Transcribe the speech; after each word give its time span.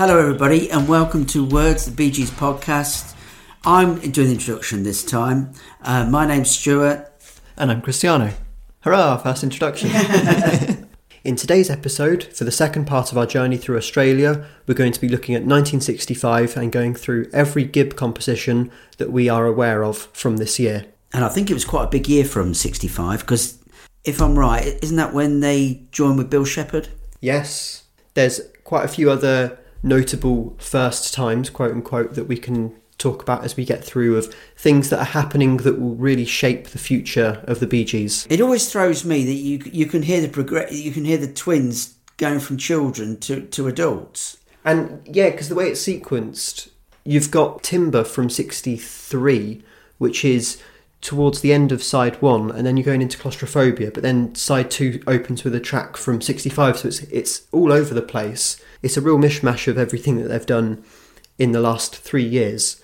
Hello, 0.00 0.18
everybody, 0.18 0.70
and 0.70 0.88
welcome 0.88 1.26
to 1.26 1.44
Words, 1.44 1.84
the 1.84 1.90
Bee 1.90 2.10
Gees 2.10 2.30
podcast. 2.30 3.14
I'm 3.66 3.96
doing 3.98 4.28
the 4.28 4.32
introduction 4.32 4.82
this 4.82 5.04
time. 5.04 5.52
Uh, 5.82 6.06
my 6.06 6.24
name's 6.24 6.50
Stuart. 6.50 7.12
And 7.58 7.70
I'm 7.70 7.82
Cristiano. 7.82 8.32
Hurrah, 8.80 9.18
first 9.18 9.44
introduction. 9.44 9.90
In 11.24 11.36
today's 11.36 11.68
episode, 11.68 12.24
for 12.24 12.44
the 12.44 12.50
second 12.50 12.86
part 12.86 13.12
of 13.12 13.18
our 13.18 13.26
journey 13.26 13.58
through 13.58 13.76
Australia, 13.76 14.46
we're 14.66 14.72
going 14.72 14.92
to 14.92 15.00
be 15.02 15.08
looking 15.10 15.34
at 15.34 15.42
1965 15.42 16.56
and 16.56 16.72
going 16.72 16.94
through 16.94 17.28
every 17.34 17.64
Gibb 17.64 17.94
composition 17.94 18.70
that 18.96 19.12
we 19.12 19.28
are 19.28 19.44
aware 19.44 19.84
of 19.84 19.98
from 20.14 20.38
this 20.38 20.58
year. 20.58 20.86
And 21.12 21.26
I 21.26 21.28
think 21.28 21.50
it 21.50 21.54
was 21.54 21.66
quite 21.66 21.84
a 21.84 21.90
big 21.90 22.08
year 22.08 22.24
from 22.24 22.54
65 22.54 23.20
because, 23.20 23.62
if 24.04 24.22
I'm 24.22 24.38
right, 24.38 24.78
isn't 24.82 24.96
that 24.96 25.12
when 25.12 25.40
they 25.40 25.82
joined 25.92 26.16
with 26.16 26.30
Bill 26.30 26.46
Shepherd? 26.46 26.88
Yes, 27.20 27.84
there's 28.14 28.40
quite 28.64 28.86
a 28.86 28.88
few 28.88 29.10
other 29.10 29.58
notable 29.82 30.56
first 30.58 31.14
times, 31.14 31.50
quote 31.50 31.72
unquote, 31.72 32.14
that 32.14 32.24
we 32.24 32.36
can 32.36 32.76
talk 32.98 33.22
about 33.22 33.44
as 33.44 33.56
we 33.56 33.64
get 33.64 33.82
through 33.82 34.16
of 34.16 34.32
things 34.56 34.90
that 34.90 34.98
are 34.98 35.04
happening 35.04 35.56
that 35.58 35.80
will 35.80 35.94
really 35.94 36.26
shape 36.26 36.68
the 36.68 36.78
future 36.78 37.42
of 37.44 37.58
the 37.58 37.66
Bee 37.66 37.84
Gees. 37.84 38.26
It 38.28 38.40
always 38.40 38.70
throws 38.70 39.04
me 39.04 39.24
that 39.24 39.32
you 39.32 39.62
you 39.72 39.86
can 39.86 40.02
hear 40.02 40.20
the 40.20 40.28
progress, 40.28 40.72
you 40.72 40.92
can 40.92 41.04
hear 41.04 41.18
the 41.18 41.32
twins 41.32 41.94
going 42.18 42.38
from 42.38 42.58
children 42.58 43.18
to, 43.18 43.40
to 43.46 43.66
adults. 43.66 44.36
And 44.64 45.00
yeah, 45.06 45.30
because 45.30 45.48
the 45.48 45.54
way 45.54 45.68
it's 45.68 45.82
sequenced, 45.82 46.68
you've 47.02 47.30
got 47.30 47.62
Timber 47.62 48.04
from 48.04 48.28
63, 48.28 49.62
which 49.96 50.24
is 50.24 50.62
towards 51.00 51.40
the 51.40 51.52
end 51.52 51.72
of 51.72 51.82
side 51.82 52.20
one, 52.20 52.50
and 52.50 52.66
then 52.66 52.76
you're 52.76 52.84
going 52.84 53.00
into 53.00 53.16
claustrophobia, 53.16 53.90
but 53.90 54.02
then 54.02 54.34
side 54.34 54.70
two 54.70 55.02
opens 55.06 55.44
with 55.44 55.54
a 55.54 55.60
track 55.60 55.96
from 55.96 56.20
65, 56.20 56.78
so 56.78 56.88
it's, 56.88 57.00
it's 57.04 57.42
all 57.52 57.72
over 57.72 57.94
the 57.94 58.02
place. 58.02 58.62
It's 58.82 58.96
a 58.96 59.00
real 59.00 59.18
mishmash 59.18 59.68
of 59.68 59.78
everything 59.78 60.16
that 60.16 60.28
they've 60.28 60.46
done 60.46 60.84
in 61.38 61.52
the 61.52 61.60
last 61.60 61.96
three 61.96 62.24
years. 62.24 62.82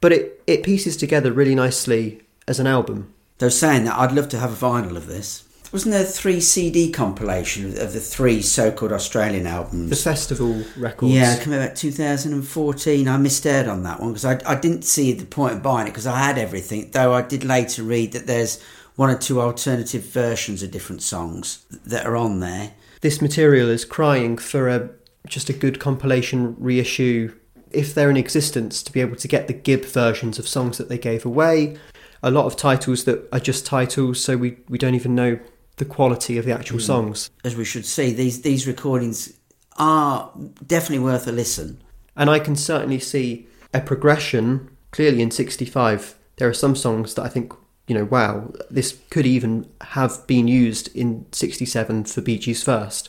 But 0.00 0.12
it, 0.12 0.42
it 0.46 0.62
pieces 0.62 0.96
together 0.96 1.32
really 1.32 1.54
nicely 1.54 2.22
as 2.46 2.60
an 2.60 2.66
album. 2.66 3.12
They 3.38 3.46
were 3.46 3.50
saying 3.50 3.84
that 3.84 3.98
I'd 3.98 4.12
love 4.12 4.28
to 4.30 4.38
have 4.38 4.52
a 4.52 4.66
vinyl 4.66 4.96
of 4.96 5.06
this. 5.06 5.44
Wasn't 5.72 5.92
there 5.92 6.04
a 6.04 6.06
three 6.06 6.40
CD 6.40 6.92
compilation 6.92 7.66
of, 7.66 7.92
the 7.92 7.98
three 7.98 8.42
so-called 8.42 8.92
Australian 8.92 9.48
albums? 9.48 9.90
The 9.90 9.96
festival 9.96 10.62
records. 10.76 11.12
Yeah, 11.12 11.36
coming 11.42 11.58
out 11.58 11.74
2014. 11.74 13.08
I 13.08 13.16
missed 13.16 13.44
out 13.44 13.66
on 13.66 13.82
that 13.82 13.98
one 13.98 14.10
because 14.10 14.24
I, 14.24 14.40
I 14.46 14.54
didn't 14.54 14.82
see 14.82 15.12
the 15.12 15.24
point 15.24 15.54
of 15.54 15.62
buying 15.64 15.88
it 15.88 15.90
because 15.90 16.06
I 16.06 16.18
had 16.18 16.38
everything. 16.38 16.90
Though 16.92 17.12
I 17.12 17.22
did 17.22 17.42
later 17.42 17.82
read 17.82 18.12
that 18.12 18.28
there's 18.28 18.62
one 18.94 19.10
or 19.10 19.18
two 19.18 19.40
alternative 19.40 20.04
versions 20.04 20.62
of 20.62 20.70
different 20.70 21.02
songs 21.02 21.64
that 21.84 22.06
are 22.06 22.16
on 22.16 22.38
there. 22.38 22.74
This 23.00 23.20
material 23.20 23.68
is 23.68 23.84
crying 23.84 24.38
for 24.38 24.68
a 24.68 24.90
just 25.26 25.48
a 25.48 25.52
good 25.52 25.80
compilation 25.80 26.54
reissue 26.58 27.34
if 27.70 27.94
they're 27.94 28.10
in 28.10 28.16
existence 28.16 28.82
to 28.82 28.92
be 28.92 29.00
able 29.00 29.16
to 29.16 29.28
get 29.28 29.46
the 29.46 29.52
Gibb 29.52 29.84
versions 29.84 30.38
of 30.38 30.46
songs 30.46 30.78
that 30.78 30.88
they 30.88 30.98
gave 30.98 31.26
away. 31.26 31.76
A 32.22 32.30
lot 32.30 32.46
of 32.46 32.56
titles 32.56 33.04
that 33.04 33.28
are 33.32 33.40
just 33.40 33.66
titles, 33.66 34.22
so 34.22 34.36
we, 34.36 34.58
we 34.68 34.78
don't 34.78 34.94
even 34.94 35.14
know 35.14 35.38
the 35.76 35.84
quality 35.84 36.38
of 36.38 36.44
the 36.44 36.52
actual 36.52 36.78
mm. 36.78 36.82
songs. 36.82 37.30
As 37.44 37.56
we 37.56 37.64
should 37.64 37.84
see, 37.84 38.12
these 38.12 38.42
these 38.42 38.66
recordings 38.66 39.32
are 39.76 40.30
definitely 40.66 41.04
worth 41.04 41.26
a 41.26 41.32
listen. 41.32 41.82
And 42.16 42.30
I 42.30 42.38
can 42.38 42.56
certainly 42.56 43.00
see 43.00 43.48
a 43.72 43.80
progression 43.80 44.70
clearly 44.92 45.20
in 45.20 45.30
65. 45.30 46.16
There 46.36 46.48
are 46.48 46.54
some 46.54 46.76
songs 46.76 47.14
that 47.14 47.24
I 47.24 47.28
think, 47.28 47.52
you 47.88 47.94
know, 47.94 48.04
wow, 48.04 48.52
this 48.70 49.00
could 49.10 49.26
even 49.26 49.68
have 49.80 50.24
been 50.26 50.46
used 50.46 50.94
in 50.96 51.26
67 51.32 52.04
for 52.04 52.20
Bee 52.20 52.38
Gees 52.38 52.62
first, 52.62 53.08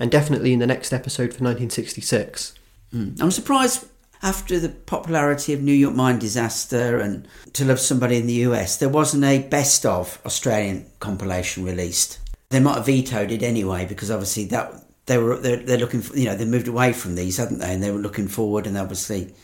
and 0.00 0.10
definitely 0.10 0.52
in 0.52 0.58
the 0.58 0.66
next 0.66 0.92
episode 0.92 1.34
for 1.34 1.44
1966. 1.44 2.54
Mm. 2.94 3.20
I'm 3.20 3.30
surprised 3.30 3.86
after 4.22 4.58
the 4.58 4.70
popularity 4.70 5.52
of 5.52 5.62
New 5.62 5.72
York 5.72 5.94
Mine 5.94 6.18
Disaster 6.18 6.98
and 6.98 7.28
To 7.52 7.64
Love 7.64 7.80
Somebody 7.80 8.16
in 8.16 8.26
the 8.26 8.44
US, 8.48 8.76
there 8.76 8.88
wasn't 8.88 9.24
a 9.24 9.46
best 9.48 9.84
of 9.84 10.20
Australian 10.24 10.86
compilation 11.00 11.64
released. 11.64 12.18
They 12.50 12.60
might 12.60 12.76
have 12.76 12.86
vetoed 12.86 13.32
it 13.32 13.42
anyway 13.42 13.84
because 13.84 14.10
obviously 14.10 14.46
that 14.46 14.84
they 15.06 15.18
were 15.18 15.36
they're, 15.36 15.56
they're 15.56 15.78
looking 15.78 16.00
for, 16.00 16.16
you 16.16 16.24
know 16.24 16.36
they 16.36 16.44
moved 16.44 16.68
away 16.68 16.92
from 16.92 17.14
these 17.14 17.36
hadn't 17.36 17.58
they 17.58 17.72
and 17.72 17.82
they 17.82 17.90
were 17.90 17.98
looking 17.98 18.28
forward 18.28 18.66
and 18.66 18.76
obviously 18.76 19.34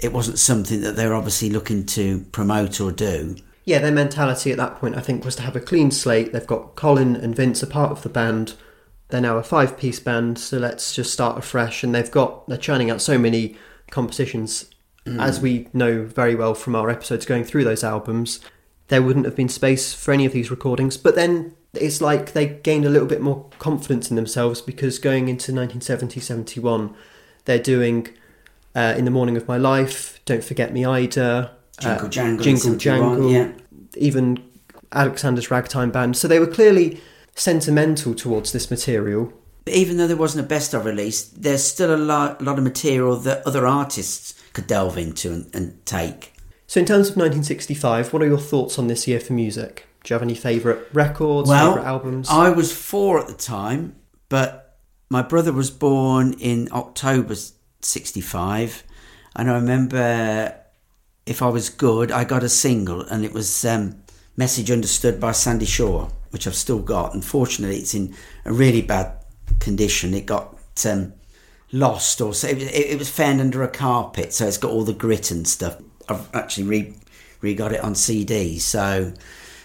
it 0.00 0.12
wasn't 0.12 0.38
something 0.38 0.80
that 0.80 0.96
they 0.96 1.06
were 1.06 1.14
obviously 1.14 1.50
looking 1.50 1.84
to 1.84 2.20
promote 2.32 2.80
or 2.80 2.92
do 2.92 3.36
yeah 3.64 3.78
their 3.78 3.92
mentality 3.92 4.50
at 4.50 4.56
that 4.56 4.76
point 4.76 4.96
i 4.96 5.00
think 5.00 5.24
was 5.24 5.36
to 5.36 5.42
have 5.42 5.56
a 5.56 5.60
clean 5.60 5.90
slate 5.90 6.32
they've 6.32 6.46
got 6.46 6.74
colin 6.76 7.16
and 7.16 7.34
vince 7.34 7.62
a 7.62 7.66
part 7.66 7.90
of 7.90 8.02
the 8.02 8.08
band 8.08 8.54
they're 9.08 9.20
now 9.20 9.38
a 9.38 9.42
five 9.42 9.76
piece 9.76 10.00
band 10.00 10.38
so 10.38 10.58
let's 10.58 10.94
just 10.94 11.12
start 11.12 11.38
afresh 11.38 11.82
and 11.82 11.94
they've 11.94 12.10
got 12.10 12.46
they're 12.48 12.58
churning 12.58 12.90
out 12.90 13.00
so 13.00 13.18
many 13.18 13.56
compositions 13.90 14.70
mm. 15.06 15.20
as 15.20 15.40
we 15.40 15.68
know 15.72 16.04
very 16.04 16.34
well 16.34 16.54
from 16.54 16.74
our 16.74 16.90
episodes 16.90 17.26
going 17.26 17.44
through 17.44 17.64
those 17.64 17.82
albums 17.82 18.40
there 18.88 19.02
wouldn't 19.02 19.24
have 19.24 19.36
been 19.36 19.48
space 19.48 19.92
for 19.92 20.12
any 20.12 20.24
of 20.24 20.32
these 20.32 20.50
recordings 20.50 20.96
but 20.96 21.14
then 21.14 21.54
it's 21.74 22.00
like 22.00 22.32
they 22.32 22.46
gained 22.46 22.84
a 22.84 22.88
little 22.88 23.08
bit 23.08 23.20
more 23.20 23.46
confidence 23.58 24.10
in 24.10 24.16
themselves 24.16 24.60
because 24.60 24.98
going 24.98 25.28
into 25.28 25.52
1970 25.52 26.20
71 26.20 26.94
they're 27.44 27.58
doing 27.58 28.08
uh, 28.74 28.94
in 28.96 29.04
the 29.04 29.10
morning 29.10 29.36
of 29.36 29.48
my 29.48 29.56
life 29.56 30.20
don't 30.24 30.44
forget 30.44 30.72
me 30.72 30.84
ida 30.84 31.50
jingle 31.80 32.06
uh, 32.06 32.10
jangle, 32.10 32.44
jingle 32.44 32.76
jangle 32.76 33.30
yeah. 33.30 33.52
even 33.96 34.42
alexander's 34.92 35.50
ragtime 35.50 35.90
band 35.90 36.16
so 36.16 36.26
they 36.26 36.38
were 36.38 36.46
clearly 36.46 37.00
sentimental 37.38 38.14
towards 38.14 38.52
this 38.52 38.70
material 38.70 39.32
even 39.66 39.98
though 39.98 40.06
there 40.06 40.16
wasn't 40.16 40.44
a 40.44 40.48
best 40.48 40.74
of 40.74 40.84
release 40.84 41.24
there's 41.28 41.62
still 41.62 41.94
a 41.94 41.96
lot, 41.96 42.40
lot 42.42 42.58
of 42.58 42.64
material 42.64 43.16
that 43.16 43.46
other 43.46 43.66
artists 43.66 44.34
could 44.52 44.66
delve 44.66 44.98
into 44.98 45.32
and, 45.32 45.54
and 45.54 45.86
take 45.86 46.34
so 46.66 46.80
in 46.80 46.86
terms 46.86 47.08
of 47.10 47.16
1965 47.16 48.12
what 48.12 48.22
are 48.22 48.26
your 48.26 48.38
thoughts 48.38 48.78
on 48.78 48.86
this 48.86 49.06
year 49.06 49.20
for 49.20 49.32
music 49.32 49.88
do 50.04 50.14
you 50.14 50.14
have 50.14 50.22
any 50.22 50.34
favourite 50.34 50.78
records, 50.94 51.48
well, 51.48 51.72
favourite 51.72 51.86
albums? 51.86 52.28
I 52.30 52.50
was 52.50 52.72
four 52.72 53.20
at 53.20 53.26
the 53.26 53.34
time, 53.34 53.96
but 54.28 54.78
my 55.10 55.22
brother 55.22 55.52
was 55.52 55.70
born 55.70 56.34
in 56.34 56.68
October 56.72 57.34
65. 57.80 58.84
And 59.36 59.50
I 59.50 59.54
remember 59.54 60.54
if 61.26 61.42
I 61.42 61.48
was 61.48 61.68
good, 61.68 62.10
I 62.10 62.24
got 62.24 62.42
a 62.42 62.48
single, 62.48 63.02
and 63.02 63.24
it 63.24 63.32
was 63.32 63.64
um, 63.64 64.02
Message 64.36 64.70
Understood 64.70 65.20
by 65.20 65.32
Sandie 65.32 65.66
Shaw, 65.66 66.08
which 66.30 66.46
I've 66.46 66.54
still 66.54 66.80
got. 66.80 67.14
Unfortunately, 67.14 67.76
it's 67.76 67.94
in 67.94 68.14
a 68.44 68.52
really 68.52 68.82
bad 68.82 69.12
condition. 69.60 70.14
It 70.14 70.26
got 70.26 70.56
um, 70.86 71.12
lost, 71.72 72.20
or 72.20 72.34
so 72.34 72.48
it, 72.48 72.58
it, 72.58 72.98
was 72.98 73.10
found 73.10 73.40
under 73.40 73.62
a 73.62 73.68
carpet, 73.68 74.32
so 74.32 74.46
it's 74.46 74.58
got 74.58 74.70
all 74.70 74.84
the 74.84 74.92
grit 74.92 75.30
and 75.30 75.46
stuff. 75.46 75.76
I've 76.08 76.28
actually 76.34 76.64
re, 76.64 76.94
re 77.40 77.54
got 77.54 77.72
it 77.72 77.80
on 77.80 77.94
CD, 77.94 78.58
so 78.58 79.12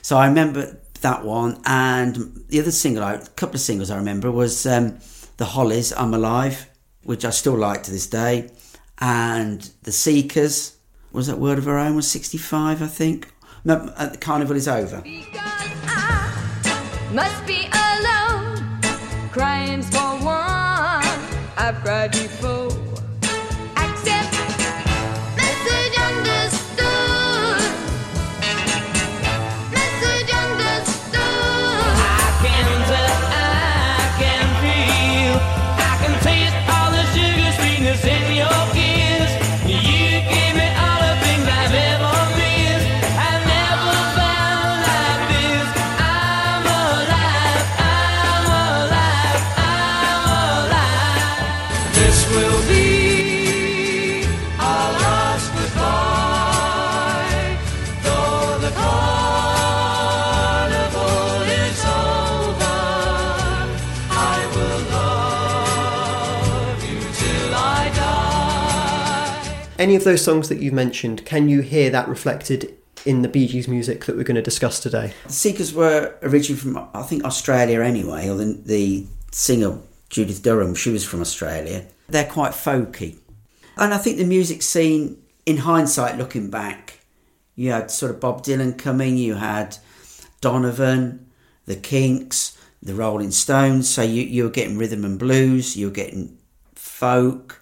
so 0.02 0.18
I 0.18 0.28
remember 0.28 0.80
that 1.02 1.24
one, 1.24 1.62
and 1.66 2.44
the 2.50 2.60
other 2.60 2.72
single, 2.72 3.04
a 3.04 3.20
couple 3.36 3.56
of 3.56 3.62
singles 3.62 3.92
I 3.92 3.98
remember 3.98 4.32
was 4.32 4.66
um, 4.66 5.00
the 5.38 5.46
Hollies, 5.46 5.94
"I'm 5.94 6.14
Alive," 6.14 6.70
which 7.04 7.26
I 7.26 7.30
still 7.30 7.58
like 7.58 7.84
to 7.84 7.92
this 7.92 8.08
day, 8.08 8.50
and 9.00 9.70
the 9.84 9.92
Seekers. 9.92 10.78
Was 11.12 11.28
that 11.28 11.38
World 11.38 11.60
of 11.60 11.68
Our 11.68 11.78
Own 11.78 11.96
was 11.96 12.10
sixty 12.10 12.40
five, 12.40 12.82
I 12.82 12.88
think. 12.88 13.32
No, 13.64 13.76
uh, 13.96 14.08
the 14.08 14.18
Carnival 14.18 14.56
is 14.56 14.68
over. 14.68 15.04
Must 17.14 17.46
be 17.46 17.70
alone. 17.72 18.80
Crimes 19.32 19.88
for 19.90 20.18
one. 20.26 21.06
I've 21.56 21.80
cried 21.84 22.12
before. 22.12 22.83
Any 69.84 69.96
of 69.96 70.06
those 70.06 70.24
songs 70.24 70.48
that 70.48 70.60
you've 70.60 70.74
mentioned, 70.74 71.26
can 71.26 71.50
you 71.50 71.60
hear 71.60 71.90
that 71.90 72.08
reflected 72.08 72.74
in 73.06 73.22
the 73.22 73.28
Bee 73.28 73.48
Gees 73.48 73.68
music 73.68 74.06
that 74.06 74.16
we're 74.16 74.24
going 74.24 74.36
to 74.36 74.42
discuss 74.42 74.80
today? 74.80 75.14
The 75.26 75.34
Seekers 75.34 75.74
were 75.74 76.16
originally 76.22 76.60
from, 76.60 76.90
I 76.94 77.04
think, 77.04 77.26
Australia 77.26 77.82
anyway, 77.82 78.30
or 78.30 78.38
the, 78.38 78.58
the 78.66 79.06
singer 79.32 79.78
Judith 80.10 80.42
Durham, 80.42 80.74
she 80.74 80.90
was 80.90 81.06
from 81.06 81.20
Australia. 81.20 81.86
They're 82.08 82.24
quite 82.24 82.54
folky. 82.54 83.18
And 83.76 83.94
I 83.94 83.98
think 83.98 84.18
the 84.18 84.26
music 84.26 84.62
scene, 84.62 85.22
in 85.46 85.58
hindsight, 85.58 86.18
looking 86.18 86.50
back, 86.50 87.00
you 87.56 87.72
had 87.72 87.92
sort 87.92 88.12
of 88.12 88.22
Bob 88.22 88.42
Dylan 88.42 88.78
coming, 88.78 89.18
you 89.18 89.36
had 89.36 89.78
Donovan, 90.40 91.30
the 91.66 91.76
Kinks, 91.76 92.58
the 92.82 92.96
Rolling 92.96 93.32
Stones. 93.32 93.90
So 93.90 94.02
you, 94.02 94.24
you 94.24 94.46
were 94.46 94.50
getting 94.50 94.78
rhythm 94.78 95.04
and 95.04 95.20
blues, 95.20 95.76
you 95.76 95.88
were 95.88 95.94
getting 95.94 96.38
folk, 96.74 97.60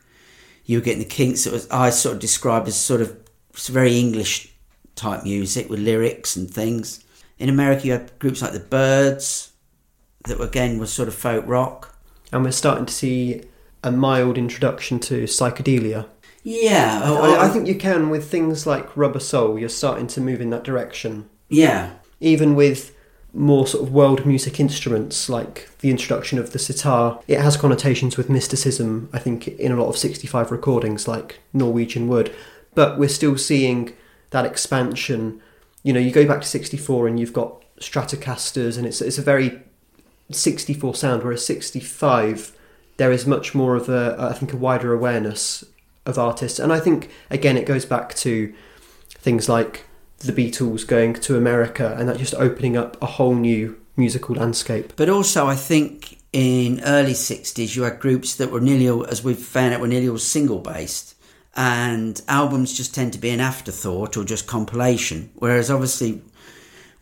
you 0.65 0.77
were 0.77 0.83
getting 0.83 1.03
the 1.03 1.05
Kinks 1.05 1.43
that 1.43 1.53
was 1.53 1.69
I 1.69 1.89
sort 1.89 2.15
of 2.15 2.21
described 2.21 2.67
as 2.67 2.75
sort 2.75 3.01
of 3.01 3.17
very 3.53 3.97
English 3.99 4.53
type 4.95 5.23
music 5.23 5.69
with 5.69 5.79
lyrics 5.79 6.35
and 6.35 6.49
things. 6.49 7.03
In 7.37 7.49
America, 7.49 7.87
you 7.87 7.91
had 7.93 8.17
groups 8.19 8.41
like 8.41 8.53
the 8.53 8.59
Byrds 8.59 9.51
that 10.25 10.39
again 10.39 10.77
was 10.77 10.91
sort 10.91 11.07
of 11.07 11.15
folk 11.15 11.45
rock. 11.47 11.95
And 12.31 12.43
we're 12.43 12.51
starting 12.51 12.85
to 12.85 12.93
see 12.93 13.41
a 13.83 13.91
mild 13.91 14.37
introduction 14.37 14.99
to 14.99 15.23
psychedelia. 15.23 16.07
Yeah, 16.43 17.01
I, 17.03 17.09
I 17.09 17.49
oh, 17.49 17.53
think 17.53 17.67
you 17.67 17.75
can 17.75 18.09
with 18.09 18.29
things 18.29 18.65
like 18.65 18.95
Rubber 18.97 19.19
Soul. 19.19 19.59
You're 19.59 19.69
starting 19.69 20.07
to 20.07 20.21
move 20.21 20.41
in 20.41 20.49
that 20.51 20.63
direction. 20.63 21.29
yeah, 21.49 21.93
Even 22.19 22.55
with 22.55 22.95
more 23.33 23.65
sort 23.65 23.83
of 23.83 23.93
world 23.93 24.25
music 24.25 24.59
instruments, 24.59 25.29
like 25.29 25.69
the 25.79 25.89
introduction 25.89 26.37
of 26.37 26.51
the 26.51 26.59
sitar, 26.59 27.19
it 27.27 27.39
has 27.39 27.55
connotations 27.55 28.17
with 28.17 28.29
mysticism. 28.29 29.09
I 29.13 29.19
think 29.19 29.47
in 29.47 29.71
a 29.71 29.75
lot 29.75 29.87
of 29.87 29.97
65 29.97 30.51
recordings, 30.51 31.07
like 31.07 31.39
Norwegian 31.53 32.07
Wood. 32.07 32.35
But 32.73 32.97
we're 32.97 33.09
still 33.09 33.37
seeing 33.37 33.93
that 34.31 34.45
expansion. 34.45 35.41
You 35.83 35.93
know, 35.93 35.99
you 35.99 36.11
go 36.11 36.25
back 36.27 36.41
to 36.41 36.47
64 36.47 37.07
and 37.07 37.19
you've 37.19 37.33
got 37.33 37.63
Stratocasters, 37.79 38.77
and 38.77 38.85
it's 38.85 39.01
it's 39.01 39.17
a 39.17 39.23
very 39.23 39.59
64 40.29 40.95
sound, 40.95 41.23
whereas 41.23 41.45
65 41.45 42.55
there 42.97 43.11
is 43.11 43.25
much 43.25 43.55
more 43.55 43.75
of 43.75 43.89
a 43.89 44.15
I 44.19 44.33
think 44.33 44.53
a 44.53 44.57
wider 44.57 44.93
awareness 44.93 45.63
of 46.05 46.19
artists, 46.19 46.59
and 46.59 46.71
I 46.71 46.79
think 46.79 47.09
again 47.29 47.57
it 47.57 47.65
goes 47.65 47.85
back 47.85 48.13
to 48.15 48.53
things 49.09 49.49
like 49.49 49.85
the 50.27 50.33
Beatles 50.33 50.85
going 50.85 51.13
to 51.13 51.37
America 51.37 51.95
and 51.97 52.07
that 52.07 52.17
just 52.17 52.35
opening 52.35 52.77
up 52.77 53.01
a 53.01 53.05
whole 53.05 53.35
new 53.35 53.79
musical 53.97 54.35
landscape. 54.35 54.93
But 54.95 55.09
also, 55.09 55.47
I 55.47 55.55
think 55.55 56.19
in 56.33 56.81
early 56.81 57.13
60s, 57.13 57.75
you 57.75 57.83
had 57.83 57.99
groups 57.99 58.35
that 58.35 58.51
were 58.51 58.61
nearly, 58.61 58.89
all, 58.89 59.05
as 59.05 59.23
we've 59.23 59.37
found 59.37 59.73
out, 59.73 59.81
were 59.81 59.87
nearly 59.87 60.09
all 60.09 60.17
single 60.17 60.59
based. 60.59 61.15
And 61.55 62.21
albums 62.27 62.73
just 62.73 62.95
tend 62.95 63.13
to 63.13 63.19
be 63.19 63.29
an 63.29 63.41
afterthought 63.41 64.15
or 64.15 64.23
just 64.23 64.47
compilation. 64.47 65.31
Whereas, 65.35 65.69
obviously, 65.69 66.21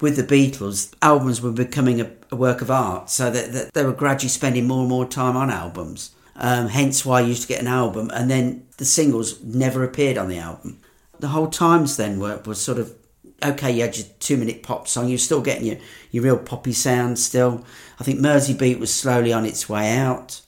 with 0.02 0.16
the 0.16 0.24
Beatles, 0.24 0.94
albums 1.02 1.42
were 1.42 1.52
becoming 1.52 2.02
a, 2.02 2.12
a 2.32 2.36
work 2.36 2.62
of 2.62 2.72
art. 2.72 3.10
So 3.10 3.30
that, 3.30 3.52
that 3.52 3.74
they 3.74 3.84
were 3.84 3.94
gradually 3.94 4.30
spending 4.30 4.68
more 4.68 4.82
and 4.82 4.90
more 4.90 5.06
time 5.06 5.38
on 5.38 5.52
albums. 5.52 6.12
Um, 6.36 6.70
hence 6.70 7.06
why 7.06 7.22
you 7.22 7.28
used 7.30 7.42
to 7.44 7.48
get 7.50 7.60
an 7.60 7.68
album 7.68 8.10
and 8.14 8.32
then 8.32 8.66
the 8.78 8.86
singles 8.86 9.44
never 9.44 9.84
appeared 9.84 10.18
on 10.18 10.30
the 10.30 10.38
album. 10.38 10.80
The 11.20 11.28
whole 11.28 11.48
times 11.48 11.98
then 11.98 12.18
were, 12.18 12.42
were 12.46 12.56
sort 12.56 12.80
of 12.80 12.96
okay, 13.44 13.72
you 13.72 13.82
had 13.82 13.98
your 13.98 14.08
two 14.20 14.38
minute 14.38 14.64
pop 14.64 14.88
song, 14.88 15.10
you're 15.10 15.18
still 15.18 15.42
getting 15.42 15.66
your, 15.66 15.78
your 16.12 16.24
real 16.24 16.38
poppy 16.38 16.74
sound 16.74 17.20
still. 17.20 17.66
I 18.00 18.04
think 18.04 18.20
Mersey 18.20 18.54
Beat 18.54 18.80
was 18.80 18.94
slowly 18.94 19.34
on 19.34 19.46
its 19.46 19.68
way 19.68 19.96
out. 19.98 20.42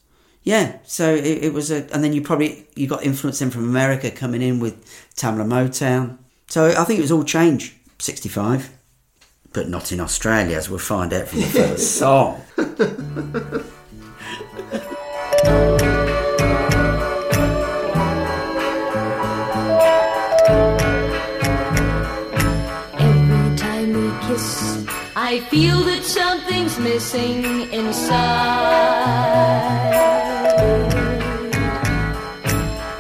Yeah, 0.44 0.80
so 0.86 1.14
it, 1.14 1.26
it 1.26 1.54
was 1.54 1.70
a, 1.70 1.92
and 1.94 2.04
then 2.04 2.14
you 2.14 2.22
probably 2.22 2.68
you 2.76 2.88
got 2.88 3.04
influence 3.04 3.40
then 3.40 3.52
from 3.52 3.64
America 3.64 4.10
coming 4.10 4.42
in 4.42 4.60
with 4.60 4.84
Tamla 5.16 5.46
Motown. 5.46 6.18
So 6.48 6.74
I 6.78 6.84
think 6.84 7.00
it 7.00 7.04
was 7.04 7.12
all 7.12 7.24
change, 7.24 7.76
sixty 8.00 8.30
five, 8.30 8.72
but 9.54 9.70
not 9.70 9.92
in 9.92 10.00
Australia, 10.00 10.58
as 10.58 10.70
we'll 10.70 10.80
find 10.80 11.14
out 11.14 11.28
from 11.28 11.42
the 11.42 11.46
first 11.46 11.96
song. 11.98 12.42
I 25.34 25.40
feel 25.40 25.80
that 25.86 26.04
something's 26.04 26.78
missing 26.78 27.72
inside. 27.72 28.18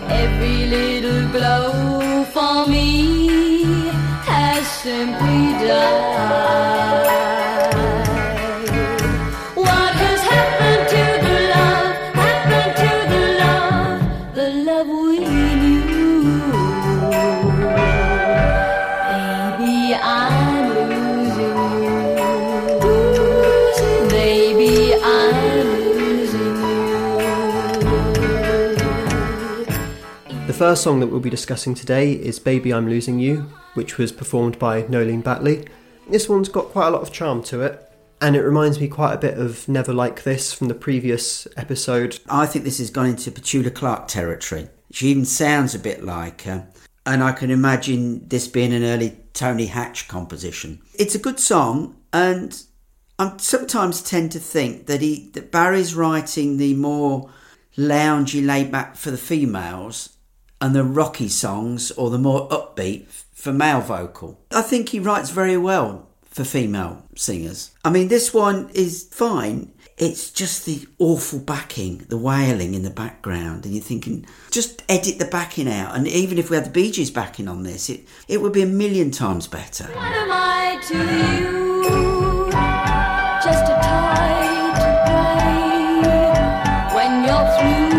Every 0.07 0.65
little 0.67 1.27
glow 1.33 2.23
for 2.31 2.67
me 2.67 3.89
has 4.23 4.65
simply 4.65 5.67
died. 5.67 6.80
First 30.61 30.83
song 30.83 30.99
that 30.99 31.07
we'll 31.07 31.19
be 31.19 31.31
discussing 31.31 31.73
today 31.73 32.11
is 32.11 32.37
Baby 32.37 32.71
I'm 32.71 32.87
Losing 32.87 33.17
You, 33.17 33.51
which 33.73 33.97
was 33.97 34.11
performed 34.11 34.59
by 34.59 34.83
Noeleen 34.83 35.23
Batley. 35.23 35.65
This 36.07 36.29
one's 36.29 36.49
got 36.49 36.65
quite 36.65 36.89
a 36.89 36.91
lot 36.91 37.01
of 37.01 37.11
charm 37.11 37.41
to 37.45 37.61
it, 37.61 37.91
and 38.21 38.35
it 38.35 38.43
reminds 38.43 38.79
me 38.79 38.87
quite 38.87 39.15
a 39.15 39.17
bit 39.17 39.39
of 39.39 39.67
Never 39.67 39.91
Like 39.91 40.21
This 40.21 40.53
from 40.53 40.67
the 40.67 40.75
previous 40.75 41.47
episode. 41.57 42.19
I 42.29 42.45
think 42.45 42.63
this 42.63 42.77
has 42.77 42.91
gone 42.91 43.07
into 43.07 43.31
Petula 43.31 43.73
Clark 43.73 44.07
territory. 44.07 44.69
She 44.91 45.07
even 45.07 45.25
sounds 45.25 45.73
a 45.73 45.79
bit 45.79 46.03
like 46.03 46.43
her. 46.43 46.67
And 47.07 47.23
I 47.23 47.31
can 47.31 47.49
imagine 47.49 48.27
this 48.27 48.47
being 48.47 48.71
an 48.71 48.83
early 48.83 49.17
Tony 49.33 49.65
Hatch 49.65 50.07
composition. 50.07 50.79
It's 50.93 51.15
a 51.15 51.19
good 51.19 51.39
song, 51.39 51.95
and 52.13 52.61
I 53.17 53.33
sometimes 53.37 54.03
tend 54.03 54.31
to 54.33 54.39
think 54.39 54.85
that 54.85 55.01
he 55.01 55.31
that 55.33 55.51
Barry's 55.51 55.95
writing 55.95 56.57
the 56.57 56.75
more 56.75 57.31
loungy, 57.75 58.45
laid 58.45 58.71
back 58.71 58.95
for 58.95 59.09
the 59.09 59.17
females, 59.17 60.10
and 60.61 60.75
the 60.75 60.83
rocky 60.83 61.27
songs 61.27 61.91
or 61.91 62.09
the 62.09 62.19
more 62.19 62.47
upbeat 62.49 63.07
for 63.33 63.51
male 63.51 63.81
vocal. 63.81 64.39
I 64.51 64.61
think 64.61 64.89
he 64.89 64.99
writes 64.99 65.31
very 65.31 65.57
well 65.57 66.07
for 66.29 66.43
female 66.43 67.03
singers. 67.15 67.71
I 67.83 67.89
mean, 67.89 68.07
this 68.07 68.33
one 68.33 68.69
is 68.73 69.09
fine. 69.11 69.73
It's 69.97 70.31
just 70.31 70.65
the 70.65 70.87
awful 70.99 71.39
backing, 71.39 72.05
the 72.09 72.17
wailing 72.17 72.73
in 72.73 72.83
the 72.83 72.89
background, 72.89 73.65
and 73.65 73.73
you're 73.75 73.83
thinking, 73.83 74.25
just 74.49 74.83
edit 74.89 75.19
the 75.19 75.25
backing 75.25 75.67
out. 75.67 75.95
And 75.95 76.07
even 76.07 76.37
if 76.37 76.49
we 76.49 76.55
had 76.55 76.65
the 76.67 76.71
Bee 76.71 76.91
Gees 76.91 77.11
backing 77.11 77.47
on 77.47 77.63
this, 77.63 77.89
it, 77.89 78.07
it 78.27 78.41
would 78.41 78.53
be 78.53 78.61
a 78.61 78.67
million 78.67 79.11
times 79.11 79.47
better. 79.47 79.83
What 79.85 79.97
am 79.97 80.31
I 80.31 80.79
to 80.87 80.97
you? 80.97 81.71
Just 83.43 83.65
a 83.65 83.75
toy 83.81 84.71
to 84.79 84.89
play. 85.05 85.51
When 86.95 87.23
you're 87.25 87.47
through, 87.57 87.90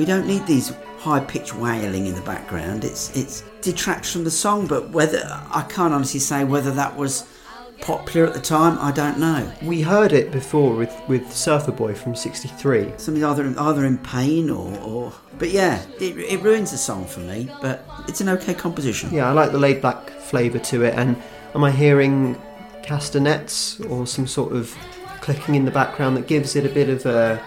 We 0.00 0.06
don't 0.06 0.26
need 0.26 0.46
these 0.46 0.72
high 0.96 1.20
pitched 1.20 1.54
wailing 1.54 2.06
in 2.06 2.14
the 2.14 2.22
background. 2.22 2.84
It's 2.84 3.14
it's 3.14 3.42
detracts 3.60 4.10
from 4.10 4.24
the 4.24 4.30
song, 4.30 4.66
but 4.66 4.88
whether 4.88 5.20
I 5.52 5.60
can't 5.68 5.92
honestly 5.92 6.20
say 6.20 6.42
whether 6.42 6.70
that 6.70 6.96
was 6.96 7.26
popular 7.82 8.26
at 8.26 8.32
the 8.32 8.40
time, 8.40 8.78
I 8.78 8.92
don't 8.92 9.18
know. 9.18 9.52
We 9.62 9.82
heard 9.82 10.14
it 10.14 10.32
before 10.32 10.74
with, 10.74 10.98
with 11.06 11.30
Surfer 11.30 11.72
Boy 11.72 11.94
from 11.94 12.14
63. 12.14 12.94
Something 12.96 13.22
either 13.22 13.54
either 13.60 13.84
in 13.84 13.98
pain 13.98 14.48
or, 14.48 14.74
or 14.78 15.12
but 15.38 15.50
yeah, 15.50 15.82
it, 16.00 16.16
it 16.16 16.40
ruins 16.40 16.70
the 16.70 16.78
song 16.78 17.04
for 17.04 17.20
me. 17.20 17.50
But 17.60 17.84
it's 18.08 18.22
an 18.22 18.30
okay 18.30 18.54
composition. 18.54 19.12
Yeah, 19.12 19.28
I 19.28 19.32
like 19.32 19.52
the 19.52 19.58
laid 19.58 19.82
back 19.82 20.08
flavour 20.08 20.60
to 20.60 20.82
it, 20.82 20.94
and 20.94 21.22
am 21.54 21.62
I 21.62 21.70
hearing 21.70 22.40
castanets 22.82 23.78
or 23.80 24.06
some 24.06 24.26
sort 24.26 24.54
of 24.54 24.74
clicking 25.20 25.56
in 25.56 25.66
the 25.66 25.70
background 25.70 26.16
that 26.16 26.26
gives 26.26 26.56
it 26.56 26.64
a 26.64 26.70
bit 26.70 26.88
of 26.88 27.04
a, 27.04 27.38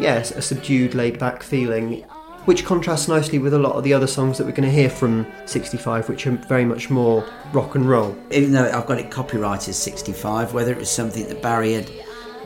yes, 0.00 0.30
a 0.30 0.42
subdued 0.42 0.94
laid 0.94 1.18
back 1.18 1.42
feeling, 1.42 2.02
which 2.44 2.64
contrasts 2.64 3.08
nicely 3.08 3.38
with 3.38 3.52
a 3.52 3.58
lot 3.58 3.74
of 3.74 3.84
the 3.84 3.92
other 3.92 4.06
songs 4.06 4.38
that 4.38 4.44
we're 4.44 4.52
going 4.52 4.68
to 4.68 4.74
hear 4.74 4.90
from 4.90 5.26
65, 5.46 6.08
which 6.08 6.26
are 6.26 6.32
very 6.32 6.64
much 6.64 6.90
more 6.90 7.24
rock 7.52 7.74
and 7.74 7.88
roll. 7.88 8.16
Even 8.30 8.52
though 8.52 8.70
I've 8.70 8.86
got 8.86 8.98
it 8.98 9.10
copyrighted 9.10 9.74
65, 9.74 10.54
whether 10.54 10.72
it 10.72 10.78
was 10.78 10.90
something 10.90 11.26
that 11.28 11.42
Barry 11.42 11.74
had 11.74 11.90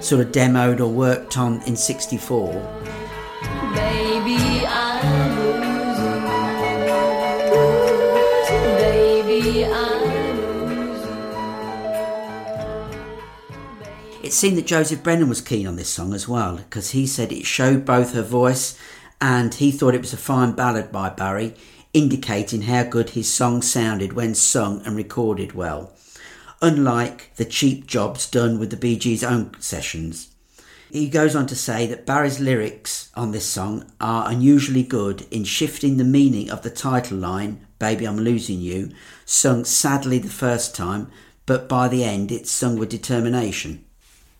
sort 0.00 0.20
of 0.20 0.32
demoed 0.32 0.80
or 0.80 0.88
worked 0.88 1.38
on 1.38 1.62
in 1.62 1.76
64. 1.76 3.01
It 14.22 14.32
seemed 14.32 14.56
that 14.56 14.66
Joseph 14.66 15.02
Brennan 15.02 15.28
was 15.28 15.40
keen 15.40 15.66
on 15.66 15.74
this 15.74 15.88
song 15.88 16.14
as 16.14 16.28
well 16.28 16.58
because 16.58 16.92
he 16.92 17.08
said 17.08 17.32
it 17.32 17.44
showed 17.44 17.84
both 17.84 18.14
her 18.14 18.22
voice 18.22 18.78
and 19.20 19.52
he 19.52 19.72
thought 19.72 19.96
it 19.96 20.00
was 20.00 20.12
a 20.12 20.16
fine 20.16 20.52
ballad 20.52 20.92
by 20.92 21.08
Barry, 21.08 21.54
indicating 21.92 22.62
how 22.62 22.84
good 22.84 23.10
his 23.10 23.28
song 23.28 23.62
sounded 23.62 24.12
when 24.12 24.36
sung 24.36 24.80
and 24.86 24.94
recorded 24.94 25.54
well, 25.54 25.92
unlike 26.60 27.34
the 27.34 27.44
cheap 27.44 27.88
jobs 27.88 28.30
done 28.30 28.60
with 28.60 28.70
the 28.70 28.76
Bee 28.76 28.96
Gees' 28.96 29.24
own 29.24 29.60
sessions. 29.60 30.28
He 30.88 31.08
goes 31.08 31.34
on 31.34 31.48
to 31.48 31.56
say 31.56 31.86
that 31.88 32.06
Barry's 32.06 32.38
lyrics 32.38 33.10
on 33.16 33.32
this 33.32 33.46
song 33.46 33.90
are 34.00 34.30
unusually 34.30 34.84
good 34.84 35.26
in 35.32 35.42
shifting 35.42 35.96
the 35.96 36.04
meaning 36.04 36.48
of 36.48 36.62
the 36.62 36.70
title 36.70 37.18
line, 37.18 37.66
Baby 37.80 38.06
I'm 38.06 38.18
Losing 38.18 38.60
You, 38.60 38.92
sung 39.24 39.64
sadly 39.64 40.18
the 40.18 40.28
first 40.28 40.76
time, 40.76 41.10
but 41.44 41.68
by 41.68 41.88
the 41.88 42.04
end 42.04 42.30
it's 42.30 42.52
sung 42.52 42.78
with 42.78 42.88
determination. 42.88 43.84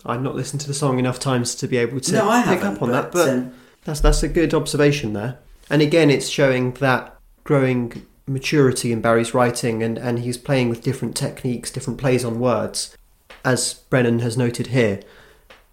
I've 0.04 0.23
not 0.23 0.35
listened 0.35 0.61
to 0.62 0.68
the 0.68 0.75
song 0.75 0.99
enough 0.99 1.21
times 1.21 1.54
to 1.56 1.68
be 1.68 1.76
able 1.76 2.00
to 2.00 2.12
No, 2.12 2.28
I 2.28 2.42
pick 2.42 2.64
up 2.64 2.82
on 2.82 2.90
that, 2.90 3.12
but, 3.12 3.26
but 3.26 3.28
um, 3.28 3.54
that's 3.85 4.00
that's 4.00 4.23
a 4.23 4.28
good 4.28 4.54
observation 4.54 5.12
there. 5.12 5.38
And 5.71 5.80
again, 5.80 6.11
it's 6.11 6.28
showing 6.28 6.73
that 6.75 7.16
growing 7.44 8.06
maturity 8.26 8.92
in 8.92 9.00
Barry's 9.00 9.35
writing, 9.35 9.82
and 9.82 9.99
and 9.99 10.21
he's 10.21 10.38
playing 10.38 10.68
with 10.68 10.82
different 10.82 11.16
techniques, 11.16 11.71
different 11.71 12.00
plays 12.00 12.25
on 12.25 12.40
words, 12.40 12.97
as 13.44 13.75
Brennan 13.90 14.21
has 14.21 14.37
noted 14.37 14.68
here, 14.68 15.00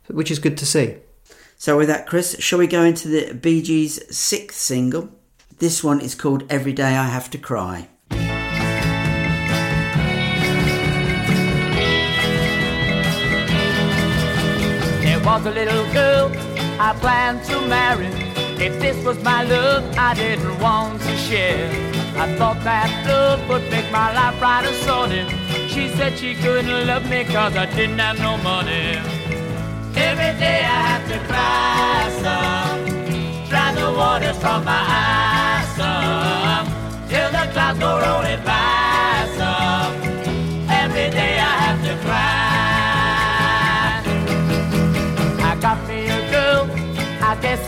which 0.08 0.32
is 0.32 0.40
good 0.40 0.58
to 0.58 0.66
see. 0.66 0.98
So 1.58 1.78
with 1.78 1.88
that, 1.88 2.08
Chris, 2.08 2.38
shall 2.40 2.60
we 2.60 2.68
go 2.68 2.84
into 2.84 3.08
the 3.08 3.34
Bee 3.34 3.62
Gees' 3.62 4.16
sixth 4.16 4.60
single? 4.60 5.10
This 5.58 5.84
one 5.84 6.00
is 6.00 6.16
called 6.16 6.46
Every 6.50 6.72
Day 6.72 6.96
I 6.96 7.10
Have 7.10 7.30
to 7.32 7.38
Cry. 7.38 7.90
Was 15.26 15.46
a 15.46 15.52
little 15.52 15.86
girl 15.94 16.32
I 16.80 16.96
planned 17.00 17.44
to 17.46 17.60
marry. 17.68 18.08
If 18.64 18.80
this 18.80 19.04
was 19.06 19.22
my 19.24 19.44
love, 19.44 19.84
I 19.98 20.14
didn't 20.14 20.60
want 20.60 21.02
to 21.02 21.16
share. 21.18 21.70
I 22.18 22.36
thought 22.38 22.64
that 22.64 22.90
love 23.08 23.48
would 23.50 23.64
make 23.72 23.90
my 23.92 24.14
life 24.14 24.38
bright 24.40 24.66
and 24.66 24.76
sunny. 24.86 25.24
She 25.68 25.90
said 25.96 26.18
she 26.18 26.36
couldn't 26.36 26.88
love 26.88 27.10
me 27.10 27.24
cause 27.24 27.56
I 27.56 27.66
didn't 27.66 28.00
have 28.00 28.20
no 28.20 28.38
money. 28.38 28.98
Every 29.96 30.34
day 30.40 30.62
I 30.64 30.80
have 30.90 31.06
to 31.12 31.20
cry 31.30 32.10
some, 32.24 33.50
dry 33.50 33.74
the 33.74 33.92
waters 33.98 34.38
from 34.38 34.64
my 34.66 34.84
eyes 35.04 35.68
some, 35.80 36.66
till 37.10 37.30
the 37.32 37.52
clouds 37.54 37.80
go 37.80 38.00
rolling 38.00 38.44
by 38.44 38.59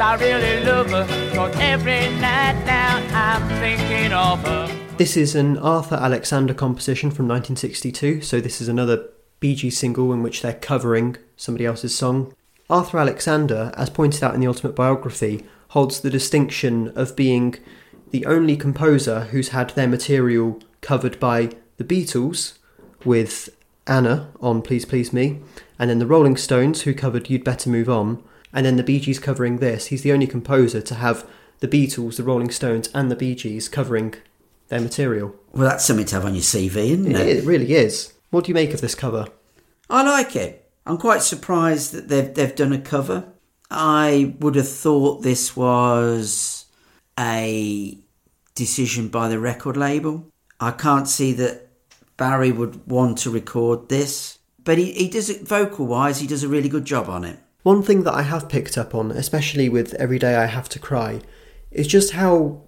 I 0.02 0.16
really 0.16 0.66
love 0.66 0.90
her. 0.90 1.06
Cause 1.36 1.56
every 1.60 2.10
night 2.20 2.64
now 2.66 3.06
I'm 3.14 3.48
thinking 3.60 4.12
of 4.12 4.44
her. 4.48 4.98
This 4.98 5.16
is 5.16 5.36
an 5.36 5.60
Arthur 5.60 5.96
Alexander 5.96 6.56
composition 6.56 7.12
from 7.12 7.28
1962, 7.28 8.22
so 8.22 8.42
this 8.42 8.62
is 8.62 8.68
another 8.68 9.10
Bee 9.40 9.54
Gees 9.54 9.78
single 9.78 10.12
in 10.12 10.24
which 10.24 10.42
they're 10.42 10.54
covering 10.54 11.18
somebody 11.38 11.68
else's 11.68 11.96
song. 11.96 12.34
Arthur 12.68 12.98
Alexander, 12.98 13.72
as 13.78 13.92
pointed 13.92 14.24
out 14.24 14.34
in 14.34 14.42
the 14.42 14.48
Ultimate 14.48 14.76
Biography, 14.76 15.46
holds 15.70 16.00
the 16.00 16.10
distinction 16.10 16.92
of 16.96 17.16
being 17.16 17.56
the 18.10 18.26
only 18.26 18.58
composer 18.58 19.26
who's 19.26 19.50
had 19.50 19.70
their 19.72 19.88
material 19.88 20.60
covered 20.82 21.20
by 21.20 21.52
the 21.78 21.84
Beatles 21.84 22.58
with 23.06 23.56
Anna 23.86 24.32
on 24.42 24.64
Please 24.64 24.86
Please 24.86 25.14
Me, 25.14 25.42
and 25.78 25.92
then 25.92 26.00
the 26.00 26.08
Rolling 26.08 26.38
Stones 26.38 26.82
who 26.82 26.94
covered 26.96 27.30
You'd 27.30 27.44
Better 27.44 27.70
Move 27.70 27.90
On, 27.90 28.24
and 28.54 28.66
then 28.66 28.78
the 28.78 28.84
Bee 28.84 29.00
Gees 29.00 29.20
covering 29.20 29.58
this. 29.58 29.88
He's 29.88 30.04
the 30.04 30.12
only 30.12 30.28
composer 30.28 30.82
to 30.82 30.96
have 30.96 31.28
the 31.60 31.68
Beatles, 31.68 32.18
the 32.18 32.24
Rolling 32.24 32.52
Stones, 32.52 32.90
and 32.94 33.10
the 33.10 33.16
Bee 33.16 33.36
Gees 33.36 33.70
covering 33.70 34.16
their 34.70 34.82
material. 34.82 35.36
Well, 35.54 35.70
that's 35.70 35.86
something 35.86 36.06
to 36.08 36.16
have 36.16 36.26
on 36.26 36.34
your 36.34 36.44
CV, 36.44 36.76
isn't 36.76 37.16
it? 37.16 37.38
It 37.38 37.46
really 37.46 37.74
is. 37.74 38.14
What 38.30 38.46
do 38.46 38.50
you 38.50 38.56
make 38.56 38.74
of 38.74 38.82
this 38.82 38.96
cover? 38.96 39.28
I 39.90 40.04
like 40.04 40.36
it. 40.36 40.70
I'm 40.86 40.98
quite 40.98 41.22
surprised 41.22 41.94
that 41.94 42.08
they've 42.08 42.34
they've 42.34 42.56
done 42.56 42.74
a 42.74 42.80
cover. 42.80 43.26
I 43.70 44.36
would 44.40 44.56
have 44.56 44.68
thought 44.68 45.22
this 45.22 45.56
was 45.56 46.66
a 47.20 47.98
decision 48.56 49.10
by 49.10 49.28
the 49.28 49.40
record 49.40 49.78
label. 49.78 50.28
I 50.60 50.72
can't 50.72 51.08
see 51.08 51.34
that 51.34 51.68
Barry 52.18 52.52
would 52.52 52.88
want 52.88 53.20
to 53.20 53.30
record 53.30 53.90
this, 53.90 54.40
but 54.64 54.78
he, 54.78 54.92
he 54.94 55.10
does 55.10 55.30
it 55.30 55.48
vocal 55.48 55.86
wise. 55.86 56.20
He 56.20 56.28
does 56.28 56.44
a 56.44 56.48
really 56.48 56.70
good 56.70 56.86
job 56.86 57.10
on 57.10 57.24
it. 57.24 57.40
One 57.64 57.84
thing 57.84 58.04
that 58.04 58.16
I 58.16 58.24
have 58.24 58.50
picked 58.50 58.76
up 58.76 58.96
on, 58.96 59.12
especially 59.12 59.70
with 59.70 59.94
Every 59.96 60.18
Day 60.18 60.36
I 60.36 60.48
Have 60.48 60.68
to 60.70 60.80
Cry, 60.80 61.22
is 61.70 61.86
just 61.86 62.14
how 62.14 62.62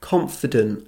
confident 0.00 0.86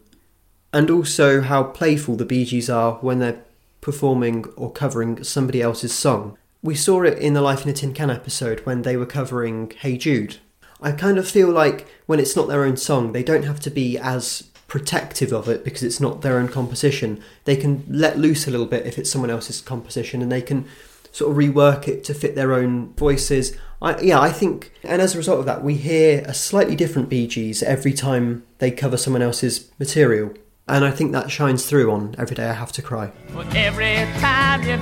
and 0.72 0.88
also 0.88 1.40
how 1.40 1.64
playful 1.64 2.14
the 2.14 2.24
Bee 2.24 2.44
Gees 2.44 2.70
are 2.70 2.94
when 3.00 3.18
they're 3.18 3.42
performing 3.80 4.44
or 4.56 4.70
covering 4.70 5.24
somebody 5.24 5.60
else's 5.60 5.92
song. 5.92 6.38
We 6.62 6.76
saw 6.76 7.02
it 7.02 7.18
in 7.18 7.34
the 7.34 7.42
Life 7.42 7.64
in 7.64 7.70
a 7.70 7.72
Tin 7.72 7.92
Can 7.92 8.08
episode 8.08 8.60
when 8.60 8.82
they 8.82 8.96
were 8.96 9.06
covering 9.06 9.72
Hey 9.80 9.96
Jude. 9.96 10.36
I 10.80 10.92
kind 10.92 11.18
of 11.18 11.28
feel 11.28 11.50
like 11.50 11.88
when 12.06 12.20
it's 12.20 12.36
not 12.36 12.46
their 12.46 12.64
own 12.64 12.76
song, 12.76 13.10
they 13.10 13.24
don't 13.24 13.44
have 13.44 13.58
to 13.60 13.70
be 13.70 13.98
as 13.98 14.42
protective 14.68 15.32
of 15.32 15.48
it 15.48 15.64
because 15.64 15.82
it's 15.82 15.98
not 15.98 16.22
their 16.22 16.38
own 16.38 16.46
composition. 16.46 17.20
They 17.46 17.56
can 17.56 17.84
let 17.88 18.16
loose 18.16 18.46
a 18.46 18.50
little 18.52 18.66
bit 18.66 18.86
if 18.86 18.96
it's 18.96 19.10
someone 19.10 19.30
else's 19.30 19.60
composition 19.60 20.22
and 20.22 20.30
they 20.30 20.40
can 20.42 20.66
sort 21.12 21.30
of 21.30 21.36
rework 21.36 21.88
it 21.88 22.04
to 22.04 22.14
fit 22.14 22.34
their 22.34 22.52
own 22.52 22.92
voices. 22.94 23.56
I, 23.82 23.98
yeah, 24.00 24.20
I 24.20 24.30
think, 24.30 24.72
and 24.82 25.00
as 25.00 25.14
a 25.14 25.18
result 25.18 25.40
of 25.40 25.46
that, 25.46 25.64
we 25.64 25.74
hear 25.74 26.22
a 26.26 26.34
slightly 26.34 26.76
different 26.76 27.08
Bee 27.08 27.26
Gees 27.26 27.62
every 27.62 27.92
time 27.92 28.44
they 28.58 28.70
cover 28.70 28.96
someone 28.96 29.22
else's 29.22 29.70
material. 29.78 30.34
And 30.68 30.84
I 30.84 30.90
think 30.90 31.12
that 31.12 31.30
shines 31.30 31.66
through 31.66 31.90
on 31.90 32.14
Every 32.16 32.36
Day 32.36 32.48
I 32.48 32.52
Have 32.52 32.72
to 32.72 32.82
Cry. 32.82 33.10
But 33.32 33.52
every 33.56 33.96
time 34.20 34.62
you 34.62 34.76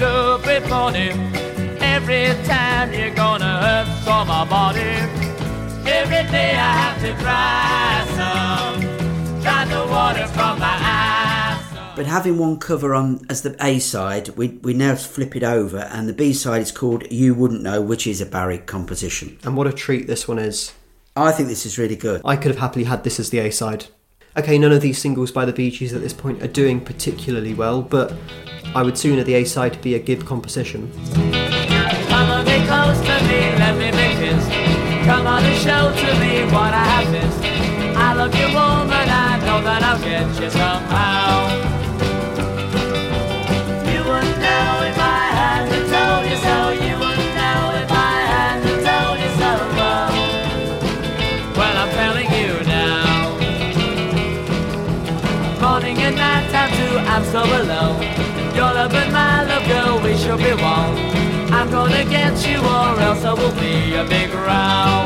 love 0.00 0.44
with 0.44 0.68
money, 0.68 1.10
every 1.80 2.34
time 2.44 2.92
you're 2.92 3.14
gonna 3.14 3.60
hurt 3.60 4.04
somebody. 4.04 4.80
Every 5.88 6.24
day 6.30 6.54
I 6.54 6.72
have 6.82 7.00
to 7.02 7.12
cry 7.22 8.04
some, 8.18 9.42
dry 9.42 9.64
the 9.64 9.86
water 9.90 10.26
from 10.28 10.58
my. 10.58 10.67
But 11.98 12.06
having 12.06 12.38
one 12.38 12.58
cover 12.60 12.94
on 12.94 13.26
as 13.28 13.42
the 13.42 13.56
A 13.60 13.80
side, 13.80 14.28
we 14.36 14.60
we 14.62 14.72
now 14.72 14.94
flip 14.94 15.34
it 15.34 15.42
over, 15.42 15.78
and 15.78 16.08
the 16.08 16.12
B 16.12 16.32
side 16.32 16.62
is 16.62 16.70
called 16.70 17.10
"You 17.10 17.34
Wouldn't 17.34 17.60
Know," 17.60 17.80
which 17.82 18.06
is 18.06 18.20
a 18.20 18.26
Barry 18.26 18.58
composition. 18.58 19.36
And 19.42 19.56
what 19.56 19.66
a 19.66 19.72
treat 19.72 20.06
this 20.06 20.28
one 20.28 20.38
is. 20.38 20.74
I 21.16 21.32
think 21.32 21.48
this 21.48 21.66
is 21.66 21.76
really 21.76 21.96
good. 21.96 22.20
I 22.24 22.36
could 22.36 22.52
have 22.52 22.60
happily 22.60 22.84
had 22.84 23.02
this 23.02 23.18
as 23.18 23.30
the 23.30 23.40
A 23.40 23.50
side. 23.50 23.86
Okay, 24.36 24.58
none 24.58 24.70
of 24.70 24.80
these 24.80 24.98
singles 24.98 25.32
by 25.32 25.44
the 25.44 25.52
Bee 25.52 25.72
Gees 25.72 25.92
at 25.92 26.00
this 26.00 26.12
point 26.12 26.40
are 26.40 26.46
doing 26.46 26.80
particularly 26.80 27.52
well, 27.52 27.82
but 27.82 28.14
I 28.76 28.84
would 28.84 28.96
sooner 28.96 29.24
the 29.24 29.34
A 29.34 29.44
side 29.44 29.82
be 29.82 29.96
a 29.96 29.98
Gibb 29.98 30.24
composition. 30.24 30.92
Come 31.14 32.30
on, 32.30 32.44
get 32.44 32.64
close 32.68 33.00
to 33.00 33.16
me, 33.26 33.40
let 33.58 33.74
me 33.76 33.90
make 33.90 34.18
this. 34.20 34.46
Come 35.04 35.26
on 35.26 35.42
and 35.42 35.60
show 35.66 35.90
to 35.90 36.20
me 36.20 36.44
what 36.54 36.72
I 36.72 36.84
have 36.94 37.10
missed. 37.10 37.42
I 37.98 38.14
love 38.14 38.32
you, 38.36 38.46
woman, 38.46 39.08
I 39.10 39.38
know 39.44 39.60
that 39.64 39.82
I'll 39.82 39.98
get 39.98 40.40
you 40.40 40.48
somehow. 40.48 40.87
There 63.22 63.34
will 63.34 63.52
be 63.52 63.94
a 63.94 64.04
big 64.04 64.32
row. 64.32 65.04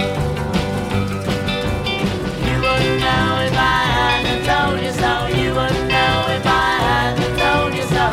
You 2.46 2.56
wouldn't 2.60 3.00
know 3.00 3.40
if 3.46 3.54
I 3.54 3.84
hadn't 3.96 4.44
told 4.44 4.80
you 4.84 4.92
so. 4.92 5.26
You 5.40 5.50
wouldn't 5.54 5.88
know 5.88 6.26
if 6.28 6.46
I 6.46 6.76
hadn't 6.88 7.38
told 7.38 7.74
you 7.74 7.82
so. 7.82 8.06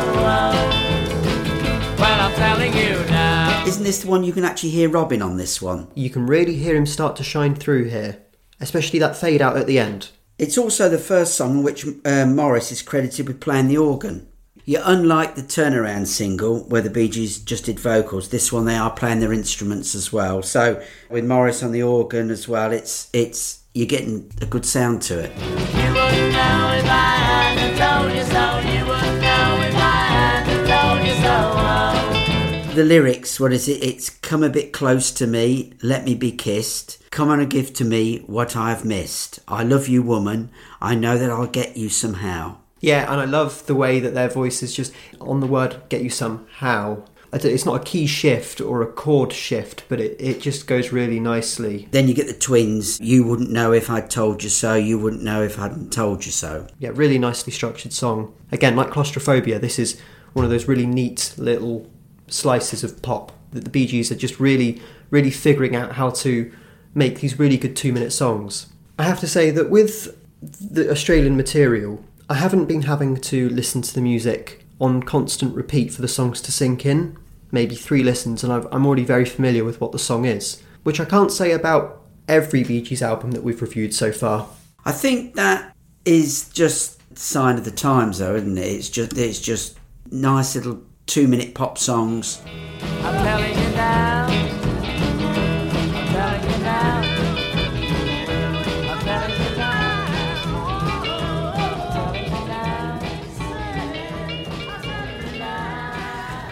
Well, 2.00 2.20
I'm 2.20 2.34
telling 2.34 2.72
you 2.72 3.04
now. 3.10 3.64
Isn't 3.66 3.84
this 3.84 4.00
the 4.00 4.08
one 4.08 4.24
you 4.24 4.32
can 4.32 4.44
actually 4.44 4.70
hear 4.70 4.88
Robin 4.88 5.20
on 5.20 5.36
this 5.36 5.60
one? 5.60 5.88
You 5.94 6.08
can 6.08 6.26
really 6.26 6.56
hear 6.56 6.74
him 6.76 6.86
start 6.86 7.16
to 7.16 7.24
shine 7.24 7.54
through 7.54 7.84
here, 7.84 8.22
especially 8.58 8.98
that 9.00 9.16
fade 9.16 9.42
out 9.42 9.56
at 9.58 9.66
the 9.66 9.78
end. 9.78 10.10
It's 10.38 10.56
also 10.56 10.88
the 10.88 10.98
first 10.98 11.34
song 11.34 11.58
in 11.58 11.62
which 11.62 11.86
uh, 12.06 12.24
Morris 12.24 12.72
is 12.72 12.80
credited 12.80 13.28
with 13.28 13.40
playing 13.40 13.68
the 13.68 13.76
organ. 13.76 14.29
Yeah, 14.70 14.82
unlike 14.84 15.34
the 15.34 15.42
turnaround 15.42 16.06
single 16.06 16.60
where 16.60 16.80
the 16.80 16.90
Bee 16.90 17.08
Gees 17.08 17.40
just 17.40 17.64
did 17.64 17.80
vocals, 17.80 18.28
this 18.28 18.52
one 18.52 18.66
they 18.66 18.76
are 18.76 18.92
playing 18.92 19.18
their 19.18 19.32
instruments 19.32 19.96
as 19.96 20.12
well. 20.12 20.44
So 20.44 20.80
with 21.08 21.24
Morris 21.24 21.64
on 21.64 21.72
the 21.72 21.82
organ 21.82 22.30
as 22.30 22.46
well, 22.46 22.70
it's 22.70 23.10
it's 23.12 23.64
you're 23.74 23.88
getting 23.88 24.30
a 24.40 24.46
good 24.46 24.64
sound 24.64 25.02
to 25.02 25.24
it. 25.24 25.36
You 25.36 25.42
wouldn't 25.42 26.32
know 26.32 26.74
if 26.78 26.84
I 26.84 27.16
hadn't 27.18 27.78
told 27.78 28.16
you 28.16 28.22
so. 28.22 28.58
You 28.60 28.86
wouldn't 28.86 29.20
know 29.20 29.60
if 29.66 29.74
I 29.74 30.06
hadn't 30.14 30.64
told 30.70 31.04
you 31.04 32.68
so. 32.68 32.74
The 32.76 32.84
lyrics, 32.84 33.40
what 33.40 33.52
is 33.52 33.66
it? 33.66 33.82
It's 33.82 34.08
come 34.08 34.44
a 34.44 34.48
bit 34.48 34.72
close 34.72 35.10
to 35.10 35.26
me, 35.26 35.72
let 35.82 36.04
me 36.04 36.14
be 36.14 36.30
kissed. 36.30 36.98
Come 37.10 37.28
on 37.28 37.40
and 37.40 37.50
give 37.50 37.74
to 37.74 37.84
me 37.84 38.18
what 38.28 38.54
I 38.54 38.70
have 38.70 38.84
missed. 38.84 39.40
I 39.48 39.64
love 39.64 39.88
you, 39.88 40.00
woman. 40.00 40.52
I 40.80 40.94
know 40.94 41.18
that 41.18 41.28
I'll 41.28 41.48
get 41.48 41.76
you 41.76 41.88
somehow. 41.88 42.59
Yeah, 42.80 43.10
and 43.10 43.20
I 43.20 43.24
love 43.24 43.66
the 43.66 43.74
way 43.74 44.00
that 44.00 44.14
their 44.14 44.28
voice 44.28 44.62
is 44.62 44.74
just 44.74 44.92
on 45.20 45.40
the 45.40 45.46
word 45.46 45.76
get 45.88 46.02
you 46.02 46.10
somehow. 46.10 47.04
I 47.32 47.36
it's 47.36 47.64
not 47.66 47.80
a 47.80 47.84
key 47.84 48.06
shift 48.06 48.60
or 48.60 48.82
a 48.82 48.90
chord 48.90 49.32
shift, 49.32 49.84
but 49.88 50.00
it, 50.00 50.16
it 50.18 50.40
just 50.40 50.66
goes 50.66 50.90
really 50.90 51.20
nicely. 51.20 51.86
Then 51.92 52.08
you 52.08 52.14
get 52.14 52.26
the 52.26 52.32
twins. 52.32 52.98
You 53.00 53.24
wouldn't 53.24 53.50
know 53.50 53.72
if 53.72 53.88
I'd 53.88 54.10
told 54.10 54.42
you 54.42 54.50
so. 54.50 54.74
You 54.74 54.98
wouldn't 54.98 55.22
know 55.22 55.42
if 55.42 55.58
I 55.58 55.62
hadn't 55.62 55.92
told 55.92 56.26
you 56.26 56.32
so. 56.32 56.66
Yeah, 56.80 56.90
really 56.92 57.18
nicely 57.18 57.52
structured 57.52 57.92
song. 57.92 58.34
Again, 58.50 58.74
like 58.74 58.90
Claustrophobia, 58.90 59.60
this 59.60 59.78
is 59.78 60.00
one 60.32 60.44
of 60.44 60.50
those 60.50 60.66
really 60.66 60.86
neat 60.86 61.34
little 61.36 61.88
slices 62.26 62.82
of 62.82 63.00
pop 63.02 63.32
that 63.52 63.64
the 63.64 63.70
Bee 63.70 63.86
Gees 63.86 64.10
are 64.10 64.16
just 64.16 64.40
really, 64.40 64.80
really 65.10 65.30
figuring 65.30 65.76
out 65.76 65.92
how 65.92 66.10
to 66.10 66.52
make 66.94 67.20
these 67.20 67.38
really 67.38 67.56
good 67.56 67.76
two 67.76 67.92
minute 67.92 68.12
songs. 68.12 68.66
I 68.98 69.04
have 69.04 69.20
to 69.20 69.28
say 69.28 69.50
that 69.52 69.70
with 69.70 70.16
the 70.42 70.90
Australian 70.90 71.36
material, 71.36 72.04
I 72.30 72.34
haven't 72.34 72.66
been 72.66 72.82
having 72.82 73.16
to 73.16 73.48
listen 73.48 73.82
to 73.82 73.92
the 73.92 74.00
music 74.00 74.64
on 74.80 75.02
constant 75.02 75.52
repeat 75.52 75.92
for 75.92 76.00
the 76.00 76.06
songs 76.06 76.40
to 76.42 76.52
sink 76.52 76.86
in. 76.86 77.18
Maybe 77.50 77.74
three 77.74 78.04
listens, 78.04 78.44
and 78.44 78.52
I've, 78.52 78.68
I'm 78.70 78.86
already 78.86 79.02
very 79.02 79.24
familiar 79.24 79.64
with 79.64 79.80
what 79.80 79.90
the 79.90 79.98
song 79.98 80.26
is, 80.26 80.62
which 80.84 81.00
I 81.00 81.04
can't 81.06 81.32
say 81.32 81.50
about 81.50 82.04
every 82.28 82.62
Bee 82.62 82.82
Gees 82.82 83.02
album 83.02 83.32
that 83.32 83.42
we've 83.42 83.60
reviewed 83.60 83.92
so 83.92 84.12
far. 84.12 84.48
I 84.84 84.92
think 84.92 85.34
that 85.34 85.74
is 86.04 86.48
just 86.50 87.00
sign 87.18 87.58
of 87.58 87.64
the 87.64 87.72
times, 87.72 88.18
though, 88.18 88.36
isn't 88.36 88.56
it? 88.56 88.60
It's 88.60 88.88
just 88.88 89.18
it's 89.18 89.40
just 89.40 89.80
nice 90.12 90.54
little 90.54 90.84
two 91.06 91.26
minute 91.26 91.52
pop 91.52 91.78
songs. 91.78 92.40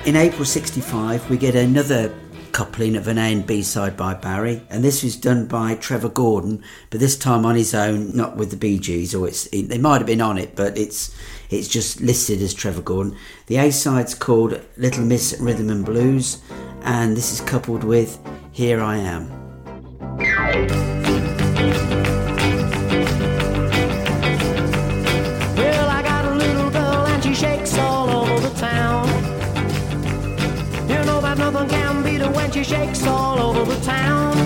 In 0.09 0.17
April 0.17 0.47
'65, 0.47 1.29
we 1.29 1.37
get 1.37 1.55
another 1.55 2.11
coupling 2.53 2.97
of 2.97 3.09
an 3.09 3.19
A 3.19 3.31
and 3.31 3.47
B 3.47 3.61
side 3.61 3.95
by 3.95 4.15
Barry, 4.15 4.63
and 4.71 4.83
this 4.83 5.03
was 5.03 5.15
done 5.15 5.45
by 5.45 5.75
Trevor 5.75 6.09
Gordon, 6.09 6.65
but 6.89 6.99
this 6.99 7.15
time 7.15 7.45
on 7.45 7.57
his 7.57 7.75
own, 7.75 8.17
not 8.17 8.35
with 8.35 8.51
the 8.51 8.57
Bee 8.57 8.79
Gees, 8.79 9.15
or 9.15 9.29
it's 9.29 9.45
it, 9.49 9.69
they 9.69 9.77
might 9.77 9.99
have 9.99 10.07
been 10.07 10.23
on 10.23 10.39
it, 10.39 10.57
but 10.57 10.79
it's 10.79 11.15
it's 11.51 11.69
just 11.69 12.01
listed 12.01 12.41
as 12.41 12.55
Trevor 12.55 12.81
Gordon. 12.81 13.19
The 13.49 13.59
A 13.59 13.71
side's 13.71 14.15
called 14.15 14.59
Little 14.79 15.05
Miss 15.05 15.37
Rhythm 15.39 15.69
and 15.69 15.85
Blues, 15.85 16.39
and 16.85 17.15
this 17.15 17.31
is 17.31 17.43
coupled 17.43 17.85
with 17.85 18.19
Here 18.51 18.81
I 18.81 18.97
Am. 18.97 19.29
Nothing 31.53 31.69
can 31.69 32.03
beat 32.03 32.21
her 32.21 32.31
when 32.31 32.51
she 32.51 32.63
shakes 32.63 33.07
all 33.07 33.39
over 33.39 33.75
the 33.75 33.81
town. 33.81 34.37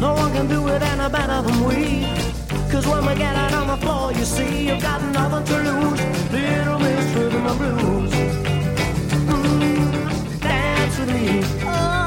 No 0.00 0.14
one 0.14 0.32
can 0.32 0.48
do 0.48 0.66
it 0.68 0.82
any 0.82 1.08
better 1.10 1.42
than 1.42 1.64
we. 1.64 2.06
Cause 2.70 2.86
when 2.86 3.06
we 3.06 3.14
get 3.14 3.36
out 3.36 3.52
on 3.54 3.66
the 3.68 3.76
floor, 3.76 4.12
you 4.12 4.24
see, 4.24 4.68
you've 4.68 4.82
got 4.82 5.00
nothing 5.12 5.44
to 5.50 5.56
lose. 5.68 6.00
Little 6.32 6.78
Miss 6.80 7.14
Rhythm 7.14 7.46
and 7.46 7.58
Blues. 7.58 8.12
Mm, 9.30 10.40
dance 10.40 10.98
with 10.98 11.10
me. 11.14 11.42
Oh, 11.64 12.05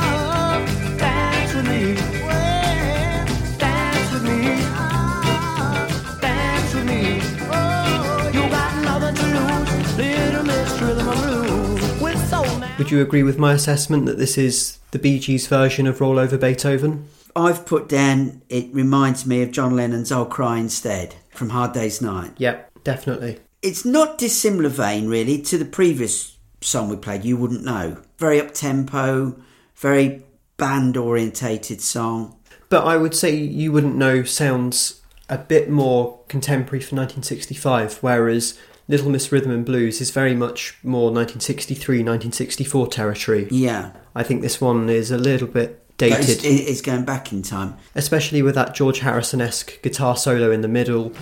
Would 12.79 12.91
you 12.91 13.01
agree 13.01 13.24
with 13.24 13.38
my 13.38 13.51
assessment 13.51 14.05
that 14.05 14.17
this 14.17 14.38
is 14.38 14.79
the 14.92 15.00
Bee 15.00 15.20
Gees 15.20 15.48
version 15.48 15.85
of 15.85 16.00
Roll 16.00 16.18
Over 16.18 16.37
Beethoven? 16.37 17.09
I've 17.35 17.65
put 17.65 17.89
down. 17.89 18.42
It 18.48 18.74
reminds 18.74 19.25
me 19.25 19.42
of 19.42 19.51
John 19.51 19.75
Lennon's 19.75 20.13
"I'll 20.13 20.25
Cry 20.25 20.59
Instead" 20.59 21.15
from 21.31 21.50
Hard 21.50 21.74
Day's 21.74 22.01
Night. 22.01 22.31
Yep, 22.37 22.85
definitely. 22.85 23.39
It's 23.61 23.83
not 23.83 24.18
dissimilar 24.18 24.70
vein 24.70 25.09
really 25.09 25.42
to 25.42 25.57
the 25.57 25.65
previous 25.65 26.37
song 26.61 26.87
we 26.87 26.96
played. 26.96 27.25
You 27.25 27.35
wouldn't 27.35 27.65
know. 27.65 27.98
Very 28.18 28.39
up 28.39 28.53
tempo, 28.53 29.37
very 29.75 30.24
band 30.55 30.96
orientated 30.96 31.81
song. 31.81 32.37
But 32.70 32.85
I 32.85 32.96
would 32.96 33.13
say 33.13 33.35
you 33.35 33.74
wouldn't 33.74 33.98
know 33.98 34.24
sounds 34.24 35.01
a 35.27 35.37
bit 35.37 35.70
more 35.70 36.22
contemporary 36.29 36.79
for 36.79 36.96
1965, 36.96 37.98
whereas 38.01 38.57
Little 38.89 39.11
Miss 39.11 39.31
Rhythm 39.31 39.51
and 39.51 39.63
Blues 39.63 40.01
is 40.01 40.09
very 40.09 40.33
much 40.33 40.79
more 40.81 41.11
1963, 41.11 41.97
1964 41.97 42.87
territory. 42.87 43.47
Yeah, 43.51 43.91
I 44.15 44.23
think 44.23 44.41
this 44.41 44.59
one 44.59 44.89
is 44.89 45.11
a 45.11 45.17
little 45.17 45.47
bit 45.47 45.85
But 45.99 46.09
it's, 46.09 46.37
dated, 46.37 46.67
it's 46.67 46.81
going 46.81 47.05
back 47.05 47.31
in 47.31 47.43
time. 47.43 47.77
especially 47.93 48.41
with 48.41 48.55
that 48.55 48.73
George 48.73 49.01
Harrison 49.01 49.41
esque 49.41 49.79
guitar 49.83 50.17
solo 50.17 50.49
in 50.49 50.61
the 50.61 50.67
middle. 50.67 51.13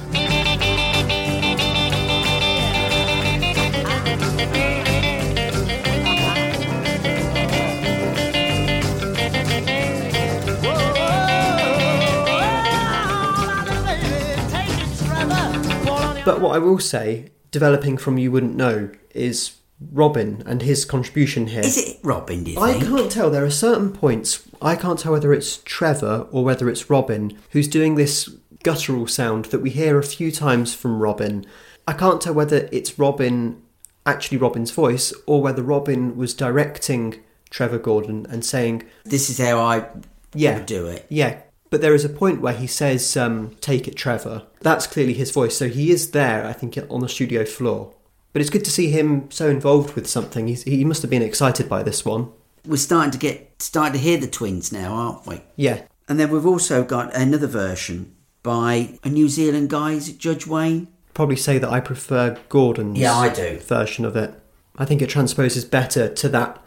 But 16.26 16.42
what 16.42 16.56
I 16.56 16.60
will 16.60 16.80
say, 16.80 17.30
developing 17.62 17.98
from 17.98 18.20
You 18.20 18.32
Wouldn't 18.32 18.56
Know, 18.56 18.92
is 19.16 19.56
Robin 19.92 20.44
and 20.46 20.62
his 20.62 20.86
contribution 20.86 21.48
here. 21.48 21.62
Is 21.62 21.76
it 21.78 21.98
Robin? 22.04 22.44
Do 22.44 22.52
you 22.52 22.60
I 22.60 22.74
think? 22.74 22.86
can't 22.86 23.12
tell. 23.12 23.32
There 23.32 23.44
are 23.46 23.50
certain 23.50 23.92
points 23.92 24.48
I 24.62 24.76
can't 24.76 25.00
tell 25.00 25.12
whether 25.14 25.34
it's 25.34 25.58
Trevor 25.64 26.28
or 26.32 26.44
whether 26.44 26.70
it's 26.70 26.88
Robin 26.90 27.36
who's 27.52 27.68
doing 27.68 27.96
this 27.96 28.30
guttural 28.64 29.08
sound 29.08 29.46
that 29.46 29.60
we 29.62 29.72
hear 29.72 29.98
a 29.98 30.04
few 30.04 30.32
times 30.32 30.76
from 30.76 31.00
Robin. 31.00 31.46
I 31.88 31.94
can't 31.94 32.22
tell 32.22 32.34
whether 32.36 32.70
it's 32.72 33.00
Robin, 33.00 33.62
actually 34.06 34.38
Robin's 34.38 34.72
voice, 34.72 35.12
or 35.26 35.42
whether 35.42 35.64
Robin 35.64 36.16
was 36.16 36.34
directing 36.36 37.20
Trevor 37.50 37.80
Gordon 37.80 38.28
and 38.30 38.46
saying, 38.46 38.84
This 39.04 39.30
is 39.32 39.38
how 39.40 39.60
I 39.60 39.88
"Yeah, 40.36 40.58
would 40.58 40.66
do 40.68 40.86
it. 40.86 41.06
yeah." 41.10 41.38
But 41.70 41.82
there 41.82 41.94
is 41.96 42.06
a 42.06 42.10
point 42.10 42.42
where 42.42 42.54
he 42.54 42.68
says, 42.68 43.18
um, 43.18 43.56
"Take 43.62 43.88
it, 43.88 43.96
Trevor." 43.96 44.44
That's 44.62 44.88
clearly 44.88 45.14
his 45.14 45.32
voice. 45.32 45.58
So 45.58 45.68
he 45.68 45.92
is 45.92 46.12
there, 46.12 46.46
I 46.46 46.54
think, 46.54 46.78
on 46.90 47.02
the 47.02 47.10
studio 47.10 47.44
floor. 47.46 47.94
But 48.34 48.42
it's 48.42 48.50
good 48.52 48.66
to 48.66 48.72
see 48.72 48.90
him 48.92 49.30
so 49.32 49.50
involved 49.50 49.96
with 49.96 50.08
something. 50.08 50.48
He's, 50.48 50.64
he 50.64 50.86
must 50.86 51.02
have 51.02 51.12
been 51.12 51.22
excited 51.24 51.68
by 51.68 51.84
this 51.84 52.06
one. 52.06 52.30
We're 52.66 52.78
starting 52.78 53.12
to 53.12 53.18
get 53.18 53.62
starting 53.62 53.94
to 53.94 54.00
hear 54.00 54.18
the 54.18 54.28
twins 54.28 54.72
now, 54.72 54.94
aren't 54.94 55.26
we? 55.26 55.42
Yeah, 55.56 55.82
And 56.08 56.20
then 56.20 56.30
we've 56.30 56.46
also 56.46 56.84
got 56.84 57.14
another 57.16 57.48
version 57.48 58.14
by 58.44 59.00
a 59.04 59.10
New 59.10 59.28
Zealand 59.30 59.70
guy. 59.70 59.94
Is 59.94 60.08
it 60.10 60.18
Judge 60.20 60.46
Wayne? 60.48 60.88
probably 61.14 61.36
say 61.36 61.58
that 61.58 61.70
I 61.72 61.80
prefer 61.80 62.38
Gordon's 62.48 63.00
Yeah, 63.00 63.16
I 63.16 63.30
do. 63.30 63.58
version 63.60 64.06
of 64.06 64.16
it. 64.16 64.36
I 64.78 64.86
think 64.86 65.02
it 65.02 65.10
transposes 65.10 65.66
better 65.66 66.08
to 66.14 66.30
that 66.30 66.62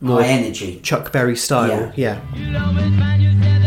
more 0.00 0.22
High 0.22 0.28
energy. 0.28 0.78
Chuck 0.84 1.10
Berry 1.10 1.34
style. 1.34 1.92
Yeah. 1.96 2.20
You'll 2.36 3.57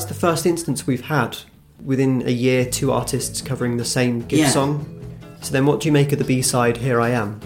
That's 0.00 0.08
the 0.08 0.18
first 0.18 0.46
instance 0.46 0.86
we've 0.86 1.04
had 1.04 1.36
within 1.84 2.26
a 2.26 2.30
year 2.30 2.64
two 2.64 2.90
artists 2.90 3.42
covering 3.42 3.76
the 3.76 3.84
same 3.84 4.20
Gibbs 4.20 4.40
Yeah. 4.40 4.48
song. 4.48 4.86
So 5.42 5.52
then 5.52 5.66
what 5.66 5.80
do 5.80 5.88
you 5.88 5.92
make 5.92 6.10
of 6.12 6.18
the 6.18 6.24
B 6.24 6.40
side 6.40 6.78
Here 6.78 7.02
I 7.02 7.10
Am? 7.10 7.38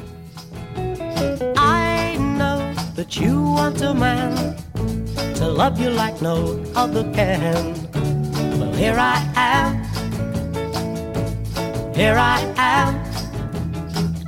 I 1.57 2.17
know 2.39 2.73
that 2.95 3.17
you 3.17 3.43
want 3.43 3.83
a 3.83 3.93
man 3.93 4.55
to 5.35 5.49
love 5.49 5.81
you 5.81 5.91
like 5.91 6.23
no 6.23 6.63
other 6.77 7.03
can. 7.13 7.75
Well, 8.61 8.73
here 8.75 8.99
I 9.01 9.19
am. 9.35 9.83
Here 11.93 12.17
I 12.17 12.39
am. 12.57 13.03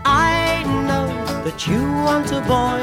I 0.04 0.64
know 0.88 1.06
that 1.44 1.68
you 1.68 1.80
want 2.08 2.32
a 2.32 2.40
boy 2.40 2.82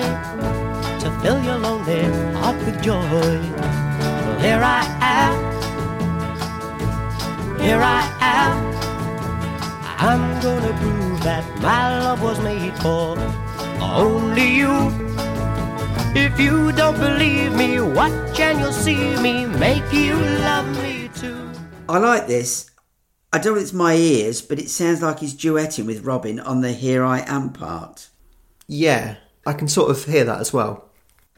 to 1.02 1.12
fill 1.22 1.44
your 1.44 1.58
lonely 1.58 2.04
heart 2.40 2.56
with 2.66 2.82
joy. 2.82 3.83
Well, 4.44 4.52
here 4.52 4.64
I 4.66 4.84
am. 5.00 5.36
Here 7.60 7.66
here 7.66 7.82
I 7.82 8.04
am. 8.20 8.58
I'm 9.98 10.42
gonna 10.42 10.78
prove 10.80 11.24
that 11.24 11.46
my 11.62 12.00
love 12.00 12.22
was 12.22 12.42
made 12.42 12.74
for 12.80 13.18
only 13.82 14.56
you. 14.58 14.92
If 16.14 16.38
you 16.38 16.74
don't 16.74 17.00
believe 17.00 17.56
me, 17.56 17.80
watch 17.80 18.38
and 18.42 18.60
you'll 18.60 18.74
see 18.74 19.16
me 19.22 19.46
make 19.46 19.94
you 19.94 20.16
love 20.16 20.68
me 20.84 21.10
too. 21.16 21.50
I 21.88 22.00
like 22.00 22.28
this. 22.28 22.70
I 23.32 23.38
don't 23.38 23.54
know 23.54 23.60
if 23.60 23.64
it's 23.64 23.72
my 23.72 23.96
ears, 23.96 24.42
but 24.42 24.60
it 24.60 24.70
sounds 24.70 25.02
like 25.02 25.20
he's 25.20 25.34
duetting 25.34 25.86
with 25.86 26.04
Robin 26.04 26.42
on 26.42 26.60
the 26.60 26.74
Here 26.74 27.06
I 27.06 27.22
Am 27.22 27.54
part. 27.54 28.10
Yeah, 28.68 29.16
I 29.46 29.54
can 29.54 29.70
sort 29.70 29.90
of 29.90 30.04
hear 30.04 30.26
that 30.26 30.42
as 30.42 30.52
well. 30.52 30.90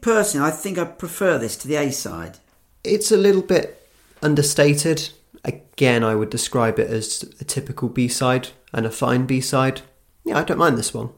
Personally, 0.02 0.48
I 0.48 0.50
think 0.50 0.76
I 0.76 0.84
prefer 0.84 1.38
this 1.38 1.56
to 1.58 1.68
the 1.68 1.76
A 1.76 1.92
side. 1.92 2.40
It's 2.86 3.10
a 3.10 3.16
little 3.16 3.42
bit 3.42 3.88
understated. 4.22 5.10
Again, 5.44 6.04
I 6.04 6.14
would 6.14 6.30
describe 6.30 6.78
it 6.78 6.88
as 6.88 7.24
a 7.40 7.44
typical 7.44 7.88
B 7.88 8.06
side 8.08 8.48
and 8.72 8.86
a 8.86 8.90
fine 8.90 9.26
B 9.26 9.40
side. 9.40 9.82
Yeah, 10.24 10.38
I 10.38 10.44
don't 10.44 10.58
mind 10.58 10.78
this 10.78 10.94
one. 10.94 11.10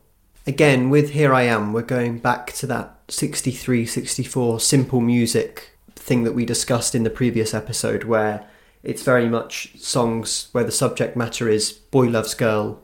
Again, 0.46 0.88
with 0.88 1.10
Here 1.10 1.34
I 1.34 1.42
Am, 1.42 1.74
we're 1.74 1.82
going 1.82 2.18
back 2.18 2.52
to 2.54 2.66
that 2.68 3.00
63 3.08 3.84
64 3.84 4.60
simple 4.60 5.00
music 5.00 5.72
thing 5.94 6.24
that 6.24 6.32
we 6.32 6.46
discussed 6.46 6.94
in 6.94 7.04
the 7.04 7.10
previous 7.10 7.52
episode, 7.52 8.04
where 8.04 8.48
it's 8.82 9.02
very 9.02 9.28
much 9.28 9.78
songs 9.78 10.48
where 10.52 10.64
the 10.64 10.72
subject 10.72 11.16
matter 11.16 11.48
is 11.48 11.72
boy 11.72 12.06
loves 12.06 12.34
girl, 12.34 12.82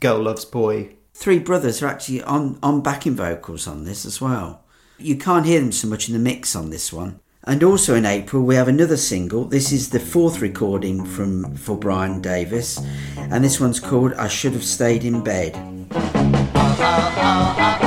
girl 0.00 0.22
loves 0.22 0.46
boy. 0.46 0.96
Three 1.12 1.38
brothers 1.38 1.82
are 1.82 1.88
actually 1.88 2.22
on, 2.22 2.58
on 2.62 2.80
backing 2.80 3.16
vocals 3.16 3.66
on 3.68 3.84
this 3.84 4.06
as 4.06 4.20
well. 4.20 4.64
You 4.98 5.16
can't 5.16 5.46
hear 5.46 5.60
them 5.60 5.72
so 5.72 5.88
much 5.88 6.08
in 6.08 6.14
the 6.14 6.20
mix 6.20 6.56
on 6.56 6.70
this 6.70 6.92
one. 6.92 7.20
And 7.46 7.62
also 7.62 7.94
in 7.94 8.06
April 8.06 8.42
we 8.42 8.54
have 8.54 8.68
another 8.68 8.96
single. 8.96 9.44
This 9.44 9.70
is 9.70 9.90
the 9.90 10.00
fourth 10.00 10.40
recording 10.40 11.04
from 11.04 11.54
for 11.56 11.76
Bryan 11.76 12.22
Davies, 12.22 12.80
and 13.18 13.44
this 13.44 13.60
one's 13.60 13.80
called 13.80 14.14
"I 14.14 14.28
Should 14.28 14.54
Have 14.54 14.64
Stayed 14.64 15.04
in 15.04 15.22
Bed." 15.22 15.52
Ah, 15.92 16.76
ah, 16.80 17.56
ah, 17.58 17.83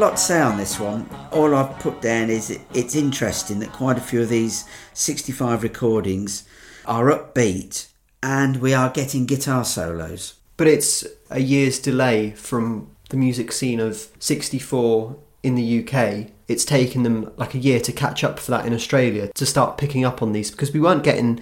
a 0.00 0.06
lot 0.06 0.16
to 0.16 0.22
say 0.22 0.40
on 0.40 0.56
this 0.56 0.80
one. 0.80 1.06
All 1.30 1.54
I've 1.54 1.78
put 1.78 2.00
down 2.00 2.30
is 2.30 2.48
it, 2.48 2.62
it's 2.72 2.94
interesting 2.94 3.58
that 3.58 3.70
quite 3.70 3.98
a 3.98 4.00
few 4.00 4.22
of 4.22 4.30
these 4.30 4.64
65 4.94 5.62
recordings 5.62 6.48
are 6.86 7.10
upbeat, 7.10 7.88
and 8.22 8.62
we 8.62 8.72
are 8.72 8.88
getting 8.88 9.26
guitar 9.26 9.62
solos. 9.62 10.36
But 10.56 10.68
it's 10.68 11.06
a 11.28 11.40
year's 11.40 11.78
delay 11.78 12.30
from 12.30 12.96
the 13.10 13.18
music 13.18 13.52
scene 13.52 13.78
of 13.78 14.08
64 14.20 15.18
in 15.42 15.54
the 15.54 15.84
UK. 15.84 16.28
It's 16.48 16.64
taken 16.64 17.02
them 17.02 17.30
like 17.36 17.54
a 17.54 17.58
year 17.58 17.80
to 17.80 17.92
catch 17.92 18.24
up 18.24 18.38
for 18.38 18.52
that 18.52 18.64
in 18.64 18.72
Australia 18.72 19.30
to 19.34 19.44
start 19.44 19.76
picking 19.76 20.06
up 20.06 20.22
on 20.22 20.32
these 20.32 20.50
because 20.50 20.72
we 20.72 20.80
weren't 20.80 21.04
getting 21.04 21.40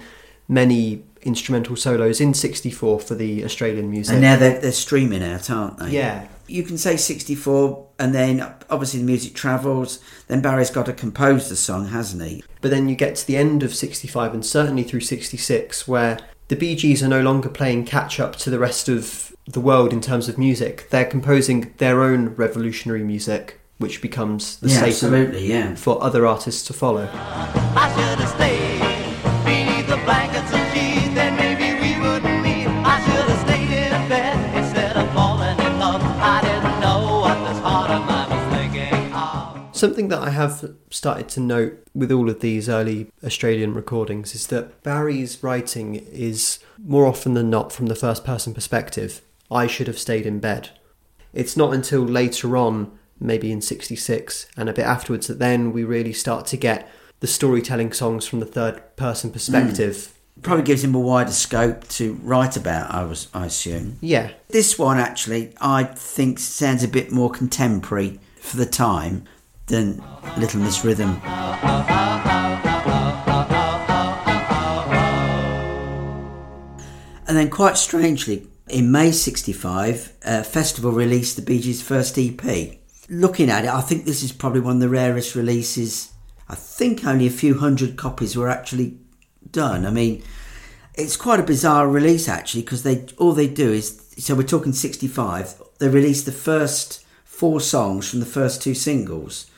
many 0.49 1.03
instrumental 1.21 1.77
solos 1.77 2.19
in 2.19 2.33
64 2.33 2.99
for 2.99 3.15
the 3.15 3.45
Australian 3.45 3.89
music. 3.89 4.13
And 4.13 4.21
now 4.21 4.35
they're, 4.35 4.59
they're 4.59 4.71
streaming 4.73 5.23
out, 5.23 5.49
aren't 5.49 5.77
they? 5.77 5.91
Yeah. 5.91 6.27
You 6.49 6.63
can 6.63 6.77
say 6.77 6.97
64, 6.97 7.87
and 7.99 8.13
then 8.13 8.41
obviously 8.69 8.99
the 8.99 9.05
music 9.05 9.33
travels. 9.33 9.99
Then 10.27 10.41
Barry's 10.41 10.69
got 10.69 10.85
to 10.87 10.93
compose 10.93 11.49
the 11.49 11.55
song, 11.55 11.87
hasn't 11.89 12.23
he? 12.23 12.43
But 12.61 12.71
then 12.71 12.89
you 12.89 12.95
get 12.95 13.15
to 13.17 13.27
the 13.27 13.37
end 13.37 13.63
of 13.63 13.75
65 13.75 14.33
and 14.33 14.45
certainly 14.45 14.83
through 14.83 15.01
66 15.01 15.87
where 15.87 16.19
the 16.47 16.55
Bee 16.55 16.75
Gees 16.75 17.03
are 17.03 17.07
no 17.07 17.21
longer 17.21 17.49
playing 17.49 17.85
catch 17.85 18.19
up 18.19 18.35
to 18.37 18.49
the 18.49 18.59
rest 18.59 18.89
of 18.89 19.35
the 19.47 19.59
world 19.59 19.93
in 19.93 20.01
terms 20.01 20.27
of 20.27 20.37
music. 20.37 20.89
They're 20.89 21.05
composing 21.05 21.73
their 21.77 22.01
own 22.01 22.29
revolutionary 22.29 23.03
music, 23.03 23.59
which 23.77 24.01
becomes 24.01 24.59
the 24.59 24.69
yeah, 24.69 24.77
staple 24.77 25.15
absolutely, 25.15 25.45
yeah. 25.47 25.75
for 25.75 26.03
other 26.03 26.25
artists 26.25 26.65
to 26.67 26.73
follow. 26.73 27.05
Something 39.79 40.09
that 40.09 40.19
I 40.19 40.31
have 40.31 40.73
started 40.89 41.29
to 41.29 41.39
note 41.39 41.87
with 41.95 42.11
all 42.11 42.29
of 42.29 42.41
these 42.41 42.67
early 42.67 43.09
Australian 43.23 43.73
recordings 43.73 44.35
is 44.35 44.47
that 44.47 44.83
Barry's 44.83 45.41
writing 45.41 45.95
is 45.95 46.59
more 46.77 47.05
often 47.05 47.33
than 47.33 47.49
not 47.49 47.71
from 47.71 47.85
the 47.85 47.95
first 47.95 48.25
person 48.25 48.53
perspective. 48.53 49.21
I 49.49 49.67
should 49.67 49.87
have 49.87 49.97
stayed 49.97 50.25
in 50.25 50.39
bed. 50.39 50.71
It's 51.31 51.55
not 51.55 51.73
until 51.73 52.01
later 52.01 52.57
on, 52.57 52.91
maybe 53.21 53.53
in 53.53 53.61
66 53.61 54.47
and 54.57 54.67
a 54.67 54.73
bit 54.73 54.83
afterwards, 54.83 55.27
that 55.27 55.39
then 55.39 55.71
we 55.71 55.85
really 55.85 56.11
start 56.11 56.45
to 56.47 56.57
get 56.57 56.91
the 57.21 57.27
storytelling 57.27 57.93
songs 57.93 58.27
from 58.27 58.41
the 58.41 58.45
third 58.45 58.97
person 58.97 59.31
perspective. 59.31 60.07
Hmm. 60.07 60.41
Probably 60.41 60.65
gives 60.65 60.83
him 60.83 60.93
a 60.93 60.99
wider 60.99 61.31
scope 61.31 61.87
to 61.87 62.15
write 62.15 62.57
about, 62.57 62.93
I, 62.93 63.05
was, 63.05 63.29
I 63.33 63.45
assume. 63.45 63.97
Yeah, 64.01 64.31
This 64.49 64.77
one 64.77 64.97
actually, 64.97 65.53
I 65.61 65.85
think, 65.85 66.37
sounds 66.37 66.83
a 66.83 66.89
bit 66.89 67.13
more 67.13 67.29
contemporary 67.29 68.19
for 68.41 68.57
the 68.57 68.65
time 68.65 69.23
than 69.69 70.03
Little 70.37 70.59
Miss 70.59 70.83
Rhythm. 70.83 71.21
And 77.27 77.37
then, 77.37 77.49
quite 77.49 77.77
strangely, 77.77 78.47
in 78.67 78.91
May 78.91 79.11
65, 79.11 80.13
uh, 80.25 80.43
Festival 80.43 80.91
released 80.91 81.35
the 81.35 81.41
Bee 81.41 81.61
Gees' 81.61 81.81
first 81.81 82.17
EP. 82.17 82.79
Looking 83.07 83.49
at 83.49 83.65
it, 83.65 83.69
I 83.69 83.81
think 83.81 84.05
this 84.05 84.23
is 84.23 84.31
probably 84.31 84.61
one 84.61 84.75
of 84.75 84.81
the 84.81 84.89
rarest 84.89 85.35
releases. 85.35 86.11
I 86.47 86.55
think 86.55 87.05
only 87.05 87.27
a 87.27 87.31
few 87.31 87.59
hundred 87.59 87.97
copies 87.97 88.35
were 88.35 88.49
actually 88.49 88.97
done. 89.51 89.85
I 89.85 89.91
mean, 89.91 90.23
it's 90.99 91.15
quite 91.15 91.39
a 91.39 91.43
bizarre 91.43 91.87
release 91.87 92.27
actually 92.27 92.61
because 92.61 92.83
they 92.83 93.05
all 93.17 93.31
they 93.31 93.47
do 93.47 93.71
is 93.71 94.01
so 94.17 94.35
we're 94.35 94.43
talking 94.43 94.73
65 94.73 95.55
they 95.79 95.87
released 95.87 96.25
the 96.25 96.31
first 96.31 97.05
four 97.23 97.61
songs 97.61 98.09
from 98.09 98.19
the 98.19 98.25
first 98.25 98.61
two 98.61 98.73
singles 98.73 99.49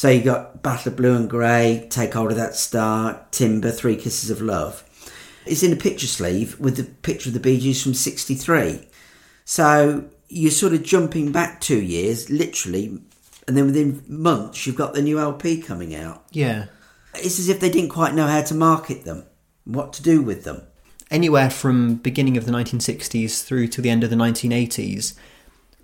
so 0.00 0.08
you 0.08 0.22
got 0.22 0.62
battle 0.62 0.90
of 0.90 0.96
blue 0.96 1.14
and 1.14 1.28
grey 1.28 1.86
take 1.90 2.14
hold 2.14 2.30
of 2.30 2.36
that 2.38 2.56
star 2.56 3.26
timber 3.32 3.70
three 3.70 3.96
kisses 3.96 4.30
of 4.30 4.40
love. 4.40 4.82
It's 5.44 5.62
in 5.62 5.74
a 5.74 5.76
picture 5.76 6.06
sleeve 6.06 6.58
with 6.58 6.78
the 6.78 6.84
picture 6.84 7.28
of 7.28 7.34
the 7.34 7.38
Bee 7.38 7.60
Gees 7.60 7.82
from 7.82 7.92
63 7.92 8.88
so 9.44 10.06
you're 10.28 10.52
sort 10.52 10.72
of 10.72 10.84
jumping 10.84 11.32
back 11.32 11.60
two 11.60 11.82
years 11.82 12.30
literally 12.30 12.98
and 13.46 13.54
then 13.54 13.66
within 13.66 14.02
months 14.08 14.66
you've 14.66 14.74
got 14.74 14.94
the 14.94 15.02
new 15.02 15.18
lp 15.18 15.60
coming 15.60 15.94
out. 15.94 16.24
Yeah. 16.30 16.68
it's 17.16 17.38
as 17.38 17.50
if 17.50 17.60
they 17.60 17.68
didn't 17.68 17.90
quite 17.90 18.14
know 18.14 18.26
how 18.26 18.40
to 18.40 18.54
market 18.54 19.04
them 19.04 19.26
what 19.64 19.92
to 19.92 20.02
do 20.02 20.22
with 20.22 20.44
them. 20.44 20.62
Anywhere 21.10 21.50
from 21.50 21.96
beginning 21.96 22.38
of 22.38 22.46
the 22.46 22.52
1960s 22.52 23.44
through 23.44 23.68
to 23.68 23.82
the 23.82 23.90
end 23.90 24.02
of 24.02 24.08
the 24.08 24.16
1980s, 24.16 25.14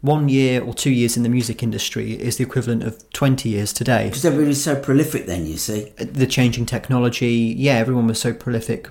one 0.00 0.28
year 0.28 0.62
or 0.62 0.74
two 0.74 0.90
years 0.90 1.16
in 1.16 1.22
the 1.22 1.28
music 1.28 1.62
industry 1.62 2.12
is 2.12 2.36
the 2.36 2.44
equivalent 2.44 2.82
of 2.82 3.10
20 3.12 3.48
years 3.48 3.72
today. 3.72 4.08
Because 4.08 4.24
everybody's 4.24 4.62
so 4.62 4.80
prolific 4.80 5.26
then, 5.26 5.46
you 5.46 5.56
see. 5.56 5.90
the 5.96 6.26
changing 6.26 6.66
technology, 6.66 7.54
yeah, 7.56 7.74
everyone 7.74 8.06
was 8.06 8.20
so 8.20 8.32
prolific. 8.32 8.88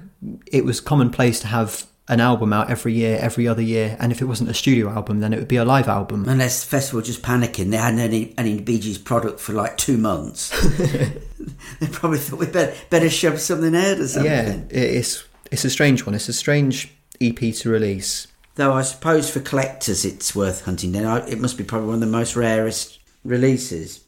It 0.52 0.66
was 0.66 0.82
commonplace 0.82 1.40
to 1.42 1.48
have 1.48 1.86
an 2.08 2.20
album 2.20 2.54
out 2.54 2.70
every 2.70 2.94
year, 2.94 3.18
every 3.20 3.48
other 3.48 3.62
year, 3.62 3.98
and 4.00 4.12
if 4.12 4.22
it 4.22 4.26
wasn't 4.26 4.50
a 4.50 4.54
studio 4.54 4.90
album, 4.90 5.22
then 5.22 5.34
it 5.34 5.40
would 5.40 5.48
be 5.48 5.56
a 5.56 5.66
live 5.66 5.88
album. 5.88 6.26
Unless 6.28 6.64
the 6.64 6.70
festival 6.70 7.02
just 7.02 7.24
panicking, 7.24 7.72
they 7.72 7.78
hadn't 7.78 8.00
any, 8.00 8.34
any 8.38 8.60
Bee 8.60 8.80
Gees 8.80 8.98
product 8.98 9.40
for 9.40 9.54
like 9.54 9.78
two 9.78 9.98
months. 9.98 10.50
they 11.80 11.88
probably 11.92 12.20
thought 12.20 12.40
we 12.40 12.46
better, 12.46 12.76
better 12.90 13.10
shove 13.10 13.40
something 13.40 13.76
out 13.76 14.00
or 14.00 14.08
something. 14.08 14.32
Yeah, 14.32 14.60
it's 14.70 15.24
it's 15.52 15.66
a 15.66 15.70
strange 15.70 16.06
one. 16.06 16.14
It's 16.16 16.30
a 16.30 16.34
strange 16.34 16.94
EP 17.22 17.38
to 17.38 17.70
release. 17.70 18.28
Though 18.56 18.74
I 18.74 18.82
suppose 18.84 19.30
for 19.30 19.42
collectors 19.42 20.06
it's 20.06 20.36
worth 20.36 20.66
hunting 20.66 20.94
down. 20.94 21.28
It 21.28 21.40
must 21.40 21.58
be 21.58 21.64
probably 21.64 21.88
one 21.88 21.96
of 21.96 22.02
the 22.02 22.08
most 22.08 22.36
rarest 22.36 23.00
releases. 23.24 24.06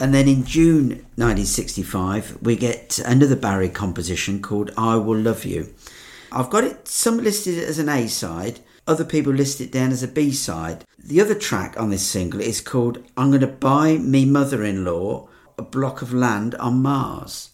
And 0.00 0.14
then 0.14 0.28
in 0.28 0.44
June 0.44 0.88
1965, 1.16 2.38
we 2.40 2.54
get 2.54 3.00
another 3.00 3.34
Barry 3.34 3.68
composition 3.68 4.40
called 4.40 4.70
I 4.76 4.96
Will 4.96 5.18
Love 5.18 5.44
You. 5.44 5.74
I've 6.30 6.50
got 6.50 6.64
it 6.64 6.86
some 6.86 7.18
listed 7.18 7.58
it 7.58 7.68
as 7.68 7.78
an 7.78 7.88
A 7.88 8.06
side, 8.06 8.60
Other 8.86 9.04
people 9.04 9.32
list 9.32 9.60
it 9.60 9.72
down 9.72 9.90
as 9.90 10.02
a 10.02 10.08
B 10.08 10.30
side. 10.30 10.84
The 10.98 11.20
other 11.20 11.34
track 11.34 11.78
on 11.78 11.90
this 11.90 12.06
single 12.06 12.40
is 12.40 12.60
called 12.60 13.04
I'm 13.16 13.32
Gonna 13.32 13.46
Buy 13.46 13.98
Me 13.98 14.24
Mother 14.24 14.64
in 14.64 14.84
Law 14.84 15.28
a 15.58 15.62
Block 15.62 16.02
of 16.02 16.14
Land 16.14 16.54
on 16.54 16.80
Mars. 16.80 17.50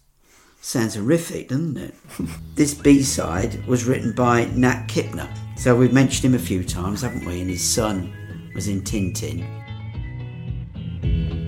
Sounds 0.61 0.94
horrific, 0.94 1.48
doesn't 1.48 1.76
it? 1.76 1.94
this 2.54 2.74
B 2.74 3.02
side 3.02 3.66
was 3.66 3.85
written 3.85 4.12
by 4.12 4.44
Nat 4.44 4.87
Kipner. 4.87 5.28
So 5.57 5.75
we've 5.75 5.93
mentioned 5.93 6.25
him 6.27 6.35
a 6.35 6.45
few 6.45 6.62
times, 6.62 7.03
haven't 7.03 7.25
we? 7.25 7.40
And 7.40 7.49
his 7.49 7.62
son 7.62 8.12
was 8.55 8.69
in 8.69 8.83
Tin 8.83 9.12
Tin. 9.12 9.47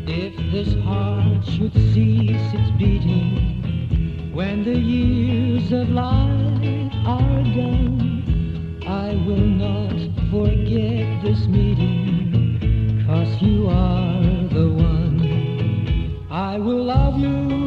If 0.06 0.36
this 0.52 0.74
heart 0.84 1.44
should 1.44 1.72
cease 1.92 2.54
its 2.54 2.70
beating 2.78 4.32
when 4.32 4.64
the 4.64 4.78
years 4.78 5.72
of 5.72 5.90
life 5.90 6.92
are 7.04 7.42
done, 7.42 8.82
I 8.86 9.16
will 9.26 9.36
not 9.36 9.98
forget 10.30 11.22
this 11.22 11.46
meeting, 11.46 13.04
cause 13.06 13.42
you 13.42 13.66
are 13.68 14.22
the 14.48 14.68
one. 14.72 16.26
I 16.30 16.58
will 16.58 16.84
love 16.84 17.18
you. 17.18 17.65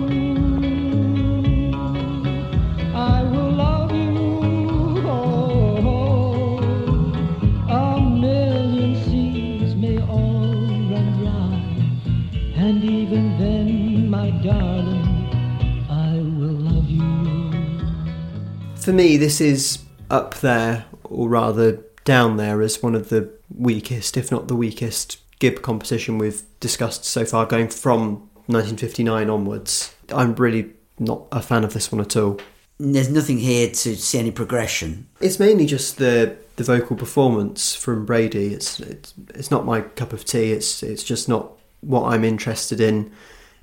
For 18.89 18.95
me, 18.95 19.17
this 19.17 19.39
is 19.39 19.83
up 20.09 20.33
there, 20.39 20.85
or 21.03 21.29
rather 21.29 21.83
down 22.05 22.37
there, 22.37 22.59
as 22.63 22.81
one 22.81 22.95
of 22.95 23.09
the 23.09 23.29
weakest, 23.55 24.17
if 24.17 24.31
not 24.31 24.47
the 24.47 24.55
weakest, 24.55 25.19
Gibb 25.37 25.61
composition 25.61 26.17
we've 26.17 26.41
discussed 26.59 27.05
so 27.05 27.23
far, 27.23 27.45
going 27.45 27.67
from 27.67 28.27
1959 28.47 29.29
onwards. 29.29 29.93
I'm 30.11 30.33
really 30.33 30.71
not 30.97 31.27
a 31.31 31.39
fan 31.39 31.63
of 31.63 31.73
this 31.75 31.91
one 31.91 32.01
at 32.01 32.17
all. 32.17 32.39
There's 32.79 33.11
nothing 33.11 33.37
here 33.37 33.67
to 33.69 33.95
see 33.95 34.17
any 34.17 34.31
progression. 34.31 35.07
It's 35.21 35.39
mainly 35.39 35.67
just 35.67 35.97
the 35.97 36.35
the 36.55 36.63
vocal 36.63 36.95
performance 36.95 37.75
from 37.75 38.07
Brady. 38.07 38.55
It's 38.55 38.79
it's 38.79 39.13
it's 39.35 39.51
not 39.51 39.67
my 39.67 39.81
cup 39.81 40.13
of 40.13 40.25
tea. 40.25 40.51
It's 40.51 40.81
it's 40.81 41.03
just 41.03 41.29
not 41.29 41.51
what 41.81 42.05
I'm 42.11 42.23
interested 42.23 42.81
in. 42.81 43.11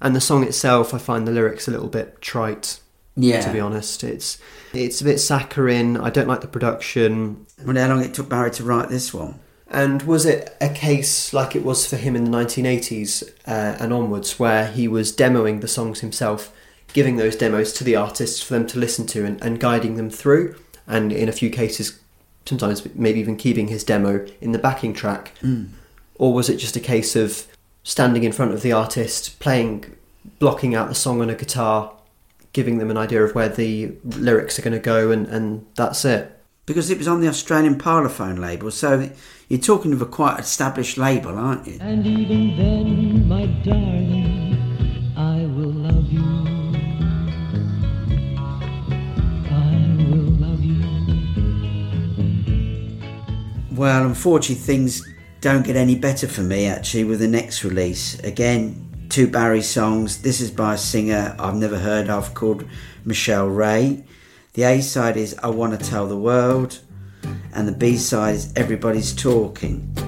And 0.01 0.15
the 0.15 0.21
song 0.21 0.45
itself, 0.45 0.95
I 0.95 0.99
find 0.99 1.27
the 1.27 1.33
lyrics 1.33 1.67
a 1.67 1.73
little 1.73 1.89
bit 1.89 2.23
trite. 2.23 2.79
Yeah. 3.17 3.41
To 3.41 3.53
be 3.53 3.61
honest, 3.61 4.05
it's 4.05 4.39
it's 4.73 5.01
a 5.01 5.05
bit 5.05 5.19
saccharine. 5.19 5.97
I 5.97 6.11
don't 6.11 6.29
like 6.29 6.43
the 6.43 6.49
production. 6.49 7.47
I 7.61 7.65
wonder 7.65 7.81
how 7.81 7.89
long 7.89 8.05
it 8.05 8.15
took 8.15 8.29
Barry 8.29 8.51
to 8.53 8.65
write 8.65 8.91
this 8.91 9.15
one. 9.15 9.41
And 9.69 10.03
was 10.03 10.27
it 10.27 10.57
a 10.61 10.69
case 10.69 11.33
like 11.33 11.57
it 11.57 11.65
was 11.65 11.87
for 11.87 11.97
him 11.97 12.15
in 12.15 12.25
the 12.25 12.31
1980s 12.31 13.29
uh, 13.49 13.77
and 13.81 13.93
onwards, 13.93 14.39
where 14.39 14.69
he 14.69 14.87
was 14.87 15.17
demoing 15.17 15.61
the 15.61 15.69
songs 15.69 16.01
himself, 16.01 16.55
giving 16.93 17.17
those 17.17 17.35
demos 17.35 17.73
to 17.75 17.85
the 17.85 17.97
artists 17.97 18.41
for 18.43 18.55
them 18.55 18.67
to 18.69 18.79
listen 18.79 19.07
to 19.07 19.25
and, 19.25 19.43
and 19.43 19.59
guiding 19.59 19.97
them 19.97 20.09
through, 20.09 20.55
and 20.87 21.13
in 21.13 21.29
a 21.29 21.33
few 21.33 21.51
cases, 21.51 21.99
sometimes 22.45 22.87
maybe 22.95 23.19
even 23.19 23.37
keeping 23.37 23.67
his 23.69 23.83
demo 23.83 24.25
in 24.41 24.53
the 24.53 24.59
backing 24.59 24.95
track? 24.95 25.33
Or 26.15 26.33
was 26.33 26.49
it 26.49 26.59
just 26.59 26.77
a 26.77 26.81
case 26.81 27.17
of 27.17 27.47
standing 27.83 28.23
in 28.23 28.33
front 28.33 28.53
of 28.53 28.63
the 28.63 28.73
artist, 28.73 29.41
playing, 29.41 29.97
blocking 30.39 30.77
out 30.77 30.89
the 30.89 30.95
song 30.95 31.21
on 31.21 31.29
a 31.29 31.35
guitar, 31.35 31.93
giving 32.57 32.79
them 32.79 32.91
an 32.91 32.97
idea 32.97 33.23
of 33.23 33.35
where 33.35 33.51
the 33.51 33.93
lyrics 34.03 34.59
are 34.59 34.63
going 34.63 34.73
to 34.73 34.79
go, 34.79 35.11
and, 35.11 35.27
and 35.27 35.67
that's 35.75 36.07
it? 36.07 36.33
Because 36.65 36.89
it 36.91 36.97
was 36.97 37.07
on 37.07 37.21
the 37.21 37.29
Australian 37.29 37.77
Parlophone 37.77 38.39
label, 38.39 38.71
so 38.71 39.11
you're 39.49 39.61
talking 39.61 39.93
of 39.93 40.01
a 40.01 40.07
quite 40.07 40.41
established 40.41 40.97
label, 40.97 41.37
aren't 41.37 41.67
you? 41.67 41.77
And 41.83 42.07
even 42.07 42.57
then, 42.57 43.29
my 43.29 43.45
darling, 43.63 44.57
I 45.19 45.45
will 45.55 45.71
love 45.71 46.11
you. 46.11 46.25
I 49.51 49.97
will 49.99 50.33
love 50.41 50.65
you. 50.65 50.81
Well, 53.77 54.07
unfortunately, 54.07 54.65
things 54.65 55.07
don't 55.43 55.67
get 55.67 55.77
any 55.77 55.95
better 55.95 56.27
for 56.27 56.41
me 56.41 56.65
actually 56.69 57.05
with 57.05 57.21
the 57.21 57.29
next 57.29 57.65
release. 57.65 58.19
Again, 58.21 58.86
two 59.09 59.27
Barry 59.29 59.63
songs. 59.63 60.23
This 60.23 60.41
is 60.41 60.51
by 60.51 60.75
a 60.75 60.79
singer 60.79 61.35
I've 61.39 61.55
never 61.55 61.79
heard 61.79 62.09
of 62.09 62.35
called 62.35 62.65
Michelle 63.05 63.49
Ray. 63.49 64.05
The 64.55 64.65
A 64.65 64.81
side 64.81 65.17
is 65.17 65.37
I 65.43 65.49
Want 65.49 65.79
to 65.79 65.87
Tell 65.87 66.07
the 66.07 66.17
World, 66.17 66.81
and 67.53 67.69
the 67.69 67.73
B 67.73 67.97
side 67.97 68.35
is 68.35 68.53
Everybody's 68.57 69.15
Talking. 69.15 70.06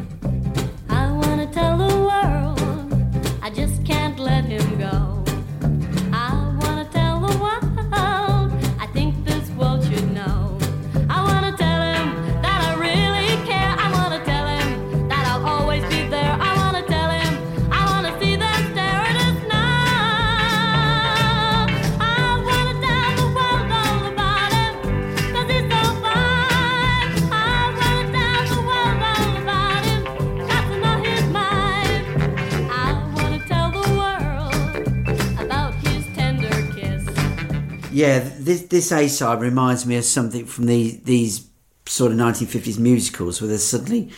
This 38.48 38.62
this 38.62 38.92
A 38.92 39.08
side 39.08 39.40
reminds 39.40 39.84
me 39.84 39.96
of 39.96 40.04
something 40.04 40.46
from 40.46 40.66
the 40.66 41.00
these 41.04 41.48
sort 41.86 42.12
of 42.12 42.18
1950s 42.18 42.78
musicals 42.78 43.40
where 43.40 43.48
they're 43.48 43.58
suddenly 43.58 44.10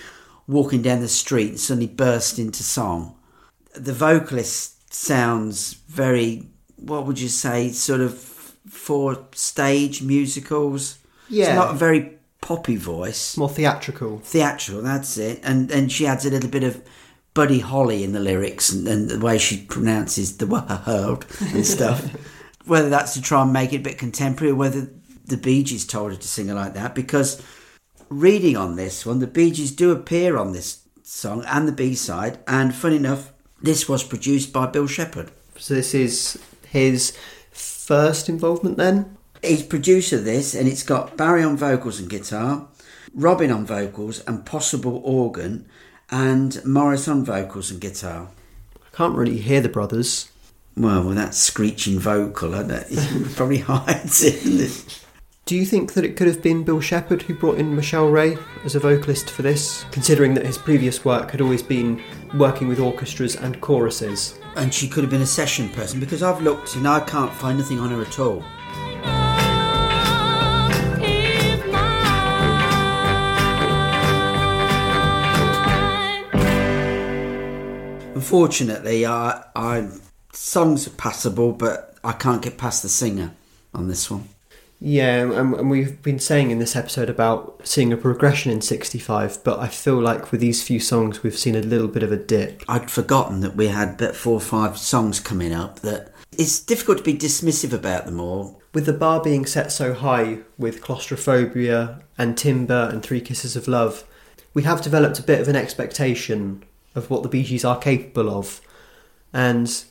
walking 0.47 0.83
down 0.83 1.01
the 1.01 1.09
street 1.09 1.51
and 1.51 1.61
suddenly 1.61 1.87
burst 1.87 2.39
into 2.39 2.63
song. 2.63 3.17
The 3.75 3.93
vocalist 3.93 4.93
sounds 4.93 5.75
very, 5.89 6.49
what 6.77 7.07
would 7.07 7.21
you 7.21 7.29
say, 7.29 7.71
sort 7.71 8.01
of 8.01 8.15
for 8.15 9.27
stage 9.33 10.03
musicals. 10.03 10.99
Yeah. 11.29 11.47
it's 11.47 11.55
not 11.55 11.75
a 11.75 11.79
very 11.79 12.19
poppy 12.41 12.77
voice. 12.77 13.37
More 13.37 13.49
theatrical. 13.49 14.19
theatrical. 14.19 14.83
That's 14.83 15.19
it. 15.19 15.41
And 15.43 15.71
and 15.73 15.91
she 15.91 16.07
adds 16.07 16.25
a 16.25 16.31
little 16.31 16.51
bit 16.51 16.65
of 16.65 16.83
Buddy 17.35 17.61
Holly 17.61 18.05
in 18.05 18.13
the 18.13 18.21
lyrics 18.21 18.71
and, 18.71 18.87
and 18.87 19.09
the 19.09 19.19
way 19.19 19.39
she 19.39 19.65
pronounces 19.65 20.37
the 20.37 20.47
world 20.87 21.27
and 21.53 21.67
stuff. 21.67 22.15
whether 22.65 22.89
that's 22.89 23.15
to 23.15 23.23
try 23.23 23.43
and 23.43 23.53
make 23.53 23.73
it 23.73 23.81
a 23.81 23.83
bit 23.83 23.99
contemporary, 23.99 24.53
or 24.53 24.57
whether 24.57 24.91
the 25.25 25.37
Bee 25.37 25.63
Gees 25.63 25.87
told 25.87 26.13
her 26.13 26.17
to 26.17 26.29
sing 26.29 26.49
it 26.49 26.55
like 26.55 26.75
that. 26.75 26.95
Because 26.95 27.43
reading 28.09 28.57
on 28.57 28.77
this 28.77 29.07
one, 29.07 29.19
the 29.19 29.27
Bee 29.27 29.51
Gees 29.51 29.73
do 29.73 29.93
appear 29.93 30.37
on 30.37 30.53
this 30.53 30.83
song 31.03 31.45
and 31.47 31.67
the 31.67 31.73
B 31.73 31.95
side. 31.95 32.39
And 32.47 32.75
fun 32.75 32.93
enough, 32.93 33.33
this 33.63 33.89
was 33.89 34.03
produced 34.03 34.53
by 34.53 34.67
Bill 34.67 34.87
Shepherd. 34.87 35.31
So 35.57 35.75
this 35.75 35.95
is 35.95 36.39
his 36.69 37.17
first 37.51 38.29
involvement 38.29 38.77
then? 38.77 39.17
He's 39.43 39.63
producer 39.63 40.17
of 40.17 40.25
this, 40.25 40.55
and 40.55 40.69
it's 40.69 40.83
got 40.83 41.17
Barry 41.17 41.43
on 41.43 41.57
vocals 41.57 41.99
and 41.99 42.11
guitar, 42.11 42.69
Robin 43.15 43.51
on 43.51 43.65
vocals 43.65 44.21
and 44.21 44.45
possible 44.45 45.01
organ, 45.05 45.67
and 46.11 46.65
Morris 46.65 47.09
on 47.09 47.25
vocals 47.25 47.71
and 47.71 47.81
guitar. 47.81 48.29
I 48.77 48.97
can't 48.97 49.17
really 49.17 49.39
hear 49.39 49.61
the 49.61 49.69
brothers. 49.69 50.31
Well, 50.77 51.05
with 51.05 51.17
that 51.17 51.35
screeching 51.35 51.99
vocal, 51.99 52.55
it 52.55 53.33
probably 53.37 53.59
hides 53.59 54.23
it. 54.25 55.05
Do 55.45 55.57
you 55.57 55.67
think 55.67 55.95
that 55.95 56.05
it 56.05 56.17
could 56.17 56.29
have 56.29 56.43
been 56.43 56.63
Bill 56.63 56.81
Shepherd 56.81 57.23
who 57.23 57.35
brought 57.35 57.59
in 57.59 57.75
Michelle 57.75 58.09
Ray 58.09 58.39
as 58.65 58.77
a 58.77 58.79
vocalist 58.81 59.31
for 59.31 59.43
this, 59.43 59.85
considering 59.91 60.33
that 60.35 60.47
his 60.47 60.57
previous 60.57 61.05
work 61.05 61.33
had 61.33 61.41
always 61.41 61.63
been 61.63 62.01
working 62.35 62.69
with 62.69 62.79
orchestras 62.79 63.35
and 63.35 63.61
choruses? 63.61 64.39
And 64.55 64.73
she 64.73 64.89
could 64.89 65.03
have 65.03 65.11
been 65.11 65.23
a 65.23 65.27
session 65.27 65.69
person 65.71 65.99
because 65.99 66.23
I've 66.23 66.41
looked 66.41 66.77
and 66.77 66.87
I 66.87 67.01
can't 67.01 67.33
find 67.33 67.59
nothing 67.59 67.81
on 67.81 67.91
her 67.91 68.01
at 68.01 68.21
all. 68.21 68.45
Unfortunately, 78.15 79.05
I, 79.05 79.43
I 79.57 79.89
songs 80.41 80.87
are 80.87 80.91
passable, 80.91 81.53
but 81.53 81.95
I 82.03 82.13
can't 82.13 82.41
get 82.41 82.57
past 82.57 82.83
the 82.83 82.89
singer 82.89 83.33
on 83.75 83.89
this 83.89 84.11
one. 84.11 84.29
Yeah, 84.81 85.19
and, 85.19 85.55
and 85.55 85.71
we've 85.71 86.01
been 86.01 86.19
saying 86.19 86.51
in 86.51 86.59
this 86.59 86.75
episode 86.75 87.11
about 87.11 87.61
seeing 87.65 87.93
a 87.93 87.99
progression 87.99 88.51
in 88.51 88.63
65, 88.63 89.45
but 89.45 89.59
I 89.59 89.69
feel 89.69 90.01
like 90.01 90.33
with 90.33 90.41
these 90.41 90.63
few 90.63 90.81
songs 90.81 91.23
we've 91.23 91.39
seen 91.39 91.55
a 91.55 91.61
little 91.61 91.89
bit 91.89 92.03
of 92.03 92.11
a 92.11 92.17
dip. 92.17 92.63
I'd 92.67 92.91
forgotten 92.91 93.41
that 93.41 93.55
we 93.55 93.69
had 93.69 94.01
about 94.01 94.17
four 94.17 94.33
or 94.33 94.41
five 94.41 94.79
songs 94.79 95.21
coming 95.21 95.53
up 95.53 95.81
that 95.81 96.11
it's 96.33 96.59
difficult 96.59 96.99
to 96.99 97.05
be 97.05 97.15
dismissive 97.15 97.75
about 97.75 98.07
them 98.07 98.19
all. 98.19 98.63
With 98.73 98.87
the 98.87 98.95
bar 98.95 99.21
being 99.23 99.45
set 99.45 99.71
so 99.71 99.93
high 99.93 100.39
with 100.57 100.81
claustrophobia 100.81 102.01
and 102.17 102.39
timber 102.39 102.89
and 102.91 103.03
three 103.03 103.21
kisses 103.21 103.57
of 103.57 103.69
love, 103.69 104.05
we 104.55 104.63
have 104.63 104.81
developed 104.81 105.19
a 105.19 105.23
bit 105.23 105.41
of 105.41 105.49
an 105.49 105.57
expectation 105.57 106.65
of 106.95 107.11
what 107.11 107.23
the 107.23 107.29
Bee 107.29 107.45
Gees 107.45 107.65
are 107.65 107.79
capable 107.79 108.31
of, 108.31 108.63
and 109.35 109.85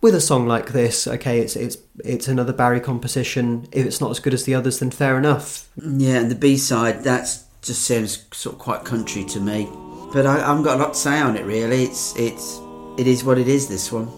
with 0.00 0.14
a 0.14 0.20
song 0.20 0.46
like 0.46 0.72
this, 0.72 1.06
okay, 1.06 1.40
it's 1.40 1.56
it's 1.56 1.78
it's 2.04 2.28
another 2.28 2.52
Barry 2.52 2.80
composition. 2.80 3.68
If 3.72 3.86
it's 3.86 4.00
not 4.00 4.10
as 4.10 4.20
good 4.20 4.34
as 4.34 4.44
the 4.44 4.54
others, 4.54 4.78
then 4.78 4.90
fair 4.90 5.18
enough. 5.18 5.68
Yeah, 5.76 6.18
and 6.20 6.30
the 6.30 6.34
B 6.34 6.56
side, 6.56 7.04
that's 7.04 7.44
just 7.62 7.82
sounds 7.82 8.24
sort 8.32 8.54
of 8.54 8.60
quite 8.60 8.84
country 8.84 9.24
to 9.24 9.40
me. 9.40 9.68
But 10.12 10.26
I, 10.26 10.36
I 10.36 10.46
haven't 10.46 10.62
got 10.62 10.78
a 10.78 10.82
lot 10.82 10.94
to 10.94 10.98
say 10.98 11.20
on 11.20 11.36
it 11.36 11.44
really. 11.44 11.84
It's 11.84 12.16
it's 12.16 12.60
it 12.98 13.06
is 13.06 13.24
what 13.24 13.38
it 13.38 13.48
is. 13.48 13.68
This 13.68 13.90
one. 13.92 14.08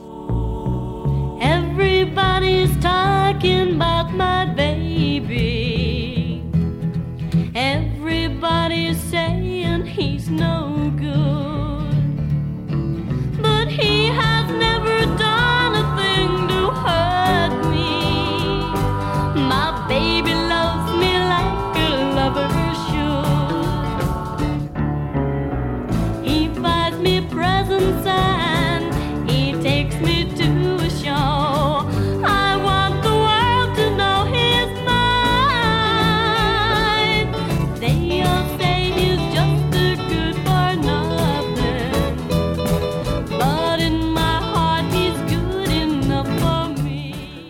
Everybody's 1.41 2.77
talking 2.79 3.77
about 3.77 4.13
my 4.13 4.45
baby. 4.47 5.60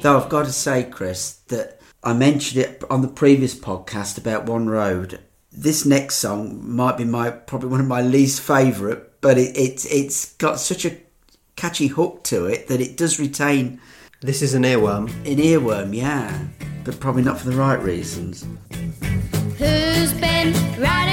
Though 0.03 0.19
I've 0.19 0.29
got 0.31 0.47
to 0.47 0.53
say, 0.53 0.85
Chris, 0.85 1.33
that 1.49 1.81
I 2.03 2.15
mentioned 2.15 2.63
it 2.65 2.83
on 2.89 3.03
the 3.03 3.09
previous 3.09 3.55
podcast 3.55 4.17
about 4.17 4.47
One 4.47 4.67
Road. 4.69 5.21
This 5.53 5.85
next 5.85 6.17
song 6.17 6.59
might 6.67 6.97
be 6.97 7.05
my 7.05 7.31
probably 7.31 7.69
one 7.69 7.81
of 7.81 7.87
my 7.87 8.01
least 8.01 8.41
favourite, 8.41 9.21
but 9.21 9.37
it, 9.37 9.57
it's 9.57 9.85
it's 9.87 10.33
got 10.35 10.59
such 10.59 10.85
a 10.87 10.97
catchy 11.57 11.89
hook 11.89 12.23
to 12.25 12.47
it 12.47 12.69
that 12.69 12.81
it 12.81 12.97
does 12.97 13.19
retain 13.21 13.79
This 14.23 14.41
is 14.41 14.55
an 14.55 14.63
earworm. 14.63 15.09
an 15.27 15.37
earworm, 15.39 15.95
yeah, 15.95 16.47
but 16.85 16.99
probably 17.01 17.23
not 17.23 17.39
for 17.39 17.51
the 17.51 17.57
right 17.57 17.83
reasons. 17.83 18.47
Who's 19.59 20.13
been 20.15 20.55
riding 20.81 21.10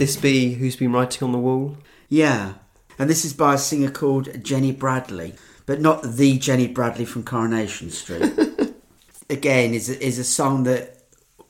this 0.00 0.16
be 0.16 0.54
who's 0.54 0.76
been 0.76 0.92
writing 0.92 1.22
on 1.22 1.30
the 1.30 1.38
wall? 1.38 1.76
Yeah, 2.08 2.54
and 2.98 3.08
this 3.08 3.24
is 3.24 3.34
by 3.34 3.54
a 3.54 3.58
singer 3.58 3.90
called 3.90 4.42
Jenny 4.42 4.72
Bradley, 4.72 5.34
but 5.66 5.80
not 5.80 6.02
the 6.02 6.38
Jenny 6.38 6.66
Bradley 6.66 7.04
from 7.04 7.22
Coronation 7.22 7.90
Street. 7.90 8.32
Again, 9.30 9.74
is 9.74 9.90
a, 9.90 10.04
is 10.04 10.18
a 10.18 10.24
song 10.24 10.64
that 10.64 11.02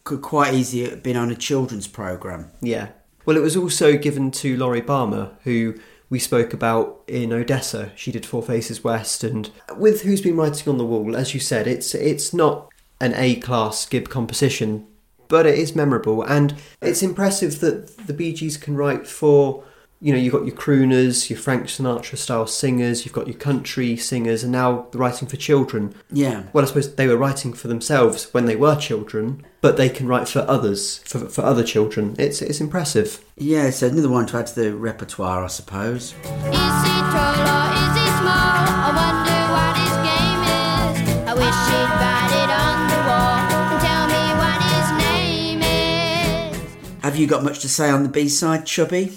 could 0.03 0.21
quite 0.21 0.53
easily 0.53 0.91
have 0.91 1.03
been 1.03 1.17
on 1.17 1.31
a 1.31 1.37
children's 1.37 1.87
program. 1.87 2.51
Yeah. 2.61 2.89
Well, 3.25 3.37
it 3.37 3.43
was 3.43 3.57
also 3.57 3.97
given 3.97 4.33
to 4.33 4.57
Lori 4.57 4.81
Balmer, 4.81 5.31
who 5.45 5.79
we 6.11 6.19
spoke 6.19 6.53
about 6.53 7.03
in 7.07 7.33
Odessa. 7.33 7.93
She 7.95 8.11
did 8.11 8.27
Four 8.27 8.43
Faces 8.43 8.83
West, 8.83 9.23
and 9.23 9.49
with 9.77 10.03
Who's 10.03 10.21
Been 10.21 10.37
Writing 10.37 10.69
on 10.69 10.77
the 10.77 10.85
Wall, 10.85 11.17
as 11.17 11.35
you 11.35 11.41
said, 11.41 11.69
it's 11.69 11.95
it's 11.95 12.35
not 12.35 12.69
an 13.01 13.15
A 13.15 13.37
class 13.37 13.87
Gibb 13.87 14.09
composition, 14.09 14.89
but 15.31 15.47
it 15.47 15.59
is 15.59 15.75
memorable, 15.75 16.23
and 16.23 16.55
it's 16.83 17.03
impressive 17.03 17.61
that 17.61 18.07
the 18.07 18.13
Bee 18.13 18.35
Gees 18.35 18.59
can 18.59 18.77
write 18.77 19.07
for. 19.07 19.65
You 20.03 20.15
know, 20.15 20.19
you've 20.19 20.33
got 20.33 20.47
your 20.47 20.57
crooners, 20.57 21.29
your 21.29 21.39
Frank 21.39 21.67
Sinatra 21.67 22.17
style 22.17 22.47
singers, 22.47 23.05
you've 23.05 23.13
got 23.13 23.27
your 23.27 23.37
country 23.37 23.99
singers, 23.99 24.43
and 24.43 24.51
now 24.51 24.87
they're 24.91 24.99
writing 24.99 25.29
for 25.29 25.37
children. 25.37 25.95
Yeah, 26.11 26.45
Well, 26.55 26.65
I 26.65 26.69
suppose 26.69 26.95
they 26.95 27.07
were 27.07 27.19
writing 27.19 27.53
for 27.53 27.69
themselves 27.69 28.33
when 28.33 28.47
they 28.47 28.57
were 28.57 28.77
children, 28.77 29.45
but 29.61 29.77
they 29.77 29.91
can 29.91 30.07
write 30.09 30.27
for 30.27 30.39
others, 30.49 31.01
for, 31.05 31.19
for 31.29 31.43
other 31.45 31.63
children. 31.63 32.17
It's 32.19 32.41
it's 32.41 32.63
impressive. 32.63 33.23
yeah, 33.37 33.65
it's 33.67 33.83
another 33.83 34.09
one 34.09 34.25
to 34.29 34.39
add 34.39 34.47
to 34.47 34.55
the 34.63 34.75
repertoire, 34.75 35.45
I 35.45 35.49
suppose. 35.49 36.15
Is 36.15 36.15
he 36.15 36.97
tall 37.13 37.37
or 37.37 37.69
is 37.85 37.93
he 38.01 38.07
small? 38.21 38.57
I 38.87 38.91
wonder 39.01 39.41
what 39.53 39.73
his 39.83 39.95
game 40.09 40.43
is. 40.49 41.29
I 41.29 41.33
wish 41.43 41.61
he'd 41.69 41.90
you 47.21 47.27
got 47.27 47.45
much 47.45 47.61
to 47.61 47.69
say 47.69 47.91
on 47.91 48.03
the 48.03 48.09
B 48.09 48.29
side, 48.29 48.67
Chubby? 48.67 49.17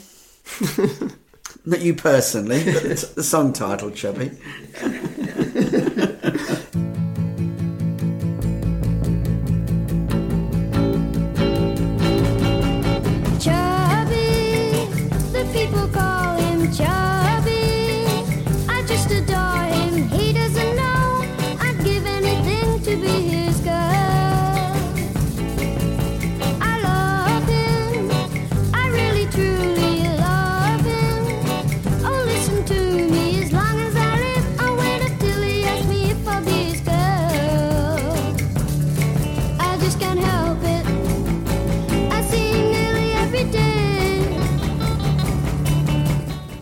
Not 1.65 1.81
you 1.81 1.93
personally, 1.93 2.61
but 2.65 2.83
the, 3.15 3.23
song 3.23 3.53
title. 3.53 3.89
Chubby, 3.91 4.31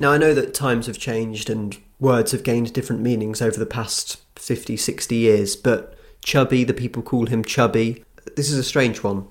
Now, 0.01 0.13
I 0.13 0.17
know 0.17 0.33
that 0.33 0.55
times 0.55 0.87
have 0.87 0.97
changed 0.97 1.47
and 1.47 1.77
words 1.99 2.31
have 2.31 2.41
gained 2.41 2.73
different 2.73 3.03
meanings 3.03 3.39
over 3.39 3.59
the 3.59 3.67
past 3.67 4.19
50, 4.35 4.75
60 4.75 5.15
years, 5.15 5.55
but 5.55 5.95
Chubby, 6.25 6.63
the 6.63 6.73
people 6.73 7.03
call 7.03 7.27
him 7.27 7.45
Chubby. 7.45 8.03
This 8.35 8.49
is 8.49 8.57
a 8.57 8.63
strange 8.63 9.03
one. 9.03 9.27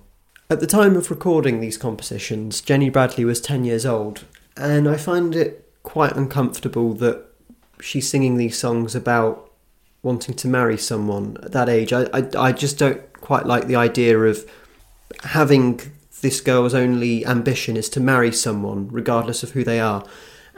At 0.49 0.61
the 0.61 0.69
time 0.69 0.95
of 0.95 1.11
recording 1.11 1.59
these 1.59 1.77
compositions, 1.77 2.61
Jenny 2.61 2.89
Bradley 2.89 3.25
was 3.25 3.41
10 3.41 3.65
years 3.65 3.85
old, 3.85 4.25
and 4.57 4.89
I 4.89 4.97
find 4.97 5.35
it 5.35 5.73
quite 5.83 6.13
uncomfortable 6.13 6.95
that 6.95 7.27
she's 7.81 8.09
singing 8.09 8.37
these 8.37 8.57
songs 8.57 8.95
about 8.95 9.51
wanting 10.05 10.37
to 10.37 10.47
marry 10.47 10.79
someone 10.79 11.37
at 11.43 11.51
that 11.51 11.69
age. 11.69 11.93
I, 11.93 12.05
I, 12.15 12.29
I 12.39 12.53
just 12.53 12.79
don't 12.79 13.13
quite 13.15 13.45
like 13.45 13.67
the 13.67 13.75
idea 13.75 14.17
of 14.21 14.49
having 15.25 15.81
this 16.21 16.41
girl's 16.41 16.75
only 16.75 17.27
ambition 17.27 17.77
is 17.77 17.89
to 17.89 17.99
marry 17.99 18.31
someone, 18.31 18.87
regardless 18.93 19.43
of 19.43 19.51
who 19.51 19.65
they 19.65 19.81
are. 19.81 20.05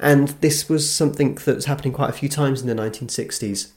And 0.03 0.29
this 0.41 0.69
was 0.69 0.91
something 0.91 1.37
that 1.37 1.55
was 1.55 1.67
happening 1.67 1.95
quite 1.95 2.11
a 2.11 2.15
few 2.15 2.29
times 2.29 2.61
in 2.61 2.67
the 2.67 2.75
1960s. 2.75 3.71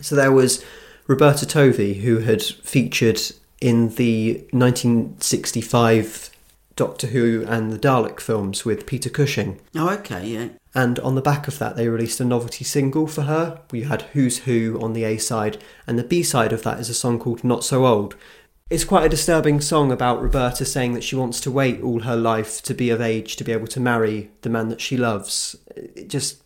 So 0.00 0.16
there 0.16 0.32
was 0.32 0.64
Roberta 1.06 1.46
Tovey, 1.46 2.00
who 2.00 2.18
had 2.18 2.42
featured 2.42 3.20
in 3.60 3.94
the 3.94 4.44
1965 4.50 6.30
Doctor 6.76 7.08
Who 7.08 7.44
and 7.46 7.70
the 7.70 7.78
Dalek 7.78 8.20
films 8.20 8.64
with 8.64 8.86
Peter 8.86 9.10
Cushing. 9.10 9.60
Oh, 9.76 9.90
okay, 9.90 10.26
yeah. 10.26 10.48
And 10.74 10.98
on 11.00 11.14
the 11.14 11.22
back 11.22 11.46
of 11.46 11.58
that, 11.58 11.76
they 11.76 11.88
released 11.88 12.20
a 12.20 12.24
novelty 12.24 12.64
single 12.64 13.06
for 13.06 13.22
her. 13.22 13.60
We 13.70 13.82
had 13.82 14.02
Who's 14.12 14.38
Who 14.38 14.78
on 14.80 14.92
the 14.92 15.04
A 15.04 15.18
side, 15.18 15.62
and 15.86 15.98
the 15.98 16.04
B 16.04 16.22
side 16.22 16.52
of 16.52 16.62
that 16.62 16.80
is 16.80 16.88
a 16.88 16.94
song 16.94 17.18
called 17.18 17.44
Not 17.44 17.64
So 17.64 17.86
Old. 17.86 18.14
It's 18.70 18.84
quite 18.84 19.04
a 19.04 19.08
disturbing 19.08 19.60
song 19.60 19.90
about 19.90 20.22
Roberta 20.22 20.64
saying 20.64 20.94
that 20.94 21.02
she 21.02 21.16
wants 21.16 21.40
to 21.40 21.50
wait 21.50 21.82
all 21.82 22.00
her 22.02 22.14
life 22.16 22.62
to 22.62 22.72
be 22.72 22.90
of 22.90 23.00
age 23.00 23.34
to 23.36 23.44
be 23.44 23.50
able 23.50 23.66
to 23.66 23.80
marry 23.80 24.30
the 24.42 24.48
man 24.48 24.68
that 24.68 24.80
she 24.80 24.96
loves. 24.96 25.56
It 25.74 26.08
just 26.08 26.40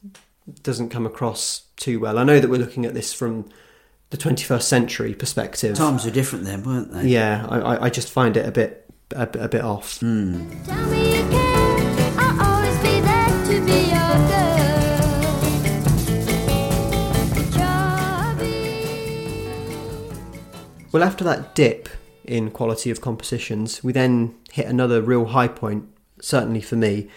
doesn't 0.62 0.88
come 0.88 1.04
across 1.04 1.64
too 1.76 2.00
well. 2.00 2.18
I 2.18 2.24
know 2.24 2.40
that 2.40 2.48
we're 2.48 2.56
looking 2.58 2.86
at 2.86 2.94
this 2.94 3.12
from 3.12 3.50
the 4.08 4.16
21st 4.16 4.62
century 4.62 5.12
perspective. 5.14 5.76
Times 5.76 6.06
were 6.06 6.10
different 6.10 6.46
then, 6.46 6.62
weren't 6.62 6.92
they? 6.92 7.08
Yeah, 7.08 7.46
I, 7.50 7.58
I- 7.60 7.84
I 7.86 7.90
just 7.90 8.10
find 8.10 8.38
it 8.38 8.46
a 8.46 8.52
bit 8.52 8.80
a, 9.14 9.26
bit- 9.26 9.42
a 9.42 9.48
bit 9.48 9.60
off. 9.62 9.98
Hmm. 10.00 10.48
Tell 10.64 10.86
me 10.88 11.16
you 11.18 11.28
care. 11.28 12.14
I'll 12.16 12.40
always 12.42 12.76
be 12.78 13.00
there 13.00 13.44
to 13.48 13.60
be 13.66 13.80
your 13.92 14.16
girl. 14.30 15.04
Chubby. 17.52 18.48
Well, 20.90 21.02
after 21.02 21.22
that 21.24 21.54
dip 21.54 21.90
in 22.24 22.50
quality 22.50 22.90
of 22.90 23.00
compositions, 23.00 23.82
we 23.84 23.92
then 23.92 24.34
hit 24.52 24.66
another 24.66 25.00
real 25.02 25.26
high 25.26 25.48
point, 25.48 25.88
certainly 26.20 26.60
for 26.60 26.76
me. 26.76 27.08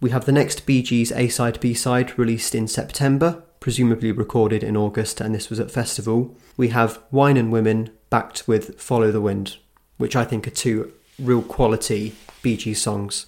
We 0.00 0.10
have 0.10 0.26
the 0.26 0.32
next 0.32 0.66
Bee 0.66 0.82
Gees 0.82 1.12
A 1.12 1.28
side 1.28 1.60
B 1.60 1.74
side 1.74 2.18
released 2.18 2.54
in 2.54 2.68
September, 2.68 3.42
presumably 3.60 4.12
recorded 4.12 4.62
in 4.62 4.76
August, 4.76 5.20
and 5.20 5.34
this 5.34 5.50
was 5.50 5.60
at 5.60 5.70
Festival. 5.70 6.36
We 6.56 6.68
have 6.68 7.00
Wine 7.10 7.36
and 7.36 7.52
Women 7.52 7.90
backed 8.10 8.46
with 8.46 8.80
Follow 8.80 9.10
the 9.10 9.20
Wind, 9.20 9.56
which 9.96 10.16
I 10.16 10.24
think 10.24 10.46
are 10.46 10.50
two 10.50 10.92
real 11.18 11.42
quality 11.42 12.14
Bee 12.42 12.56
Gees 12.56 12.80
songs. 12.80 13.26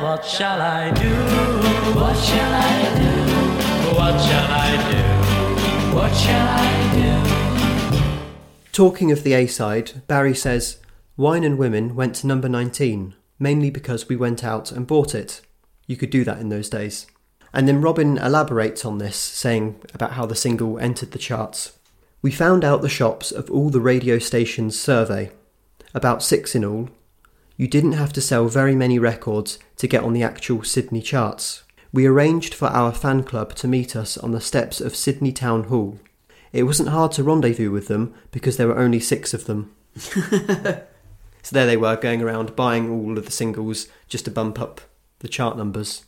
What 0.00 0.24
shall 0.24 0.62
I 0.62 0.92
do? 0.92 1.10
What 1.98 2.16
shall 2.16 2.54
I 2.54 2.82
do? 3.00 3.10
What 3.96 4.20
shall 4.20 4.52
I 4.52 4.76
do? 4.92 5.02
What 5.96 6.12
shall 6.14 6.48
I 6.48 6.70
do? 6.94 7.10
Talking 8.70 9.10
of 9.10 9.24
the 9.24 9.32
A 9.32 9.48
side, 9.48 10.06
Barry 10.06 10.36
says, 10.36 10.78
Wine 11.16 11.42
and 11.42 11.58
Women 11.58 11.96
went 11.96 12.14
to 12.16 12.28
number 12.28 12.48
19, 12.48 13.16
mainly 13.40 13.70
because 13.70 14.08
we 14.08 14.14
went 14.14 14.44
out 14.44 14.70
and 14.70 14.86
bought 14.86 15.16
it. 15.16 15.40
You 15.88 15.96
could 15.96 16.10
do 16.10 16.22
that 16.22 16.38
in 16.38 16.48
those 16.48 16.68
days. 16.68 17.08
And 17.54 17.68
then 17.68 17.80
Robin 17.80 18.18
elaborates 18.18 18.84
on 18.84 18.98
this, 18.98 19.16
saying 19.16 19.80
about 19.94 20.14
how 20.14 20.26
the 20.26 20.34
single 20.34 20.76
entered 20.80 21.12
the 21.12 21.18
charts. 21.18 21.78
We 22.20 22.32
found 22.32 22.64
out 22.64 22.82
the 22.82 22.88
shops 22.88 23.30
of 23.30 23.48
all 23.48 23.70
the 23.70 23.80
radio 23.80 24.18
stations 24.18 24.78
survey, 24.78 25.30
about 25.94 26.20
six 26.20 26.56
in 26.56 26.64
all. 26.64 26.88
You 27.56 27.68
didn't 27.68 27.92
have 27.92 28.12
to 28.14 28.20
sell 28.20 28.48
very 28.48 28.74
many 28.74 28.98
records 28.98 29.60
to 29.76 29.86
get 29.86 30.02
on 30.02 30.14
the 30.14 30.24
actual 30.24 30.64
Sydney 30.64 31.00
charts. 31.00 31.62
We 31.92 32.06
arranged 32.06 32.54
for 32.54 32.66
our 32.66 32.92
fan 32.92 33.22
club 33.22 33.54
to 33.56 33.68
meet 33.68 33.94
us 33.94 34.18
on 34.18 34.32
the 34.32 34.40
steps 34.40 34.80
of 34.80 34.96
Sydney 34.96 35.30
Town 35.30 35.64
Hall. 35.64 36.00
It 36.52 36.64
wasn't 36.64 36.88
hard 36.88 37.12
to 37.12 37.22
rendezvous 37.22 37.70
with 37.70 37.86
them 37.86 38.14
because 38.32 38.56
there 38.56 38.66
were 38.66 38.78
only 38.78 38.98
six 38.98 39.32
of 39.32 39.44
them. 39.44 39.72
so 39.96 40.82
there 41.52 41.66
they 41.66 41.76
were, 41.76 41.94
going 41.94 42.20
around 42.20 42.56
buying 42.56 42.90
all 42.90 43.16
of 43.16 43.26
the 43.26 43.30
singles 43.30 43.86
just 44.08 44.24
to 44.24 44.32
bump 44.32 44.60
up 44.60 44.80
the 45.20 45.28
chart 45.28 45.56
numbers. 45.56 46.04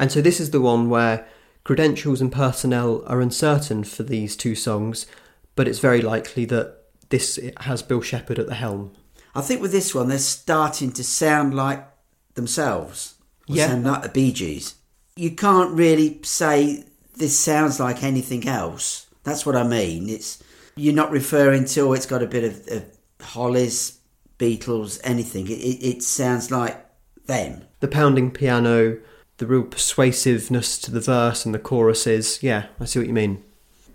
And 0.00 0.10
so 0.10 0.22
this 0.22 0.40
is 0.40 0.50
the 0.50 0.62
one 0.62 0.88
where 0.88 1.28
credentials 1.62 2.22
and 2.22 2.32
personnel 2.32 3.04
are 3.06 3.20
uncertain 3.20 3.84
for 3.84 4.02
these 4.02 4.34
two 4.34 4.54
songs, 4.54 5.06
but 5.54 5.68
it's 5.68 5.78
very 5.78 6.00
likely 6.00 6.46
that 6.46 6.78
this 7.10 7.38
has 7.60 7.82
Bill 7.82 8.00
Shepherd 8.00 8.38
at 8.38 8.46
the 8.46 8.54
helm. 8.54 8.92
I 9.34 9.42
think 9.42 9.60
with 9.60 9.72
this 9.72 9.94
one, 9.94 10.08
they're 10.08 10.18
starting 10.18 10.90
to 10.92 11.04
sound 11.04 11.54
like 11.54 11.86
themselves. 12.34 13.16
Yeah. 13.46 13.68
Sound 13.68 13.84
like 13.84 14.02
the 14.02 14.08
Bee 14.08 14.32
Gees. 14.32 14.76
You 15.16 15.32
can't 15.32 15.76
really 15.76 16.20
say 16.22 16.84
this 17.18 17.38
sounds 17.38 17.78
like 17.78 18.02
anything 18.02 18.48
else. 18.48 19.06
That's 19.24 19.44
what 19.44 19.54
I 19.54 19.64
mean. 19.64 20.08
It's 20.08 20.42
you're 20.76 20.94
not 20.94 21.10
referring 21.10 21.66
to 21.66 21.80
oh, 21.82 21.92
it's 21.92 22.06
got 22.06 22.22
a 22.22 22.26
bit 22.26 22.44
of, 22.44 22.68
of 22.68 22.84
Hollies, 23.20 23.98
Beatles, 24.38 24.98
anything. 25.04 25.46
It, 25.46 25.58
it, 25.58 25.86
it 25.86 26.02
sounds 26.02 26.50
like 26.50 26.82
them. 27.26 27.66
The 27.80 27.88
pounding 27.88 28.30
piano, 28.30 28.96
the 29.40 29.46
real 29.46 29.62
persuasiveness 29.62 30.78
to 30.78 30.90
the 30.90 31.00
verse 31.00 31.44
and 31.44 31.54
the 31.54 31.58
choruses. 31.58 32.42
Yeah, 32.42 32.66
I 32.78 32.84
see 32.84 32.98
what 33.00 33.08
you 33.08 33.14
mean. 33.14 33.42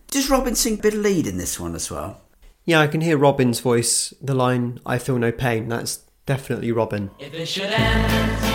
Does 0.09 0.29
Robin 0.29 0.55
sing 0.55 0.79
a 0.79 0.81
bit 0.81 0.95
of 0.95 1.01
lead 1.01 1.27
in 1.27 1.37
this 1.37 1.59
one 1.59 1.75
as 1.75 1.89
well? 1.89 2.19
Yeah, 2.65 2.81
I 2.81 2.87
can 2.87 3.01
hear 3.01 3.15
Robin's 3.17 3.59
voice, 3.59 4.11
the 4.19 4.33
line, 4.33 4.79
I 4.85 4.97
feel 4.97 5.19
no 5.19 5.31
pain. 5.31 5.69
That's 5.69 6.01
definitely 6.25 6.71
Robin. 6.71 7.11
If 7.19 7.33
it 7.35 7.45
should 7.45 7.69
end, 7.69 8.45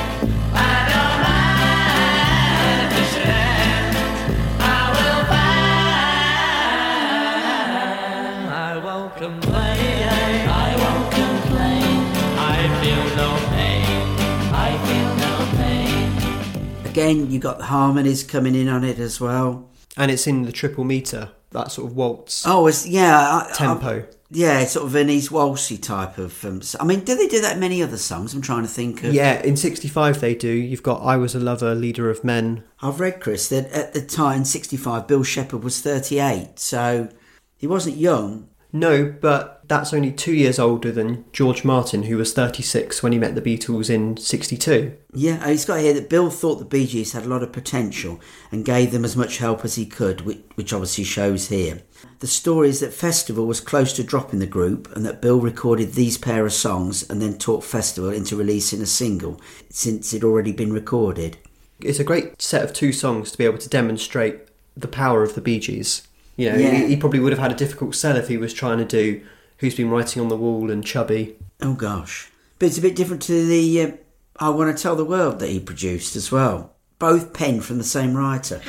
Again, 16.90 17.30
you 17.30 17.38
got 17.38 17.58
the 17.58 17.64
harmonies 17.64 18.22
coming 18.24 18.54
in 18.54 18.68
on 18.68 18.84
it 18.84 18.98
as 18.98 19.20
well. 19.20 19.68
And 19.96 20.10
it's 20.10 20.26
in 20.26 20.42
the 20.42 20.52
triple 20.52 20.84
meter, 20.84 21.30
that 21.50 21.72
sort 21.72 21.90
of 21.90 21.96
waltz 21.96 22.44
Oh, 22.46 22.66
it's 22.66 22.86
yeah. 22.86 23.16
I, 23.18 23.48
I- 23.50 23.52
tempo. 23.54 24.06
yeah, 24.30 24.64
sort 24.64 24.86
of 24.86 24.92
Venice 24.92 25.28
waltzy 25.28 25.80
type 25.82 26.16
of. 26.18 26.44
Um, 26.44 26.60
I 26.78 26.84
mean, 26.84 27.00
do 27.00 27.16
they 27.16 27.26
do 27.26 27.40
that 27.40 27.54
in 27.54 27.60
many 27.60 27.82
other 27.82 27.96
songs? 27.96 28.32
I'm 28.34 28.40
trying 28.42 28.62
to 28.62 28.68
think 28.68 29.02
of. 29.04 29.12
Yeah, 29.14 29.40
in 29.42 29.56
65 29.56 30.20
they 30.20 30.34
do. 30.34 30.48
You've 30.48 30.82
got 30.82 31.02
I 31.02 31.16
Was 31.16 31.34
a 31.34 31.40
Lover, 31.40 31.74
Leader 31.74 32.08
of 32.10 32.22
Men. 32.24 32.64
I've 32.82 33.00
read, 33.00 33.20
Chris, 33.20 33.48
that 33.48 33.70
at 33.72 33.94
the 33.94 34.02
time, 34.02 34.44
65, 34.44 35.06
Bill 35.06 35.22
Shepherd 35.24 35.64
was 35.64 35.80
38, 35.80 36.58
so 36.58 37.08
he 37.56 37.66
wasn't 37.66 37.96
young. 37.96 38.48
No, 38.72 39.12
but 39.20 39.60
that's 39.66 39.92
only 39.92 40.12
two 40.12 40.34
years 40.34 40.58
older 40.58 40.92
than 40.92 41.24
George 41.32 41.64
Martin, 41.64 42.04
who 42.04 42.16
was 42.16 42.32
36 42.32 43.02
when 43.02 43.12
he 43.12 43.18
met 43.18 43.34
the 43.34 43.42
Beatles 43.42 43.90
in 43.90 44.16
62. 44.16 44.96
Yeah, 45.12 45.42
uh, 45.42 45.48
he's 45.48 45.64
got 45.64 45.80
here 45.80 45.94
that 45.94 46.08
Bill 46.08 46.30
thought 46.30 46.56
the 46.56 46.64
Bee 46.64 46.86
Gees 46.86 47.12
had 47.12 47.24
a 47.24 47.28
lot 47.28 47.42
of 47.42 47.52
potential 47.52 48.20
and 48.52 48.64
gave 48.64 48.92
them 48.92 49.04
as 49.04 49.16
much 49.16 49.38
help 49.38 49.64
as 49.64 49.74
he 49.74 49.86
could, 49.86 50.20
which, 50.22 50.40
which 50.54 50.72
obviously 50.72 51.04
shows 51.04 51.48
here. 51.48 51.82
The 52.20 52.26
story 52.26 52.68
is 52.68 52.80
that 52.80 52.92
Festival 52.92 53.46
was 53.46 53.60
close 53.60 53.92
to 53.94 54.04
dropping 54.04 54.38
the 54.38 54.46
group 54.46 54.94
and 54.94 55.04
that 55.04 55.22
Bill 55.22 55.40
recorded 55.40 55.92
these 55.92 56.18
pair 56.18 56.46
of 56.46 56.52
songs 56.52 57.08
and 57.08 57.20
then 57.20 57.38
talked 57.38 57.64
Festival 57.64 58.10
into 58.10 58.36
releasing 58.36 58.80
a 58.82 58.86
single 58.86 59.40
since 59.68 60.12
it'd 60.12 60.24
already 60.24 60.52
been 60.52 60.72
recorded. 60.72 61.38
It's 61.80 61.98
a 61.98 62.04
great 62.04 62.40
set 62.40 62.62
of 62.62 62.72
two 62.72 62.92
songs 62.92 63.32
to 63.32 63.38
be 63.38 63.44
able 63.44 63.58
to 63.58 63.68
demonstrate 63.68 64.40
the 64.76 64.88
power 64.88 65.22
of 65.22 65.34
the 65.34 65.40
Bee 65.40 65.58
Gees. 65.58 66.06
You 66.40 66.50
know, 66.50 66.56
Yeah. 66.56 66.70
he, 66.70 66.86
he 66.86 66.96
probably 66.96 67.20
would 67.20 67.32
have 67.32 67.38
had 67.38 67.52
a 67.52 67.54
difficult 67.54 67.94
sell 67.94 68.16
if 68.16 68.28
he 68.28 68.38
was 68.38 68.54
trying 68.54 68.78
to 68.78 68.84
do 68.86 69.20
Who's 69.58 69.74
Been 69.74 69.90
Writing 69.90 70.22
on 70.22 70.28
the 70.28 70.38
Wall 70.38 70.70
and 70.70 70.82
Chubby. 70.82 71.36
Oh 71.60 71.74
gosh. 71.74 72.30
But 72.58 72.66
it's 72.66 72.78
a 72.78 72.80
bit 72.80 72.96
different 72.96 73.20
to 73.24 73.46
the 73.46 73.82
uh, 73.82 73.90
I 74.36 74.48
Want 74.48 74.74
to 74.74 74.82
Tell 74.82 74.96
the 74.96 75.04
World 75.04 75.38
that 75.40 75.50
he 75.50 75.60
produced 75.60 76.16
as 76.16 76.32
well. 76.32 76.72
Both 76.98 77.34
penned 77.34 77.64
from 77.66 77.76
the 77.76 77.84
same 77.84 78.16
writer. 78.16 78.62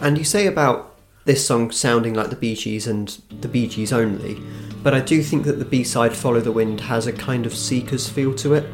And 0.00 0.16
you 0.16 0.24
say 0.24 0.46
about 0.46 0.94
this 1.28 1.46
song 1.46 1.70
sounding 1.70 2.14
like 2.14 2.30
the 2.30 2.36
Bee 2.36 2.54
Gees 2.54 2.86
and 2.86 3.20
the 3.42 3.48
Bee 3.48 3.68
Gees 3.68 3.92
only, 3.92 4.40
but 4.82 4.94
I 4.94 5.00
do 5.00 5.22
think 5.22 5.44
that 5.44 5.58
the 5.58 5.64
B 5.66 5.84
side 5.84 6.16
Follow 6.16 6.40
the 6.40 6.50
Wind 6.50 6.80
has 6.80 7.06
a 7.06 7.12
kind 7.12 7.44
of 7.44 7.54
Seekers 7.54 8.08
feel 8.08 8.34
to 8.36 8.54
it. 8.54 8.64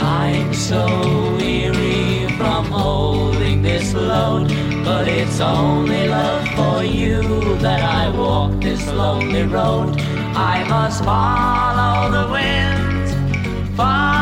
I'm 0.00 0.54
so 0.54 1.36
weary 1.36 2.26
from 2.38 2.64
holding 2.64 3.60
this 3.60 3.92
load, 3.92 4.48
but 4.82 5.06
it's 5.06 5.38
only 5.38 6.08
love 6.08 6.48
for 6.56 6.82
you 6.82 7.58
that 7.58 7.82
I 7.82 8.08
walk 8.16 8.58
this 8.62 8.86
lonely 8.86 9.42
road. 9.42 10.00
I 10.34 10.66
must 10.66 11.04
follow 11.04 12.10
the 12.10 12.32
wind, 12.32 13.76
follow 13.76 14.19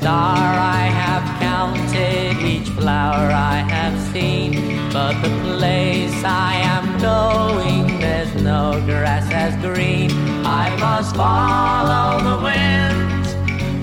star 0.00 0.38
I 0.38 0.86
have 1.02 1.24
counted, 1.40 2.36
each 2.46 2.68
flower 2.70 3.30
I 3.30 3.56
have 3.68 3.96
seen, 4.12 4.52
but 4.92 5.20
the 5.22 5.28
place 5.42 6.22
I 6.24 6.54
am 6.74 6.86
going, 7.00 7.98
there's 7.98 8.32
no 8.42 8.80
grass 8.86 9.28
as 9.32 9.54
green. 9.60 10.10
I 10.46 10.74
must 10.76 11.16
follow 11.16 12.20
the 12.28 12.36
wind, 12.44 13.26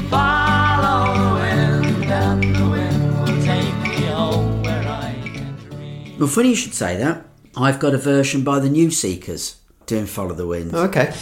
follow 0.09 1.03
the 1.22 1.32
wind, 1.41 2.05
and 2.05 2.55
the 2.55 2.70
wind 2.70 3.20
will 3.20 3.43
take 3.43 3.76
me 3.84 4.05
home 4.05 4.63
where 4.63 4.88
I 4.88 5.13
can 5.34 5.55
dream. 5.70 6.18
Well, 6.18 6.30
funny 6.30 6.49
you 6.49 6.55
should 6.55 6.74
say 6.74 6.97
that. 6.97 7.26
I've 7.57 7.80
got 7.80 7.93
a 7.93 7.97
version 7.97 8.43
by 8.43 8.59
the 8.59 8.70
New 8.70 8.89
Seekers 8.89 9.57
doing 9.86 10.05
Follow 10.05 10.34
the 10.34 10.47
Wind. 10.47 10.74
Okay. 10.74 11.13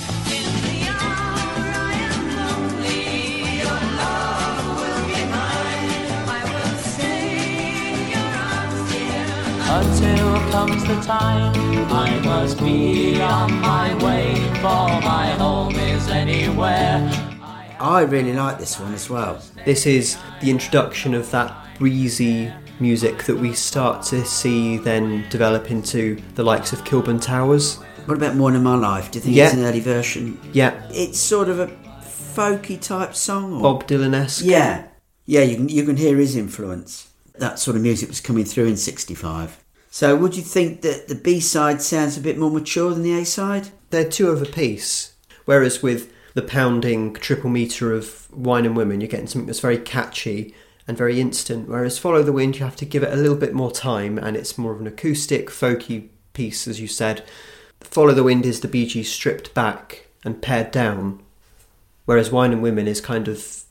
Comes 10.65 10.85
the 10.87 10.95
time 11.01 11.53
I 11.91 12.21
must 12.21 12.57
be 12.59 13.19
on 13.21 13.51
my 13.59 13.93
way, 14.01 14.33
for 14.61 15.01
my 15.03 15.31
home 15.37 15.75
is 15.75 16.07
anywhere. 16.07 17.01
I 17.81 18.05
really 18.07 18.31
like 18.31 18.59
this 18.59 18.79
one 18.79 18.93
as 18.93 19.09
well. 19.09 19.41
This 19.65 19.85
is 19.85 20.17
the 20.39 20.49
introduction 20.49 21.15
of 21.15 21.29
that 21.31 21.53
breezy 21.77 22.49
music 22.79 23.23
that 23.25 23.35
we 23.35 23.51
start 23.51 24.03
to 24.05 24.23
see 24.23 24.77
then 24.77 25.25
develop 25.29 25.69
into 25.69 26.21
the 26.35 26.43
likes 26.43 26.71
of 26.71 26.85
Kilburn 26.85 27.19
Towers. 27.19 27.75
What 28.05 28.15
about 28.15 28.37
Morning 28.37 28.59
of 28.59 28.63
My 28.63 28.75
Life? 28.75 29.11
Do 29.11 29.19
you 29.19 29.23
think 29.23 29.35
Yeah. 29.35 29.47
it's 29.47 29.55
an 29.55 29.65
early 29.65 29.81
version? 29.81 30.39
Yeah, 30.53 30.81
It's 30.91 31.19
sort 31.19 31.49
of 31.49 31.59
a 31.59 31.67
folky 32.05 32.79
type 32.79 33.15
song. 33.15 33.55
Or? 33.55 33.61
Bob 33.63 33.85
Dylan 33.85 34.13
esque. 34.15 34.45
Yeah, 34.45 34.85
yeah. 35.25 35.41
You 35.41 35.57
can 35.57 35.67
you 35.67 35.83
can 35.83 35.97
hear 35.97 36.15
his 36.15 36.37
influence. 36.37 37.07
That 37.37 37.59
sort 37.59 37.75
of 37.75 37.83
music 37.83 38.07
was 38.07 38.21
coming 38.21 38.45
through 38.45 38.67
in 38.67 38.77
'65. 38.77 39.57
So, 39.93 40.15
would 40.15 40.35
you 40.35 40.41
think 40.41 40.81
that 40.81 41.07
the 41.07 41.13
B 41.13 41.39
side 41.39 41.79
sounds 41.79 42.17
a 42.17 42.21
bit 42.21 42.35
more 42.35 42.49
mature 42.49 42.89
than 42.89 43.03
the 43.03 43.13
A 43.13 43.23
side? 43.23 43.67
They're 43.91 44.09
two 44.09 44.29
of 44.29 44.41
a 44.41 44.45
piece. 44.47 45.13
Whereas 45.45 45.83
with 45.83 46.11
the 46.33 46.41
pounding 46.41 47.13
triple 47.13 47.51
meter 47.51 47.93
of 47.93 48.27
Wine 48.31 48.65
and 48.65 48.75
Women, 48.75 49.01
you're 49.01 49.07
getting 49.07 49.27
something 49.27 49.45
that's 49.45 49.59
very 49.59 49.77
catchy 49.77 50.55
and 50.87 50.97
very 50.97 51.21
instant. 51.21 51.69
Whereas 51.69 51.99
Follow 51.99 52.23
the 52.23 52.33
Wind, 52.33 52.57
you 52.57 52.65
have 52.65 52.75
to 52.77 52.85
give 52.85 53.03
it 53.03 53.13
a 53.13 53.15
little 53.15 53.37
bit 53.37 53.53
more 53.53 53.69
time 53.71 54.17
and 54.17 54.35
it's 54.35 54.57
more 54.57 54.73
of 54.73 54.81
an 54.81 54.87
acoustic, 54.87 55.51
folky 55.51 56.07
piece, 56.33 56.67
as 56.67 56.81
you 56.81 56.87
said. 56.87 57.23
Follow 57.79 58.15
the 58.15 58.23
Wind 58.23 58.47
is 58.47 58.61
the 58.61 58.67
Gees 58.67 59.11
stripped 59.11 59.53
back 59.53 60.07
and 60.25 60.41
pared 60.41 60.71
down. 60.71 61.21
Whereas 62.05 62.31
Wine 62.31 62.51
and 62.51 62.63
Women 62.63 62.87
is 62.87 62.99
kind 62.99 63.27
of 63.27 63.63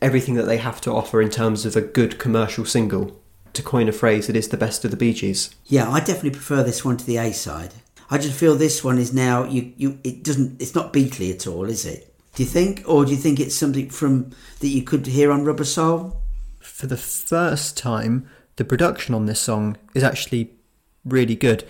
everything 0.00 0.34
that 0.34 0.46
they 0.46 0.58
have 0.58 0.80
to 0.82 0.92
offer 0.92 1.20
in 1.20 1.30
terms 1.30 1.66
of 1.66 1.74
a 1.74 1.80
good 1.80 2.20
commercial 2.20 2.64
single. 2.64 3.20
To 3.54 3.62
coin 3.62 3.88
a 3.88 3.92
phrase, 3.92 4.28
it 4.28 4.36
is 4.36 4.48
the 4.48 4.56
best 4.56 4.84
of 4.84 4.90
the 4.90 4.96
Bee 4.96 5.14
Gees. 5.14 5.54
Yeah, 5.64 5.90
I 5.90 6.00
definitely 6.00 6.30
prefer 6.30 6.62
this 6.62 6.84
one 6.84 6.96
to 6.96 7.06
the 7.06 7.16
A 7.16 7.32
side. 7.32 7.72
I 8.10 8.18
just 8.18 8.38
feel 8.38 8.54
this 8.54 8.84
one 8.84 8.98
is 8.98 9.14
now 9.14 9.44
you 9.44 9.72
you 9.76 9.98
it 10.04 10.22
doesn't 10.22 10.60
it's 10.60 10.74
not 10.74 10.92
Beatley 10.92 11.32
at 11.32 11.46
all, 11.46 11.64
is 11.64 11.86
it? 11.86 12.14
Do 12.34 12.42
you 12.42 12.48
think, 12.48 12.82
or 12.86 13.04
do 13.04 13.12
you 13.12 13.16
think 13.16 13.38
it's 13.38 13.54
something 13.54 13.90
from 13.90 14.32
that 14.58 14.68
you 14.68 14.82
could 14.82 15.06
hear 15.06 15.30
on 15.30 15.44
Rubber 15.44 15.64
Soul? 15.64 16.20
for 16.64 16.86
the 16.86 16.96
first 16.96 17.76
time, 17.76 18.26
the 18.56 18.64
production 18.64 19.14
on 19.14 19.26
this 19.26 19.40
song 19.40 19.76
is 19.94 20.02
actually 20.02 20.54
really 21.04 21.36
good. 21.36 21.64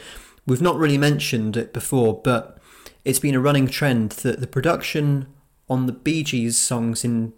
We've 0.46 0.62
not 0.62 0.78
really 0.78 0.98
mentioned 0.98 1.56
it 1.56 1.72
before, 1.72 2.20
but 2.22 2.58
it's 3.04 3.18
been 3.18 3.34
a 3.34 3.40
running 3.40 3.66
trend 3.66 4.12
that 4.22 4.40
the 4.40 4.46
production 4.46 5.26
on 5.68 5.86
the 5.86 5.92
Bee 5.92 6.22
Gees 6.22 6.56
songs 6.56 7.04
in 7.04 7.32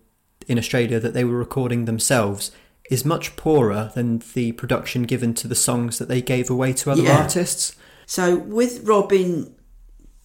in 0.46 0.58
Australia 0.58 1.00
that 1.00 1.12
they 1.12 1.24
were 1.24 1.36
recording 1.36 1.86
themselves 1.86 2.52
is 2.90 3.04
much 3.04 3.36
poorer 3.36 3.90
than 3.94 4.22
the 4.34 4.52
production 4.52 5.02
given 5.02 5.34
to 5.34 5.48
the 5.48 5.54
songs 5.54 5.98
that 5.98 6.08
they 6.08 6.20
gave 6.22 6.48
away 6.50 6.72
to 6.72 6.90
other 6.90 7.02
Yeah. 7.02 7.18
artists. 7.22 7.74
So 8.06 8.36
with 8.36 8.84
Robin 8.84 9.52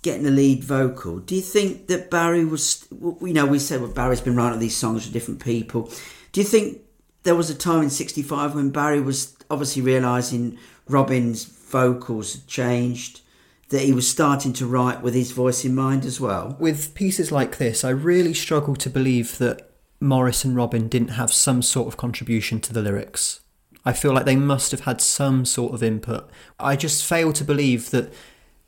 getting 0.03 0.23
the 0.23 0.31
lead 0.31 0.63
vocal, 0.63 1.19
do 1.19 1.35
you 1.35 1.41
think 1.41 1.87
that 1.87 2.09
Barry 2.11 2.45
was? 2.45 2.85
You 2.91 3.33
know, 3.33 3.45
we 3.45 3.59
said 3.59 3.81
well, 3.81 3.91
Barry's 3.91 4.21
been 4.21 4.35
writing 4.35 4.59
these 4.59 4.75
songs 4.77 5.05
for 5.05 5.13
different 5.13 5.43
people. 5.43 5.91
Do 6.31 6.41
you 6.41 6.45
think 6.47 6.81
there 7.23 7.35
was 7.35 7.49
a 7.49 7.55
time 7.55 7.83
in 7.83 7.89
'65 7.89 8.55
when 8.55 8.69
Barry 8.69 9.01
was 9.01 9.35
obviously 9.49 9.81
realizing 9.81 10.57
Robin's 10.87 11.43
vocals 11.45 12.33
had 12.33 12.47
changed, 12.47 13.21
that 13.69 13.81
he 13.81 13.93
was 13.93 14.09
starting 14.09 14.53
to 14.53 14.65
write 14.67 15.01
with 15.01 15.13
his 15.13 15.31
voice 15.31 15.63
in 15.65 15.73
mind 15.73 16.05
as 16.05 16.19
well? 16.19 16.55
With 16.59 16.93
pieces 16.93 17.31
like 17.31 17.57
this, 17.57 17.83
I 17.83 17.89
really 17.89 18.33
struggle 18.33 18.75
to 18.75 18.89
believe 18.89 19.37
that 19.39 19.70
Maurice 20.01 20.43
and 20.43 20.55
Robin 20.55 20.87
didn't 20.87 21.09
have 21.09 21.31
some 21.31 21.61
sort 21.61 21.87
of 21.87 21.95
contribution 21.95 22.59
to 22.61 22.73
the 22.73 22.81
lyrics. 22.81 23.41
I 23.85 23.93
feel 23.93 24.13
like 24.13 24.25
they 24.25 24.35
must 24.35 24.71
have 24.71 24.81
had 24.81 24.99
some 24.99 25.45
sort 25.45 25.73
of 25.73 25.83
input. 25.83 26.29
I 26.59 26.75
just 26.75 27.05
fail 27.05 27.31
to 27.33 27.43
believe 27.43 27.91
that 27.91 28.11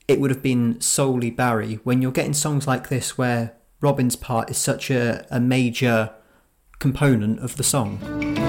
it 0.08 0.20
would 0.20 0.32
have 0.32 0.44
been 0.44 0.80
solely 0.80 1.32
Barry 1.32 1.80
when 1.84 2.02
you're 2.02 2.12
getting 2.12 2.34
songs 2.34 2.68
like 2.68 2.90
this 2.90 3.18
where 3.18 3.54
Robin's 3.82 4.16
part 4.16 4.50
is 4.50 4.58
such 4.58 4.90
a, 4.90 5.26
a 5.30 5.40
major 5.40 6.12
component 6.80 7.40
of 7.40 7.58
the 7.58 7.64
song. 7.64 8.43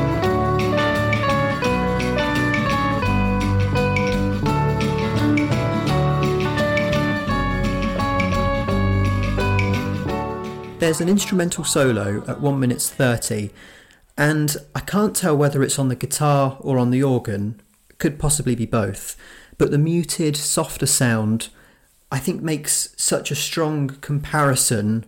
There's 10.85 11.01
an 11.01 11.09
instrumental 11.09 11.65
solo 11.65 12.23
at 12.29 12.43
1 12.43 12.61
minutes 12.61 12.91
30, 12.91 13.49
and 14.19 14.55
I 14.75 14.81
can't 14.81 15.17
tell 15.17 15.35
whether 15.35 15.63
it's 15.63 15.79
on 15.79 15.89
the 15.89 15.97
guitar 15.97 16.59
or 16.61 16.77
on 16.77 16.91
the 16.91 17.03
organ, 17.03 17.63
could 17.97 18.19
possibly 18.19 18.55
be 18.55 18.67
both, 18.67 19.17
but 19.57 19.71
the 19.71 19.79
muted, 19.79 20.37
softer 20.37 20.85
sound 20.85 21.49
I 22.13 22.19
think 22.19 22.43
makes 22.43 22.95
such 22.99 23.31
a 23.31 23.35
strong 23.35 23.97
comparison 24.03 25.07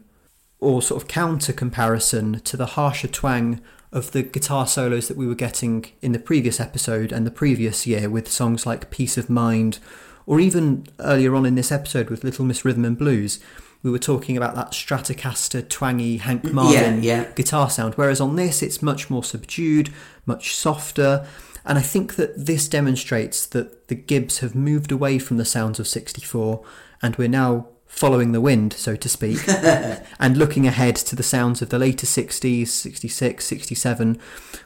or 0.61 0.81
sort 0.81 1.03
of 1.03 1.09
counter 1.09 1.53
comparison 1.53 2.41
to 2.41 2.57
the 2.57 2.69
harsher 2.69 3.09
twang 3.09 3.61
of 3.93 4.13
the 4.13 4.23
guitar 4.23 4.67
solos 4.67 5.09
that 5.09 5.19
we 5.19 5.27
were 5.27 5.35
getting 5.35 5.93
in 6.01 6.13
the 6.13 6.19
previous 6.19 6.59
episode 6.59 7.13
and 7.13 7.27
the 7.27 7.31
previous 7.31 7.87
year 7.87 8.09
with 8.09 8.33
songs 8.33 8.65
like 8.65 8.91
Peace 8.91 9.19
of 9.19 9.29
Mind, 9.29 9.79
or 10.25 10.41
even 10.41 10.87
earlier 11.01 11.35
on 11.35 11.45
in 11.45 11.55
this 11.55 11.71
episode 11.71 12.09
with 12.09 12.25
Little 12.25 12.47
Miss 12.47 12.65
Rhythm 12.65 12.87
and 12.87 12.97
Blues. 12.97 13.41
We 13.87 13.93
were 13.93 14.01
talking 14.01 14.37
about 14.37 14.57
that 14.57 14.73
Stratocaster, 14.73 15.69
twangy 15.69 16.17
Hank 16.17 16.43
mm, 16.43 16.53
Marvin 16.55 17.05
yeah. 17.05 17.31
guitar 17.37 17.71
sound, 17.71 17.95
whereas 17.95 18.21
on 18.21 18.35
this 18.35 18.61
it's 18.61 18.83
much 18.83 19.09
more 19.09 19.23
subdued, 19.23 19.93
much 20.27 20.57
softer. 20.57 21.25
And 21.65 21.79
I 21.79 21.83
think 21.83 22.17
that 22.17 22.47
this 22.47 22.69
demonstrates 22.69 23.47
that 23.47 23.87
the 23.87 23.95
Gibbs 23.95 24.41
have 24.41 24.57
moved 24.57 24.91
away 24.91 25.21
from 25.21 25.37
the 25.37 25.45
sounds 25.45 25.79
of 25.79 25.87
64 25.87 26.65
and 27.01 27.15
we're 27.15 27.29
now 27.29 27.69
following 27.97 28.33
the 28.33 28.41
wind, 28.43 28.75
so 28.75 28.95
to 28.95 29.09
speak, 29.09 29.39
and 29.49 30.37
looking 30.37 30.67
ahead 30.67 30.95
to 30.95 31.17
the 31.17 31.23
sounds 31.23 31.63
of 31.63 31.71
the 31.71 31.79
later 31.79 32.07
60s, 32.07 32.69
66, 32.69 33.45
67, 33.45 34.21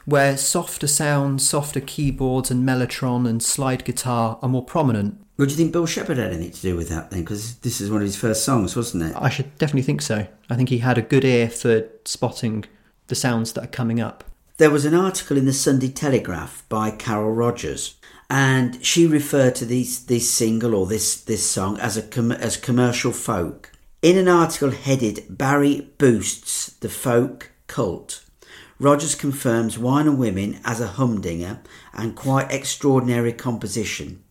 where 0.05 0.35
softer 0.35 0.85
sounds, 0.85 1.47
softer 1.47 1.79
keyboards 1.79 2.51
and 2.51 2.67
mellotron 2.67 3.27
and 3.27 3.41
slide 3.41 3.85
guitar 3.85 4.37
are 4.41 4.49
more 4.49 4.65
prominent. 4.65 5.17
Would 5.37 5.49
you 5.49 5.55
think 5.55 5.71
Bill 5.71 5.85
Shepherd 5.85 6.17
had 6.17 6.33
anything 6.33 6.51
to 6.51 6.61
do 6.61 6.75
with 6.75 6.89
that 6.89 7.09
then? 7.09 7.21
Because 7.21 7.55
this 7.59 7.79
is 7.79 7.89
one 7.89 8.01
of 8.01 8.05
his 8.05 8.17
first 8.17 8.43
songs, 8.43 8.75
wasn't 8.75 9.03
it? 9.03 9.15
I 9.15 9.29
should 9.29 9.57
definitely 9.57 9.83
think 9.83 10.01
so. 10.01 10.27
I 10.49 10.55
think 10.55 10.69
he 10.69 10.79
had 10.79 10.97
a 10.97 11.01
good 11.01 11.23
ear 11.23 11.49
for 11.49 11.87
spotting 12.03 12.65
the 13.07 13.15
sounds 13.15 13.53
that 13.53 13.63
are 13.63 13.67
coming 13.67 14.01
up. 14.01 14.25
There 14.57 14.69
was 14.69 14.85
an 14.85 14.93
article 14.93 15.37
in 15.37 15.45
the 15.45 15.53
Sunday 15.53 15.89
Telegraph 15.89 16.65
by 16.69 16.91
Carol 16.91 17.31
Rogers, 17.31 17.95
and 18.31 18.83
she 18.83 19.05
referred 19.05 19.55
to 19.55 19.65
this 19.65 19.99
this 19.99 20.29
single 20.29 20.73
or 20.73 20.87
this 20.87 21.19
this 21.19 21.45
song 21.45 21.77
as 21.79 21.97
a 21.97 22.01
com- 22.01 22.31
as 22.31 22.55
commercial 22.55 23.11
folk. 23.11 23.73
In 24.01 24.17
an 24.17 24.29
article 24.29 24.71
headed 24.71 25.25
"Barry 25.29 25.89
boosts 25.97 26.67
the 26.79 26.87
folk 26.87 27.51
cult," 27.67 28.23
Rogers 28.79 29.15
confirms 29.15 29.77
"Wine 29.77 30.07
and 30.07 30.17
Women" 30.17 30.61
as 30.63 30.79
a 30.79 30.95
humdinger 30.95 31.59
and 31.93 32.15
quite 32.15 32.49
extraordinary 32.53 33.33
composition. 33.33 34.23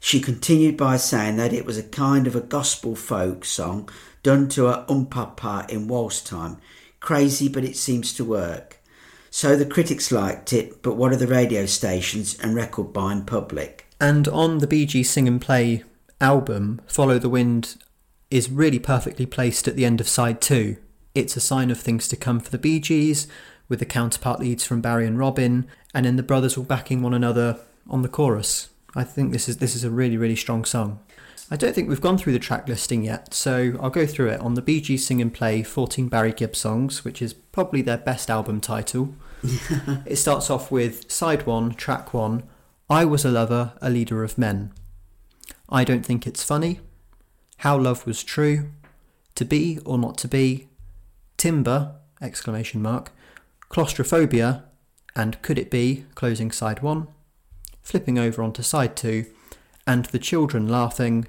She 0.00 0.18
continued 0.20 0.76
by 0.76 0.96
saying 0.96 1.36
that 1.36 1.52
it 1.52 1.64
was 1.64 1.78
a 1.78 1.84
kind 1.84 2.26
of 2.26 2.34
a 2.34 2.40
gospel 2.40 2.96
folk 2.96 3.44
song 3.44 3.88
done 4.24 4.48
to 4.48 4.66
a 4.66 4.84
umpapa 4.88 5.70
in 5.70 5.86
waltz 5.86 6.20
time. 6.20 6.56
Crazy, 6.98 7.48
but 7.48 7.62
it 7.62 7.76
seems 7.76 8.12
to 8.14 8.24
work. 8.24 8.75
So 9.36 9.54
the 9.54 9.66
critics 9.66 10.10
liked 10.10 10.54
it, 10.54 10.80
but 10.80 10.94
what 10.94 11.12
of 11.12 11.18
the 11.18 11.26
radio 11.26 11.66
stations 11.66 12.38
and 12.38 12.54
record 12.54 12.94
buying 12.94 13.26
public? 13.26 13.84
And 14.00 14.26
on 14.28 14.60
the 14.60 14.66
Bee 14.66 14.86
Gees 14.86 15.10
Sing 15.10 15.28
and 15.28 15.38
Play 15.38 15.84
album, 16.22 16.80
Follow 16.86 17.18
the 17.18 17.28
Wind 17.28 17.76
is 18.30 18.48
really 18.48 18.78
perfectly 18.78 19.26
placed 19.26 19.68
at 19.68 19.76
the 19.76 19.84
end 19.84 20.00
of 20.00 20.08
side 20.08 20.40
two. 20.40 20.78
It's 21.14 21.36
a 21.36 21.42
sign 21.42 21.70
of 21.70 21.78
things 21.78 22.08
to 22.08 22.16
come 22.16 22.40
for 22.40 22.48
the 22.48 22.56
Bee 22.56 22.80
Gees, 22.80 23.28
with 23.68 23.78
the 23.78 23.84
counterpart 23.84 24.40
leads 24.40 24.64
from 24.64 24.80
Barry 24.80 25.06
and 25.06 25.18
Robin, 25.18 25.66
and 25.92 26.06
then 26.06 26.16
the 26.16 26.22
brothers 26.22 26.56
all 26.56 26.64
backing 26.64 27.02
one 27.02 27.12
another 27.12 27.58
on 27.90 28.00
the 28.00 28.08
chorus. 28.08 28.70
I 28.94 29.04
think 29.04 29.32
this 29.32 29.50
is 29.50 29.58
this 29.58 29.76
is 29.76 29.84
a 29.84 29.90
really 29.90 30.16
really 30.16 30.34
strong 30.34 30.64
song. 30.64 31.00
I 31.50 31.56
don't 31.56 31.74
think 31.74 31.90
we've 31.90 32.00
gone 32.00 32.16
through 32.16 32.32
the 32.32 32.38
track 32.38 32.66
listing 32.70 33.04
yet, 33.04 33.34
so 33.34 33.74
I'll 33.82 33.90
go 33.90 34.06
through 34.06 34.30
it. 34.30 34.40
On 34.40 34.54
the 34.54 34.62
Bee 34.62 34.80
Gees 34.80 35.06
Sing 35.06 35.20
and 35.20 35.32
Play 35.32 35.62
14 35.62 36.08
Barry 36.08 36.32
Gibb 36.32 36.56
songs, 36.56 37.04
which 37.04 37.20
is 37.20 37.34
probably 37.34 37.82
their 37.82 37.98
best 37.98 38.30
album 38.30 38.62
title. 38.62 39.14
it 40.06 40.16
starts 40.16 40.50
off 40.50 40.70
with 40.70 41.10
side 41.10 41.46
1, 41.46 41.74
track 41.74 42.14
1, 42.14 42.42
I 42.88 43.04
was 43.04 43.24
a 43.24 43.30
lover, 43.30 43.72
a 43.82 43.90
leader 43.90 44.22
of 44.22 44.38
men. 44.38 44.72
I 45.68 45.82
don't 45.82 46.06
think 46.06 46.26
it's 46.26 46.44
funny. 46.44 46.80
How 47.58 47.76
love 47.76 48.06
was 48.06 48.22
true. 48.22 48.70
To 49.34 49.44
Be 49.44 49.78
or 49.84 49.98
Not 49.98 50.16
to 50.18 50.28
Be, 50.28 50.68
Timber, 51.36 51.96
exclamation 52.22 52.80
mark, 52.80 53.12
Claustrophobia, 53.68 54.64
and 55.14 55.40
Could 55.42 55.58
It 55.58 55.70
Be, 55.70 56.04
closing 56.14 56.50
side 56.50 56.82
1, 56.82 57.08
flipping 57.82 58.18
over 58.18 58.42
onto 58.42 58.62
side 58.62 58.96
2, 58.96 59.26
and 59.86 60.06
The 60.06 60.18
Children 60.18 60.68
Laughing, 60.68 61.26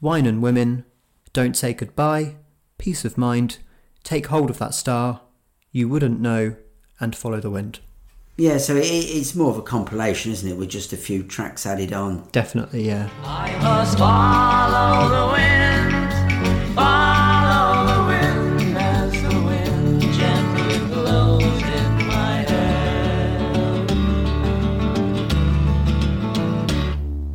Wine 0.00 0.26
and 0.26 0.42
Women, 0.42 0.84
Don't 1.32 1.56
Say 1.56 1.74
Goodbye, 1.74 2.36
Peace 2.78 3.04
of 3.04 3.18
Mind, 3.18 3.58
Take 4.02 4.26
Hold 4.26 4.50
of 4.50 4.58
That 4.58 4.74
Star, 4.74 5.22
You 5.70 5.88
Wouldn't 5.88 6.20
Know, 6.20 6.56
and 7.02 7.14
Follow 7.16 7.40
the 7.40 7.50
Wind. 7.50 7.80
Yeah, 8.38 8.56
so 8.56 8.76
it, 8.76 8.86
it's 8.86 9.34
more 9.34 9.50
of 9.50 9.58
a 9.58 9.62
compilation, 9.62 10.32
isn't 10.32 10.48
it, 10.48 10.56
with 10.56 10.70
just 10.70 10.94
a 10.94 10.96
few 10.96 11.22
tracks 11.22 11.66
added 11.66 11.92
on. 11.92 12.26
Definitely, 12.32 12.86
yeah. 12.86 13.10
I 13.24 13.54
must 13.60 13.98
follow 13.98 15.08
the 15.10 15.26
wind, 15.32 16.12
follow 16.74 17.86
the 17.92 18.04
wind 18.06 18.78
as 18.78 19.12
the 19.12 19.28
wind 19.44 20.00
gently 20.14 20.78
blows 20.88 21.42
in 21.42 22.06
my 22.06 22.36
hair. 22.48 23.86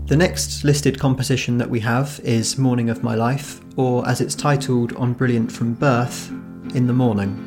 The 0.07 0.17
next 0.17 0.63
listed 0.63 0.97
composition 0.97 1.59
that 1.59 1.69
we 1.69 1.79
have 1.81 2.19
is 2.23 2.57
Morning 2.57 2.89
of 2.89 3.03
My 3.03 3.13
Life, 3.13 3.61
or 3.75 4.07
as 4.07 4.19
it's 4.19 4.33
titled 4.33 4.93
on 4.93 5.13
Brilliant 5.13 5.51
from 5.51 5.75
Birth, 5.75 6.31
In 6.73 6.87
the 6.87 6.93
Morning. 6.93 7.43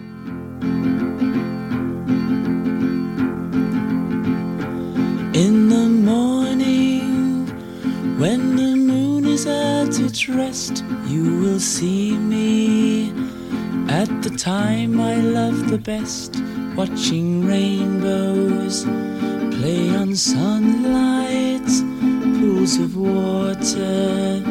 When 8.21 8.55
the 8.55 8.77
moon 8.77 9.25
is 9.25 9.47
at 9.47 9.99
its 9.99 10.29
rest, 10.29 10.85
you 11.07 11.41
will 11.41 11.59
see 11.59 12.13
me 12.19 13.09
at 13.89 14.11
the 14.23 14.29
time 14.37 15.01
I 15.01 15.15
love 15.15 15.71
the 15.71 15.79
best, 15.79 16.37
watching 16.77 17.47
rainbows 17.47 18.85
play 19.57 19.89
on 19.97 20.15
sunlight, 20.15 21.71
pools 22.39 22.77
of 22.77 22.95
water, 22.95 24.43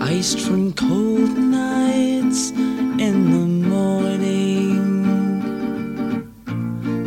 iced 0.00 0.40
from 0.40 0.72
cold 0.72 1.36
nights 1.36 2.50
in 2.50 3.30
the 3.30 3.46
morning. 3.68 4.72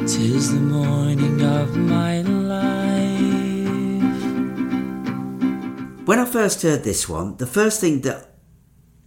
Tis 0.06 0.54
the 0.54 0.60
morning 0.60 1.42
of 1.42 1.76
my 1.76 2.22
life. 2.22 2.75
When 6.06 6.20
I 6.20 6.26
first 6.26 6.62
heard 6.62 6.84
this 6.84 7.10
one, 7.10 7.38
the 7.38 7.48
first 7.48 7.82
thing 7.82 8.02
that 8.02 8.30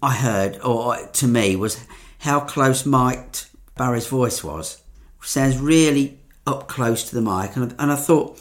I 0.03 0.15
heard, 0.15 0.59
or 0.63 0.97
to 0.97 1.27
me, 1.29 1.55
was 1.55 1.79
how 2.19 2.41
close 2.41 2.85
mic'd 2.85 3.47
Barry's 3.77 4.09
voice 4.09 4.43
was. 4.43 4.83
Sounds 5.23 5.59
really 5.59 6.19
up 6.47 6.67
close 6.69 7.09
to 7.09 7.15
the 7.15 7.21
mic, 7.21 7.55
and, 7.57 7.75
and 7.79 7.93
I 7.93 7.97
thought 7.97 8.41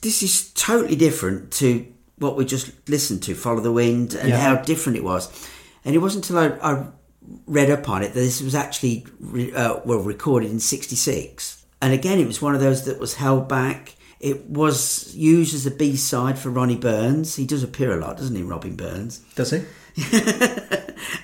this 0.00 0.22
is 0.22 0.50
totally 0.52 0.96
different 0.96 1.50
to 1.52 1.86
what 2.18 2.36
we 2.36 2.44
just 2.44 2.70
listened 2.88 3.22
to, 3.24 3.34
"Follow 3.34 3.60
the 3.60 3.72
Wind," 3.72 4.14
and 4.14 4.28
Yeah. 4.30 4.40
how 4.40 4.56
different 4.56 4.96
it 4.96 5.04
was. 5.04 5.28
And 5.84 5.94
it 5.94 5.98
wasn't 5.98 6.28
until 6.30 6.58
I, 6.62 6.72
I 6.72 6.86
read 7.46 7.70
up 7.70 7.88
on 7.88 8.02
it 8.02 8.14
that 8.14 8.20
this 8.20 8.40
was 8.40 8.54
actually 8.54 9.06
re, 9.20 9.52
uh, 9.52 9.80
well 9.84 9.98
recorded 9.98 10.50
in 10.50 10.60
'66. 10.60 11.64
And 11.82 11.92
again, 11.92 12.18
it 12.18 12.26
was 12.26 12.40
one 12.40 12.54
of 12.54 12.60
those 12.60 12.84
that 12.84 12.98
was 12.98 13.14
held 13.14 13.48
back. 13.48 13.94
It 14.20 14.46
was 14.46 15.14
used 15.14 15.54
as 15.54 15.64
a 15.66 15.70
B 15.70 15.94
side 15.96 16.38
for 16.38 16.50
Ronnie 16.50 16.76
Burns. 16.76 17.36
He 17.36 17.46
does 17.46 17.62
appear 17.62 17.92
a 17.96 18.00
lot, 18.00 18.16
doesn't 18.16 18.34
he, 18.34 18.42
Robin 18.42 18.74
Burns? 18.74 19.18
Does 19.36 19.50
he? 19.52 19.62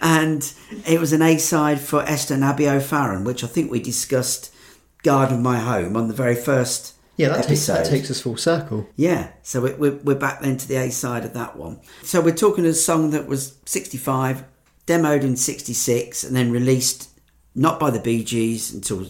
and 0.00 0.52
it 0.86 1.00
was 1.00 1.12
an 1.12 1.22
A 1.22 1.38
side 1.38 1.80
for 1.80 2.02
Esther 2.02 2.34
and 2.34 2.44
Abi 2.44 2.64
Ofarim, 2.64 3.24
which 3.24 3.42
I 3.44 3.46
think 3.46 3.70
we 3.70 3.80
discussed 3.80 4.54
Garden 5.02 5.38
of 5.38 5.42
My 5.42 5.58
Home 5.58 5.96
on 5.96 6.08
the 6.08 6.14
very 6.14 6.34
first 6.36 6.94
Yeah, 7.16 7.28
that 7.28 7.46
takes, 7.48 7.66
that 7.66 7.86
takes 7.86 8.10
us 8.10 8.20
full 8.20 8.36
circle. 8.36 8.86
Yeah, 8.96 9.30
so 9.42 9.60
we- 9.60 9.74
we're, 9.74 9.96
we're 9.96 10.14
back 10.14 10.40
then 10.40 10.56
to 10.56 10.68
the 10.68 10.76
A 10.76 10.90
side 10.90 11.24
of 11.24 11.34
that 11.34 11.56
one. 11.56 11.80
So 12.02 12.20
we're 12.20 12.34
talking 12.34 12.64
a 12.64 12.72
song 12.74 13.10
that 13.10 13.26
was 13.26 13.56
65, 13.66 14.44
demoed 14.86 15.22
in 15.22 15.36
66, 15.36 16.24
and 16.24 16.34
then 16.36 16.50
released 16.50 17.10
not 17.54 17.78
by 17.80 17.90
the 17.90 18.00
Bee 18.00 18.24
Gees 18.24 18.72
until 18.72 19.06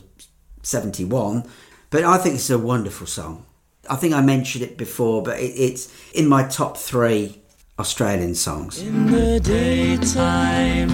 71. 0.63 1.45
But 1.91 2.05
I 2.05 2.19
think 2.19 2.37
it's 2.37 2.51
a 2.51 2.59
wonderful 2.59 3.07
song. 3.07 3.47
I 3.89 3.97
think 3.97 4.15
I 4.15 4.21
mentioned 4.21 4.65
it 4.65 4.77
before, 4.77 5.23
but 5.23 5.39
it, 5.39 5.53
it's 5.57 5.93
in 6.13 6.27
my 6.29 6.45
top 6.45 6.77
three 6.77 7.41
Australian 7.79 8.35
songs. 8.35 8.81
In 8.81 9.07
the 9.07 9.41
daytime, 9.41 10.91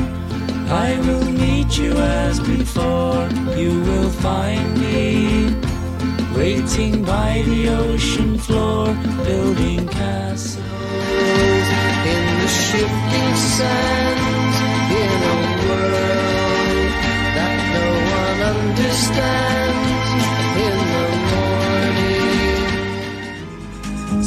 I 0.69 0.99
will 1.01 1.31
meet 1.31 1.77
you 1.79 1.93
as 1.93 2.41
before. 2.41 3.29
You 3.57 3.81
will 3.81 4.11
find 4.11 4.81
me 4.81 5.55
waiting 6.35 7.05
by 7.05 7.43
the 7.45 7.69
ocean 7.69 8.39
floor, 8.39 8.87
building 9.25 9.87
castles 9.89 10.65
in 12.13 12.41
the 12.41 12.49
shifting 12.49 13.35
sands. 13.57 14.57
In 14.91 15.23
a 15.23 15.37
world 15.69 16.93
that 17.37 17.57
no 17.75 17.87
one 18.17 18.41
understands. 18.57 19.60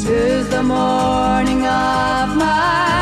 Tis 0.04 0.50
the 0.50 0.62
morning 0.62 1.64
of 1.66 2.36
my 2.36 2.93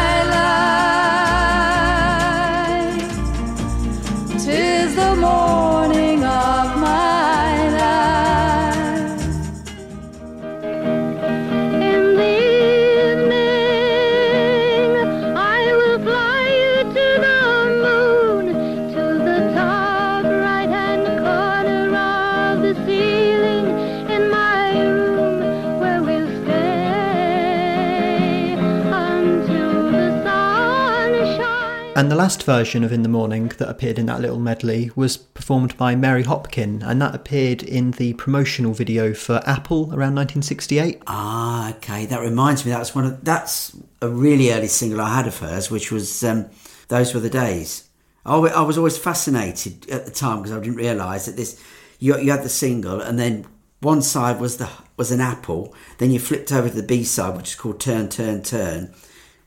And 32.03 32.11
the 32.11 32.17
last 32.17 32.43
version 32.43 32.83
of 32.83 32.93
In 32.93 33.05
the 33.05 33.09
Morning 33.09 33.53
that 33.59 33.69
appeared 33.69 33.97
in 33.97 34.07
that 34.07 34.21
little 34.21 34.41
medley 34.41 34.91
was 34.97 35.17
performed 35.17 35.77
by 35.77 35.95
Mary 35.95 36.25
Hopkin, 36.25 36.83
and 36.83 37.01
that 37.01 37.15
appeared 37.15 37.63
in 37.63 37.93
the 37.93 38.15
promotional 38.15 38.73
video 38.73 39.15
for 39.15 39.41
Apple 39.47 39.83
around 39.83 40.17
1968. 40.17 41.01
Ah, 41.07 41.71
okay. 41.77 42.05
That 42.07 42.19
reminds 42.19 42.65
me. 42.65 42.73
That's 42.73 42.93
one 42.93 43.05
of 43.05 43.25
that's 43.25 43.77
a 44.01 44.09
really 44.09 44.51
early 44.51 44.67
single 44.67 45.01
I 45.01 45.15
had 45.15 45.29
of 45.29 45.39
hers, 45.39 45.71
which 45.71 45.93
was 45.93 46.25
um, 46.25 46.51
"Those 46.89 47.15
Were 47.15 47.21
the 47.21 47.31
Days." 47.31 47.89
I, 48.27 48.37
was 48.37 48.77
always 48.77 48.99
fascinated 48.99 49.89
at 49.89 50.05
the 50.05 50.11
time 50.11 50.39
because 50.39 50.51
I 50.51 50.59
didn't 50.59 50.79
realise 50.79 51.27
that 51.27 51.37
this 51.37 51.63
you, 52.01 52.19
you 52.19 52.33
had 52.33 52.43
the 52.43 52.49
single 52.49 53.01
and 53.01 53.17
then 53.17 53.47
one 53.79 54.03
side 54.03 54.41
was 54.41 54.57
the 54.57 54.69
was 54.97 55.13
an 55.13 55.21
apple, 55.21 55.73
then 55.99 56.11
you 56.11 56.19
flipped 56.19 56.51
over 56.51 56.69
to 56.69 56.75
the 56.75 56.83
B 56.83 57.05
side, 57.05 57.37
which 57.37 57.51
is 57.51 57.55
called 57.55 57.79
"Turn, 57.79 58.09
Turn, 58.09 58.43
Turn." 58.43 58.93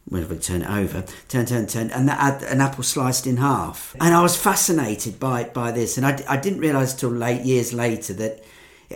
Whenever 0.07 0.35
we 0.35 0.39
turn 0.39 0.61
it 0.61 0.69
over, 0.69 1.03
turn, 1.27 1.47
turn, 1.47 1.65
turn, 1.65 1.89
and 1.89 2.07
that 2.07 2.19
had 2.19 2.43
an 2.43 2.61
apple 2.61 2.83
sliced 2.83 3.25
in 3.25 3.37
half. 3.37 3.95
And 3.99 4.13
I 4.13 4.21
was 4.21 4.35
fascinated 4.35 5.19
by 5.19 5.45
by 5.45 5.71
this, 5.71 5.97
and 5.97 6.05
I, 6.05 6.23
I 6.29 6.37
didn't 6.37 6.59
realise 6.59 6.93
till 6.93 7.09
late 7.09 7.41
years 7.41 7.73
later 7.73 8.13
that 8.13 8.43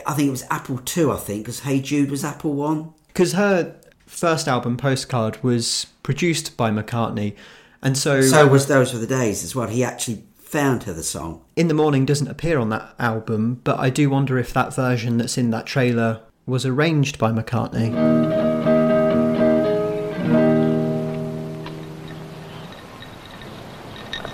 I 0.06 0.14
think 0.14 0.28
it 0.28 0.32
was 0.32 0.46
Apple 0.52 0.78
Two. 0.78 1.12
I 1.12 1.18
think 1.18 1.44
because 1.44 1.62
Hey 1.62 1.82
Jude 1.82 2.12
was 2.12 2.24
Apple 2.24 2.54
One. 2.54 2.94
Because 3.08 3.34
her 3.34 3.76
first 4.06 4.48
album, 4.48 4.78
Postcard, 4.78 5.44
was 5.44 5.88
produced 6.04 6.56
by 6.56 6.70
McCartney, 6.70 7.36
and 7.82 7.98
so, 7.98 8.22
So 8.22 8.48
was 8.48 8.68
Those 8.68 8.94
Were 8.94 9.00
the 9.00 9.08
Days 9.08 9.44
as 9.44 9.56
well. 9.56 9.68
He 9.68 9.84
actually 9.84 10.24
found 10.38 10.84
her 10.84 10.94
the 10.94 11.04
song. 11.04 11.42
In 11.56 11.68
the 11.68 11.74
Morning 11.74 12.06
doesn't 12.06 12.28
appear 12.28 12.60
on 12.60 12.70
that 12.70 12.96
album, 13.00 13.62
but 13.64 13.80
I 13.80 13.90
do 13.90 14.10
wonder 14.10 14.38
if 14.38 14.54
that 14.54 14.76
version 14.76 15.18
that's 15.18 15.38
in 15.38 15.52
that 15.52 15.66
trailer 15.66 16.22
was 16.46 16.66
arranged 16.66 17.18
by 17.18 17.32
McCartney. 17.32 18.79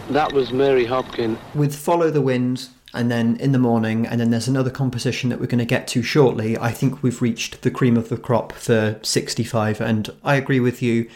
That 0.09 0.31
was 0.33 0.51
Mary 0.51 0.85
Hopkin. 0.85 1.37
with 1.55 1.75
Follow 1.75 2.11
the 2.11 2.21
Wind 2.21 2.69
and 2.93 3.11
then 3.11 3.37
In 3.37 3.51
the 3.51 3.59
Morning, 3.59 4.05
and 4.05 4.21
then 4.21 4.29
there's 4.29 4.47
another 4.47 4.69
composition 4.69 5.29
that 5.29 5.39
we're 5.39 5.47
going 5.47 5.59
to 5.59 5.65
get 5.65 5.87
to 5.89 6.03
shortly. 6.03 6.57
I 6.57 6.71
think 6.71 7.01
we've 7.01 7.21
reached 7.21 7.63
the 7.63 7.71
cream 7.71 7.97
of 7.97 8.09
the 8.09 8.17
crop 8.17 8.53
for 8.53 8.99
65, 9.01 9.81
and 9.81 10.09
I 10.23 10.35
agree 10.35 10.59
with 10.59 10.81
you. 10.81 11.09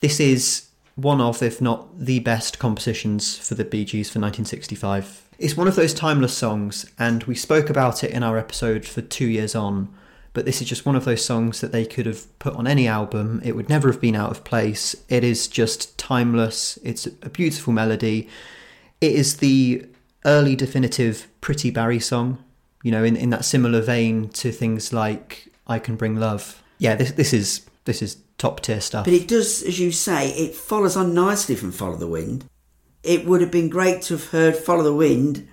This 0.00 0.20
is 0.20 0.68
one 0.94 1.20
of, 1.20 1.42
if 1.42 1.60
not 1.60 1.98
the 1.98 2.20
best 2.20 2.58
compositions 2.58 3.36
for 3.36 3.54
the 3.54 3.64
Bee 3.64 3.84
Gees 3.84 4.10
for 4.10 4.20
1965. 4.20 5.22
It's 5.38 5.56
one 5.56 5.66
of 5.66 5.74
those 5.74 5.94
timeless 5.94 6.36
songs, 6.36 6.86
and 6.98 7.24
we 7.24 7.34
spoke 7.34 7.68
about 7.68 8.04
it 8.04 8.12
in 8.12 8.22
our 8.22 8.38
episode 8.38 8.84
for 8.84 9.00
two 9.00 9.26
years 9.26 9.54
on. 9.56 9.88
But 10.34 10.44
this 10.44 10.60
is 10.60 10.68
just 10.68 10.84
one 10.84 10.96
of 10.96 11.04
those 11.04 11.24
songs 11.24 11.60
that 11.62 11.72
they 11.72 11.86
could 11.86 12.06
have 12.06 12.38
put 12.38 12.54
on 12.54 12.66
any 12.66 12.86
album. 12.88 13.40
It 13.44 13.54
would 13.56 13.68
never 13.68 13.90
have 13.90 14.00
been 14.00 14.16
out 14.16 14.30
of 14.32 14.44
place. 14.44 14.94
It 15.08 15.24
is 15.24 15.48
just 15.48 15.96
timeless. 15.96 16.76
It's 16.82 17.06
a 17.06 17.30
beautiful 17.30 17.72
melody 17.72 18.28
It 19.00 19.12
is 19.12 19.36
the 19.36 19.86
early 20.24 20.56
definitive 20.56 21.28
Pretty 21.40 21.70
Barry 21.70 22.00
song, 22.00 22.42
you 22.82 22.90
know, 22.90 23.04
in, 23.04 23.16
in 23.16 23.30
that 23.30 23.44
similar 23.44 23.80
vein 23.80 24.28
to 24.30 24.50
things 24.50 24.92
like 24.92 25.48
I 25.66 25.78
Can 25.78 25.96
Bring 25.96 26.16
Love. 26.16 26.62
Yeah, 26.78 26.96
this 26.96 27.12
this 27.12 27.32
is 27.32 27.64
this 27.84 28.02
is 28.02 28.16
top 28.38 28.60
tier 28.60 28.80
stuff. 28.80 29.04
But 29.04 29.14
it 29.14 29.28
does, 29.28 29.62
as 29.62 29.78
you 29.78 29.92
say, 29.92 30.30
it 30.30 30.54
follows 30.54 30.96
on 30.96 31.14
nicely 31.14 31.54
from 31.54 31.70
Follow 31.72 31.96
the 31.96 32.08
Wind. 32.08 32.44
It 33.02 33.24
would 33.26 33.40
have 33.40 33.50
been 33.50 33.68
great 33.68 34.02
to 34.02 34.14
have 34.14 34.30
heard 34.30 34.56
Follow 34.56 34.82
the 34.82 34.94
Wind 34.94 35.46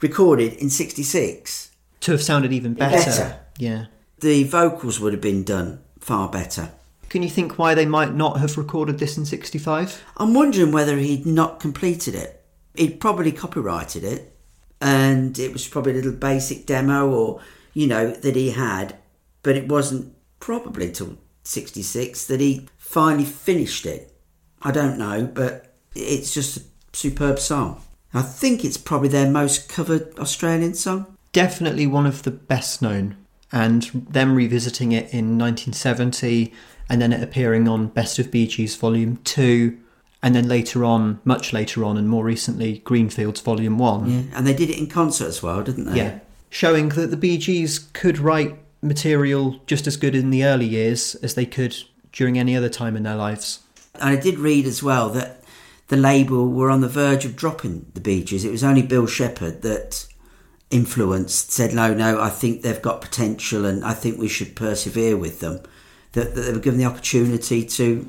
recorded 0.00 0.54
in 0.54 0.70
66. 0.70 1.70
to 2.00 2.12
have 2.12 2.22
sounded 2.22 2.52
even 2.52 2.74
better. 2.74 2.96
Better. 2.96 3.40
Yeah. 3.58 3.86
The 4.22 4.44
vocals 4.44 5.00
would 5.00 5.12
have 5.12 5.20
been 5.20 5.42
done 5.42 5.80
far 5.98 6.28
better. 6.28 6.70
Can 7.08 7.24
you 7.24 7.28
think 7.28 7.58
why 7.58 7.74
they 7.74 7.86
might 7.86 8.14
not 8.14 8.38
have 8.38 8.56
recorded 8.56 9.00
this 9.00 9.18
in 9.18 9.26
65? 9.26 10.00
I'm 10.16 10.32
wondering 10.32 10.70
whether 10.70 10.96
he'd 10.96 11.26
not 11.26 11.58
completed 11.58 12.14
it. 12.14 12.40
He'd 12.76 13.00
probably 13.00 13.32
copyrighted 13.32 14.04
it, 14.04 14.32
and 14.80 15.36
it 15.40 15.52
was 15.52 15.66
probably 15.66 15.92
a 15.92 15.94
little 15.96 16.12
basic 16.12 16.66
demo, 16.66 17.10
or 17.10 17.40
you 17.74 17.88
know 17.88 18.12
that 18.12 18.36
he 18.36 18.52
had, 18.52 18.96
but 19.42 19.56
it 19.56 19.66
wasn't 19.66 20.14
probably 20.38 20.92
till 20.92 21.18
'66 21.42 22.24
that 22.26 22.40
he 22.40 22.68
finally 22.78 23.24
finished 23.24 23.86
it. 23.86 24.16
I 24.62 24.70
don't 24.70 24.98
know, 24.98 25.26
but 25.26 25.74
it's 25.96 26.32
just 26.32 26.58
a 26.58 26.62
superb 26.92 27.40
song. 27.40 27.82
I 28.14 28.22
think 28.22 28.64
it's 28.64 28.76
probably 28.76 29.08
their 29.08 29.28
most 29.28 29.68
covered 29.68 30.16
Australian 30.16 30.74
song. 30.74 31.18
Definitely 31.32 31.88
one 31.88 32.06
of 32.06 32.22
the 32.22 32.30
best 32.30 32.82
known. 32.82 33.16
And 33.52 33.82
them 33.82 34.34
revisiting 34.34 34.92
it 34.92 35.12
in 35.12 35.38
1970 35.38 36.52
and 36.88 37.00
then 37.00 37.12
it 37.12 37.22
appearing 37.22 37.68
on 37.68 37.88
Best 37.88 38.18
of 38.18 38.30
Bee 38.30 38.46
Gees 38.46 38.76
Volume 38.76 39.18
2 39.24 39.78
and 40.22 40.34
then 40.34 40.48
later 40.48 40.84
on, 40.84 41.20
much 41.24 41.52
later 41.52 41.84
on 41.84 41.96
and 41.96 42.08
more 42.08 42.24
recently, 42.24 42.78
Greenfields 42.78 43.40
Volume 43.40 43.76
1. 43.76 44.10
Yeah, 44.10 44.22
and 44.36 44.46
they 44.46 44.54
did 44.54 44.70
it 44.70 44.78
in 44.78 44.86
concert 44.86 45.26
as 45.26 45.42
well, 45.42 45.62
didn't 45.62 45.86
they? 45.86 45.96
Yeah. 45.96 46.20
Showing 46.48 46.90
that 46.90 47.10
the 47.10 47.16
Bee 47.16 47.38
Gees 47.38 47.78
could 47.92 48.18
write 48.18 48.56
material 48.82 49.60
just 49.66 49.86
as 49.86 49.96
good 49.96 50.14
in 50.14 50.30
the 50.30 50.44
early 50.44 50.66
years 50.66 51.16
as 51.16 51.34
they 51.34 51.46
could 51.46 51.76
during 52.12 52.38
any 52.38 52.56
other 52.56 52.68
time 52.68 52.96
in 52.96 53.02
their 53.02 53.16
lives. 53.16 53.60
And 53.94 54.10
I 54.10 54.16
did 54.16 54.38
read 54.38 54.64
as 54.64 54.82
well 54.82 55.08
that 55.10 55.42
the 55.88 55.96
label 55.96 56.48
were 56.48 56.70
on 56.70 56.82
the 56.82 56.88
verge 56.88 57.24
of 57.24 57.36
dropping 57.36 57.86
the 57.94 58.00
Bee 58.00 58.22
Gees. 58.22 58.44
It 58.44 58.50
was 58.50 58.64
only 58.64 58.82
Bill 58.82 59.06
Shepherd 59.06 59.62
that 59.62 60.06
influenced, 60.72 61.52
said, 61.52 61.74
no, 61.74 61.94
no, 61.94 62.20
I 62.20 62.28
think 62.30 62.62
they've 62.62 62.80
got 62.82 63.00
potential 63.00 63.64
and 63.66 63.84
I 63.84 63.94
think 63.94 64.18
we 64.18 64.28
should 64.28 64.54
persevere 64.56 65.16
with 65.16 65.40
them. 65.40 65.60
That, 66.12 66.34
that 66.34 66.40
they 66.42 66.52
were 66.52 66.58
given 66.58 66.78
the 66.78 66.84
opportunity 66.86 67.64
to 67.64 68.06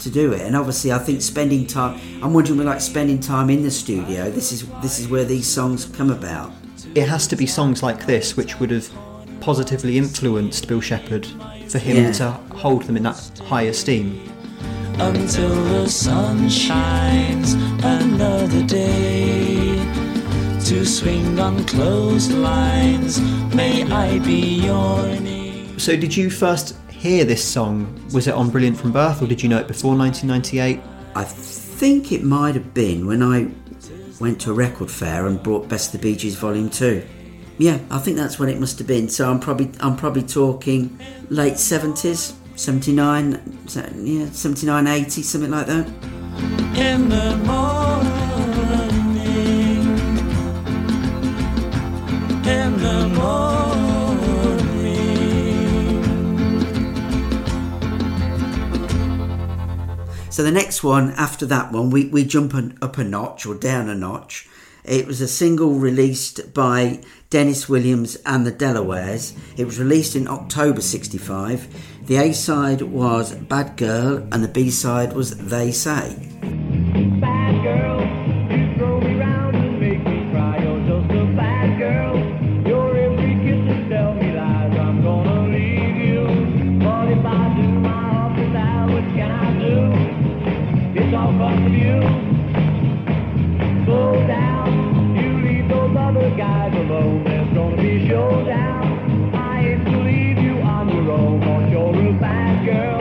to 0.00 0.10
do 0.10 0.32
it. 0.32 0.40
And 0.42 0.56
obviously, 0.56 0.92
I 0.92 0.98
think 0.98 1.20
spending 1.22 1.66
time. 1.66 2.00
I'm 2.22 2.32
wondering, 2.34 2.58
we 2.58 2.64
like 2.64 2.80
spending 2.80 3.20
time 3.20 3.50
in 3.50 3.62
the 3.62 3.70
studio. 3.70 4.30
This 4.30 4.50
is 4.52 4.66
this 4.82 4.98
is 4.98 5.08
where 5.08 5.24
these 5.24 5.46
songs 5.46 5.84
come 5.86 6.10
about. 6.10 6.52
It 6.94 7.08
has 7.08 7.26
to 7.28 7.36
be 7.36 7.46
songs 7.46 7.82
like 7.82 8.06
this 8.06 8.36
which 8.36 8.58
would 8.60 8.70
have 8.70 8.90
positively 9.40 9.96
influenced 9.96 10.68
Bill 10.68 10.80
Shepherd 10.82 11.26
for 11.68 11.78
him 11.78 11.96
Yeah. 12.04 12.12
to 12.12 12.30
hold 12.56 12.82
them 12.84 12.96
in 12.96 13.02
that 13.04 13.38
high 13.46 13.62
esteem. 13.62 14.20
until 14.98 15.54
the 15.64 15.88
sun 15.88 16.46
shines 16.48 17.54
another 17.82 18.62
day. 18.64 19.59
To 20.70 20.86
swing 20.86 21.40
on 21.40 21.64
clotheslines, 21.64 23.20
may 23.52 23.82
I 23.90 24.20
be 24.20 24.60
your 24.62 25.04
name? 25.18 25.76
So, 25.80 25.96
did 25.96 26.16
you 26.16 26.30
first 26.30 26.76
hear 26.88 27.24
this 27.24 27.42
song? 27.42 28.00
Was 28.14 28.28
it 28.28 28.34
on 28.34 28.50
Brilliant 28.50 28.78
from 28.78 28.92
Birth 28.92 29.20
or 29.20 29.26
did 29.26 29.42
you 29.42 29.48
know 29.48 29.58
it 29.58 29.66
before 29.66 29.96
1998? 29.96 30.80
I 31.16 31.24
think 31.24 32.12
it 32.12 32.22
might 32.22 32.54
have 32.54 32.72
been 32.72 33.08
when 33.08 33.20
I 33.20 33.50
went 34.20 34.40
to 34.42 34.52
a 34.52 34.54
record 34.54 34.88
fair 34.92 35.26
and 35.26 35.42
brought 35.42 35.68
Best 35.68 35.92
of 35.92 36.00
the 36.00 36.08
Bee 36.08 36.14
Gees 36.14 36.36
Volume 36.36 36.70
Two. 36.70 37.04
Yeah, 37.58 37.80
I 37.90 37.98
think 37.98 38.16
that's 38.16 38.38
when 38.38 38.48
it 38.48 38.60
must 38.60 38.78
have 38.78 38.86
been. 38.86 39.08
So 39.08 39.28
I'm 39.28 39.40
probably 39.40 39.72
I'm 39.80 39.96
probably 39.96 40.22
talking 40.22 40.96
late 41.30 41.58
seventies, 41.58 42.32
seventy 42.54 42.92
nine, 42.92 43.42
yeah, 43.74 44.30
79, 44.30 44.86
80, 44.86 45.22
something 45.22 45.50
like 45.50 45.66
that. 45.66 45.88
In 46.76 47.08
the 47.08 47.36
morning, 47.44 47.79
So 60.40 60.44
the 60.44 60.50
next 60.50 60.82
one 60.82 61.10
after 61.18 61.44
that 61.44 61.70
one, 61.70 61.90
we, 61.90 62.06
we 62.06 62.24
jump 62.24 62.54
an, 62.54 62.78
up 62.80 62.96
a 62.96 63.04
notch 63.04 63.44
or 63.44 63.54
down 63.54 63.90
a 63.90 63.94
notch. 63.94 64.48
It 64.84 65.06
was 65.06 65.20
a 65.20 65.28
single 65.28 65.74
released 65.74 66.54
by 66.54 67.02
Dennis 67.28 67.68
Williams 67.68 68.16
and 68.24 68.46
the 68.46 68.50
Delawares. 68.50 69.36
It 69.58 69.66
was 69.66 69.78
released 69.78 70.16
in 70.16 70.26
October 70.26 70.80
65. 70.80 72.06
The 72.06 72.16
A 72.16 72.32
side 72.32 72.80
was 72.80 73.34
Bad 73.34 73.76
Girl 73.76 74.26
and 74.32 74.42
the 74.42 74.48
B 74.48 74.70
side 74.70 75.12
was 75.12 75.36
They 75.36 75.72
Say. 75.72 76.16
Alone. 96.90 97.24
There's 97.24 97.54
gonna 97.54 97.76
be 97.76 98.08
showdown. 98.08 99.34
I 99.34 99.62
hate 99.62 99.84
to 99.84 99.98
leave 99.98 100.38
you 100.38 100.58
on 100.60 100.88
your 100.88 101.10
own. 101.12 101.40
Cause 101.40 101.70
you're 101.70 102.08
a 102.08 102.12
bad 102.18 102.64
girl. 102.64 103.00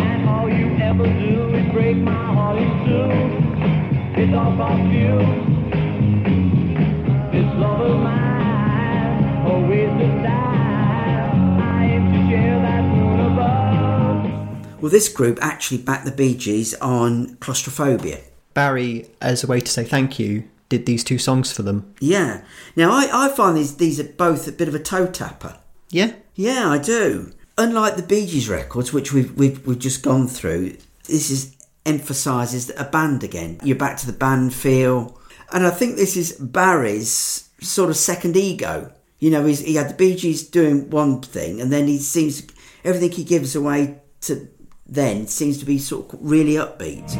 And 0.00 0.28
all 0.28 0.48
you 0.48 0.76
ever 0.78 1.06
do 1.06 1.54
is 1.54 1.72
break 1.72 1.96
my 1.96 2.12
heart 2.12 2.58
in 2.58 2.70
two. 2.86 4.20
It's 4.20 4.34
all 4.34 4.52
about 4.52 4.78
you. 4.90 5.18
This 7.32 7.48
love 7.56 7.80
of 7.80 8.00
mine, 8.00 9.46
always 9.46 9.90
the 10.00 10.08
time. 10.26 11.60
I 11.60 11.84
aim 11.84 12.12
to 12.12 12.30
share 12.30 12.60
that 12.60 12.82
moon 12.82 13.20
above. 13.32 14.82
Well, 14.82 14.90
this 14.90 15.08
group 15.08 15.38
actually 15.40 15.78
backed 15.78 16.04
the 16.04 16.12
Bee 16.12 16.34
Gees 16.36 16.74
on 16.74 17.36
Claustrophobia. 17.36 18.20
Barry, 18.54 19.06
as 19.20 19.44
a 19.44 19.46
way 19.46 19.60
to 19.60 19.70
say 19.70 19.84
thank 19.84 20.18
you, 20.18 20.48
did 20.68 20.86
these 20.86 21.04
two 21.04 21.18
songs 21.18 21.52
for 21.52 21.62
them. 21.62 21.94
Yeah. 22.00 22.42
Now, 22.76 22.90
I, 22.90 23.08
I 23.12 23.28
find 23.30 23.56
these, 23.56 23.76
these 23.76 23.98
are 23.98 24.04
both 24.04 24.46
a 24.46 24.52
bit 24.52 24.68
of 24.68 24.74
a 24.74 24.78
toe 24.78 25.06
tapper. 25.06 25.58
Yeah? 25.90 26.14
Yeah, 26.34 26.68
I 26.68 26.78
do. 26.78 27.32
Unlike 27.56 27.96
the 27.96 28.02
Bee 28.02 28.26
Gees 28.26 28.48
records, 28.48 28.92
which 28.92 29.12
we've, 29.12 29.34
we've, 29.36 29.66
we've 29.66 29.78
just 29.78 30.02
gone 30.02 30.28
through, 30.28 30.76
this 31.04 31.30
is 31.30 31.56
emphasises 31.86 32.70
a 32.76 32.84
band 32.84 33.24
again. 33.24 33.58
You're 33.62 33.76
back 33.76 33.96
to 33.98 34.06
the 34.06 34.12
band 34.12 34.54
feel. 34.54 35.18
And 35.52 35.66
I 35.66 35.70
think 35.70 35.96
this 35.96 36.16
is 36.16 36.32
Barry's 36.32 37.48
sort 37.60 37.88
of 37.90 37.96
second 37.96 38.36
ego. 38.36 38.92
You 39.18 39.30
know, 39.30 39.44
he's, 39.46 39.60
he 39.60 39.74
had 39.74 39.88
the 39.88 39.94
Bee 39.94 40.14
Gees 40.14 40.46
doing 40.46 40.90
one 40.90 41.22
thing, 41.22 41.60
and 41.60 41.72
then 41.72 41.88
he 41.88 41.98
seems, 41.98 42.46
everything 42.84 43.10
he 43.10 43.24
gives 43.24 43.56
away 43.56 44.00
to 44.20 44.48
then 44.86 45.26
seems 45.26 45.58
to 45.58 45.64
be 45.64 45.78
sort 45.78 46.12
of 46.12 46.18
really 46.22 46.54
upbeat. 46.54 47.10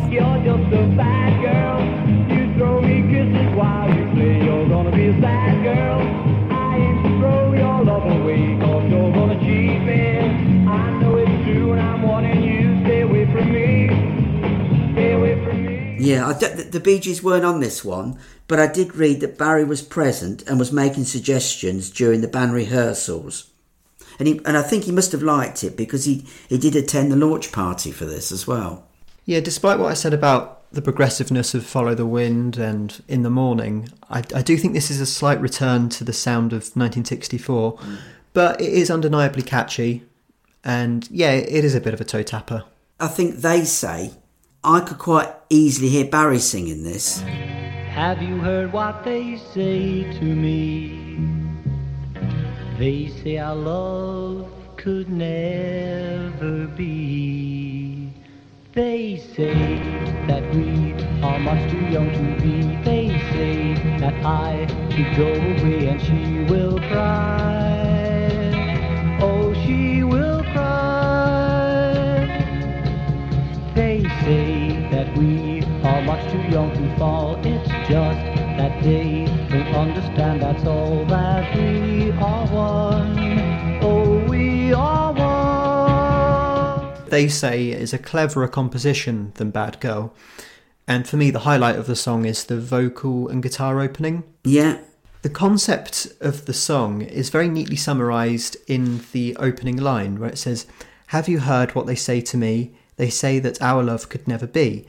Kisses 3.09 3.57
while 3.57 3.89
you 3.89 4.05
play. 4.15 4.45
You're 4.45 4.69
gonna 4.69 4.93
be 4.95 5.07
a 5.07 5.21
sad 5.21 5.63
girl. 5.65 6.01
I 6.53 6.77
aim 6.77 7.03
to 7.03 7.19
throw 7.19 7.53
your 7.53 7.85
love 7.85 8.05
away. 8.05 8.59
Cause 8.61 8.91
you're 8.91 9.13
gonna 9.13 9.39
cheat 9.41 9.83
me. 9.83 10.19
I 10.69 10.91
know 11.01 11.17
it's 11.17 11.45
true 11.45 11.73
and 11.73 11.81
I'm 11.81 12.03
warning 12.03 12.43
you. 12.43 12.85
Stay 12.85 13.01
away 13.03 13.25
from 13.33 13.53
me. 13.53 14.93
Stay 14.93 15.13
away 15.13 15.45
from 15.45 15.67
me. 15.67 15.97
Yeah, 16.01 16.29
I 16.29 16.33
don't- 16.39 16.57
the, 16.57 16.63
the 16.65 16.81
Bee 16.81 16.99
Gees 17.01 17.23
weren't 17.23 17.45
on 17.45 17.61
this 17.61 17.85
one, 17.85 18.19
but 18.47 18.61
I 18.61 18.67
did 18.67 18.95
read 18.97 19.21
that 19.21 19.37
Barry 19.39 19.65
was 19.65 19.83
present 19.83 20.43
and 20.47 20.59
was 20.59 20.73
making 20.73 21.05
suggestions 21.05 21.91
during 21.91 22.21
the 22.21 22.29
band 22.29 22.53
rehearsals. 22.55 23.51
And, 24.19 24.27
he, 24.27 24.41
and 24.45 24.57
I 24.57 24.63
think 24.63 24.85
he 24.85 24.93
must 24.93 25.13
have 25.13 25.23
liked 25.23 25.63
it 25.63 25.77
because 25.77 26.05
he, 26.05 26.25
he 26.49 26.59
did 26.59 26.75
attend 26.75 27.13
the 27.13 27.17
launch 27.17 27.53
party 27.53 27.93
for 27.93 28.05
this 28.05 28.33
as 28.33 28.47
well. 28.47 28.89
Yeah, 29.25 29.41
despite 29.41 29.79
what 29.79 29.91
I 29.91 29.95
said 29.95 30.15
about 30.15 30.58
the 30.71 30.83
progressiveness 30.83 31.55
of 31.55 31.64
Follow 31.64 31.95
the 31.95 32.07
Wind 32.07 32.59
and 32.59 33.03
In 33.09 33.23
the 33.23 33.31
Morning, 33.31 33.89
I, 34.11 34.19
I 34.35 34.43
do 34.43 34.57
think 34.57 34.75
this 34.75 34.91
is 34.91 35.01
a 35.01 35.07
slight 35.07 35.41
return 35.41 35.89
to 35.91 36.05
the 36.05 36.12
sound 36.12 36.53
of 36.53 36.77
1964. 36.77 37.77
Mm. 37.77 37.99
But 38.35 38.61
it 38.61 38.73
is 38.73 38.91
undeniably 38.91 39.43
catchy, 39.43 40.05
and 40.62 41.09
yeah, 41.11 41.33
it 41.33 41.64
is 41.64 41.75
a 41.75 41.81
bit 41.81 41.95
of 41.95 42.01
a 42.01 42.05
toe 42.05 42.23
tapper. 42.23 42.64
I 43.01 43.09
think 43.09 43.37
they 43.37 43.64
say 43.64 44.12
I 44.62 44.81
could 44.81 44.99
quite 44.99 45.33
easily 45.49 45.89
hear 45.89 46.05
Barry 46.05 46.39
singing 46.39 46.83
this. 46.83 47.21
Have 47.21 48.23
you 48.23 48.39
heard 48.39 48.73
what 48.73 49.05
they 49.05 49.37
say 49.37 50.03
to 50.19 50.25
me? 50.25 50.99
They 52.79 53.09
say 53.09 53.39
our 53.39 53.57
love 53.57 54.49
could 54.77 55.09
never 55.09 56.66
be. 56.69 57.58
They 58.79 59.16
say 59.16 59.81
that 60.29 60.55
we 60.55 60.93
are 61.20 61.41
much 61.41 61.68
too 61.68 61.85
young 61.91 62.12
to 62.12 62.41
be. 62.41 62.62
They 62.85 63.09
say 63.33 63.74
that 63.99 64.14
I 64.24 64.68
should 64.93 65.16
go 65.16 65.26
away 65.26 65.89
and 65.89 66.01
she 66.01 66.45
will 66.49 66.79
cry. 66.79 68.29
Oh, 69.20 69.53
she 69.66 70.05
will 70.05 70.45
cry. 70.53 72.22
They 73.74 74.05
say 74.22 74.89
that 74.93 75.12
we 75.18 75.64
are 75.83 76.03
much 76.03 76.31
too 76.31 76.43
young 76.43 76.70
to 76.76 76.97
fall. 76.99 77.35
It's 77.45 77.68
just 77.91 78.22
that 78.59 78.81
they 78.85 79.24
don't 79.51 79.74
understand 79.74 80.43
that's 80.43 80.64
all 80.64 81.05
that 81.07 81.53
we 81.57 82.12
are 82.12 82.47
one. 82.47 83.18
They 87.11 87.29
Say 87.29 87.69
is 87.71 87.93
a 87.93 87.99
cleverer 87.99 88.49
composition 88.49 89.33
than 89.37 89.51
Bad 89.51 89.81
Girl. 89.81 90.15
And 90.87 91.07
for 91.07 91.17
me, 91.17 91.31
the 91.31 91.41
highlight 91.41 91.77
of 91.77 91.87
the 91.87 91.97
song 91.97 92.25
is 92.25 92.45
the 92.45 92.59
vocal 92.61 93.29
and 93.29 93.43
guitar 93.43 93.81
opening. 93.81 94.25
Yeah, 94.45 94.79
The 95.23 95.29
concept 95.31 96.07
of 96.21 96.47
the 96.47 96.55
song 96.55 97.03
is 97.03 97.29
very 97.29 97.49
neatly 97.49 97.77
summarised 97.77 98.57
in 98.67 99.01
the 99.13 99.37
opening 99.37 99.77
line 99.77 100.19
where 100.19 100.31
it 100.31 100.39
says, 100.39 100.67
Have 101.09 101.29
you 101.29 101.41
heard 101.41 101.75
what 101.75 101.87
they 101.87 101.95
say 101.97 102.21
to 102.23 102.37
me? 102.37 102.73
They 102.97 103.11
say 103.11 103.39
that 103.41 103.61
our 103.61 103.83
love 103.83 104.09
could 104.09 104.27
never 104.29 104.47
be. 104.47 104.87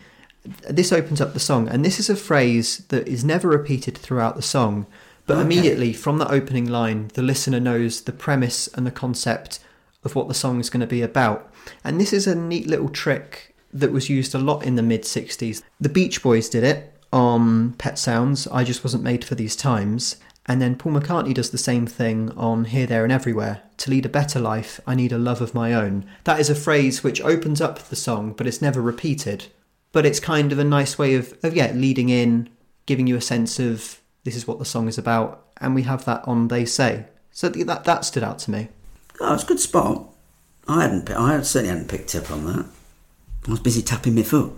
This 0.69 0.93
opens 0.93 1.19
up 1.19 1.33
the 1.33 1.39
song, 1.39 1.67
and 1.67 1.83
this 1.83 1.99
is 1.99 2.09
a 2.09 2.15
phrase 2.15 2.77
that 2.89 3.07
is 3.07 3.25
never 3.25 3.47
repeated 3.49 3.97
throughout 3.97 4.35
the 4.35 4.41
song, 4.41 4.85
but 5.25 5.33
Okay. 5.37 5.41
immediately 5.43 5.93
from 5.93 6.17
the 6.17 6.31
opening 6.31 6.67
line, 6.69 7.11
the 7.13 7.21
listener 7.21 7.59
knows 7.59 8.01
the 8.01 8.13
premise 8.13 8.67
and 8.73 8.87
the 8.87 8.91
concept 8.91 9.59
of 10.03 10.15
what 10.15 10.27
the 10.29 10.33
song 10.33 10.59
is 10.61 10.69
going 10.69 10.79
to 10.81 10.87
be 10.87 11.01
about. 11.01 11.48
And 11.83 11.99
this 11.99 12.13
is 12.13 12.27
a 12.27 12.35
neat 12.35 12.67
little 12.67 12.89
trick 12.89 13.55
that 13.73 13.91
was 13.91 14.09
used 14.09 14.33
a 14.33 14.39
lot 14.39 14.63
in 14.63 14.75
the 14.75 14.83
mid 14.83 15.03
60s. 15.03 15.61
The 15.79 15.89
Beach 15.89 16.21
Boys 16.23 16.49
did 16.49 16.63
it 16.63 16.93
on 17.11 17.73
Pet 17.73 17.97
Sounds, 17.97 18.47
I 18.47 18.63
Just 18.63 18.83
Wasn't 18.83 19.03
Made 19.03 19.23
for 19.23 19.35
These 19.35 19.55
Times. 19.55 20.17
And 20.45 20.59
then 20.59 20.75
Paul 20.75 20.93
McCartney 20.93 21.33
does 21.33 21.51
the 21.51 21.59
same 21.59 21.85
thing 21.85 22.31
on 22.31 22.65
Here, 22.65 22.87
There, 22.87 23.03
and 23.03 23.13
Everywhere. 23.13 23.61
To 23.77 23.91
lead 23.91 24.05
a 24.05 24.09
better 24.09 24.39
life, 24.39 24.79
I 24.87 24.95
need 24.95 25.11
a 25.11 25.17
love 25.19 25.41
of 25.41 25.53
my 25.53 25.73
own. 25.73 26.05
That 26.23 26.39
is 26.39 26.49
a 26.49 26.55
phrase 26.55 27.03
which 27.03 27.21
opens 27.21 27.61
up 27.61 27.77
the 27.79 27.95
song, 27.95 28.33
but 28.33 28.47
it's 28.47 28.61
never 28.61 28.81
repeated. 28.81 29.45
But 29.91 30.07
it's 30.07 30.19
kind 30.19 30.51
of 30.51 30.57
a 30.57 30.63
nice 30.63 30.97
way 30.97 31.13
of, 31.15 31.37
of 31.43 31.55
yeah, 31.55 31.71
leading 31.73 32.09
in, 32.09 32.49
giving 32.87 33.05
you 33.05 33.15
a 33.15 33.21
sense 33.21 33.59
of 33.59 34.01
this 34.23 34.35
is 34.35 34.47
what 34.47 34.57
the 34.57 34.65
song 34.65 34.87
is 34.87 34.97
about. 34.97 35.45
And 35.61 35.75
we 35.75 35.83
have 35.83 36.05
that 36.05 36.27
on 36.27 36.47
They 36.47 36.65
Say. 36.65 37.05
So 37.31 37.49
th- 37.49 37.67
that, 37.67 37.83
that 37.83 38.05
stood 38.05 38.23
out 38.23 38.39
to 38.39 38.51
me. 38.51 38.69
oh, 39.21 39.35
it's 39.35 39.43
a 39.43 39.47
good 39.47 39.59
spot. 39.59 40.08
I 40.69 40.83
hadn't, 40.83 41.09
I 41.09 41.41
certainly 41.41 41.69
hadn't 41.69 41.87
picked 41.89 42.13
up 42.13 42.29
on 42.29 42.45
that. 42.45 42.63
I 43.47 43.51
was 43.51 43.59
busy 43.59 43.81
tapping 43.81 44.13
my 44.13 44.21
foot. 44.21 44.53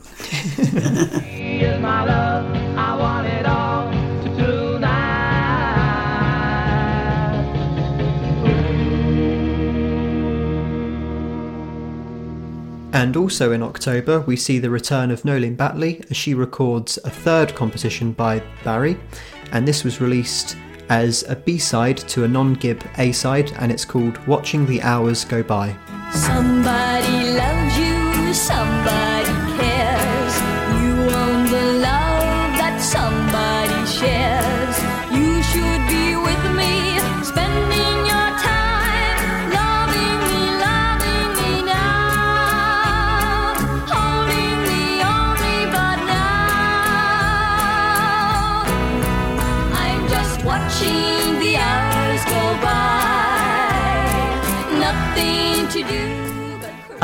Here's 1.24 1.82
my 1.82 2.03
love, 2.03 2.53
I 2.78 2.97
want 2.97 3.28
it 3.28 3.45
all 3.45 3.89
tonight. 4.36 4.82
And 12.91 13.16
also 13.16 13.53
in 13.53 13.64
October, 13.64 14.20
we 14.20 14.36
see 14.36 14.59
the 14.59 14.70
return 14.70 15.12
of 15.12 15.24
Noeleen 15.24 15.55
Batley 15.55 16.03
as 16.09 16.18
she 16.18 16.34
records 16.34 16.99
a 17.05 17.09
third 17.09 17.55
composition 17.55 18.12
by 18.12 18.43
Barry, 18.66 18.97
and 19.53 19.66
this 19.66 19.86
was 19.86 20.01
released 20.01 20.57
as 20.89 21.24
a 21.30 21.38
B 21.38 21.57
side 21.57 21.99
to 21.99 22.26
a 22.26 22.28
non 22.28 22.55
Gibb 22.55 22.84
A 22.97 23.14
side, 23.14 23.53
and 23.59 23.72
it's 23.72 23.86
called 23.86 24.18
Watching 24.28 24.66
the 24.66 24.82
Hours 24.82 25.24
Go 25.24 25.41
By. 25.41 25.74
Somebody 26.14 27.34
loves 27.34 27.78
you, 27.78 28.34
somebody 28.34 29.00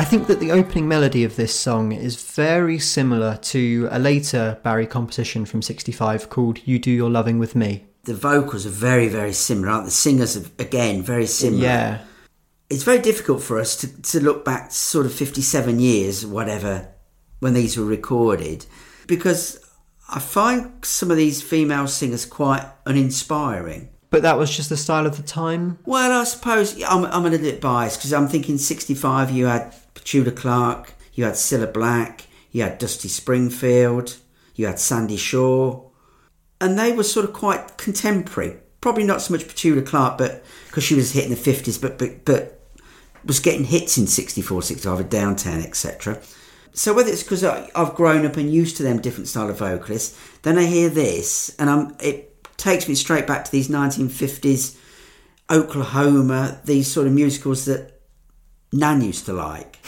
think 0.08 0.28
that 0.28 0.40
the 0.40 0.54
opening 0.54 0.88
melody 0.88 1.26
of 1.26 1.36
this 1.36 1.54
song 1.54 1.92
is 1.92 2.32
very 2.32 2.80
similar 2.80 3.36
to 3.42 3.90
a 3.92 4.00
later 4.00 4.58
Barry 4.64 4.88
composition 4.88 5.46
from 5.46 5.62
65 5.62 6.30
called 6.30 6.66
You 6.66 6.80
Do 6.80 6.92
Your 6.92 7.10
Loving 7.10 7.40
With 7.40 7.58
Me. 7.58 7.84
The 8.04 8.14
vocals 8.14 8.66
are 8.66 8.70
very, 8.70 9.10
very 9.10 9.34
similar. 9.34 9.68
Aren't 9.68 9.84
the 9.84 9.92
singers 9.92 10.38
are, 10.38 10.50
again, 10.60 11.02
very 11.02 11.26
similar. 11.26 11.62
Yeah. 11.62 12.02
It's 12.70 12.84
very 12.84 13.00
difficult 13.00 13.44
for 13.44 13.60
us 13.60 13.76
to, 13.78 14.02
to 14.04 14.24
look 14.24 14.46
back 14.46 14.72
sort 14.72 15.06
of 15.06 15.14
57 15.14 15.78
years, 15.82 16.26
whatever, 16.26 16.88
when 17.42 17.54
these 17.54 17.78
were 17.78 17.86
recorded, 17.86 18.66
because 19.08 19.60
I 20.08 20.20
find 20.20 20.86
some 20.86 21.12
of 21.12 21.18
these 21.18 21.42
female 21.42 21.88
singers 21.88 22.26
quite 22.26 22.66
uninspiring. 22.86 23.90
But 24.10 24.22
that 24.22 24.38
was 24.38 24.56
just 24.56 24.70
the 24.70 24.78
style 24.78 25.06
of 25.06 25.18
the 25.18 25.24
time. 25.24 25.80
Well, 25.86 26.14
I 26.14 26.24
suppose 26.24 26.82
I'm, 26.84 27.04
I'm 27.04 27.26
a 27.26 27.30
little 27.30 27.46
bit 27.46 27.60
biased 27.60 28.00
because 28.00 28.14
I'm 28.14 28.30
thinking 28.30 28.58
65, 28.58 29.32
you 29.32 29.48
had 29.48 29.76
Tudor 30.04 30.32
Clark, 30.32 30.94
you 31.14 31.24
had 31.24 31.34
Cilla 31.34 31.72
Black, 31.72 32.28
you 32.52 32.64
had 32.64 32.78
Dusty 32.78 33.08
Springfield, 33.08 34.18
you 34.56 34.66
had 34.66 34.80
Sandie 34.80 35.18
Shaw, 35.18 35.84
and 36.60 36.78
they 36.78 36.92
were 36.92 37.04
sort 37.04 37.26
of 37.26 37.34
quite 37.34 37.78
contemporary. 37.78 38.58
Probably 38.82 39.04
not 39.04 39.22
so 39.22 39.34
much 39.34 39.48
Petula 39.48 39.86
Clark, 39.86 40.18
but 40.18 40.44
because 40.68 40.84
she 40.84 40.96
was 40.96 41.12
hitting 41.12 41.32
the 41.32 41.36
50s, 41.36 41.82
but, 41.82 41.98
but, 41.98 42.26
but 42.26 42.60
was 43.26 43.40
getting 43.40 43.66
hits 43.66 43.98
in 43.98 44.08
64, 44.08 44.62
65 44.62 44.98
with 44.98 45.10
Downtown, 45.10 45.62
etc. 45.62 46.22
So 46.74 46.94
whether 46.94 47.12
it's 47.12 47.24
because 47.24 47.44
I've 47.44 47.96
grown 47.96 48.26
up 48.26 48.38
and 48.38 48.52
used 48.52 48.78
to 48.78 48.84
them 48.84 49.02
different 49.02 49.28
style 49.28 49.50
of 49.50 49.58
vocalists, 49.58 50.20
then 50.44 50.58
I 50.58 50.66
hear 50.66 50.90
this 50.90 51.56
and 51.58 51.70
I'm, 51.70 51.96
it 52.00 52.46
takes 52.58 52.88
me 52.88 52.96
straight 52.96 53.28
back 53.28 53.46
to 53.46 53.52
these 53.52 53.68
1950s 53.68 54.78
Oklahoma, 55.50 56.60
these 56.66 56.92
sort 56.92 57.08
of 57.08 57.14
musicals 57.14 57.66
that 57.66 57.97
Nan 58.72 59.02
used 59.02 59.26
to 59.26 59.34
like. 59.34 59.80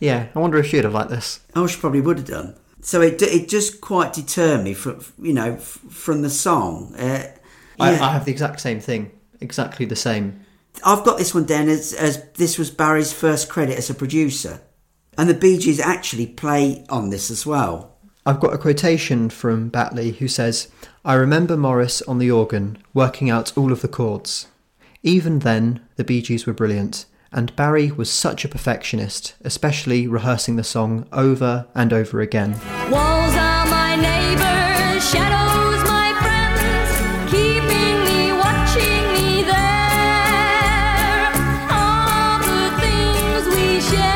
Yeah, 0.00 0.28
I 0.34 0.38
wonder 0.38 0.58
if 0.58 0.66
she'd 0.66 0.84
have 0.84 0.94
liked 0.94 1.10
this. 1.10 1.40
Oh, 1.54 1.66
she 1.66 1.80
probably 1.80 2.00
would 2.00 2.18
have 2.18 2.26
done. 2.26 2.54
So 2.80 3.00
it 3.00 3.20
it 3.20 3.48
just 3.48 3.80
quite 3.80 4.12
deterred 4.12 4.62
me 4.62 4.74
from 4.74 5.04
you 5.20 5.32
know 5.32 5.56
from 5.56 6.22
the 6.22 6.30
song. 6.30 6.94
Uh, 6.96 7.32
I. 7.80 7.90
I 7.90 8.12
have 8.12 8.24
the 8.24 8.32
exact 8.32 8.60
same 8.60 8.80
thing. 8.80 9.10
Exactly 9.40 9.86
the 9.86 9.96
same. 9.96 10.40
I've 10.84 11.04
got 11.04 11.18
this 11.18 11.34
one 11.34 11.44
down 11.44 11.68
as, 11.68 11.92
as 11.92 12.24
this 12.34 12.56
was 12.58 12.70
Barry's 12.70 13.12
first 13.12 13.48
credit 13.48 13.78
as 13.78 13.90
a 13.90 13.94
producer, 13.94 14.60
and 15.16 15.28
the 15.28 15.34
Bee 15.34 15.58
Gees 15.58 15.80
actually 15.80 16.26
play 16.26 16.84
on 16.88 17.10
this 17.10 17.30
as 17.30 17.44
well. 17.44 17.96
I've 18.24 18.40
got 18.40 18.52
a 18.52 18.58
quotation 18.58 19.30
from 19.30 19.70
Batley 19.70 20.12
who 20.12 20.28
says, 20.28 20.70
I 21.04 21.14
remember 21.14 21.56
Maurice 21.56 22.02
on 22.02 22.18
the 22.18 22.30
organ 22.30 22.78
working 22.92 23.30
out 23.30 23.56
all 23.56 23.72
of 23.72 23.80
the 23.80 23.88
chords. 23.88 24.46
Even 25.02 25.40
then, 25.40 25.80
the 25.96 26.04
Bee 26.04 26.20
Gees 26.20 26.46
were 26.46 26.52
brilliant, 26.52 27.06
and 27.32 27.54
Barry 27.56 27.90
was 27.90 28.10
such 28.10 28.44
a 28.44 28.48
perfectionist, 28.48 29.34
especially 29.42 30.06
rehearsing 30.06 30.56
the 30.56 30.64
song 30.64 31.06
over 31.12 31.66
and 31.74 31.92
over 31.92 32.20
again. 32.20 32.52
Walls 32.90 33.34
are 33.34 33.66
my 33.66 33.96
neighbors, 33.96 35.08
shadows 35.10 35.82
my 35.84 36.14
friends, 36.20 37.30
keeping 37.30 38.04
me, 38.04 38.32
watching 38.32 39.12
me 39.12 39.42
there. 39.42 41.32
All 41.70 42.38
the 42.40 42.70
things 42.80 43.46
we 43.54 43.80
share. 43.80 44.08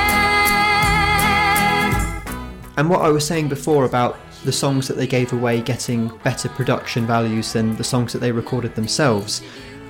And 2.79 2.89
what 2.89 3.03
I 3.03 3.11
was 3.11 3.27
saying 3.27 3.49
before 3.49 3.85
about 3.85 4.17
the 4.45 4.53
songs 4.53 4.89
that 4.89 4.95
they 4.95 5.07
gave 5.07 5.33
away 5.33 5.61
getting 5.61 6.09
better 6.25 6.49
production 6.49 7.07
values 7.07 7.53
than 7.53 7.77
the 7.77 7.85
songs 7.85 8.13
that 8.13 8.19
they 8.21 8.33
recorded 8.33 8.75
themselves, 8.75 9.43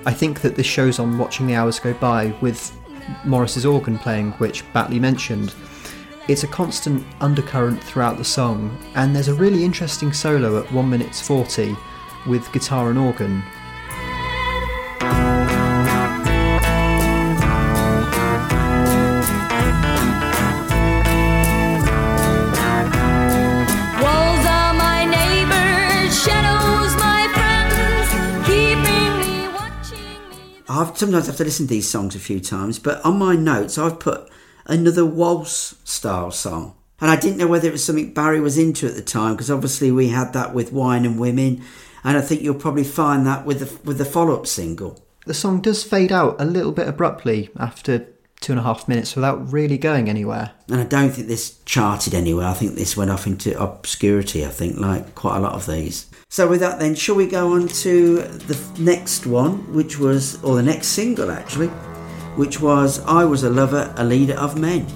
I 0.04 0.12
think 0.12 0.40
that 0.40 0.56
this 0.56 0.66
shows 0.66 0.98
on 0.98 1.16
Watching 1.16 1.46
the 1.46 1.54
Hours 1.54 1.78
Go 1.78 1.94
By 1.94 2.34
with 2.40 2.76
Maurice's 3.24 3.66
organ 3.66 3.98
playing, 3.98 4.32
which 4.32 4.64
Batley 4.72 4.98
mentioned. 4.98 5.54
It's 6.28 6.44
a 6.44 6.48
constant 6.48 7.04
undercurrent 7.20 7.82
throughout 7.82 8.16
the 8.16 8.24
song, 8.24 8.78
and 8.94 9.14
there's 9.14 9.28
a 9.28 9.34
really 9.34 9.64
interesting 9.64 10.12
solo 10.12 10.62
at 10.62 10.70
1 10.72 10.88
minute 10.90 11.14
40 11.14 11.76
with 12.26 12.50
guitar 12.52 12.90
and 12.90 12.98
organ. 12.98 13.42
I've 30.92 30.98
sometimes 30.98 31.26
have 31.26 31.36
to 31.36 31.44
listen 31.44 31.66
to 31.66 31.70
these 31.70 31.88
songs 31.88 32.14
a 32.14 32.18
few 32.18 32.38
times, 32.38 32.78
but 32.78 33.02
on 33.02 33.18
my 33.18 33.34
notes 33.34 33.78
I've 33.78 33.98
put 33.98 34.28
another 34.66 35.06
waltz 35.06 35.74
style 35.84 36.30
song. 36.30 36.74
And 37.00 37.10
I 37.10 37.16
didn't 37.16 37.38
know 37.38 37.46
whether 37.46 37.66
it 37.66 37.72
was 37.72 37.82
something 37.82 38.12
Barry 38.12 38.40
was 38.40 38.58
into 38.58 38.86
at 38.86 38.94
the 38.94 39.02
time 39.02 39.32
because 39.32 39.50
obviously 39.50 39.90
we 39.90 40.08
had 40.08 40.34
that 40.34 40.52
with 40.52 40.70
Wine 40.70 41.06
and 41.06 41.18
Women, 41.18 41.62
and 42.04 42.18
I 42.18 42.20
think 42.20 42.42
you'll 42.42 42.54
probably 42.54 42.84
find 42.84 43.26
that 43.26 43.46
with 43.46 43.60
the 43.60 43.88
with 43.88 43.96
the 43.96 44.04
follow 44.04 44.34
up 44.34 44.46
single. 44.46 45.02
The 45.24 45.32
song 45.32 45.62
does 45.62 45.82
fade 45.82 46.12
out 46.12 46.38
a 46.38 46.44
little 46.44 46.72
bit 46.72 46.86
abruptly 46.86 47.48
after 47.58 48.06
two 48.40 48.52
and 48.52 48.60
a 48.60 48.62
half 48.62 48.86
minutes 48.86 49.16
without 49.16 49.50
really 49.50 49.78
going 49.78 50.10
anywhere. 50.10 50.50
And 50.68 50.80
I 50.80 50.84
don't 50.84 51.10
think 51.10 51.26
this 51.26 51.58
charted 51.64 52.12
anywhere. 52.12 52.48
I 52.48 52.54
think 52.54 52.74
this 52.74 52.98
went 52.98 53.10
off 53.10 53.26
into 53.26 53.58
obscurity. 53.58 54.44
I 54.44 54.50
think 54.50 54.78
like 54.78 55.14
quite 55.14 55.38
a 55.38 55.40
lot 55.40 55.54
of 55.54 55.66
these. 55.66 56.10
So 56.32 56.48
with 56.48 56.60
that, 56.60 56.78
then 56.78 56.94
shall 56.94 57.14
we 57.14 57.26
go 57.26 57.52
on 57.52 57.68
to 57.84 58.22
the 58.22 58.58
next 58.78 59.26
one, 59.26 59.70
which 59.74 59.98
was 59.98 60.42
or 60.42 60.56
the 60.56 60.62
next 60.62 60.86
single 60.86 61.30
actually, 61.30 61.68
which 62.36 62.58
was 62.58 63.00
"I 63.00 63.26
Was 63.26 63.44
a 63.44 63.50
Lover, 63.50 63.92
a 63.98 64.04
Leader 64.04 64.38
of 64.38 64.58
Men." 64.58 64.86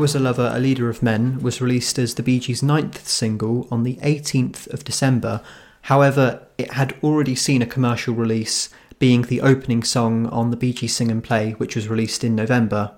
Was 0.00 0.14
a 0.14 0.18
Lover, 0.18 0.50
a 0.54 0.58
Leader 0.58 0.88
of 0.88 1.02
Men 1.02 1.40
was 1.40 1.60
released 1.60 1.98
as 1.98 2.14
the 2.14 2.22
Bee 2.22 2.40
Gees' 2.40 2.62
ninth 2.62 3.06
single 3.06 3.68
on 3.70 3.82
the 3.82 3.96
18th 3.96 4.66
of 4.72 4.82
December. 4.82 5.42
However, 5.82 6.46
it 6.56 6.72
had 6.72 6.96
already 7.02 7.34
seen 7.34 7.60
a 7.60 7.66
commercial 7.66 8.14
release, 8.14 8.70
being 8.98 9.22
the 9.22 9.42
opening 9.42 9.82
song 9.82 10.26
on 10.28 10.50
the 10.50 10.56
Bee 10.56 10.72
Gees 10.72 10.96
Sing 10.96 11.10
and 11.10 11.22
Play, 11.22 11.52
which 11.52 11.76
was 11.76 11.88
released 11.88 12.24
in 12.24 12.34
November, 12.34 12.92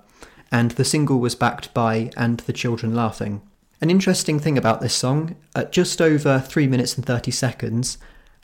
and 0.53 0.71
the 0.71 0.85
single 0.85 1.19
was 1.19 1.35
backed 1.35 1.75
by 1.75 2.13
And 2.17 2.39
the 2.39 2.53
Children 2.53 2.95
Laughing. 2.95 3.43
An 3.81 3.91
interesting 3.91 4.39
thing 4.39 4.57
about 4.57 4.81
this 4.81 4.95
song, 4.95 5.35
at 5.57 5.73
just 5.73 6.01
over 6.01 6.39
3 6.39 6.69
minutes 6.69 6.95
and 6.95 7.05
30 7.05 7.33
seconds, 7.33 7.99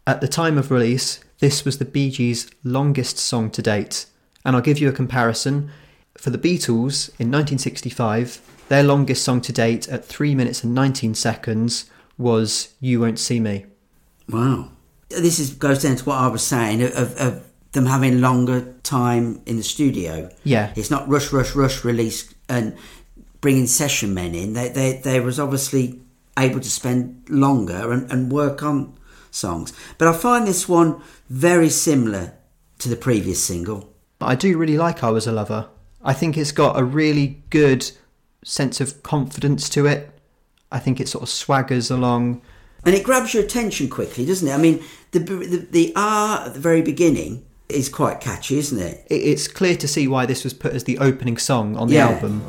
at 0.05 0.21
the 0.21 0.27
time 0.27 0.59
of 0.59 0.73
release, 0.73 1.21
this 1.39 1.65
was 1.65 1.79
the 1.79 1.85
Bee 1.85 2.11
Gees' 2.11 2.51
longest 2.65 3.19
song 3.19 3.51
to 3.53 3.63
date. 3.63 4.07
And 4.45 4.57
I'll 4.57 4.63
give 4.63 4.81
you 4.81 4.89
a 4.89 4.93
comparison. 4.93 5.71
For 6.19 6.31
the 6.31 6.39
Beatles 6.39 7.11
in 7.21 7.31
1965, 7.31 8.41
their 8.69 8.83
longest 8.83 9.23
song 9.23 9.41
to 9.43 9.53
date 9.53 9.89
at 9.89 10.05
3 10.05 10.35
minutes 10.35 10.65
and 10.65 10.75
19 10.75 11.15
seconds 11.15 11.89
was 12.19 12.75
You 12.81 13.01
Won't 13.01 13.21
See 13.21 13.39
Me. 13.39 13.67
Wow. 14.29 14.73
This 15.09 15.39
is 15.39 15.55
goes 15.55 15.83
down 15.83 15.95
to 15.95 16.05
what 16.05 16.19
I 16.19 16.27
was 16.27 16.43
saying 16.43 16.83
of, 16.83 17.17
of 17.17 17.47
them 17.71 17.87
having 17.87 18.21
longer 18.21 18.75
time 18.83 19.41
in 19.47 19.57
the 19.57 19.63
studio. 19.63 20.29
Yeah. 20.43 20.73
It's 20.75 20.91
not 20.91 21.09
rush, 21.09 21.33
rush, 21.33 21.55
rush 21.55 21.85
release 21.85 22.35
and 22.49 22.77
bringing 23.41 23.69
session 23.69 24.13
men 24.13 24.35
in. 24.35 24.55
They, 24.55 24.71
they, 24.71 25.01
they 25.03 25.21
was 25.21 25.39
obviously 25.39 26.01
able 26.37 26.59
to 26.59 26.71
spend 26.71 27.27
longer 27.29 27.93
and, 27.93 28.11
and 28.11 28.33
work 28.33 28.61
on 28.65 28.99
songs. 29.31 29.73
But 29.99 30.09
I 30.09 30.13
find 30.15 30.49
this 30.49 30.69
one 30.69 31.01
very 31.31 31.69
similar 31.69 32.35
to 32.81 32.89
the 32.89 32.97
previous 32.97 33.43
single. 33.43 33.95
But 34.19 34.27
I 34.27 34.35
do 34.35 34.59
really 34.59 34.77
like 34.77 35.05
I 35.05 35.11
Was 35.11 35.29
a 35.29 35.33
Lover. 35.33 35.69
I 36.03 36.13
think 36.13 36.37
it's 36.37 36.53
got 36.53 36.79
a 36.79 36.85
really 36.85 37.43
good 37.51 37.91
sense 38.45 38.81
of 38.81 39.03
confidence 39.03 39.69
to 39.71 39.87
it. 39.87 40.11
I 40.71 40.79
think 40.79 41.01
it 41.01 41.09
sort 41.09 41.23
of 41.23 41.29
swaggers 41.29 41.91
along. 41.91 42.41
And 42.85 42.95
it 42.95 43.03
grabs 43.05 43.35
your 43.35 43.43
attention 43.43 43.89
quickly, 43.89 44.25
doesn't 44.25 44.47
it? 44.47 44.53
I 44.53 44.59
mean, 44.59 44.83
the, 45.11 45.19
the, 45.19 45.67
the 45.71 45.93
R 45.97 46.47
at 46.47 46.55
the 46.55 46.61
very 46.61 46.83
beginning 46.83 47.45
is 47.69 47.89
quite 47.89 48.21
catchy, 48.21 48.59
isn't 48.59 48.79
it? 48.79 49.07
It- 49.11 49.15
It's 49.23 49.49
clear 49.49 49.77
to 49.77 49.89
see 49.89 50.07
why 50.09 50.25
this 50.27 50.45
was 50.45 50.55
put 50.55 50.73
as 50.73 50.85
the 50.85 50.99
opening 50.99 51.37
song 51.37 51.77
on 51.77 51.89
the 51.89 51.95
Yeah. 51.95 52.09
album. 52.11 52.43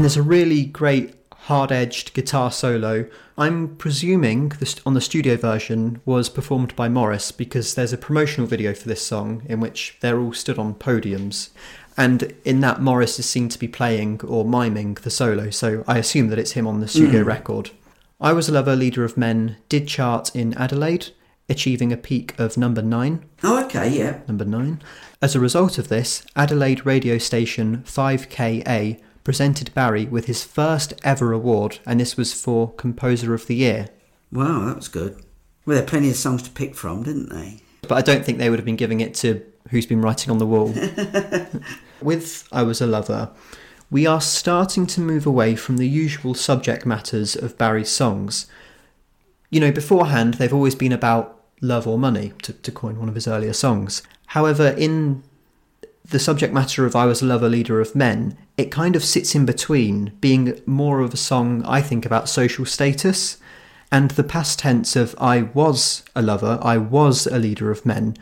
And 0.00 0.04
there's 0.06 0.16
a 0.16 0.22
really 0.22 0.64
great 0.64 1.12
hard 1.30 1.70
edged 1.70 2.14
guitar 2.14 2.50
solo. 2.50 3.04
I'm 3.36 3.76
presuming 3.76 4.48
the, 4.48 4.64
st- 4.64 4.80
on 4.86 4.94
the 4.94 5.00
studio 5.02 5.36
version 5.36 6.00
was 6.06 6.30
performed 6.30 6.74
by 6.74 6.88
Maurice 6.88 7.30
because 7.32 7.74
there's 7.74 7.92
a 7.92 7.98
promotional 7.98 8.46
video 8.46 8.72
for 8.72 8.88
this 8.88 9.06
song 9.06 9.42
in 9.46 9.60
which 9.60 9.98
they're 10.00 10.18
all 10.18 10.32
stood 10.32 10.58
on 10.58 10.72
podiums. 10.72 11.50
And 11.98 12.32
in 12.46 12.60
that, 12.60 12.80
Maurice 12.80 13.18
is 13.18 13.28
seen 13.28 13.50
to 13.50 13.58
be 13.58 13.68
playing 13.68 14.22
or 14.22 14.42
miming 14.46 14.94
the 14.94 15.10
solo, 15.10 15.50
so 15.50 15.84
I 15.86 15.98
assume 15.98 16.28
that 16.28 16.38
it's 16.38 16.52
him 16.52 16.66
on 16.66 16.80
the 16.80 16.88
studio 16.88 17.22
Mm. 17.22 17.26
record. 17.26 17.70
I 18.22 18.32
Was 18.32 18.48
a 18.48 18.52
Lover, 18.52 18.76
Leader 18.76 19.04
of 19.04 19.18
Men 19.18 19.58
did 19.68 19.86
chart 19.86 20.34
in 20.34 20.54
Adelaide, 20.54 21.08
achieving 21.46 21.92
a 21.92 21.98
peak 21.98 22.34
of 22.38 22.56
number 22.56 22.80
nine. 22.80 23.26
Oh, 23.42 23.62
okay, 23.66 23.90
yeah. 23.90 24.20
Number 24.26 24.46
nine. 24.46 24.80
As 25.20 25.36
a 25.36 25.40
result 25.40 25.76
of 25.76 25.88
this, 25.88 26.24
Adelaide 26.34 26.86
radio 26.86 27.18
station 27.18 27.82
5KA 27.86 28.96
presented 29.30 29.72
Barry 29.74 30.06
with 30.06 30.26
his 30.26 30.42
first 30.42 30.92
ever 31.04 31.30
award, 31.30 31.78
and 31.86 32.00
this 32.00 32.16
was 32.16 32.34
for 32.34 32.72
Composer 32.72 33.32
of 33.32 33.46
the 33.46 33.54
Year. 33.54 33.86
Wow, 34.32 34.64
that 34.64 34.74
was 34.74 34.88
good. 34.88 35.22
Well, 35.64 35.76
there 35.76 35.84
are 35.84 35.86
plenty 35.86 36.10
of 36.10 36.16
songs 36.16 36.42
to 36.42 36.50
pick 36.50 36.74
from, 36.74 37.04
didn't 37.04 37.28
they? 37.28 37.60
But 37.82 37.92
I 37.92 38.02
don't 38.02 38.24
think 38.24 38.38
they 38.38 38.50
would 38.50 38.58
have 38.58 38.66
been 38.66 38.74
giving 38.74 38.98
it 39.00 39.14
to 39.14 39.40
Who's 39.68 39.86
Been 39.86 40.00
Writing 40.02 40.32
on 40.32 40.38
the 40.38 40.46
Wall. 40.48 40.74
With 42.02 42.48
I 42.50 42.64
Was 42.64 42.80
a 42.80 42.88
Lover, 42.88 43.30
we 43.88 44.04
are 44.04 44.20
starting 44.20 44.84
to 44.88 45.00
move 45.00 45.26
away 45.26 45.54
from 45.54 45.76
the 45.76 45.86
usual 45.86 46.34
subject 46.34 46.84
matters 46.84 47.36
of 47.36 47.56
Barry's 47.56 47.88
songs. 47.88 48.48
You 49.48 49.60
know, 49.60 49.70
beforehand, 49.70 50.34
they've 50.34 50.52
always 50.52 50.74
been 50.74 50.90
about 50.90 51.40
love 51.60 51.86
or 51.86 52.00
money, 52.00 52.32
to, 52.42 52.52
to 52.52 52.72
coin 52.72 52.98
one 52.98 53.08
of 53.08 53.14
his 53.14 53.28
earlier 53.28 53.52
songs. 53.52 54.02
However, 54.26 54.74
in 54.76 55.22
the 56.04 56.18
subject 56.18 56.52
matter 56.52 56.84
of 56.84 56.96
I 56.96 57.06
Was 57.06 57.22
a 57.22 57.26
Lover, 57.26 57.48
Leader 57.48 57.80
of 57.80 57.94
Men, 57.94 58.36
it 58.60 58.70
kind 58.70 58.94
of 58.94 59.04
sits 59.04 59.34
in 59.34 59.44
between, 59.46 60.12
being 60.20 60.60
more 60.66 61.00
of 61.00 61.12
a 61.12 61.16
song, 61.16 61.62
I 61.64 61.80
think, 61.80 62.06
about 62.06 62.28
social 62.28 62.64
status. 62.64 63.38
And 63.90 64.12
the 64.12 64.22
past 64.22 64.60
tense 64.60 64.94
of 64.94 65.14
I 65.18 65.42
was 65.42 66.04
a 66.14 66.22
lover, 66.22 66.58
I 66.62 66.76
was 66.78 67.26
a 67.26 67.38
leader 67.38 67.70
of 67.72 67.84
men, 67.84 68.16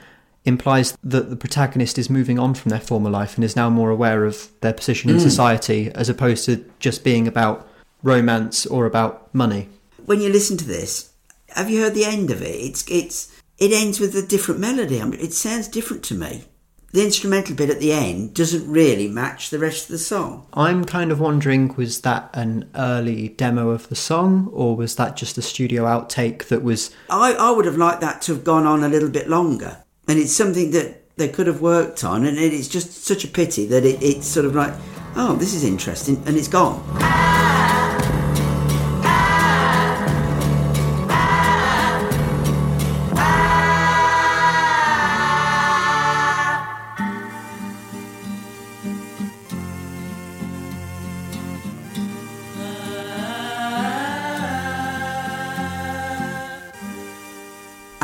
implies 0.45 0.97
that 1.03 1.29
the 1.29 1.37
protagonist 1.37 1.99
is 1.99 2.09
moving 2.09 2.39
on 2.39 2.55
from 2.55 2.71
their 2.71 2.81
former 2.81 3.11
life 3.11 3.35
and 3.35 3.45
is 3.45 3.57
now 3.57 3.69
more 3.69 3.91
aware 3.91 4.25
of 4.25 4.49
their 4.63 4.73
position 4.73 5.11
in 5.11 5.17
Mm. 5.17 5.21
society 5.31 5.91
as 5.95 6.09
opposed 6.09 6.47
to 6.47 6.65
just 6.79 7.05
being 7.05 7.29
about 7.29 7.69
romance 8.03 8.65
or 8.65 8.87
about 8.87 9.29
money. 9.35 9.69
When 10.07 10.21
you 10.23 10.31
listen 10.31 10.57
to 10.57 10.65
this, 10.65 11.11
have 11.51 11.69
you 11.69 11.83
heard 11.83 11.95
the 11.95 12.07
end 12.07 12.31
of 12.31 12.41
it? 12.41 12.55
It's 12.69 12.85
it's 12.89 13.29
it 13.59 13.73
ends 13.73 14.01
with 14.01 14.15
a 14.15 14.23
different 14.23 14.61
melody. 14.61 15.03
I 15.03 15.05
mean, 15.05 15.21
it 15.21 15.35
sounds 15.35 15.69
different 15.69 16.03
to 16.05 16.15
me. 16.15 16.45
The 16.93 17.05
instrumental 17.05 17.55
bit 17.55 17.69
at 17.69 17.81
the 17.81 17.93
end 17.93 18.33
doesn't 18.33 18.71
really 18.71 19.09
match 19.09 19.51
the 19.51 19.59
rest 19.59 19.85
of 19.85 19.89
the 19.91 19.99
song. 19.99 20.47
I'm 20.55 20.87
kind 20.87 21.13
of 21.13 21.21
wondering 21.21 21.75
was 21.77 22.01
that 22.01 22.31
an 22.33 22.71
early 22.75 23.29
demo 23.29 23.69
of 23.69 23.91
the 23.91 23.95
song 23.95 24.49
or 24.55 24.75
was 24.75 24.97
that 24.97 25.15
just 25.15 25.37
a 25.37 25.43
studio 25.43 25.85
outtake 25.85 26.49
that 26.49 26.63
was 26.63 26.91
I, 27.11 27.35
I 27.35 27.51
would 27.51 27.67
have 27.67 27.77
liked 27.77 28.01
that 28.01 28.23
to 28.23 28.35
have 28.35 28.43
gone 28.43 28.65
on 28.65 28.83
a 28.83 28.89
little 28.89 29.11
bit 29.11 29.29
longer. 29.29 29.85
And 30.09 30.19
it's 30.19 30.33
something 30.33 30.71
that 30.71 31.15
they 31.19 31.29
could 31.29 31.47
have 31.47 31.61
worked 31.61 32.05
on. 32.05 32.25
And 32.25 32.39
it 32.39 32.55
is 32.55 32.69
just 32.69 33.05
such 33.05 33.23
a 33.23 33.29
pity 33.29 33.67
that 33.67 33.85
it, 33.85 34.03
it's 34.03 34.27
sort 34.27 34.47
of 34.47 34.55
like, 34.55 34.73
oh, 35.15 35.37
this 35.37 35.53
is 35.53 35.65
interesting. 35.65 36.23
And 36.25 36.39
it's 36.39 36.49
gone. 36.49 37.48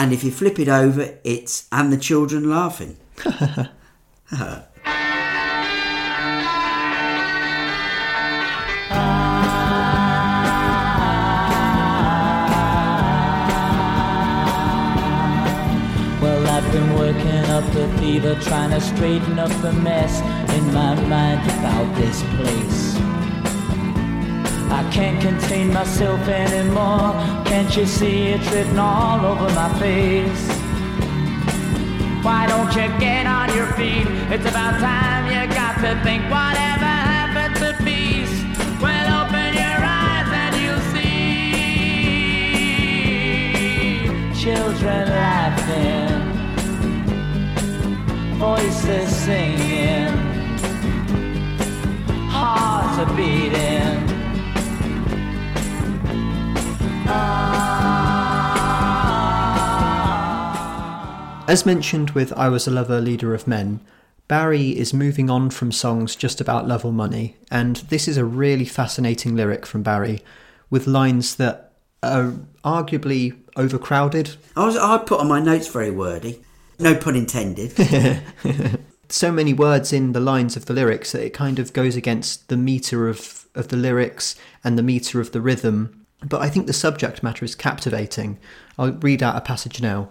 And 0.04 0.12
if 0.12 0.22
you 0.22 0.30
flip 0.30 0.58
it 0.58 0.68
over, 0.68 1.16
it's 1.24 1.66
and 1.72 1.90
the 1.90 1.96
children 1.96 2.50
laughing. 2.50 2.98
Well, 16.20 16.46
I've 16.48 16.72
been 16.72 16.94
working 16.94 17.44
up 17.50 17.64
the 17.72 17.88
fever, 17.98 18.34
trying 18.42 18.70
to 18.72 18.80
straighten 18.80 19.38
up 19.38 19.50
the 19.62 19.72
mess 19.72 20.20
in 20.54 20.74
my 20.74 20.94
mind 21.06 21.50
about 21.50 21.96
this 21.96 22.22
place. 22.36 23.13
I 24.74 24.82
can't 24.90 25.20
contain 25.22 25.72
myself 25.72 26.26
anymore. 26.26 27.12
Can't 27.44 27.76
you 27.76 27.86
see 27.86 28.30
it 28.34 28.40
written 28.50 28.76
all 28.76 29.24
over 29.24 29.48
my 29.54 29.68
face? 29.78 30.48
Why 32.24 32.46
don't 32.48 32.74
you 32.74 32.88
get 32.98 33.24
on 33.24 33.54
your 33.54 33.68
feet? 33.74 34.08
It's 34.34 34.44
about 34.44 34.80
time 34.80 35.26
you 35.26 35.46
got 35.54 35.74
to 35.76 35.94
think 36.02 36.24
whatever 36.24 36.92
happened 37.14 37.54
to 37.62 37.72
peace. 37.84 38.42
Well, 38.82 39.06
open 39.22 39.54
your 39.54 39.80
eyes 40.02 40.28
and 40.42 40.56
you'll 40.60 40.86
see 40.94 41.44
children 44.42 45.08
laughing, 45.08 46.20
voices 48.38 49.08
singing, 49.24 50.16
hearts 52.28 52.98
are 52.98 53.14
beating. 53.14 54.13
Ah. 57.06 57.64
As 61.48 61.66
mentioned 61.66 62.10
with 62.10 62.32
I 62.32 62.48
Was 62.48 62.66
a 62.66 62.70
Lover, 62.70 63.00
Leader 63.00 63.34
of 63.34 63.46
Men, 63.46 63.80
Barry 64.28 64.70
is 64.70 64.94
moving 64.94 65.28
on 65.28 65.50
from 65.50 65.70
songs 65.70 66.16
just 66.16 66.40
about 66.40 66.66
love 66.66 66.84
or 66.84 66.92
money, 66.92 67.36
and 67.50 67.76
this 67.76 68.08
is 68.08 68.16
a 68.16 68.24
really 68.24 68.64
fascinating 68.64 69.36
lyric 69.36 69.66
from 69.66 69.82
Barry, 69.82 70.22
with 70.70 70.86
lines 70.86 71.36
that 71.36 71.72
are 72.02 72.32
arguably 72.64 73.36
overcrowded. 73.56 74.36
I 74.56 74.64
was 74.64 74.76
I 74.76 74.98
put 74.98 75.20
on 75.20 75.28
my 75.28 75.40
notes 75.40 75.68
very 75.68 75.90
wordy. 75.90 76.42
No 76.78 76.94
pun 76.94 77.16
intended. 77.16 77.72
So 79.08 79.30
many 79.30 79.52
words 79.52 79.92
in 79.92 80.12
the 80.12 80.20
lines 80.20 80.56
of 80.56 80.66
the 80.66 80.72
lyrics 80.72 81.12
that 81.12 81.24
it 81.24 81.30
kind 81.30 81.58
of 81.58 81.72
goes 81.72 81.94
against 81.94 82.48
the 82.48 82.56
meter 82.56 83.08
of, 83.08 83.46
of 83.54 83.68
the 83.68 83.76
lyrics 83.76 84.34
and 84.62 84.78
the 84.78 84.82
meter 84.82 85.20
of 85.20 85.32
the 85.32 85.40
rhythm. 85.40 86.03
But 86.24 86.40
I 86.40 86.48
think 86.48 86.66
the 86.66 86.72
subject 86.72 87.22
matter 87.22 87.44
is 87.44 87.54
captivating. 87.54 88.38
I'll 88.78 88.92
read 88.92 89.22
out 89.22 89.36
a 89.36 89.40
passage 89.40 89.82
now. 89.82 90.08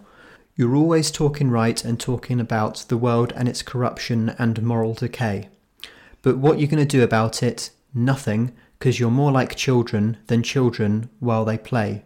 You're 0.55 0.75
always 0.75 1.09
talking 1.09 1.49
right 1.49 1.83
and 1.83 1.99
talking 1.99 2.39
about 2.39 2.85
the 2.87 2.97
world 2.97 3.33
and 3.35 3.49
its 3.49 3.63
corruption 3.63 4.35
and 4.37 4.61
moral 4.61 4.93
decay. 4.93 5.49
But 6.21 6.37
what 6.37 6.59
you're 6.59 6.69
going 6.69 6.85
to 6.85 6.97
do 6.97 7.03
about 7.03 7.41
it? 7.41 7.71
Nothing, 7.93 8.53
because 8.77 8.99
you're 8.99 9.09
more 9.09 9.31
like 9.31 9.55
children 9.55 10.17
than 10.27 10.43
children 10.43 11.09
while 11.19 11.45
they 11.45 11.57
play. 11.57 12.03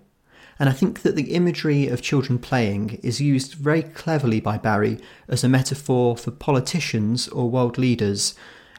And 0.60 0.70
I 0.70 0.72
think 0.72 1.01
that 1.01 1.16
the 1.16 1.34
imagery 1.34 1.88
of 1.88 2.01
children 2.01 2.39
playing 2.39 2.99
is 3.03 3.22
used 3.22 3.53
very 3.53 3.84
cleverly 3.84 4.39
by 4.39 4.58
Barry 4.58 4.97
as 5.28 5.43
a 5.43 5.49
metaphor 5.49 6.18
for 6.18 6.32
politicians 6.32 7.28
or 7.28 7.49
world 7.49 7.78
leaders. 7.78 8.34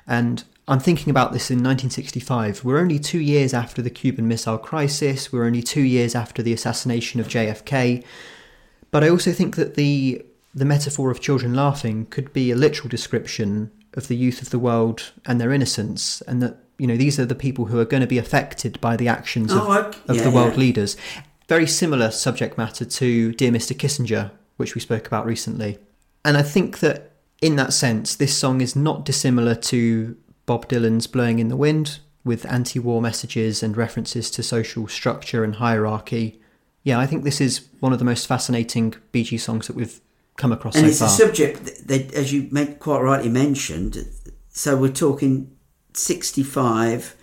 And 0.07 0.45
I'm 0.69 0.79
thinking 0.81 1.11
about 1.11 1.33
this 1.33 1.51
in 1.51 1.57
1965. 1.59 2.63
We're 2.63 2.79
only 2.79 2.99
two 2.99 3.19
years 3.21 3.55
after 3.55 3.81
the 3.81 3.91
Cuban 3.91 4.29
Missile 4.29 4.59
Crisis, 4.59 5.33
we're 5.33 5.47
only 5.47 5.63
two 5.63 5.81
years 5.81 6.15
after 6.15 6.43
the 6.43 6.53
assassination 6.53 7.21
of 7.21 7.29
JFK. 7.29 8.05
But 8.91 9.03
I 9.03 9.09
also 9.09 9.33
think 9.33 9.57
that 9.57 9.75
the 9.75 10.23
the 10.55 10.65
metaphor 10.65 11.11
of 11.11 11.21
children 11.21 11.55
laughing 11.55 12.07
could 12.07 12.33
be 12.33 12.51
a 12.51 12.57
literal 12.57 12.89
description 12.89 13.71
of 13.95 14.09
the 14.09 14.17
youth 14.17 14.43
of 14.43 14.51
the 14.51 14.59
world 14.59 15.13
and 15.27 15.41
their 15.41 15.53
innocence, 15.53 16.21
and 16.23 16.43
that 16.43 16.57
you 16.79 16.87
know 16.87 16.97
these 16.97 17.19
are 17.19 17.27
the 17.27 17.35
people 17.35 17.67
who 17.67 17.79
are 17.79 17.85
going 17.85 18.01
to 18.03 18.07
be 18.07 18.19
affected 18.19 18.81
by 18.81 18.97
the 18.97 19.09
actions 19.09 19.53
of, 19.53 19.63
Oh, 19.63 19.71
I- 19.71 20.11
of 20.11 20.17
yeah, 20.17 20.23
the 20.23 20.31
world 20.31 20.53
yeah. 20.55 20.61
leaders. 20.61 20.97
Very 21.49 21.67
similar 21.67 22.11
subject 22.11 22.59
matter 22.59 22.85
to 22.85 23.33
Dear 23.33 23.51
Mr. 23.53 23.75
Kissinger, 23.75 24.31
which 24.59 24.75
we 24.75 24.81
spoke 24.83 25.07
about 25.07 25.25
recently. 25.25 25.79
And 26.25 26.37
I 26.37 26.43
think 26.43 26.81
that 26.81 27.13
in 27.41 27.57
that 27.57 27.73
sense, 27.73 28.15
this 28.17 28.37
song 28.37 28.61
is 28.61 28.77
not 28.77 29.05
dissimilar 29.07 29.55
to 29.55 30.17
Bob 30.49 30.67
Dylan's 30.67 31.07
Blowing 31.07 31.41
in 31.41 31.49
the 31.49 31.59
Wind, 31.59 31.99
with 32.25 32.47
anti 32.47 32.79
war 32.79 33.03
messages 33.03 33.63
and 33.63 33.77
references 33.77 34.31
to 34.31 34.43
social 34.43 34.89
structure 34.89 35.45
and 35.45 35.57
hierarchy. 35.57 36.41
Yeah, 36.83 36.99
I 36.99 37.07
think 37.07 37.23
this 37.23 37.39
is 37.39 37.69
one 37.81 37.93
of 37.93 37.99
the 37.99 38.07
most 38.07 38.27
fascinating 38.27 38.95
Bee 39.13 39.25
Gees 39.25 39.45
songs 39.45 39.67
that 39.67 39.77
we've 39.77 40.01
come 40.39 40.51
across 40.51 40.75
and 40.75 40.87
so 40.87 40.89
it's 40.89 40.99
far. 41.01 41.09
a 41.09 41.11
subject 41.11 41.65
that, 41.67 41.89
that, 41.89 42.15
as 42.15 42.33
you 42.33 42.49
quite 42.81 43.03
rightly 43.03 43.29
mentioned. 43.29 44.09
So 44.49 44.75
we're 44.75 44.89
talking 44.89 45.55
65, 45.93 47.15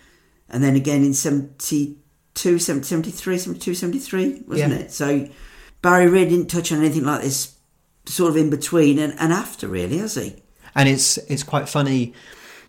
and 0.48 0.64
then 0.64 0.76
again 0.76 1.04
in 1.04 1.16
72, 1.16 2.60
73, 2.60 3.38
72, 3.40 3.74
73, 3.74 4.44
wasn't 4.48 4.72
Yeah. 4.72 4.78
it? 4.78 4.92
So 4.92 5.28
Barry 5.82 6.08
really 6.08 6.30
didn't 6.30 6.52
touch 6.52 6.72
on 6.72 6.78
anything 6.78 7.06
like 7.06 7.24
this 7.24 7.56
sort 8.06 8.30
of 8.30 8.38
in 8.38 8.52
between 8.52 9.00
and, 9.00 9.16
and 9.18 9.34
after, 9.34 9.68
really, 9.68 9.98
has 9.98 10.14
he? 10.14 10.36
And 10.76 10.88
it's 10.88 11.18
it's 11.30 11.42
quite 11.42 11.68
funny 11.68 12.14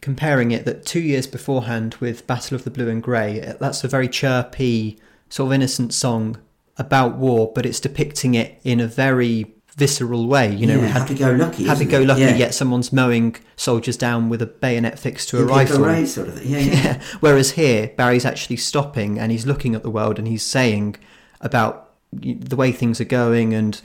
comparing 0.06 0.52
it 0.52 0.64
that 0.64 0.86
two 0.86 1.00
years 1.00 1.26
beforehand 1.26 1.96
with 1.98 2.28
Battle 2.28 2.54
of 2.54 2.62
the 2.62 2.70
Blue 2.70 2.88
and 2.88 3.02
Grey, 3.02 3.42
uh, 3.44 3.54
that's 3.58 3.82
a 3.82 3.88
very 3.88 4.06
chirpy, 4.06 5.00
sort 5.28 5.48
of 5.48 5.52
innocent 5.54 5.92
song 5.92 6.38
about 6.76 7.16
war, 7.16 7.50
but 7.52 7.66
it's 7.66 7.80
depicting 7.80 8.36
it 8.36 8.60
in 8.62 8.78
a 8.78 8.86
very 8.86 9.52
visceral 9.74 10.28
way. 10.28 10.54
You 10.54 10.68
know, 10.68 10.76
Yeah, 10.76 10.82
we 10.82 10.86
had 10.86 11.02
happy-go-lucky, 11.02 11.64
isn't 11.64 11.66
happy 11.66 11.84
go 11.86 12.02
lucky. 12.02 12.20
Yeah. 12.20 12.36
Yet 12.36 12.54
someone's 12.54 12.92
mowing 12.92 13.34
soldiers 13.56 13.96
down 13.96 14.28
with 14.28 14.40
a 14.40 14.46
bayonet 14.46 14.96
fixed 14.96 15.28
to 15.30 15.40
a 15.40 15.44
rifle. 15.44 16.06
Sort 16.06 16.28
of 16.28 16.38
thing. 16.38 16.52
Yeah, 16.52 16.58
yeah. 16.60 17.02
Whereas 17.18 17.50
here, 17.50 17.88
Barry's 17.96 18.24
actually 18.24 18.58
stopping 18.58 19.18
and 19.18 19.32
he's 19.32 19.44
looking 19.44 19.74
at 19.74 19.82
the 19.82 19.90
world 19.90 20.20
and 20.20 20.28
he's 20.28 20.44
saying 20.44 20.94
about 21.40 21.94
the 22.12 22.54
way 22.54 22.70
things 22.70 23.00
are 23.00 23.04
going 23.04 23.54
and 23.54 23.82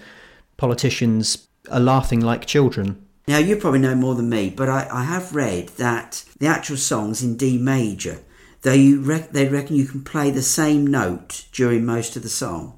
politicians 0.58 1.48
are 1.72 1.80
laughing 1.80 2.20
like 2.20 2.46
children. 2.46 3.04
Now, 3.32 3.38
you 3.38 3.56
probably 3.56 3.80
know 3.80 3.96
more 3.96 4.16
than 4.16 4.28
me, 4.28 4.50
but 4.50 4.68
I, 4.68 4.90
I 4.92 5.04
have 5.06 5.34
read 5.34 5.70
that 5.78 6.26
the 6.40 6.48
actual 6.48 6.76
song's 6.76 7.24
in 7.24 7.38
D 7.38 7.58
major. 7.58 8.20
They, 8.64 8.92
rec- 8.92 9.32
they 9.32 9.48
reckon 9.48 9.78
you 9.78 9.86
can 9.86 10.04
play 10.04 10.32
the 10.32 10.42
same 10.42 10.86
note 10.86 11.46
during 11.54 11.86
most 11.86 12.18
of 12.18 12.24
the 12.24 12.30
song. 12.30 12.78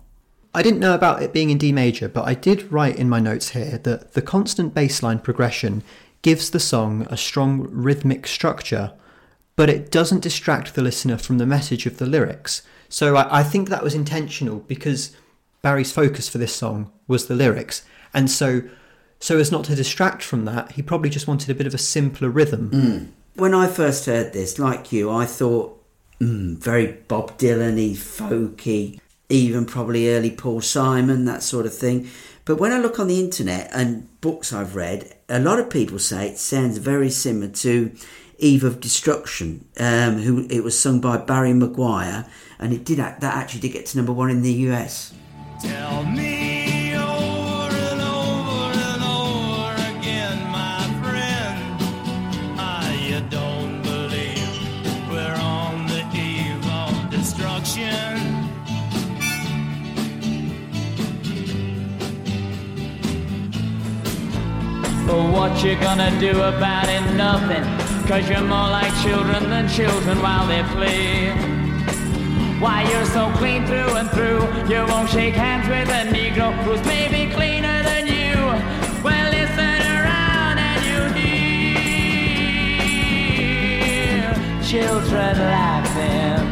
I 0.54 0.62
didn't 0.62 0.80
know 0.80 0.94
about 0.94 1.24
it 1.24 1.34
being 1.34 1.50
in 1.50 1.58
D 1.58 1.72
major, 1.72 2.08
but 2.08 2.28
I 2.28 2.36
did 2.36 2.72
write 2.72 2.98
in 2.98 3.10
my 3.10 3.20
notes 3.20 3.50
here 3.50 3.80
that 3.80 4.14
the 4.14 4.22
constant 4.22 4.76
bass 4.76 5.02
line 5.02 5.18
progression 5.18 5.82
gives 6.22 6.52
the 6.52 6.60
song 6.60 7.08
a 7.10 7.18
strong 7.18 7.68
rhythmic 7.72 8.28
structure, 8.28 8.94
but 9.56 9.72
it 9.72 9.90
doesn't 9.90 10.22
distract 10.22 10.76
the 10.76 10.84
listener 10.84 11.18
from 11.18 11.40
the 11.40 11.48
message 11.48 11.88
of 11.88 11.98
the 11.98 12.06
lyrics. 12.06 12.62
So 12.90 13.16
I, 13.16 13.40
I 13.40 13.44
think 13.44 13.70
that 13.70 13.84
was 13.84 13.96
intentional 13.96 14.60
because 14.60 15.16
Barry's 15.64 15.92
focus 15.92 16.30
for 16.30 16.38
this 16.38 16.54
song 16.54 16.92
was 17.08 17.26
the 17.26 17.34
lyrics, 17.34 17.84
and 18.14 18.30
so 18.30 18.62
so 19.24 19.38
as 19.38 19.54
not 19.54 19.64
to 19.64 19.74
distract 19.74 20.22
from 20.22 20.44
that, 20.44 20.74
he 20.74 20.82
probably 20.82 21.10
just 21.10 21.30
wanted 21.30 21.50
a 21.50 21.56
bit 21.56 21.66
of 21.66 21.74
a 21.74 21.78
simpler 21.78 22.28
rhythm. 22.28 22.70
When 23.36 23.54
I 23.54 23.68
first 23.68 24.06
heard 24.06 24.34
this, 24.34 24.60
like 24.60 24.92
you, 24.92 25.10
I 25.10 25.26
thought, 25.26 25.82
mm, 26.20 26.58
very 26.58 26.88
Bob 27.08 27.38
Dylan 27.38 27.78
y, 27.78 27.96
folky, 27.96 29.00
even 29.30 29.64
probably 29.64 30.10
early 30.14 30.30
Paul 30.30 30.60
Simon, 30.60 31.24
that 31.24 31.42
sort 31.42 31.66
of 31.66 31.74
thing. 31.74 32.10
But 32.44 32.58
when 32.58 32.74
I 32.74 32.80
look 32.80 33.00
on 33.00 33.08
the 33.08 33.22
internet 33.22 33.70
and 33.74 34.10
books 34.20 34.52
I've 34.52 34.76
read, 34.76 35.16
a 35.30 35.40
lot 35.40 35.58
of 35.58 35.70
people 35.70 36.00
say 36.00 36.28
it 36.28 36.38
sounds 36.38 36.78
very 36.78 37.10
similar 37.10 37.48
to 37.48 37.96
Eve 38.40 38.66
of 38.66 38.82
Destruction, 38.82 39.64
um, 39.80 40.18
who 40.18 40.48
it 40.50 40.66
was 40.66 40.78
sung 40.78 41.00
by 41.00 41.16
Barry 41.16 41.54
McGuire, 41.54 42.30
and 42.60 42.74
it 42.74 42.84
did 42.84 43.00
act, 43.00 43.22
that 43.22 43.38
actually 43.38 43.62
did 43.62 43.72
get 43.72 43.86
to 43.86 43.98
number 43.98 44.12
one 44.12 44.30
in 44.30 44.42
the 44.42 44.52
US. 44.52 45.14
Tell 45.62 46.04
me 46.04 46.73
But 65.14 65.30
what 65.32 65.64
you 65.64 65.76
gonna 65.76 66.10
do 66.20 66.32
about 66.42 66.90
it? 66.90 67.02
Nothing. 67.14 67.64
Cause 68.08 68.28
you're 68.28 68.42
more 68.42 68.70
like 68.80 68.92
children 69.04 69.48
than 69.48 69.70
children 69.70 70.20
while 70.24 70.48
they 70.48 70.64
play. 70.74 71.30
Why 72.60 72.82
you're 72.90 73.06
so 73.06 73.30
clean 73.38 73.64
through 73.68 73.96
and 73.96 74.10
through. 74.10 74.42
You 74.68 74.88
won't 74.88 75.08
shake 75.12 75.36
hands 75.36 75.68
with 75.68 75.88
a 75.88 76.06
Negro 76.12 76.52
who's 76.64 76.84
maybe 76.88 77.32
cleaner 77.32 77.84
than 77.84 78.08
you. 78.08 78.34
Well, 79.04 79.30
listen 79.30 79.82
around 79.98 80.58
and 80.58 80.82
you 80.90 81.00
hear 84.18 84.34
children 84.64 85.38
laughing, 85.38 86.43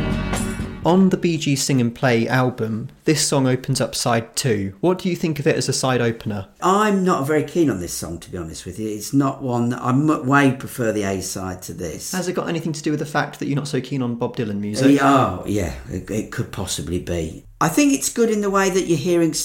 On 0.83 1.09
the 1.09 1.17
BG 1.17 1.55
Sing 1.59 1.79
and 1.79 1.93
Play 1.93 2.27
album, 2.27 2.89
this 3.03 3.27
song 3.27 3.45
opens 3.45 3.79
up 3.79 3.93
side 3.93 4.35
two. 4.35 4.73
What 4.79 4.97
do 4.97 5.09
you 5.09 5.15
think 5.15 5.39
of 5.39 5.45
it 5.45 5.55
as 5.55 5.69
a 5.69 5.73
side 5.73 6.01
opener? 6.01 6.47
I'm 6.59 7.03
not 7.03 7.27
very 7.27 7.43
keen 7.43 7.69
on 7.69 7.79
this 7.79 7.93
song, 7.93 8.17
to 8.17 8.31
be 8.31 8.37
honest 8.39 8.65
with 8.65 8.79
you. 8.79 8.89
It's 8.89 9.13
not 9.13 9.43
one 9.43 9.69
that 9.69 9.81
I 9.81 9.91
mu- 9.91 10.23
way 10.23 10.53
prefer 10.53 10.91
the 10.91 11.03
A 11.03 11.21
side 11.21 11.61
to 11.63 11.73
this. 11.73 12.13
Has 12.13 12.27
it 12.27 12.33
got 12.33 12.49
anything 12.49 12.73
to 12.73 12.81
do 12.81 12.89
with 12.89 12.99
the 12.99 13.05
fact 13.05 13.37
that 13.37 13.45
you're 13.45 13.55
not 13.55 13.67
so 13.67 13.79
keen 13.79 14.01
on 14.01 14.15
Bob 14.15 14.35
Dylan 14.35 14.59
music? 14.59 14.97
Oh, 15.03 15.43
yeah, 15.45 15.75
it, 15.87 16.09
it 16.09 16.31
could 16.31 16.51
possibly 16.51 16.97
be. 16.97 17.45
I 17.59 17.69
think 17.69 17.93
it's 17.93 18.11
good 18.11 18.31
in 18.31 18.41
the 18.41 18.49
way 18.49 18.71
that 18.71 18.87
you're 18.87 18.97
hearing 18.97 19.35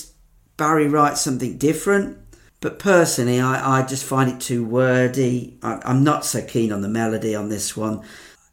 Barry 0.57 0.89
write 0.89 1.19
something 1.19 1.59
different, 1.59 2.17
but 2.63 2.79
personally, 2.79 3.41
I, 3.43 3.81
I 3.81 3.87
just 3.87 4.05
find 4.05 4.31
it 4.31 4.41
too 4.41 4.65
wordy. 4.65 5.59
I, 5.63 5.83
I'm 5.85 6.03
not 6.03 6.25
so 6.25 6.41
keen 6.43 6.73
on 6.73 6.81
the 6.81 6.89
melody 6.89 7.35
on 7.35 7.51
this 7.51 7.77
one. 7.77 8.01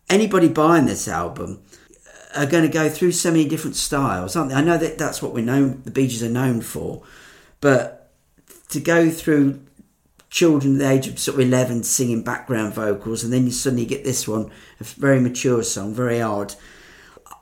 Anybody 0.09 0.49
buying 0.49 0.85
this 0.85 1.07
album 1.07 1.63
are 2.35 2.45
going 2.45 2.63
to 2.63 2.69
go 2.69 2.89
through 2.89 3.11
so 3.11 3.31
many 3.31 3.47
different 3.47 3.75
styles, 3.75 4.35
aren't 4.35 4.49
they? 4.49 4.55
I 4.55 4.61
know 4.61 4.77
that 4.77 4.97
that's 4.97 5.21
what 5.21 5.33
we're 5.33 5.45
known, 5.45 5.81
the 5.83 5.91
Bee 5.91 6.07
Gees 6.07 6.23
are 6.23 6.29
known 6.29 6.61
for, 6.61 7.03
but 7.61 8.11
to 8.69 8.79
go 8.79 9.09
through 9.09 9.61
children 10.29 10.73
at 10.75 10.79
the 10.79 10.89
age 10.89 11.07
of 11.07 11.19
sort 11.19 11.35
of 11.35 11.47
11 11.47 11.83
singing 11.83 12.23
background 12.23 12.73
vocals 12.73 13.23
and 13.23 13.31
then 13.31 13.45
you 13.45 13.51
suddenly 13.51 13.85
get 13.85 14.03
this 14.03 14.27
one 14.27 14.49
a 14.79 14.83
very 14.83 15.19
mature 15.19 15.61
song 15.61 15.93
very 15.93 16.19
odd. 16.19 16.55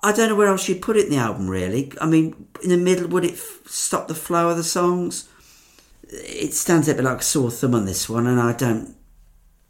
I 0.04 0.12
don't 0.12 0.28
know 0.28 0.36
where 0.36 0.50
else 0.50 0.68
you'd 0.68 0.82
put 0.82 0.98
it 0.98 1.06
in 1.06 1.12
the 1.12 1.18
album 1.18 1.48
really. 1.48 1.94
I 2.02 2.06
mean 2.06 2.48
in 2.62 2.70
the 2.70 2.76
middle 2.76 3.08
would 3.08 3.24
it 3.24 3.36
f- 3.36 3.62
stop 3.66 4.10
the 4.10 4.14
flow 4.14 4.50
of 4.50 4.58
the 4.58 4.64
songs? 4.64 5.30
It 6.10 6.54
stands 6.54 6.90
a 6.90 6.94
bit 6.94 7.06
like 7.06 7.20
a 7.20 7.24
sore 7.24 7.50
thumb 7.50 7.76
on 7.76 7.86
this 7.86 8.10
one 8.10 8.28
and 8.28 8.42
i 8.42 8.52
don't 8.52 8.94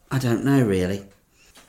i 0.10 0.18
don't 0.18 0.44
know 0.44 0.66
really 0.66 1.06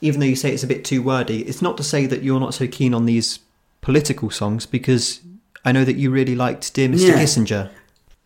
Even 0.02 0.20
though 0.20 0.26
you 0.26 0.36
say 0.36 0.52
it's 0.52 0.62
a 0.62 0.66
bit 0.66 0.84
too 0.84 1.02
wordy, 1.02 1.42
it's 1.48 1.62
not 1.62 1.76
to 1.78 1.82
say 1.82 2.04
that 2.06 2.22
you're 2.22 2.40
not 2.40 2.52
so 2.52 2.66
keen 2.66 2.92
on 2.92 3.06
these 3.06 3.38
political 3.80 4.28
songs 4.30 4.66
because 4.66 5.20
I 5.64 5.72
know 5.72 5.84
that 5.84 5.96
you 5.96 6.10
really 6.10 6.34
liked 6.34 6.74
Dear 6.74 6.88
Mr. 6.88 7.08
Yeah. 7.08 7.14
Kissinger. 7.22 7.70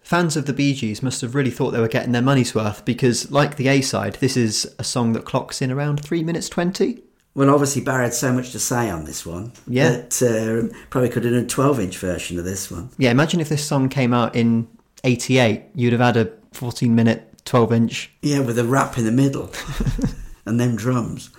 Fans 0.01 0.37
of 0.37 0.47
the 0.47 0.53
Bee 0.53 0.73
Gees 0.75 1.03
must 1.03 1.21
have 1.21 1.35
really 1.35 1.51
thought 1.51 1.71
they 1.73 1.81
were 1.81 1.89
getting 1.89 2.13
their 2.13 2.23
money's 2.23 2.55
worth 2.55 2.85
because, 2.85 3.31
like 3.31 3.57
the 3.57 3.69
A 3.69 3.81
side, 3.81 4.15
this 4.15 4.37
is 4.37 4.73
a 4.79 4.85
song 4.85 5.13
that 5.13 5.25
clocks 5.25 5.61
in 5.63 5.71
around 5.73 6.03
3 6.03 6.23
minutes 6.25 6.49
20. 6.49 7.03
well 7.35 7.51
obviously 7.51 7.83
barry 7.83 8.05
had 8.05 8.15
so 8.15 8.33
much 8.33 8.53
to 8.53 8.59
say 8.59 8.89
on 8.89 9.05
this 9.05 9.27
one 9.27 9.53
Yeah. 9.67 9.91
that 9.91 10.23
uh, 10.23 10.75
probably 10.91 11.11
could 11.11 11.25
have 11.25 11.33
done 11.35 11.43
a 11.45 11.47
12 11.47 11.81
inch 11.81 11.99
version 11.99 12.39
of 12.39 12.45
this 12.47 12.71
one 12.71 12.89
Yeah, 12.99 13.11
imagine 13.11 13.41
if 13.41 13.49
this 13.51 13.67
song 13.67 13.89
came 13.91 14.15
out 14.15 14.35
in 14.37 14.69
88, 15.05 15.63
you'd 15.75 15.93
have 15.93 16.01
had 16.01 16.17
a 16.17 16.33
14 16.53 16.95
minute, 16.95 17.29
12 17.45 17.73
inch. 17.73 18.11
Yeah, 18.23 18.39
with 18.41 18.59
a 18.59 18.65
rap 18.65 18.97
in 18.97 19.05
the 19.05 19.13
middle 19.13 19.51
and 20.47 20.59
them 20.61 20.77
drums. 20.77 21.31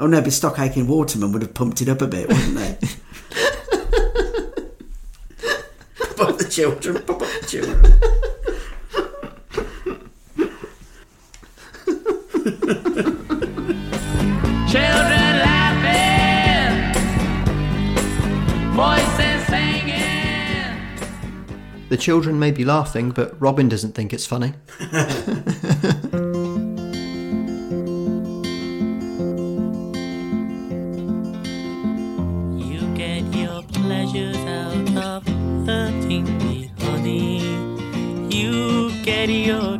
Oh 0.00 0.06
no, 0.06 0.20
but 0.22 0.32
Stock 0.32 0.58
Aitken 0.60 0.86
Waterman 0.86 1.32
would 1.32 1.42
have 1.42 1.54
pumped 1.54 1.80
it 1.82 1.88
up 1.88 2.00
a 2.00 2.06
bit, 2.06 2.28
wouldn't 2.28 2.54
they? 2.54 2.78
pop 6.16 6.28
up 6.28 6.38
the 6.38 6.48
children, 6.48 7.02
pop 7.02 7.20
up 7.20 7.28
the 7.40 7.46
children. 7.48 7.82
Children 14.68 15.38
laughing, 15.42 16.94
voices 18.76 19.46
singing. 19.48 20.78
The 21.88 21.96
children 21.96 22.38
may 22.38 22.52
be 22.52 22.64
laughing, 22.64 23.10
but 23.10 23.34
Robin 23.40 23.68
doesn't 23.68 23.96
think 23.96 24.12
it's 24.12 24.26
funny. 24.26 24.52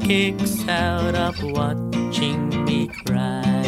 kicks 0.09 0.66
out 0.68 1.14
of 1.14 1.36
watching 1.43 2.64
me 2.64 2.89
cry. 3.05 3.62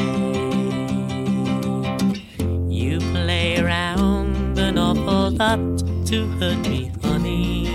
You 2.66 2.98
play 3.12 3.60
around 3.60 4.58
an 4.58 4.78
awful 4.78 5.32
lot 5.32 5.60
to 6.06 6.26
hurt 6.38 6.66
me, 6.66 6.90
honey. 7.02 7.68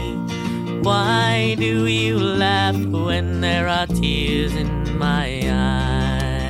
Why 0.82 1.56
do 1.60 1.86
you 1.86 2.18
laugh 2.18 2.76
when 2.88 3.40
there 3.40 3.68
are 3.68 3.86
tears 3.86 4.56
in 4.56 4.98
my 4.98 5.28
eyes? 5.46 6.50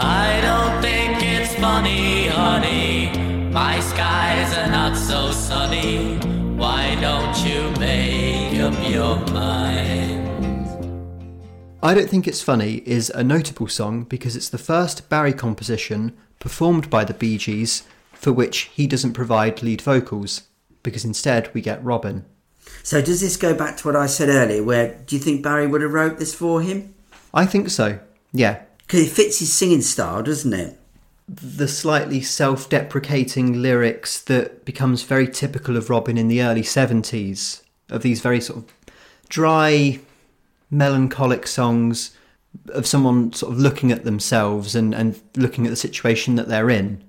I 0.00 0.40
don't 0.42 0.82
think 0.82 1.22
it's 1.22 1.54
funny, 1.54 2.26
honey. 2.26 3.12
My 3.52 3.78
skies 3.78 4.52
are 4.58 4.68
not 4.68 4.96
so 4.96 5.30
sunny. 5.30 6.37
Why 6.58 6.96
don't 7.00 7.38
you 7.46 7.70
make 7.78 8.58
up 8.58 8.74
your 8.90 9.16
mind? 9.32 10.26
I 11.80 11.94
Don't 11.94 12.10
Think 12.10 12.26
It's 12.26 12.42
Funny 12.42 12.82
is 12.84 13.10
a 13.10 13.22
notable 13.22 13.68
song 13.68 14.02
because 14.02 14.34
it's 14.34 14.48
the 14.48 14.58
first 14.58 15.08
Barry 15.08 15.32
composition 15.32 16.16
performed 16.40 16.90
by 16.90 17.04
the 17.04 17.14
Bee 17.14 17.38
Gees 17.38 17.84
for 18.12 18.32
which 18.32 18.62
he 18.74 18.88
doesn't 18.88 19.12
provide 19.12 19.62
lead 19.62 19.80
vocals, 19.80 20.48
because 20.82 21.04
instead 21.04 21.48
we 21.54 21.60
get 21.60 21.84
Robin. 21.84 22.24
So 22.82 23.00
does 23.00 23.20
this 23.20 23.36
go 23.36 23.54
back 23.54 23.76
to 23.76 23.86
what 23.86 23.94
I 23.94 24.06
said 24.06 24.28
earlier, 24.28 24.64
where 24.64 24.96
do 25.06 25.14
you 25.14 25.22
think 25.22 25.44
Barry 25.44 25.68
would 25.68 25.82
have 25.82 25.92
wrote 25.92 26.18
this 26.18 26.34
for 26.34 26.60
him? 26.60 26.92
I 27.32 27.46
think 27.46 27.70
so, 27.70 28.00
yeah. 28.32 28.62
Because 28.78 29.06
it 29.06 29.12
fits 29.12 29.38
his 29.38 29.52
singing 29.52 29.82
style, 29.82 30.24
doesn't 30.24 30.52
it? 30.52 30.76
The 31.28 31.68
slightly 31.68 32.22
self 32.22 32.68
deprecating 32.68 33.60
lyrics 33.60 34.20
that 34.22 34.64
becomes 34.64 35.02
very 35.02 35.28
typical 35.28 35.76
of 35.76 35.90
Robin 35.90 36.16
in 36.16 36.28
the 36.28 36.42
early 36.42 36.62
70s, 36.62 37.62
of 37.90 38.02
these 38.02 38.20
very 38.20 38.40
sort 38.40 38.60
of 38.60 38.72
dry, 39.28 40.00
melancholic 40.70 41.46
songs 41.46 42.16
of 42.70 42.86
someone 42.86 43.32
sort 43.32 43.52
of 43.52 43.58
looking 43.58 43.92
at 43.92 44.04
themselves 44.04 44.74
and, 44.74 44.94
and 44.94 45.20
looking 45.36 45.66
at 45.66 45.70
the 45.70 45.76
situation 45.76 46.36
that 46.36 46.48
they're 46.48 46.70
in. 46.70 47.02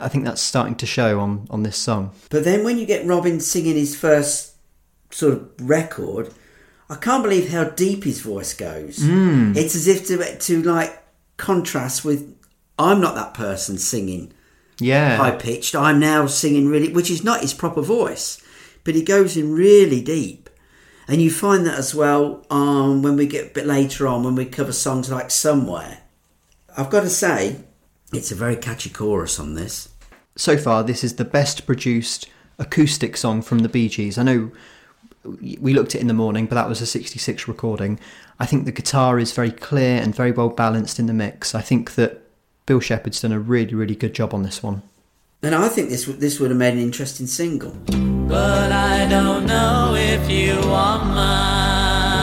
I 0.00 0.08
think 0.08 0.24
that's 0.24 0.40
starting 0.40 0.74
to 0.76 0.86
show 0.86 1.20
on, 1.20 1.46
on 1.50 1.62
this 1.62 1.76
song. 1.76 2.12
But 2.30 2.44
then 2.44 2.64
when 2.64 2.78
you 2.78 2.86
get 2.86 3.06
Robin 3.06 3.38
singing 3.40 3.76
his 3.76 3.96
first 3.96 4.54
sort 5.10 5.34
of 5.34 5.50
record, 5.60 6.32
I 6.90 6.96
can't 6.96 7.22
believe 7.22 7.50
how 7.50 7.64
deep 7.64 8.04
his 8.04 8.20
voice 8.20 8.54
goes. 8.54 8.98
Mm. 8.98 9.56
It's 9.56 9.74
as 9.74 9.86
if 9.86 10.06
to 10.08 10.38
to 10.38 10.62
like 10.62 11.02
contrast 11.36 12.04
with 12.04 12.36
I'm 12.82 13.00
not 13.00 13.14
that 13.14 13.34
person 13.34 13.78
singing 13.78 14.32
Yeah. 14.78 15.16
high 15.16 15.32
pitched. 15.32 15.74
I'm 15.74 15.98
now 16.00 16.26
singing 16.26 16.68
really, 16.68 16.92
which 16.92 17.10
is 17.10 17.22
not 17.24 17.40
his 17.40 17.54
proper 17.54 17.82
voice, 17.82 18.40
but 18.84 18.94
he 18.94 19.02
goes 19.02 19.36
in 19.36 19.52
really 19.54 20.00
deep. 20.00 20.48
And 21.08 21.20
you 21.20 21.30
find 21.30 21.66
that 21.66 21.78
as 21.78 21.94
well 21.94 22.44
um, 22.50 23.02
when 23.02 23.16
we 23.16 23.26
get 23.26 23.50
a 23.50 23.54
bit 23.54 23.66
later 23.66 24.06
on 24.06 24.22
when 24.22 24.34
we 24.34 24.44
cover 24.46 24.72
songs 24.72 25.10
like 25.10 25.30
Somewhere. 25.30 25.98
I've 26.76 26.90
got 26.90 27.00
to 27.02 27.10
say, 27.10 27.56
it's 28.12 28.30
a 28.32 28.36
very 28.36 28.56
catchy 28.56 28.88
chorus 28.90 29.38
on 29.38 29.54
this. 29.54 29.88
so 30.36 30.56
far 30.56 30.82
this 30.82 31.04
is 31.04 31.16
the 31.16 31.24
best 31.24 31.66
produced 31.66 32.28
acoustic 32.58 33.16
song 33.16 33.42
from 33.42 33.58
the 33.60 33.68
Bee 33.68 33.88
Gees. 33.88 34.16
I 34.16 34.22
know 34.22 34.50
we 35.24 35.74
looked 35.74 35.94
at 35.94 35.96
it 35.96 36.00
in 36.00 36.06
the 36.08 36.14
morning, 36.14 36.46
but 36.46 36.54
that 36.54 36.68
was 36.68 36.80
a 36.80 36.86
66 36.86 37.46
recording. 37.46 37.98
I 38.40 38.46
think 38.46 38.64
the 38.64 38.72
guitar 38.72 39.18
is 39.18 39.32
very 39.32 39.50
clear 39.52 40.00
and 40.00 40.14
very 40.14 40.32
well 40.32 40.48
balanced 40.48 40.98
in 40.98 41.06
the 41.06 41.12
mix. 41.12 41.54
I 41.54 41.60
think 41.60 41.94
that 41.94 42.21
Bill 42.66 42.80
Shepherd's 42.80 43.20
done 43.20 43.32
a 43.32 43.40
really, 43.40 43.74
really 43.74 43.96
good 43.96 44.14
job 44.14 44.32
on 44.32 44.42
this 44.42 44.62
one. 44.62 44.82
And 45.42 45.54
I 45.54 45.68
think 45.68 45.90
this 45.90 46.06
would- 46.06 46.20
this 46.20 46.38
would 46.38 46.50
have 46.50 46.58
made 46.58 46.74
an 46.74 46.78
interesting 46.78 47.26
single. 47.26 47.72
But 48.28 48.70
I 48.70 49.06
don't 49.06 49.46
know 49.46 49.94
if 49.96 50.30
you 50.30 50.60
are 50.70 51.04
mine. 51.04 52.22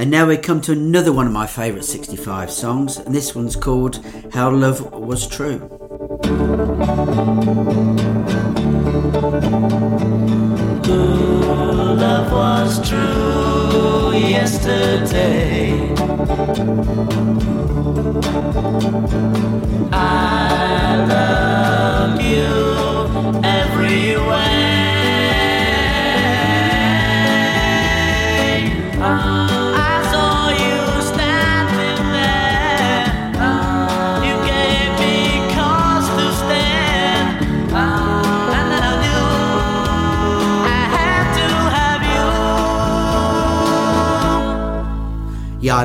And 0.00 0.12
now 0.12 0.26
we 0.26 0.36
come 0.36 0.60
to 0.60 0.72
another 0.72 1.12
one 1.12 1.26
of 1.26 1.32
my 1.32 1.48
favourite 1.48 1.84
65 1.84 2.52
songs, 2.52 2.98
and 2.98 3.12
this 3.12 3.34
one's 3.34 3.56
called 3.56 3.98
How 4.32 4.48
Love 4.48 4.92
Was 4.92 5.26
True. 5.26 5.77
Love 6.58 6.78
was 12.32 12.88
true 12.88 14.12
yesterday. 14.16 15.94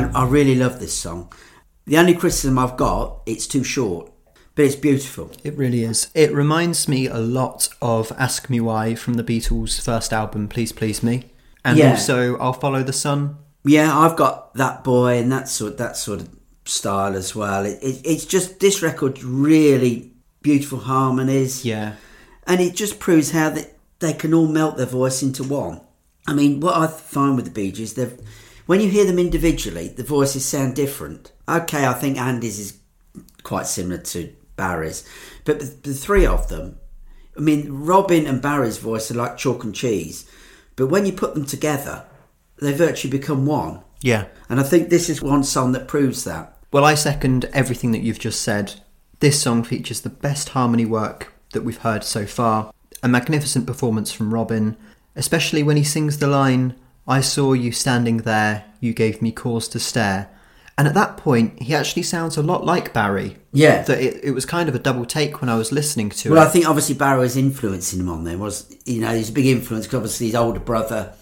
Yeah, 0.01 0.11
I, 0.13 0.23
I 0.23 0.27
really 0.27 0.55
love 0.55 0.79
this 0.79 0.93
song. 0.97 1.31
The 1.85 1.97
only 1.97 2.13
criticism 2.13 2.57
I've 2.57 2.77
got, 2.77 3.21
it's 3.25 3.45
too 3.47 3.63
short, 3.63 4.11
but 4.55 4.65
it's 4.65 4.75
beautiful. 4.75 5.31
It 5.43 5.55
really 5.57 5.83
is. 5.83 6.09
It 6.13 6.31
reminds 6.33 6.87
me 6.87 7.07
a 7.07 7.17
lot 7.17 7.69
of 7.81 8.11
Ask 8.17 8.49
Me 8.49 8.59
Why 8.61 8.95
from 8.95 9.15
the 9.15 9.23
Beatles' 9.23 9.81
first 9.81 10.13
album, 10.13 10.47
Please 10.47 10.71
Please 10.71 11.03
Me. 11.03 11.25
And 11.65 11.77
Yeah. 11.77 11.91
also 11.91 12.37
I'll 12.37 12.53
Follow 12.53 12.83
the 12.83 12.93
Sun. 12.93 13.37
Yeah, 13.65 13.97
I've 13.97 14.15
got 14.17 14.53
that 14.55 14.83
boy 14.83 15.17
and 15.17 15.31
that 15.31 15.47
sort 15.47 15.77
that 15.77 15.95
sort 15.97 16.19
of 16.21 16.29
style 16.65 17.15
as 17.15 17.33
well. 17.35 17.65
It, 17.65 17.79
it, 17.81 18.01
it's 18.05 18.25
just 18.25 18.59
this 18.59 18.81
record 18.81 19.23
really 19.23 20.11
beautiful 20.41 20.79
harmonies. 20.79 21.63
Yeah. 21.65 21.93
and 22.45 22.59
it 22.59 22.75
just 22.75 22.99
proves 22.99 23.31
how 23.31 23.49
they, 23.49 23.65
they 23.99 24.11
can 24.13 24.33
all 24.33 24.47
melt 24.47 24.75
their 24.75 24.85
voice 24.85 25.23
into 25.23 25.43
one. 25.43 25.79
I 26.27 26.33
mean, 26.33 26.59
what 26.59 26.75
I 26.75 26.87
find 26.87 27.35
with 27.37 27.45
the 27.45 27.51
Bee 27.51 27.71
Gees, 27.71 27.93
they've 27.93 28.17
when 28.65 28.79
you 28.79 28.89
hear 28.89 29.05
them 29.05 29.19
individually, 29.19 29.89
the 29.89 30.03
voices 30.03 30.45
sound 30.45 30.75
different. 30.75 31.31
Okay, 31.47 31.85
I 31.85 31.93
think 31.93 32.17
Andy's 32.17 32.59
is 32.59 32.77
quite 33.43 33.67
similar 33.67 33.97
to 33.97 34.33
Barry's, 34.55 35.07
but 35.45 35.59
the, 35.59 35.65
the 35.65 35.93
three 35.93 36.25
of 36.25 36.47
them, 36.49 36.79
I 37.37 37.41
mean, 37.41 37.67
Robin 37.69 38.25
and 38.25 38.41
Barry's 38.41 38.77
voice 38.77 39.11
are 39.11 39.15
like 39.15 39.37
chalk 39.37 39.63
and 39.63 39.75
cheese, 39.75 40.29
but 40.75 40.87
when 40.87 41.05
you 41.05 41.11
put 41.11 41.33
them 41.33 41.45
together, 41.45 42.05
they 42.59 42.73
virtually 42.73 43.11
become 43.11 43.45
one. 43.45 43.81
Yeah. 44.01 44.25
And 44.49 44.59
I 44.59 44.63
think 44.63 44.89
this 44.89 45.09
is 45.09 45.21
one 45.21 45.43
song 45.43 45.71
that 45.71 45.87
proves 45.87 46.23
that. 46.23 46.57
Well, 46.71 46.85
I 46.85 46.95
second 46.95 47.45
everything 47.53 47.91
that 47.91 48.01
you've 48.01 48.19
just 48.19 48.41
said. 48.41 48.81
This 49.19 49.41
song 49.41 49.63
features 49.63 50.01
the 50.01 50.09
best 50.09 50.49
harmony 50.49 50.85
work 50.85 51.33
that 51.53 51.63
we've 51.63 51.77
heard 51.77 52.03
so 52.03 52.25
far. 52.25 52.73
A 53.01 53.07
magnificent 53.07 53.67
performance 53.67 54.11
from 54.11 54.33
Robin, 54.33 54.77
especially 55.15 55.63
when 55.63 55.77
he 55.77 55.83
sings 55.83 56.17
the 56.17 56.27
line, 56.27 56.75
I 57.07 57.21
saw 57.21 57.53
you 57.53 57.71
standing 57.71 58.17
there, 58.17 58.65
you 58.79 58.93
gave 58.93 59.21
me 59.21 59.31
cause 59.31 59.67
to 59.69 59.79
stare. 59.79 60.29
And 60.77 60.87
at 60.87 60.95
that 60.95 61.17
point, 61.17 61.61
he 61.61 61.75
actually 61.75 62.03
sounds 62.03 62.35
a 62.35 62.41
lot 62.41 62.65
like 62.65 62.93
Barry. 62.93 63.37
Yeah. 63.51 63.83
That 63.83 64.01
it, 64.01 64.23
it 64.23 64.31
was 64.31 64.45
kind 64.45 64.67
of 64.67 64.73
a 64.73 64.79
double 64.79 65.05
take 65.05 65.39
when 65.39 65.49
I 65.49 65.55
was 65.55 65.71
listening 65.71 66.09
to 66.09 66.29
Well, 66.29 66.37
it. 66.37 66.39
Well, 66.39 66.47
I 66.47 66.51
think 66.51 66.67
obviously 66.67 66.95
Barry 66.95 67.19
was 67.19 67.37
influencing 67.37 67.99
him 67.99 68.09
on 68.09 68.23
there. 68.23 68.37
Was 68.37 68.75
you 68.85 69.01
know 69.01 69.15
he's 69.15 69.29
a 69.29 69.33
big 69.33 69.45
influence 69.45 69.85
because 69.85 69.97
obviously 69.97 70.27
his 70.27 70.35
older 70.35 70.59
brother, 70.59 71.13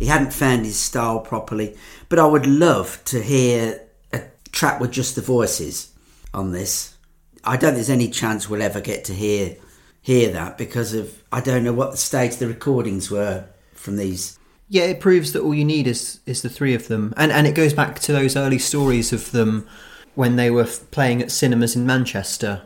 he 0.00 0.06
hadn't 0.06 0.32
found 0.32 0.64
his 0.64 0.76
style 0.76 1.20
properly. 1.20 1.76
But 2.08 2.18
I 2.18 2.26
would 2.26 2.46
love 2.46 3.00
to 3.06 3.22
hear 3.22 3.80
a 4.12 4.22
track 4.50 4.80
with 4.80 4.90
just 4.90 5.14
the 5.14 5.22
voices 5.22 5.92
on 6.34 6.50
this. 6.50 6.96
I 7.44 7.52
don't 7.52 7.60
think 7.60 7.74
there's 7.76 7.90
any 7.90 8.08
chance 8.10 8.48
we'll 8.48 8.62
ever 8.62 8.80
get 8.80 9.04
to 9.04 9.14
hear 9.14 9.56
hear 10.02 10.32
that 10.32 10.58
because 10.58 10.94
of 10.94 11.22
I 11.30 11.40
don't 11.40 11.62
know 11.62 11.72
what 11.72 11.92
the 11.92 11.96
stage 11.96 12.36
the 12.36 12.48
recordings 12.48 13.08
were 13.08 13.44
from 13.74 13.96
these. 13.96 14.36
Yeah, 14.72 14.84
it 14.84 15.00
proves 15.00 15.32
that 15.32 15.42
all 15.42 15.52
you 15.52 15.64
need 15.64 15.88
is 15.88 16.20
is 16.26 16.42
the 16.42 16.48
three 16.48 16.74
of 16.74 16.86
them, 16.86 17.12
and 17.16 17.32
and 17.32 17.44
it 17.44 17.56
goes 17.56 17.74
back 17.74 17.98
to 18.00 18.12
those 18.12 18.36
early 18.36 18.60
stories 18.60 19.12
of 19.12 19.32
them 19.32 19.66
when 20.14 20.36
they 20.36 20.48
were 20.48 20.64
playing 20.92 21.20
at 21.20 21.32
cinemas 21.32 21.74
in 21.74 21.84
Manchester. 21.84 22.62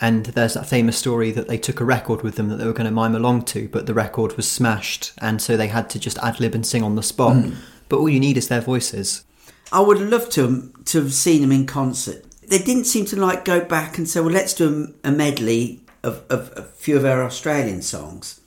And 0.00 0.26
there's 0.26 0.54
that 0.54 0.66
famous 0.66 0.98
story 0.98 1.30
that 1.30 1.46
they 1.46 1.56
took 1.56 1.80
a 1.80 1.84
record 1.84 2.22
with 2.22 2.34
them 2.34 2.48
that 2.48 2.56
they 2.56 2.66
were 2.66 2.72
going 2.72 2.86
to 2.86 2.90
mime 2.90 3.14
along 3.14 3.44
to, 3.44 3.68
but 3.68 3.86
the 3.86 3.94
record 3.94 4.36
was 4.36 4.50
smashed, 4.50 5.12
and 5.18 5.40
so 5.40 5.56
they 5.56 5.68
had 5.68 5.88
to 5.90 6.00
just 6.00 6.18
ad 6.18 6.40
lib 6.40 6.56
and 6.56 6.66
sing 6.66 6.82
on 6.82 6.96
the 6.96 7.02
spot. 7.04 7.36
Mm. 7.36 7.54
But 7.88 7.98
all 8.00 8.08
you 8.08 8.18
need 8.18 8.36
is 8.36 8.48
their 8.48 8.60
voices. 8.60 9.24
I 9.72 9.80
would 9.80 10.00
love 10.00 10.28
to 10.30 10.72
to 10.86 11.02
have 11.02 11.14
seen 11.14 11.40
them 11.40 11.52
in 11.52 11.66
concert. 11.66 12.24
They 12.48 12.58
didn't 12.58 12.86
seem 12.86 13.04
to 13.06 13.16
like 13.16 13.44
go 13.44 13.64
back 13.64 13.96
and 13.96 14.08
say, 14.08 14.18
"Well, 14.18 14.34
let's 14.34 14.54
do 14.54 14.92
a 15.04 15.12
medley 15.12 15.82
of, 16.02 16.24
of 16.28 16.52
a 16.56 16.62
few 16.62 16.96
of 16.96 17.04
our 17.04 17.22
Australian 17.22 17.82
songs." 17.82 18.40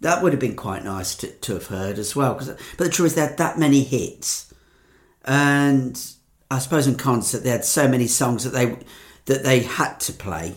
That 0.00 0.22
would 0.22 0.32
have 0.32 0.40
been 0.40 0.56
quite 0.56 0.82
nice 0.84 1.14
to, 1.16 1.26
to 1.28 1.54
have 1.54 1.66
heard 1.66 1.98
as 1.98 2.16
well. 2.16 2.34
'cause- 2.34 2.48
but 2.78 2.84
the 2.84 2.90
truth 2.90 3.08
is, 3.08 3.14
they 3.16 3.20
had 3.22 3.36
that 3.38 3.58
many 3.58 3.82
hits, 3.82 4.46
and 5.24 6.00
I 6.50 6.58
suppose 6.58 6.86
in 6.86 6.94
concert 6.96 7.44
they 7.44 7.50
had 7.50 7.64
so 7.64 7.86
many 7.88 8.06
songs 8.06 8.44
that 8.44 8.52
they 8.52 8.76
that 9.26 9.44
they 9.44 9.60
had 9.60 10.00
to 10.00 10.12
play. 10.12 10.54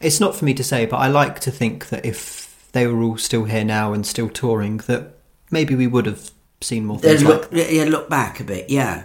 It's 0.00 0.20
not 0.20 0.34
for 0.36 0.44
me 0.44 0.54
to 0.54 0.64
say, 0.64 0.86
but 0.86 0.96
I 0.96 1.08
like 1.08 1.40
to 1.40 1.50
think 1.50 1.88
that 1.90 2.06
if 2.06 2.68
they 2.72 2.86
were 2.86 3.02
all 3.02 3.18
still 3.18 3.44
here 3.44 3.64
now 3.64 3.92
and 3.92 4.06
still 4.06 4.28
touring, 4.28 4.78
that 4.86 5.18
maybe 5.50 5.74
we 5.74 5.86
would 5.86 6.06
have 6.06 6.30
seen 6.60 6.86
more 6.86 6.98
things 6.98 7.22
like 7.24 7.52
look, 7.52 7.68
yeah, 7.70 7.84
look 7.84 8.08
back 8.08 8.40
a 8.40 8.44
bit, 8.44 8.70
yeah. 8.70 9.04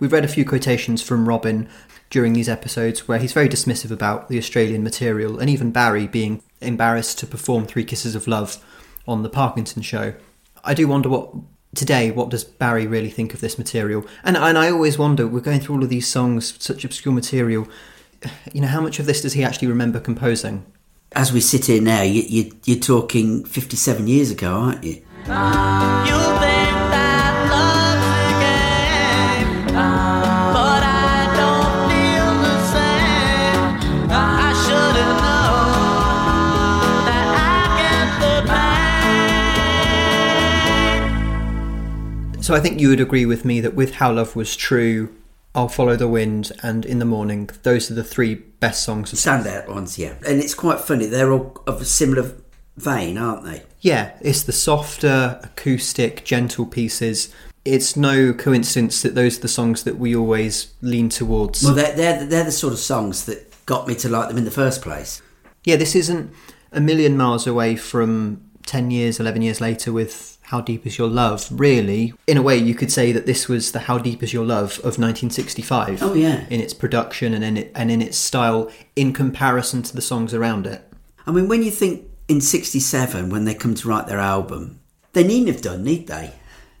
We've 0.00 0.12
read 0.12 0.24
a 0.24 0.28
few 0.28 0.44
quotations 0.44 1.00
from 1.02 1.28
Robin 1.28 1.68
during 2.10 2.32
these 2.32 2.48
episodes 2.48 3.06
where 3.06 3.18
he's 3.18 3.32
very 3.32 3.48
dismissive 3.48 3.90
about 3.90 4.28
the 4.28 4.38
Australian 4.38 4.82
material, 4.82 5.38
and 5.38 5.48
even 5.48 5.70
Barry 5.70 6.06
being 6.08 6.42
embarrassed 6.60 7.18
to 7.20 7.26
perform 7.26 7.66
Three 7.66 7.84
Kisses 7.84 8.14
of 8.14 8.26
Love 8.26 8.56
on 9.06 9.22
the 9.22 9.28
Parkinson 9.28 9.82
show. 9.82 10.14
I 10.64 10.74
do 10.74 10.88
wonder 10.88 11.08
what 11.08 11.30
today 11.74 12.10
what 12.10 12.28
does 12.28 12.44
Barry 12.44 12.86
really 12.86 13.10
think 13.10 13.34
of 13.34 13.40
this 13.40 13.58
material? 13.58 14.06
And 14.22 14.36
and 14.36 14.56
I 14.56 14.70
always 14.70 14.98
wonder, 14.98 15.26
we're 15.26 15.40
going 15.40 15.60
through 15.60 15.76
all 15.76 15.82
of 15.82 15.88
these 15.88 16.08
songs, 16.08 16.54
such 16.58 16.84
obscure 16.84 17.14
material, 17.14 17.68
you 18.52 18.60
know, 18.60 18.68
how 18.68 18.80
much 18.80 18.98
of 18.98 19.06
this 19.06 19.22
does 19.22 19.34
he 19.34 19.44
actually 19.44 19.68
remember 19.68 20.00
composing? 20.00 20.64
As 21.12 21.32
we 21.32 21.40
sit 21.40 21.66
here 21.66 21.80
now, 21.80 22.02
you, 22.02 22.22
you, 22.22 22.52
you're 22.64 22.80
talking 22.80 23.44
57 23.44 24.08
years 24.08 24.30
ago, 24.30 24.52
aren't 24.52 24.84
you? 24.84 24.94
You 24.94 26.43
So 42.44 42.54
I 42.54 42.60
think 42.60 42.78
you 42.78 42.90
would 42.90 43.00
agree 43.00 43.24
with 43.24 43.46
me 43.46 43.62
that 43.62 43.72
with 43.72 43.94
How 43.94 44.12
Love 44.12 44.36
Was 44.36 44.54
True, 44.54 45.16
I'll 45.54 45.66
Follow 45.66 45.96
the 45.96 46.06
Wind, 46.06 46.52
and 46.62 46.84
In 46.84 46.98
the 46.98 47.06
Morning, 47.06 47.48
those 47.62 47.90
are 47.90 47.94
the 47.94 48.04
three 48.04 48.34
best 48.34 48.82
songs 48.82 49.14
of 49.14 49.18
Standout 49.18 49.66
ones, 49.66 49.98
yeah. 49.98 50.16
And 50.26 50.40
it's 50.40 50.52
quite 50.52 50.80
funny, 50.80 51.06
they're 51.06 51.32
all 51.32 51.56
of 51.66 51.80
a 51.80 51.86
similar 51.86 52.34
vein, 52.76 53.16
aren't 53.16 53.46
they? 53.46 53.62
Yeah, 53.80 54.12
it's 54.20 54.42
the 54.42 54.52
softer, 54.52 55.40
acoustic, 55.42 56.26
gentle 56.26 56.66
pieces. 56.66 57.32
It's 57.64 57.96
no 57.96 58.34
coincidence 58.34 59.00
that 59.00 59.14
those 59.14 59.38
are 59.38 59.40
the 59.40 59.48
songs 59.48 59.84
that 59.84 59.96
we 59.96 60.14
always 60.14 60.74
lean 60.82 61.08
towards. 61.08 61.62
Well, 61.64 61.72
they're, 61.72 61.96
they're, 61.96 62.26
they're 62.26 62.44
the 62.44 62.52
sort 62.52 62.74
of 62.74 62.78
songs 62.78 63.24
that 63.24 63.54
got 63.64 63.88
me 63.88 63.94
to 63.94 64.10
like 64.10 64.28
them 64.28 64.36
in 64.36 64.44
the 64.44 64.50
first 64.50 64.82
place. 64.82 65.22
yeah, 65.64 65.76
this 65.76 65.96
isn't 65.96 66.30
a 66.72 66.80
million 66.82 67.16
miles 67.16 67.46
away 67.46 67.74
from 67.74 68.50
10 68.66 68.90
years, 68.90 69.18
11 69.18 69.40
years 69.40 69.62
later 69.62 69.94
with 69.94 70.33
How 70.44 70.60
Deep 70.60 70.86
Is 70.86 70.98
Your 70.98 71.08
Love, 71.08 71.48
really. 71.50 72.12
In 72.26 72.36
a 72.36 72.42
way, 72.42 72.56
you 72.56 72.74
could 72.74 72.92
say 72.92 73.12
that 73.12 73.24
this 73.24 73.48
was 73.48 73.72
the 73.72 73.80
How 73.80 73.98
Deep 73.98 74.22
Is 74.22 74.32
Your 74.32 74.44
Love 74.44 74.78
of 74.78 74.98
1965. 74.98 76.02
Oh, 76.02 76.14
yeah. 76.14 76.46
In 76.50 76.60
its 76.60 76.74
production 76.74 77.32
and 77.32 77.42
in, 77.42 77.56
it, 77.56 77.72
and 77.74 77.90
in 77.90 78.02
its 78.02 78.18
style 78.18 78.70
in 78.94 79.12
comparison 79.12 79.82
to 79.82 79.94
the 79.94 80.02
songs 80.02 80.34
around 80.34 80.66
it. 80.66 80.86
I 81.26 81.32
mean, 81.32 81.48
when 81.48 81.62
you 81.62 81.70
think 81.70 82.06
in 82.28 82.42
67, 82.42 83.30
when 83.30 83.44
they 83.46 83.54
come 83.54 83.74
to 83.74 83.88
write 83.88 84.06
their 84.06 84.20
album, 84.20 84.80
they 85.14 85.24
needn't 85.24 85.48
have 85.48 85.62
done, 85.62 85.82
need 85.82 86.08
they? 86.08 86.34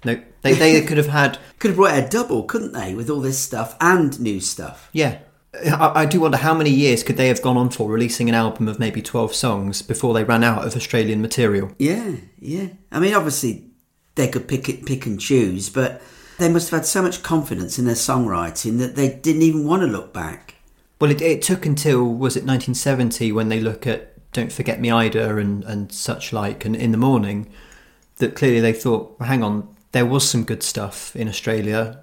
No, 0.04 0.20
they, 0.42 0.52
they 0.52 0.82
could 0.86 0.98
have 0.98 1.08
had 1.08 1.38
Could 1.58 1.70
have 1.70 1.76
brought 1.76 1.98
a 1.98 2.06
double, 2.06 2.42
couldn't 2.42 2.72
they, 2.72 2.94
with 2.94 3.08
all 3.08 3.20
this 3.20 3.38
stuff 3.38 3.76
and 3.80 4.20
new 4.20 4.40
stuff? 4.40 4.90
Yeah. 4.92 5.20
I, 5.54 6.02
I 6.02 6.06
do 6.06 6.20
wonder 6.20 6.36
how 6.36 6.54
many 6.54 6.70
years 6.70 7.02
could 7.02 7.16
they 7.16 7.28
have 7.28 7.42
gone 7.42 7.56
on 7.56 7.70
for 7.70 7.90
releasing 7.90 8.28
an 8.28 8.34
album 8.34 8.68
of 8.68 8.78
maybe 8.78 9.02
12 9.02 9.34
songs 9.34 9.82
before 9.82 10.14
they 10.14 10.24
ran 10.24 10.44
out 10.44 10.66
of 10.66 10.76
Australian 10.76 11.22
material? 11.22 11.72
Yeah, 11.78 12.16
yeah. 12.38 12.68
I 12.90 13.00
mean, 13.00 13.14
obviously, 13.14 13.70
they 14.14 14.28
could 14.28 14.48
pick 14.48 14.68
it, 14.68 14.86
pick 14.86 15.06
and 15.06 15.20
choose, 15.20 15.70
but 15.70 16.02
they 16.38 16.48
must 16.48 16.70
have 16.70 16.80
had 16.80 16.86
so 16.86 17.02
much 17.02 17.22
confidence 17.22 17.78
in 17.78 17.84
their 17.84 17.94
songwriting 17.94 18.78
that 18.78 18.96
they 18.96 19.08
didn't 19.08 19.42
even 19.42 19.66
want 19.66 19.82
to 19.82 19.86
look 19.86 20.12
back. 20.12 20.56
Well, 21.00 21.10
it, 21.10 21.20
it 21.20 21.42
took 21.42 21.66
until, 21.66 22.04
was 22.04 22.36
it 22.36 22.44
1970, 22.44 23.32
when 23.32 23.48
they 23.48 23.60
look 23.60 23.86
at 23.86 24.32
Don't 24.32 24.52
Forget 24.52 24.80
Me 24.80 24.90
Ida 24.90 25.36
and, 25.36 25.64
and 25.64 25.92
such 25.92 26.32
like, 26.32 26.64
and 26.64 26.74
In 26.74 26.92
the 26.92 26.98
Morning, 26.98 27.50
that 28.16 28.36
clearly 28.36 28.60
they 28.60 28.72
thought, 28.72 29.18
well, 29.18 29.28
hang 29.28 29.42
on, 29.42 29.68
there 29.92 30.06
was 30.06 30.28
some 30.28 30.44
good 30.44 30.62
stuff 30.62 31.14
in 31.14 31.28
Australia. 31.28 32.00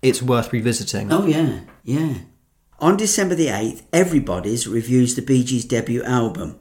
It's 0.00 0.22
worth 0.22 0.52
revisiting. 0.52 1.12
Oh, 1.12 1.26
yeah, 1.26 1.60
yeah. 1.84 2.14
On 2.82 2.96
December 2.96 3.36
the 3.36 3.46
8th, 3.46 3.82
Everybody's 3.92 4.66
reviews 4.66 5.14
the 5.14 5.22
Bee 5.22 5.44
Gees' 5.44 5.64
debut 5.64 6.02
album. 6.02 6.58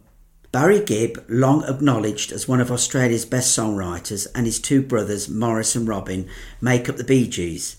Barry 0.52 0.80
Gibb, 0.80 1.26
long 1.27 1.64
acknowledged 1.64 2.31
as 2.31 2.48
one 2.48 2.61
of 2.61 2.72
Australia's 2.72 3.26
best 3.26 3.57
songwriters, 3.57 4.27
and 4.35 4.45
his 4.45 4.60
two 4.60 4.84
brothers, 4.84 5.27
Maurice 5.27 5.76
and 5.76 5.88
Robin, 5.88 6.30
make 6.61 6.88
up 6.88 6.98
the 6.98 7.03
Bee 7.03 7.27
Gees. 7.27 7.77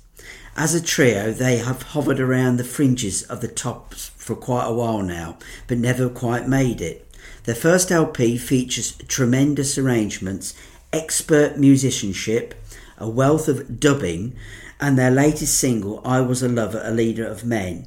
As 0.56 0.74
a 0.74 0.82
trio, 0.82 1.31
they 1.31 1.59
have 1.59 1.82
hovered 1.82 2.19
around 2.19 2.56
the 2.56 2.64
fringes 2.64 3.23
of 3.23 3.43
the 3.43 3.47
tops 3.47 4.09
for 4.16 4.35
quite 4.35 4.66
a 4.66 4.74
while 4.74 5.02
now, 5.02 5.39
but 5.69 5.78
never 5.78 6.09
quite 6.09 6.48
made 6.48 6.81
it. 6.81 7.09
Their 7.44 7.55
first 7.55 7.93
LP 7.93 8.39
features 8.39 8.97
tremendous 9.06 9.78
arrangements, 9.78 10.52
expert 10.93 11.59
musicianship, 11.59 12.56
a 12.98 13.09
wealth 13.09 13.47
of 13.47 13.78
dubbing, 13.78 14.35
and 14.81 14.98
their 14.98 15.12
latest 15.12 15.56
single, 15.56 16.02
I 16.05 16.23
Was 16.23 16.43
a 16.43 16.48
Lover, 16.48 16.82
a 16.85 16.90
Leader 16.90 17.24
of 17.24 17.44
Men. 17.44 17.86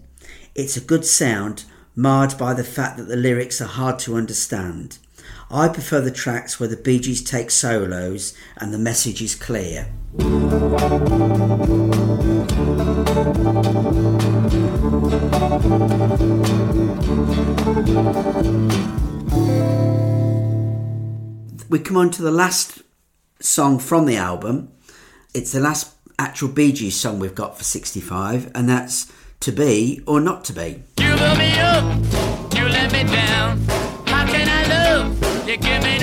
It's 0.56 0.77
a 0.77 0.82
good 0.82 1.03
sound, 1.03 1.65
marred 1.98 2.38
by 2.38 2.53
the 2.53 2.64
fact 2.64 2.95
that 2.95 3.10
the 3.10 3.18
lyrics 3.18 3.60
are 3.60 3.68
hard 3.68 3.99
to 3.99 4.15
understand. 4.15 4.99
I 5.52 5.68
prefer 5.68 5.99
the 5.99 6.11
tracks 6.11 6.61
where 6.61 6.69
the 6.69 6.77
Bee 6.77 6.98
Gees 6.98 7.22
take 7.22 7.52
solos 7.52 8.34
and 8.56 8.73
the 8.73 8.77
message 8.77 9.22
is 9.22 9.36
clear. 9.36 9.90
we 21.68 21.80
come 21.80 21.98
on 21.98 22.10
to 22.11 22.22
the 22.22 22.32
last 22.32 22.82
song 23.41 23.77
from 23.77 24.06
the 24.06 24.15
album. 24.15 24.72
It's 25.34 25.52
the 25.52 25.60
last 25.60 25.94
actual 26.18 26.48
Bee 26.48 26.72
Gees 26.72 26.98
song 26.98 27.19
we've 27.19 27.36
got 27.36 27.57
for 27.57 27.65
65, 27.65 28.49
and 28.56 28.69
that's 28.69 29.11
To 29.41 29.52
Be 29.52 30.02
or 30.07 30.20
Not 30.20 30.44
to 30.45 30.53
Be. 30.53 30.84
You 30.99 31.16
build 31.16 31.38
me 31.38 31.60
up, 31.60 31.84
you 32.56 32.68
let 32.68 32.91
me 32.91 33.03
down. 33.03 33.60
How 34.07 34.26
can 34.26 34.48
I 34.49 34.68
love? 34.68 35.48
You 35.48 35.57
give 35.57 35.84
me 35.84 35.95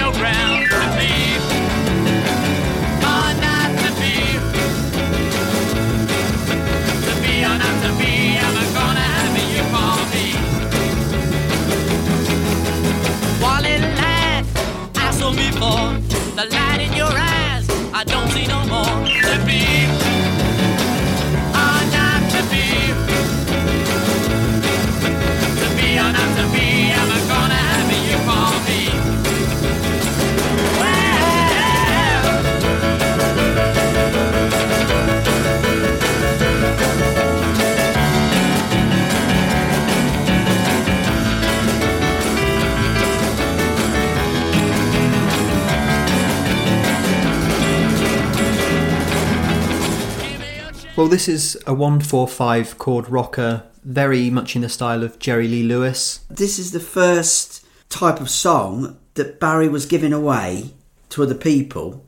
Well, 50.95 51.09
this 51.09 51.27
is 51.27 51.57
a 51.67 51.73
145 51.73 52.77
chord 52.77 53.09
rocker, 53.09 53.63
very 53.83 54.29
much 54.29 54.55
in 54.55 54.61
the 54.61 54.69
style 54.69 55.03
of 55.03 55.19
Jerry 55.19 55.49
Lee 55.49 55.63
Lewis. 55.63 56.21
This 56.29 56.59
is 56.59 56.73
the 56.73 56.81
first 56.81 57.65
type 57.89 58.21
of 58.21 58.29
song 58.29 58.99
that 59.15 59.41
Barry 59.41 59.71
was 59.71 59.87
giving 59.87 60.13
away 60.13 60.75
to 61.09 61.23
other 61.23 61.35
people 61.35 62.05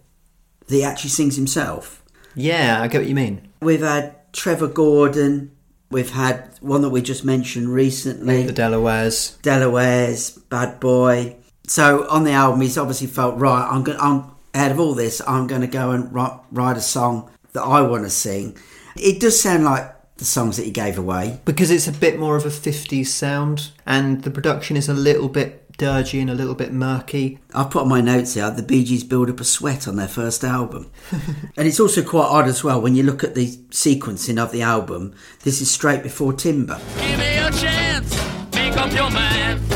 that 0.66 0.74
he 0.74 0.84
actually 0.84 1.10
sings 1.10 1.36
himself. 1.36 2.04
Yeah, 2.34 2.82
I 2.82 2.88
get 2.88 2.98
what 2.98 3.08
you 3.08 3.14
mean. 3.14 3.48
We've 3.62 3.80
had 3.80 4.16
Trevor 4.34 4.68
Gordon, 4.68 5.56
we've 5.90 6.10
had 6.10 6.50
one 6.60 6.82
that 6.82 6.90
we 6.90 7.00
just 7.00 7.24
mentioned 7.24 7.70
recently. 7.70 8.42
The 8.42 8.52
Delawares. 8.52 9.40
Delaware's 9.40 10.30
Bad 10.30 10.78
Boy. 10.78 11.36
So 11.66 12.06
on 12.10 12.24
the 12.24 12.32
album, 12.32 12.60
he's 12.60 12.76
obviously 12.76 13.06
felt 13.06 13.38
right. 13.38 13.66
I'm 13.66 13.82
going. 13.82 13.98
I'm 13.98 14.30
out 14.52 14.70
of 14.70 14.78
all 14.78 14.92
this. 14.92 15.22
I'm 15.26 15.46
going 15.46 15.62
to 15.62 15.66
go 15.66 15.92
and 15.92 16.12
write, 16.12 16.38
write 16.52 16.76
a 16.76 16.82
song 16.82 17.30
that 17.54 17.62
I 17.62 17.80
want 17.80 18.04
to 18.04 18.10
sing. 18.10 18.58
It 18.96 19.20
does 19.20 19.40
sound 19.40 19.64
like 19.64 19.94
the 20.16 20.24
songs 20.24 20.56
that 20.56 20.64
he 20.64 20.70
gave 20.70 20.98
away. 20.98 21.40
Because 21.44 21.70
it's 21.70 21.88
a 21.88 21.92
bit 21.92 22.18
more 22.18 22.36
of 22.36 22.46
a 22.46 22.50
50s 22.50 23.06
sound, 23.06 23.70
and 23.86 24.22
the 24.22 24.30
production 24.30 24.76
is 24.76 24.88
a 24.88 24.94
little 24.94 25.28
bit 25.28 25.60
dirgy 25.76 26.20
and 26.20 26.30
a 26.30 26.34
little 26.34 26.54
bit 26.54 26.72
murky. 26.72 27.40
I've 27.52 27.70
put 27.70 27.82
on 27.82 27.88
my 27.88 28.00
notes 28.00 28.34
here. 28.34 28.48
The 28.50 28.62
Bee 28.62 28.84
Gees 28.84 29.02
build 29.02 29.28
up 29.28 29.40
a 29.40 29.44
sweat 29.44 29.88
on 29.88 29.96
their 29.96 30.08
first 30.08 30.44
album, 30.44 30.90
and 31.56 31.66
it's 31.66 31.80
also 31.80 32.02
quite 32.02 32.26
odd 32.26 32.46
as 32.46 32.62
well 32.62 32.80
when 32.80 32.94
you 32.94 33.02
look 33.02 33.24
at 33.24 33.34
the 33.34 33.48
sequencing 33.70 34.38
of 34.38 34.52
the 34.52 34.62
album. 34.62 35.14
This 35.42 35.60
is 35.60 35.70
straight 35.70 36.02
before 36.02 36.32
Timber. 36.32 36.80
Give 36.98 37.18
me 37.18 37.36
a 37.36 37.50
chance, 37.50 38.54
make 38.54 38.76
up 38.76 38.92
your 38.92 39.10
mind. 39.10 39.73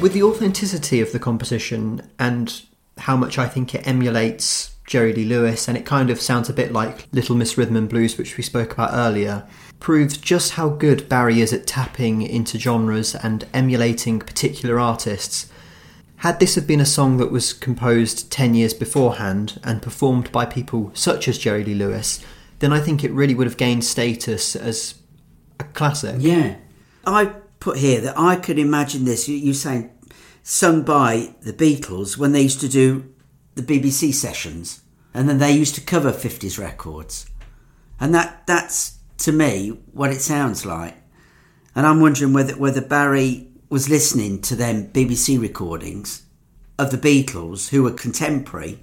With 0.00 0.12
the 0.12 0.22
authenticity 0.22 1.00
of 1.00 1.10
the 1.10 1.18
composition 1.18 2.08
and 2.20 2.62
how 2.98 3.16
much 3.16 3.36
I 3.36 3.48
think 3.48 3.74
it 3.74 3.84
emulates 3.86 4.76
Jerry 4.86 5.12
Lee 5.12 5.24
Lewis, 5.24 5.68
and 5.68 5.76
it 5.76 5.84
kind 5.84 6.08
of 6.08 6.20
sounds 6.20 6.48
a 6.48 6.54
bit 6.54 6.72
like 6.72 7.08
Little 7.12 7.34
Miss 7.34 7.58
Rhythm 7.58 7.76
and 7.76 7.88
Blues, 7.88 8.16
which 8.16 8.36
we 8.36 8.44
spoke 8.44 8.72
about 8.72 8.90
earlier, 8.92 9.46
proves 9.80 10.16
just 10.16 10.52
how 10.52 10.68
good 10.68 11.08
Barry 11.08 11.40
is 11.40 11.52
at 11.52 11.66
tapping 11.66 12.22
into 12.22 12.58
genres 12.58 13.14
and 13.16 13.44
emulating 13.52 14.20
particular 14.20 14.78
artists. 14.78 15.50
Had 16.18 16.40
this 16.40 16.54
have 16.54 16.66
been 16.66 16.80
a 16.80 16.86
song 16.86 17.16
that 17.18 17.32
was 17.32 17.52
composed 17.52 18.30
10 18.30 18.54
years 18.54 18.74
beforehand 18.74 19.60
and 19.62 19.82
performed 19.82 20.30
by 20.32 20.46
people 20.46 20.90
such 20.94 21.28
as 21.28 21.38
Jerry 21.38 21.64
Lee 21.64 21.74
Lewis, 21.74 22.24
then 22.60 22.72
I 22.72 22.80
think 22.80 23.02
it 23.02 23.12
really 23.12 23.34
would 23.34 23.46
have 23.46 23.56
gained 23.56 23.84
status 23.84 24.54
as 24.56 24.94
a 25.60 25.64
classic. 25.64 26.16
Yeah. 26.20 26.56
I 27.04 27.32
put 27.60 27.78
here 27.78 28.00
that 28.00 28.18
I 28.18 28.36
could 28.36 28.58
imagine 28.58 29.04
this, 29.04 29.28
you, 29.28 29.36
you 29.36 29.52
saying, 29.52 29.90
sung 30.42 30.82
by 30.82 31.34
the 31.42 31.52
Beatles 31.52 32.16
when 32.16 32.32
they 32.32 32.42
used 32.42 32.60
to 32.60 32.68
do 32.68 33.12
the 33.54 33.62
BBC 33.62 34.14
sessions 34.14 34.82
and 35.12 35.28
then 35.28 35.38
they 35.38 35.52
used 35.52 35.74
to 35.74 35.80
cover 35.80 36.12
50s 36.12 36.58
records. 36.58 37.26
And 38.00 38.14
that 38.14 38.46
that's, 38.46 38.98
to 39.18 39.32
me, 39.32 39.70
what 39.92 40.10
it 40.10 40.20
sounds 40.20 40.64
like. 40.64 40.96
And 41.74 41.86
I'm 41.86 42.00
wondering 42.00 42.32
whether, 42.32 42.56
whether 42.56 42.80
Barry 42.80 43.48
was 43.68 43.88
listening 43.88 44.40
to 44.42 44.56
them 44.56 44.88
BBC 44.88 45.40
recordings 45.40 46.22
of 46.78 46.90
the 46.90 46.98
Beatles, 46.98 47.70
who 47.70 47.82
were 47.82 47.90
contemporary, 47.90 48.78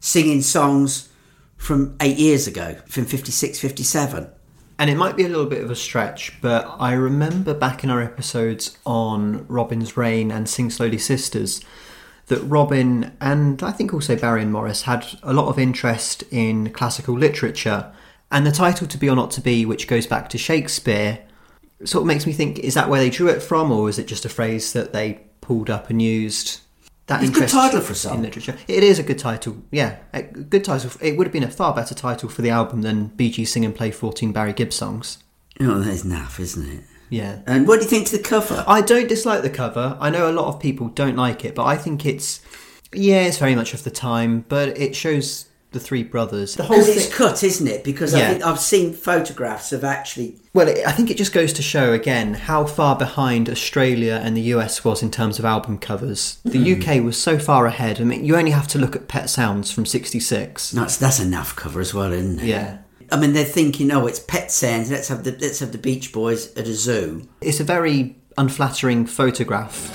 singing 0.00 0.42
songs 0.42 1.08
from 1.56 1.96
eight 2.00 2.18
years 2.18 2.46
ago, 2.46 2.76
from 2.86 3.04
56, 3.04 3.58
57. 3.58 4.30
And 4.78 4.88
it 4.88 4.96
might 4.96 5.16
be 5.16 5.24
a 5.24 5.28
little 5.28 5.46
bit 5.46 5.62
of 5.64 5.70
a 5.70 5.76
stretch, 5.76 6.40
but 6.40 6.76
I 6.78 6.92
remember 6.92 7.52
back 7.52 7.82
in 7.82 7.90
our 7.90 8.00
episodes 8.00 8.78
on 8.86 9.44
Robin's 9.48 9.96
Reign 9.96 10.30
and 10.30 10.48
Sing 10.48 10.70
Slowly 10.70 10.98
Sisters 10.98 11.60
that 12.26 12.40
Robin 12.42 13.16
and 13.20 13.62
I 13.62 13.72
think 13.72 13.92
also 13.92 14.14
Barry 14.14 14.42
and 14.42 14.52
Morris 14.52 14.82
had 14.82 15.04
a 15.22 15.32
lot 15.32 15.48
of 15.48 15.58
interest 15.58 16.22
in 16.30 16.72
classical 16.72 17.18
literature. 17.18 17.92
And 18.30 18.46
the 18.46 18.52
title 18.52 18.86
To 18.86 18.98
Be 18.98 19.08
or 19.08 19.16
Not 19.16 19.30
to 19.32 19.40
Be, 19.40 19.64
which 19.64 19.88
goes 19.88 20.06
back 20.06 20.28
to 20.28 20.38
Shakespeare, 20.38 21.20
sort 21.84 22.02
of 22.02 22.06
makes 22.06 22.26
me 22.26 22.32
think 22.32 22.58
is 22.60 22.74
that 22.74 22.88
where 22.88 23.00
they 23.00 23.10
drew 23.10 23.28
it 23.28 23.42
from, 23.42 23.72
or 23.72 23.88
is 23.88 23.98
it 23.98 24.06
just 24.06 24.24
a 24.24 24.28
phrase 24.28 24.72
that 24.74 24.92
they 24.92 25.22
pulled 25.40 25.70
up 25.70 25.90
and 25.90 26.00
used? 26.00 26.60
That 27.08 27.22
It's 27.22 27.30
a 27.36 27.40
good 27.40 27.48
title 27.48 27.80
for 27.80 27.92
a 27.92 27.96
song. 27.96 28.16
in 28.16 28.22
literature. 28.22 28.56
It 28.68 28.82
is 28.84 28.98
a 28.98 29.02
good 29.02 29.18
title, 29.18 29.56
yeah. 29.70 29.96
A 30.12 30.22
good 30.22 30.62
title. 30.62 30.90
It 31.00 31.16
would 31.16 31.26
have 31.26 31.32
been 31.32 31.42
a 31.42 31.50
far 31.50 31.74
better 31.74 31.94
title 31.94 32.28
for 32.28 32.42
the 32.42 32.50
album 32.50 32.82
than 32.82 33.10
BG 33.16 33.46
Sing 33.46 33.64
and 33.64 33.74
Play 33.74 33.90
14 33.90 34.30
Barry 34.32 34.52
Gibb 34.52 34.72
songs. 34.72 35.18
Oh, 35.60 35.80
that 35.80 35.88
is 35.92 36.04
naff, 36.04 36.38
isn't 36.38 36.68
it? 36.70 36.84
Yeah. 37.10 37.40
And 37.46 37.66
what 37.66 37.78
do 37.78 37.84
you 37.84 37.90
think 37.90 38.06
to 38.08 38.16
the 38.18 38.22
cover? 38.22 38.62
I 38.66 38.82
don't 38.82 39.08
dislike 39.08 39.42
the 39.42 39.50
cover. 39.50 39.96
I 39.98 40.10
know 40.10 40.30
a 40.30 40.32
lot 40.32 40.54
of 40.54 40.60
people 40.60 40.88
don't 40.88 41.16
like 41.16 41.44
it, 41.44 41.54
but 41.54 41.64
I 41.64 41.76
think 41.76 42.04
it's 42.04 42.42
yeah, 42.92 43.22
it's 43.22 43.38
very 43.38 43.54
much 43.54 43.74
of 43.74 43.84
the 43.84 43.90
time, 43.90 44.44
but 44.48 44.78
it 44.78 44.94
shows 44.94 45.47
the 45.72 45.80
three 45.80 46.02
brothers. 46.02 46.54
The 46.54 46.62
whole 46.62 46.78
Because 46.78 46.96
it's 46.96 47.14
cut, 47.14 47.42
isn't 47.42 47.66
it? 47.66 47.84
Because 47.84 48.14
I 48.14 48.20
think 48.28 48.42
I've 48.44 48.58
seen 48.60 48.92
photographs 48.94 49.72
of 49.72 49.84
actually. 49.84 50.36
Well, 50.54 50.68
I 50.86 50.92
think 50.92 51.10
it 51.10 51.16
just 51.18 51.32
goes 51.32 51.52
to 51.54 51.62
show 51.62 51.92
again 51.92 52.34
how 52.34 52.64
far 52.64 52.96
behind 52.96 53.48
Australia 53.50 54.20
and 54.24 54.36
the 54.36 54.40
US 54.54 54.82
was 54.82 55.02
in 55.02 55.10
terms 55.10 55.38
of 55.38 55.44
album 55.44 55.78
covers. 55.78 56.38
The 56.44 56.58
Hmm. 56.58 56.82
UK 56.82 57.00
was 57.04 57.20
so 57.20 57.38
far 57.38 57.66
ahead. 57.66 58.00
I 58.00 58.04
mean, 58.04 58.24
you 58.24 58.36
only 58.36 58.50
have 58.52 58.66
to 58.68 58.78
look 58.78 58.96
at 58.96 59.08
Pet 59.08 59.28
Sounds 59.28 59.70
from 59.70 59.84
'66. 59.86 60.70
That's 60.70 60.96
that's 60.96 61.20
a 61.20 61.24
naff 61.24 61.54
cover 61.54 61.80
as 61.80 61.92
well, 61.92 62.12
isn't 62.12 62.40
it? 62.40 62.46
Yeah. 62.46 62.78
I 63.10 63.16
mean, 63.18 63.32
they're 63.32 63.44
thinking, 63.44 63.90
oh, 63.90 64.06
it's 64.06 64.20
Pet 64.20 64.50
Sounds. 64.50 64.90
Let's 64.90 65.08
have 65.08 65.24
the 65.24 65.36
let's 65.40 65.60
have 65.60 65.72
the 65.72 65.78
Beach 65.78 66.12
Boys 66.12 66.54
at 66.56 66.66
a 66.66 66.74
zoo. 66.74 67.28
It's 67.40 67.60
a 67.60 67.64
very 67.64 68.16
unflattering 68.36 69.04
photograph. 69.06 69.90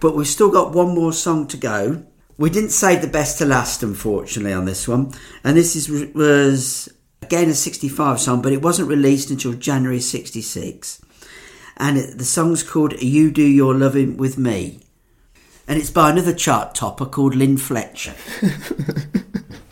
But 0.00 0.14
we've 0.14 0.26
still 0.26 0.50
got 0.50 0.72
one 0.72 0.94
more 0.94 1.12
song 1.12 1.46
to 1.48 1.56
go. 1.56 2.04
We 2.38 2.50
didn't 2.50 2.70
save 2.70 3.00
the 3.00 3.08
best 3.08 3.38
to 3.38 3.46
last, 3.46 3.82
unfortunately, 3.82 4.52
on 4.52 4.66
this 4.66 4.86
one. 4.86 5.12
And 5.42 5.56
this 5.56 5.74
is 5.74 5.88
was 6.14 6.88
again 7.22 7.48
a 7.48 7.54
65 7.54 8.20
song, 8.20 8.42
but 8.42 8.52
it 8.52 8.62
wasn't 8.62 8.88
released 8.88 9.30
until 9.30 9.54
January 9.54 10.00
66. 10.00 11.00
And 11.78 11.98
it, 11.98 12.18
the 12.18 12.24
song's 12.24 12.62
called 12.62 13.00
You 13.00 13.30
Do 13.30 13.42
Your 13.42 13.74
Loving 13.74 14.16
With 14.16 14.38
Me. 14.38 14.80
And 15.68 15.78
it's 15.78 15.90
by 15.90 16.10
another 16.10 16.34
chart 16.34 16.74
topper 16.74 17.06
called 17.06 17.34
Lynn 17.34 17.56
Fletcher. 17.56 18.14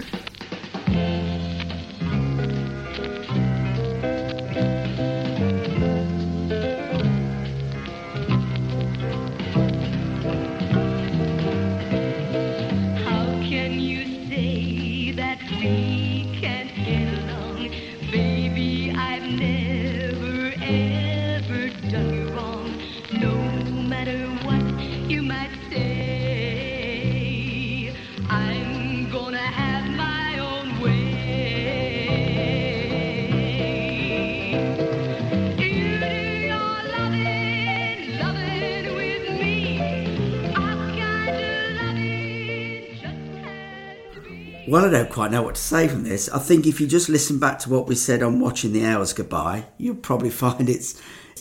Well, 44.74 44.86
I 44.86 44.90
don't 44.90 45.08
quite 45.08 45.30
know 45.30 45.40
what 45.40 45.54
to 45.54 45.60
say 45.60 45.86
from 45.86 46.02
this. 46.02 46.28
I 46.30 46.40
think 46.40 46.66
if 46.66 46.80
you 46.80 46.88
just 46.88 47.08
listen 47.08 47.38
back 47.38 47.60
to 47.60 47.70
what 47.70 47.86
we 47.86 47.94
said 47.94 48.24
on 48.24 48.40
watching 48.40 48.72
the 48.72 48.84
hours 48.84 49.12
go 49.12 49.22
by, 49.22 49.66
you'll 49.78 49.94
probably 49.94 50.30
find 50.42 50.68
it's 50.68 51.00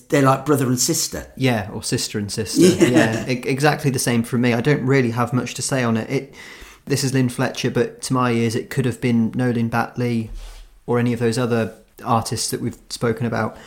they're 0.10 0.22
like 0.22 0.46
brother 0.46 0.68
and 0.68 0.80
sister. 0.80 1.26
Yeah, 1.36 1.68
or 1.74 1.82
sister 1.82 2.20
and 2.20 2.32
sister. 2.32 2.62
Yeah. 2.62 3.26
Yeah, 3.26 3.26
exactly 3.26 3.90
the 3.90 3.98
same 3.98 4.22
for 4.22 4.38
me. 4.38 4.54
I 4.54 4.62
don't 4.62 4.86
really 4.86 5.10
have 5.10 5.34
much 5.34 5.56
to 5.56 5.64
say 5.64 5.84
on 5.84 5.98
it. 5.98 6.12
It 6.12 6.36
this 6.86 7.04
is 7.04 7.16
Lynn 7.16 7.28
Fletcher, 7.28 7.72
but 7.72 8.04
to 8.04 8.14
my 8.14 8.30
ears, 8.30 8.54
it 8.54 8.70
could 8.70 8.86
have 8.86 9.02
been 9.02 9.32
Noeleen 9.32 9.72
Batley 9.72 10.30
or 10.86 11.00
any 11.00 11.12
of 11.12 11.20
those 11.20 11.40
other 11.40 11.74
artists 12.06 12.52
that 12.52 12.62
we've 12.62 12.78
spoken 12.92 13.26
about. 13.26 13.58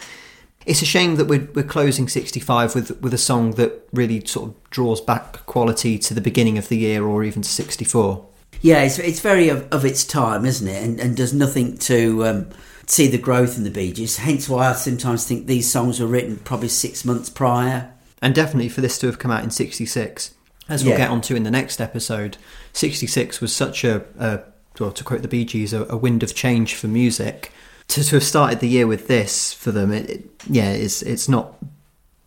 It's 0.64 0.80
a 0.80 0.86
shame 0.86 1.16
that 1.16 1.24
we're, 1.24 1.48
we're 1.56 1.64
closing 1.64 2.06
65 2.06 2.76
with 2.76 3.01
with 3.02 3.12
a 3.12 3.18
song 3.18 3.55
that 3.55 3.88
really 3.93 4.24
sort 4.26 4.51
of 4.51 4.70
draws 4.70 5.01
back 5.01 5.44
quality 5.47 5.98
to 5.98 6.14
the 6.14 6.20
beginning 6.20 6.56
of 6.56 6.68
the 6.68 6.76
year 6.76 7.05
or 7.05 7.24
even 7.24 7.43
to 7.43 7.48
64. 7.48 8.28
Yeah, 8.66 8.82
it's 8.82 8.98
it's 8.98 9.20
very 9.20 9.48
of, 9.48 9.68
of 9.72 9.84
its 9.84 10.05
time, 10.05 10.44
isn't 10.44 10.66
it? 10.66 10.82
And 10.82 10.98
and 10.98 11.16
does 11.16 11.32
nothing 11.32 11.78
to 11.78 12.26
um, 12.26 12.48
see 12.86 13.06
the 13.06 13.16
growth 13.16 13.56
in 13.56 13.62
the 13.62 13.70
Bee 13.70 13.93
Gees. 13.93 14.16
Hence 14.16 14.48
why 14.48 14.70
I 14.70 14.72
sometimes 14.72 15.24
think 15.24 15.47
these 15.47 15.70
songs 15.70 16.01
were 16.01 16.09
written 16.09 16.38
probably 16.38 16.68
six 16.68 17.05
months 17.05 17.30
prior. 17.30 17.93
And 18.20 18.34
definitely 18.34 18.68
for 18.68 18.80
this 18.80 18.98
to 18.98 19.06
have 19.06 19.20
come 19.20 19.30
out 19.30 19.44
in 19.44 19.51
66, 19.51 20.34
as 20.68 20.82
we'll 20.82 20.93
Yeah. 20.94 20.98
get 20.98 21.10
onto 21.10 21.36
in 21.36 21.44
the 21.44 21.51
next 21.51 21.80
episode, 21.80 22.38
66 22.72 23.40
was 23.40 23.55
such 23.55 23.84
a, 23.84 24.05
a 24.18 24.40
well, 24.80 24.90
to 24.90 25.05
quote 25.05 25.22
the 25.22 25.28
Bee 25.28 25.44
Gees, 25.44 25.72
a, 25.72 25.84
a 25.88 25.97
wind 25.97 26.22
of 26.24 26.34
change 26.34 26.74
for 26.74 26.88
music. 26.88 27.52
To, 27.88 28.02
to 28.02 28.16
have 28.16 28.24
started 28.24 28.59
the 28.59 28.68
year 28.68 28.88
with 28.88 29.06
this 29.06 29.52
for 29.52 29.70
them, 29.70 29.93
it, 29.93 30.10
it, 30.10 30.30
yeah, 30.51 30.72
it's, 30.72 31.02
it's 31.02 31.28
not 31.28 31.55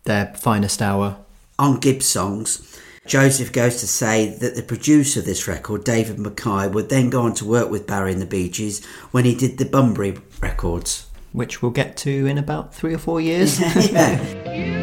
their 0.04 0.32
finest 0.36 0.80
hour. 0.80 1.18
On 1.58 1.78
Gibbs 1.80 2.06
songs, 2.06 2.69
Joseph 3.06 3.52
goes 3.52 3.80
to 3.80 3.86
say 3.86 4.28
that 4.28 4.56
the 4.56 4.62
producer 4.62 5.20
of 5.20 5.26
this 5.26 5.48
record, 5.48 5.84
David 5.84 6.18
Mackay, 6.18 6.68
would 6.68 6.90
then 6.90 7.10
go 7.10 7.22
on 7.22 7.34
to 7.34 7.44
work 7.44 7.70
with 7.70 7.86
Barry 7.86 8.12
and 8.12 8.20
the 8.20 8.26
Bee 8.26 8.48
Gees 8.48 8.84
when 9.10 9.24
he 9.24 9.34
did 9.34 9.58
the 9.58 9.64
Bunbury 9.64 10.18
records. 10.40 11.06
Which 11.32 11.62
we'll 11.62 11.70
get 11.70 11.96
to 11.98 12.26
in 12.26 12.38
about 12.38 12.74
three 12.74 12.94
or 12.94 12.98
four 12.98 13.20
years. 13.20 13.58
yeah. 13.92 14.76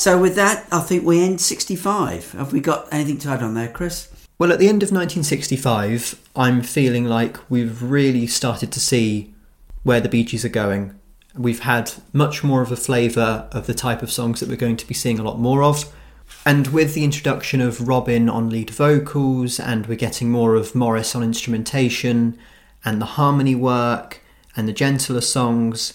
So 0.00 0.18
with 0.18 0.34
that, 0.36 0.66
I 0.72 0.80
think 0.80 1.04
we 1.04 1.22
end 1.22 1.42
65. 1.42 2.32
Have 2.32 2.54
we 2.54 2.60
got 2.60 2.88
anything 2.90 3.18
to 3.18 3.28
add 3.28 3.42
on 3.42 3.52
there, 3.52 3.68
Chris? 3.68 4.08
Well, 4.38 4.50
at 4.50 4.58
the 4.58 4.66
end 4.66 4.82
of 4.82 4.90
1965, 4.90 6.18
I'm 6.34 6.62
feeling 6.62 7.04
like 7.04 7.38
we've 7.50 7.82
really 7.82 8.26
started 8.26 8.72
to 8.72 8.80
see 8.80 9.34
where 9.82 10.00
the 10.00 10.08
Bee 10.08 10.24
Gees 10.24 10.42
are 10.42 10.48
going. 10.48 10.98
We've 11.36 11.60
had 11.60 11.92
much 12.14 12.42
more 12.42 12.62
of 12.62 12.72
a 12.72 12.76
flavour 12.76 13.46
of 13.52 13.66
the 13.66 13.74
type 13.74 14.00
of 14.00 14.10
songs 14.10 14.40
that 14.40 14.48
we're 14.48 14.56
going 14.56 14.78
to 14.78 14.88
be 14.88 14.94
seeing 14.94 15.18
a 15.18 15.22
lot 15.22 15.38
more 15.38 15.62
of. 15.62 15.94
And 16.46 16.68
with 16.68 16.94
the 16.94 17.04
introduction 17.04 17.60
of 17.60 17.86
Robin 17.86 18.30
on 18.30 18.48
lead 18.48 18.70
vocals, 18.70 19.60
and 19.60 19.84
we're 19.84 19.96
getting 19.96 20.30
more 20.30 20.54
of 20.54 20.74
Maurice 20.74 21.14
on 21.14 21.22
instrumentation, 21.22 22.38
and 22.86 23.02
the 23.02 23.20
harmony 23.20 23.54
work, 23.54 24.22
and 24.56 24.66
the 24.66 24.72
gentler 24.72 25.20
songs, 25.20 25.92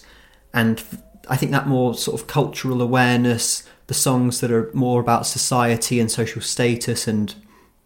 and 0.54 0.80
I 1.28 1.36
think 1.36 1.50
that 1.50 1.66
more 1.66 1.96
sort 1.96 2.20
of 2.20 2.28
cultural 2.28 2.80
awareness, 2.80 3.64
the 3.86 3.94
songs 3.94 4.40
that 4.40 4.50
are 4.50 4.70
more 4.72 5.00
about 5.00 5.26
society 5.26 6.00
and 6.00 6.10
social 6.10 6.42
status 6.42 7.06
and 7.06 7.34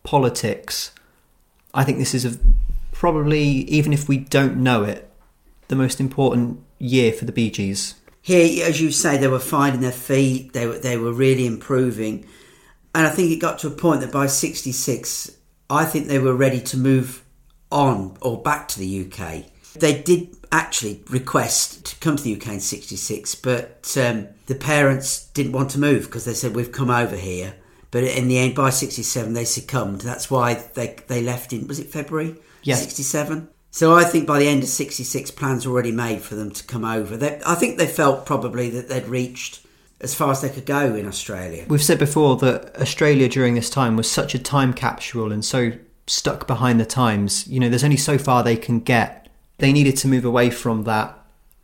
politics. 0.02 0.92
I 1.74 1.84
think 1.84 1.98
this 1.98 2.14
is 2.14 2.24
a, 2.24 2.38
probably, 2.92 3.42
even 3.42 3.92
if 3.92 4.08
we 4.08 4.18
don't 4.18 4.56
know 4.56 4.82
it, 4.82 5.10
the 5.68 5.76
most 5.76 6.00
important 6.00 6.62
year 6.78 7.12
for 7.12 7.24
the 7.24 7.32
Bee 7.32 7.50
Gees. 7.50 7.94
Here, 8.22 8.66
as 8.66 8.80
you 8.80 8.90
say, 8.90 9.16
they 9.16 9.28
were 9.28 9.38
finding 9.38 9.80
their 9.80 9.92
feet. 9.92 10.52
They 10.52 10.66
were 10.66 10.78
they 10.78 10.98
were 10.98 11.12
really 11.12 11.46
improving, 11.46 12.26
and 12.94 13.06
I 13.06 13.10
think 13.10 13.30
it 13.30 13.36
got 13.36 13.58
to 13.60 13.68
a 13.68 13.70
point 13.70 14.02
that 14.02 14.12
by 14.12 14.26
'66, 14.26 15.30
I 15.70 15.84
think 15.86 16.06
they 16.06 16.18
were 16.18 16.34
ready 16.34 16.60
to 16.60 16.76
move 16.76 17.24
on 17.72 18.18
or 18.20 18.42
back 18.42 18.68
to 18.68 18.78
the 18.78 19.06
UK. 19.06 19.44
They 19.74 20.02
did 20.02 20.36
actually 20.52 21.02
request 21.08 21.86
to 21.86 21.96
come 21.96 22.16
to 22.16 22.22
the 22.22 22.36
UK 22.36 22.48
in 22.48 22.60
'66, 22.60 23.36
but 23.36 23.96
um, 23.98 24.28
the 24.50 24.56
parents 24.56 25.28
didn't 25.28 25.52
want 25.52 25.70
to 25.70 25.78
move 25.78 26.06
because 26.06 26.24
they 26.24 26.34
said 26.34 26.56
we've 26.56 26.72
come 26.72 26.90
over 26.90 27.14
here. 27.14 27.54
But 27.92 28.02
in 28.02 28.26
the 28.26 28.36
end, 28.36 28.56
by 28.56 28.70
'67, 28.70 29.32
they 29.32 29.44
succumbed. 29.44 30.00
That's 30.00 30.28
why 30.28 30.54
they 30.74 30.96
they 31.06 31.22
left 31.22 31.52
in 31.52 31.68
was 31.68 31.78
it 31.78 31.86
February? 31.86 32.34
Yeah. 32.64 32.74
'67. 32.74 33.48
So 33.70 33.94
I 33.94 34.02
think 34.02 34.26
by 34.26 34.40
the 34.40 34.48
end 34.48 34.64
of 34.64 34.68
'66, 34.68 35.30
plans 35.30 35.66
were 35.66 35.72
already 35.72 35.92
made 35.92 36.22
for 36.22 36.34
them 36.34 36.50
to 36.50 36.64
come 36.64 36.84
over. 36.84 37.16
They, 37.16 37.40
I 37.46 37.54
think 37.54 37.78
they 37.78 37.86
felt 37.86 38.26
probably 38.26 38.70
that 38.70 38.88
they'd 38.88 39.06
reached 39.06 39.64
as 40.00 40.16
far 40.16 40.32
as 40.32 40.40
they 40.40 40.48
could 40.48 40.66
go 40.66 40.96
in 40.96 41.06
Australia. 41.06 41.64
We've 41.68 41.80
said 41.80 42.00
before 42.00 42.36
that 42.38 42.74
Australia 42.74 43.28
during 43.28 43.54
this 43.54 43.70
time 43.70 43.96
was 43.96 44.10
such 44.10 44.34
a 44.34 44.38
time 44.40 44.72
capsule 44.72 45.30
and 45.30 45.44
so 45.44 45.70
stuck 46.08 46.48
behind 46.48 46.80
the 46.80 46.86
times. 46.86 47.46
You 47.46 47.60
know, 47.60 47.68
there's 47.68 47.84
only 47.84 47.96
so 47.96 48.18
far 48.18 48.42
they 48.42 48.56
can 48.56 48.80
get. 48.80 49.28
They 49.58 49.72
needed 49.72 49.96
to 49.98 50.08
move 50.08 50.24
away 50.24 50.50
from 50.50 50.82
that, 50.84 51.16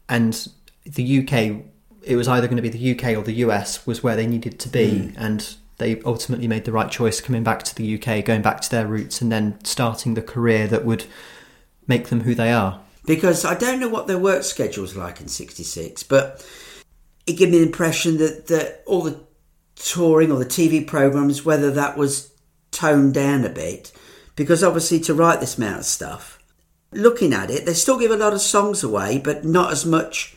and 0.09 0.49
the 0.85 1.27
UK, 1.27 1.65
it 2.07 2.17
was 2.17 2.29
either 2.29 2.47
going 2.47 2.57
to 2.57 2.63
be 2.63 2.69
the 2.69 2.93
UK 2.93 3.17
or 3.17 3.23
the 3.23 3.33
US 3.45 3.85
was 3.85 4.03
where 4.03 4.17
they 4.17 4.27
needed 4.27 4.59
to 4.61 4.69
be, 4.69 5.09
hmm. 5.09 5.19
and 5.19 5.57
they 5.79 6.01
ultimately 6.03 6.49
made 6.49 6.65
the 6.65 6.73
right 6.73 6.91
choice 6.91 7.21
coming 7.21 7.43
back 7.43 7.65
to 7.65 7.75
the 7.75 7.97
UK, 7.97 8.25
going 8.25 8.43
back 8.43 8.61
to 8.63 8.71
their 8.71 8.87
roots, 8.87 9.21
and 9.21 9.31
then 9.31 9.59
starting 9.65 10.15
the 10.15 10.23
career 10.23 10.67
that 10.69 10.85
would 10.85 11.05
make 11.87 12.09
them 12.09 12.21
who 12.21 12.35
they 12.35 12.53
are. 12.53 12.81
because 13.05 13.45
I 13.45 13.55
don't 13.55 13.79
know 13.79 13.89
what 13.89 14.07
their 14.07 14.19
work 14.19 14.43
schedule 14.45 14.83
was 14.83 14.97
like 14.97 15.21
in 15.21 15.29
'66, 15.29 16.05
but 16.05 16.47
it 17.27 17.35
gave 17.35 17.51
me 17.51 17.59
the 17.59 17.67
impression 17.67 18.19
that 18.19 18.47
that 18.47 18.83
all 18.87 19.03
the 19.03 19.21
touring 19.75 20.31
or 20.31 20.39
the 20.39 20.47
TV 20.47 20.87
programs, 20.87 21.45
whether 21.45 21.71
that 21.73 21.99
was 21.99 22.33
toned 22.71 23.15
down 23.15 23.45
a 23.45 23.49
bit, 23.49 23.93
because 24.37 24.63
obviously 24.63 25.01
to 25.01 25.15
write 25.15 25.41
this 25.41 25.59
amount 25.59 25.81
of 25.81 25.85
stuff, 25.87 26.39
looking 26.93 27.33
at 27.33 27.51
it, 27.51 27.67
they 27.67 27.75
still 27.75 27.99
give 27.99 28.13
a 28.13 28.17
lot 28.17 28.33
of 28.33 28.41
songs 28.41 28.85
away, 28.85 29.19
but 29.19 29.45
not 29.45 29.73
as 29.73 29.85
much 29.85 30.36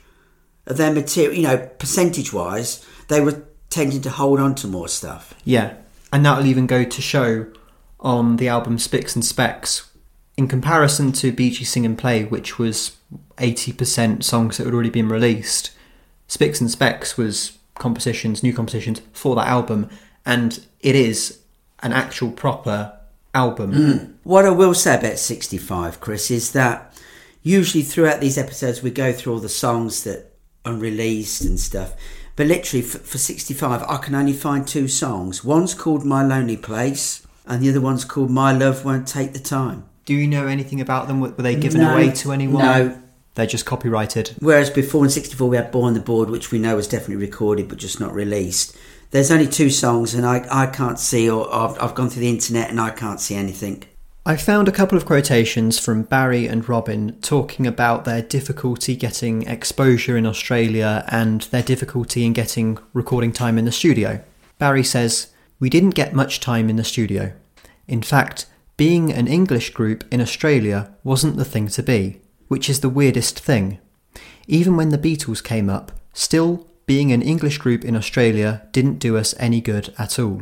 their 0.69 0.93
material. 0.93 1.33
You 1.33 1.43
know, 1.43 1.57
percentage 1.57 2.31
wise, 2.31 2.85
they 3.07 3.21
were 3.21 3.43
tending 3.69 4.01
to 4.01 4.09
hold 4.09 4.39
on 4.39 4.55
to 4.55 4.67
more 4.67 4.87
stuff. 4.87 5.33
Yeah, 5.43 5.75
and 6.13 6.25
that'll 6.25 6.45
even 6.45 6.67
go 6.67 6.83
to 6.83 7.01
show 7.01 7.47
on 7.99 8.37
the 8.37 8.47
album 8.47 8.79
Spicks 8.79 9.15
and 9.15 9.25
Specks. 9.25 9.89
In 10.37 10.47
comparison 10.47 11.11
to 11.13 11.31
Gees 11.31 11.69
Sing 11.69 11.85
and 11.85 11.97
Play, 11.97 12.23
which 12.23 12.57
was 12.57 12.95
80% 13.37 14.23
songs 14.23 14.55
that 14.57 14.65
had 14.65 14.73
already 14.73 14.89
been 14.89 15.09
released, 15.09 15.71
Spicks 16.27 16.61
and 16.61 16.71
Specks 16.71 17.17
was 17.17 17.57
compositions, 17.75 18.41
new 18.41 18.53
compositions 18.53 19.01
for 19.11 19.35
that 19.35 19.47
album, 19.47 19.89
and 20.25 20.65
it 20.79 20.95
is 20.95 21.39
an 21.81 21.91
actual 21.91 22.31
proper 22.31 22.97
album. 23.33 23.73
Mm. 23.73 24.13
What 24.23 24.45
I 24.45 24.51
will 24.51 24.73
say 24.73 24.95
about 24.97 25.17
65, 25.17 25.99
Chris, 25.99 26.31
is 26.31 26.53
that 26.53 26.97
usually 27.41 27.83
throughout 27.83 28.21
these 28.21 28.37
episodes 28.37 28.81
we 28.81 28.91
go 28.91 29.11
through 29.11 29.33
all 29.33 29.39
the 29.39 29.49
songs 29.49 30.03
that 30.03 30.28
released 30.77 31.41
and 31.41 31.59
stuff. 31.59 31.93
But 32.35 32.47
literally 32.47 32.81
for, 32.81 32.99
for 32.99 33.17
65, 33.17 33.83
I 33.83 33.97
can 33.97 34.15
only 34.15 34.33
find 34.33 34.67
two 34.67 34.87
songs. 34.87 35.43
One's 35.43 35.73
called 35.73 36.05
My 36.05 36.23
Lonely 36.23 36.57
Place, 36.57 37.25
and 37.45 37.61
the 37.63 37.69
other 37.69 37.81
one's 37.81 38.05
called 38.05 38.29
My 38.29 38.51
Love 38.51 38.85
Won't 38.85 39.07
Take 39.07 39.33
the 39.33 39.39
Time. 39.39 39.85
Do 40.05 40.13
you 40.13 40.27
know 40.27 40.47
anything 40.47 40.79
about 40.81 41.07
them? 41.07 41.19
Were 41.19 41.29
were 41.29 41.43
they 41.43 41.55
given 41.55 41.81
No, 41.81 41.91
away 41.93 42.11
to 42.11 42.31
anyone? 42.31 42.63
no. 42.63 43.01
They're 43.35 43.45
just 43.45 43.65
copyrighted. 43.65 44.31
Whereas 44.39 44.69
before 44.69 45.03
in 45.05 45.09
64 45.09 45.47
we 45.47 45.55
had 45.55 45.71
Born 45.71 45.93
the 45.93 45.99
Board, 46.01 46.29
which 46.29 46.51
we 46.51 46.59
know 46.59 46.75
was 46.75 46.87
definitely 46.87 47.17
recorded 47.25 47.69
but 47.69 47.77
just 47.77 47.99
not 47.99 48.13
released. 48.13 48.75
There's 49.11 49.31
only 49.31 49.47
two 49.47 49.69
songs, 49.69 50.13
and 50.13 50.25
I, 50.25 50.45
I 50.51 50.65
can't 50.67 50.99
see, 50.99 51.29
or 51.29 51.51
I've, 51.53 51.81
I've 51.81 51.95
gone 51.95 52.09
through 52.09 52.21
the 52.21 52.29
internet 52.29 52.69
and 52.69 52.79
I 52.79 52.89
can't 52.91 53.19
see 53.19 53.35
anything. 53.35 53.83
I 54.25 54.35
found 54.35 54.67
a 54.67 54.73
couple 54.73 54.97
of 54.97 55.05
quotations 55.05 55.79
from 55.79 56.03
Barry 56.03 56.45
and 56.45 56.67
Robin 56.67 57.17
talking 57.21 57.65
about 57.65 58.03
their 58.03 58.21
difficulty 58.21 58.95
getting 58.95 59.47
exposure 59.47 60.17
in 60.17 60.25
Australia 60.25 61.05
and 61.07 61.41
their 61.43 61.63
difficulty 61.63 62.25
in 62.25 62.33
getting 62.33 62.77
recording 62.93 63.31
time 63.31 63.57
in 63.57 63.63
the 63.63 63.71
studio. 63.71 64.21
Barry 64.57 64.83
says, 64.83 65.31
We 65.59 65.69
didn't 65.69 65.91
get 65.91 66.13
much 66.13 66.41
time 66.41 66.69
in 66.69 66.75
the 66.75 66.83
studio. 66.83 67.31
In 67.87 68.01
fact, 68.01 68.45
being 68.75 69.11
an 69.11 69.27
English 69.27 69.69
group 69.71 70.03
in 70.11 70.19
Australia 70.19 70.93
wasn't 71.03 71.37
the 71.37 71.45
thing 71.45 71.69
to 71.69 71.81
be, 71.81 72.19
which 72.49 72.69
is 72.69 72.81
the 72.81 72.89
weirdest 72.89 73.39
thing. 73.39 73.79
Even 74.47 74.75
when 74.75 74.89
the 74.89 74.97
Beatles 74.97 75.41
came 75.41 75.69
up, 75.69 75.93
still, 76.13 76.67
being 76.85 77.13
an 77.13 77.21
English 77.21 77.57
group 77.57 77.85
in 77.85 77.95
Australia 77.95 78.67
didn't 78.73 78.99
do 78.99 79.15
us 79.15 79.33
any 79.39 79.61
good 79.61 79.93
at 79.97 80.19
all. 80.19 80.41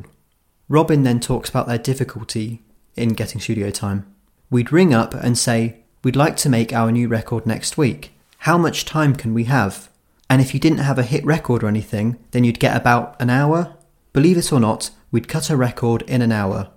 Robin 0.67 1.03
then 1.03 1.19
talks 1.19 1.49
about 1.49 1.67
their 1.67 1.77
difficulty 1.77 2.63
in 2.97 3.09
getting 3.09 3.39
studio 3.41 3.69
time. 3.69 4.05
We'd 4.49 4.71
ring 4.71 4.93
up 4.93 5.13
and 5.13 5.37
say, 5.37 5.83
We'd 6.03 6.15
like 6.15 6.37
to 6.37 6.49
make 6.49 6.71
our 6.71 6.91
new 6.91 7.07
record 7.07 7.45
next 7.45 7.77
week. 7.77 8.11
How 8.39 8.57
much 8.57 8.85
time 8.85 9.15
can 9.15 9.33
we 9.33 9.45
have? 9.45 9.89
And 10.29 10.41
if 10.41 10.53
you 10.53 10.59
didn't 10.59 10.79
have 10.79 10.99
a 10.99 11.03
hit 11.03 11.25
record 11.25 11.63
or 11.63 11.67
anything, 11.67 12.17
then 12.31 12.43
you'd 12.43 12.59
get 12.59 12.77
about 12.77 13.19
an 13.19 13.29
hour. 13.29 13.75
Believe 14.13 14.37
it 14.37 14.53
or 14.53 14.59
not, 14.59 14.91
we'd 15.11 15.27
cut 15.27 15.49
a 15.49 15.57
record 15.57 16.03
in 16.03 16.21
an 16.21 16.31
hour. 16.31 16.69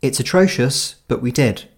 It's 0.00 0.20
atrocious, 0.20 0.96
but 1.06 1.22
we 1.22 1.30
did. 1.30 1.68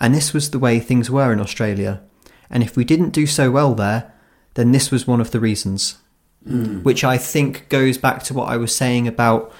And 0.00 0.14
this 0.14 0.32
was 0.32 0.50
the 0.50 0.58
way 0.58 0.80
things 0.80 1.10
were 1.10 1.32
in 1.32 1.40
Australia. 1.40 2.02
And 2.50 2.62
if 2.62 2.76
we 2.76 2.84
didn't 2.84 3.10
do 3.10 3.26
so 3.26 3.50
well 3.50 3.74
there, 3.74 4.12
then 4.54 4.72
this 4.72 4.90
was 4.90 5.06
one 5.06 5.20
of 5.20 5.30
the 5.30 5.40
reasons. 5.40 5.98
Hmm. 6.46 6.82
Which 6.82 7.04
I 7.04 7.18
think 7.18 7.68
goes 7.68 7.98
back 7.98 8.22
to 8.24 8.34
what 8.34 8.48
I 8.48 8.56
was 8.56 8.74
saying 8.74 9.06
about 9.06 9.52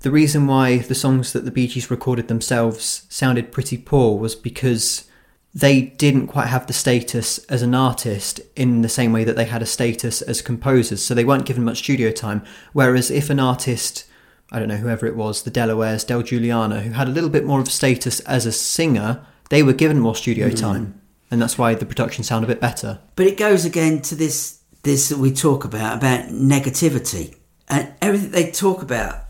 the 0.00 0.10
reason 0.10 0.46
why 0.46 0.78
the 0.78 0.94
songs 0.94 1.32
that 1.32 1.44
the 1.44 1.50
Bee 1.50 1.66
Gees 1.66 1.90
recorded 1.90 2.28
themselves 2.28 3.06
sounded 3.08 3.52
pretty 3.52 3.76
poor 3.76 4.18
was 4.18 4.34
because 4.34 5.08
they 5.54 5.80
didn't 5.80 6.28
quite 6.28 6.46
have 6.46 6.66
the 6.66 6.72
status 6.72 7.38
as 7.46 7.62
an 7.62 7.74
artist 7.74 8.40
in 8.54 8.82
the 8.82 8.88
same 8.88 9.12
way 9.12 9.24
that 9.24 9.34
they 9.34 9.46
had 9.46 9.62
a 9.62 9.66
status 9.66 10.22
as 10.22 10.40
composers. 10.40 11.04
So 11.04 11.14
they 11.14 11.24
weren't 11.24 11.46
given 11.46 11.64
much 11.64 11.78
studio 11.78 12.12
time. 12.12 12.44
Whereas 12.72 13.10
if 13.10 13.28
an 13.28 13.40
artist, 13.40 14.04
I 14.52 14.58
don't 14.58 14.68
know, 14.68 14.76
whoever 14.76 15.06
it 15.06 15.16
was, 15.16 15.42
the 15.42 15.50
Delawares, 15.50 16.06
Del 16.06 16.22
Giuliano, 16.22 16.80
who 16.80 16.92
had 16.92 17.08
a 17.08 17.12
little 17.12 17.30
bit 17.30 17.44
more 17.44 17.60
of 17.60 17.68
status 17.68 18.20
as 18.20 18.46
a 18.46 18.52
singer, 18.52 19.24
they 19.50 19.62
were 19.62 19.72
given 19.72 19.98
more 19.98 20.14
studio 20.14 20.48
hmm. 20.48 20.54
time. 20.54 21.00
And 21.30 21.42
that's 21.42 21.58
why 21.58 21.74
the 21.74 21.86
production 21.86 22.24
sound 22.24 22.44
a 22.44 22.48
bit 22.48 22.60
better. 22.60 23.00
But 23.16 23.26
it 23.26 23.36
goes 23.36 23.64
again 23.64 24.00
to 24.02 24.14
this 24.14 24.60
this 24.84 25.08
that 25.08 25.18
we 25.18 25.32
talk 25.32 25.64
about 25.64 25.98
about 25.98 26.28
negativity 26.28 27.34
and 27.68 27.92
everything 28.00 28.30
they 28.30 28.50
talk 28.50 28.80
about 28.80 29.27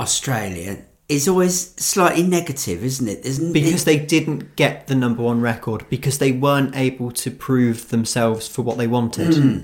Australia 0.00 0.78
is 1.08 1.28
always 1.28 1.74
slightly 1.76 2.22
negative, 2.22 2.84
isn't 2.84 3.08
it? 3.08 3.24
Isn't 3.24 3.52
Because 3.52 3.82
it, 3.82 3.84
they 3.84 3.98
didn't 3.98 4.56
get 4.56 4.88
the 4.88 4.94
number 4.94 5.22
one 5.22 5.40
record, 5.40 5.86
because 5.88 6.18
they 6.18 6.32
weren't 6.32 6.74
able 6.74 7.12
to 7.12 7.30
prove 7.30 7.90
themselves 7.90 8.48
for 8.48 8.62
what 8.62 8.76
they 8.76 8.86
wanted. 8.86 9.34
Hmm. 9.34 9.58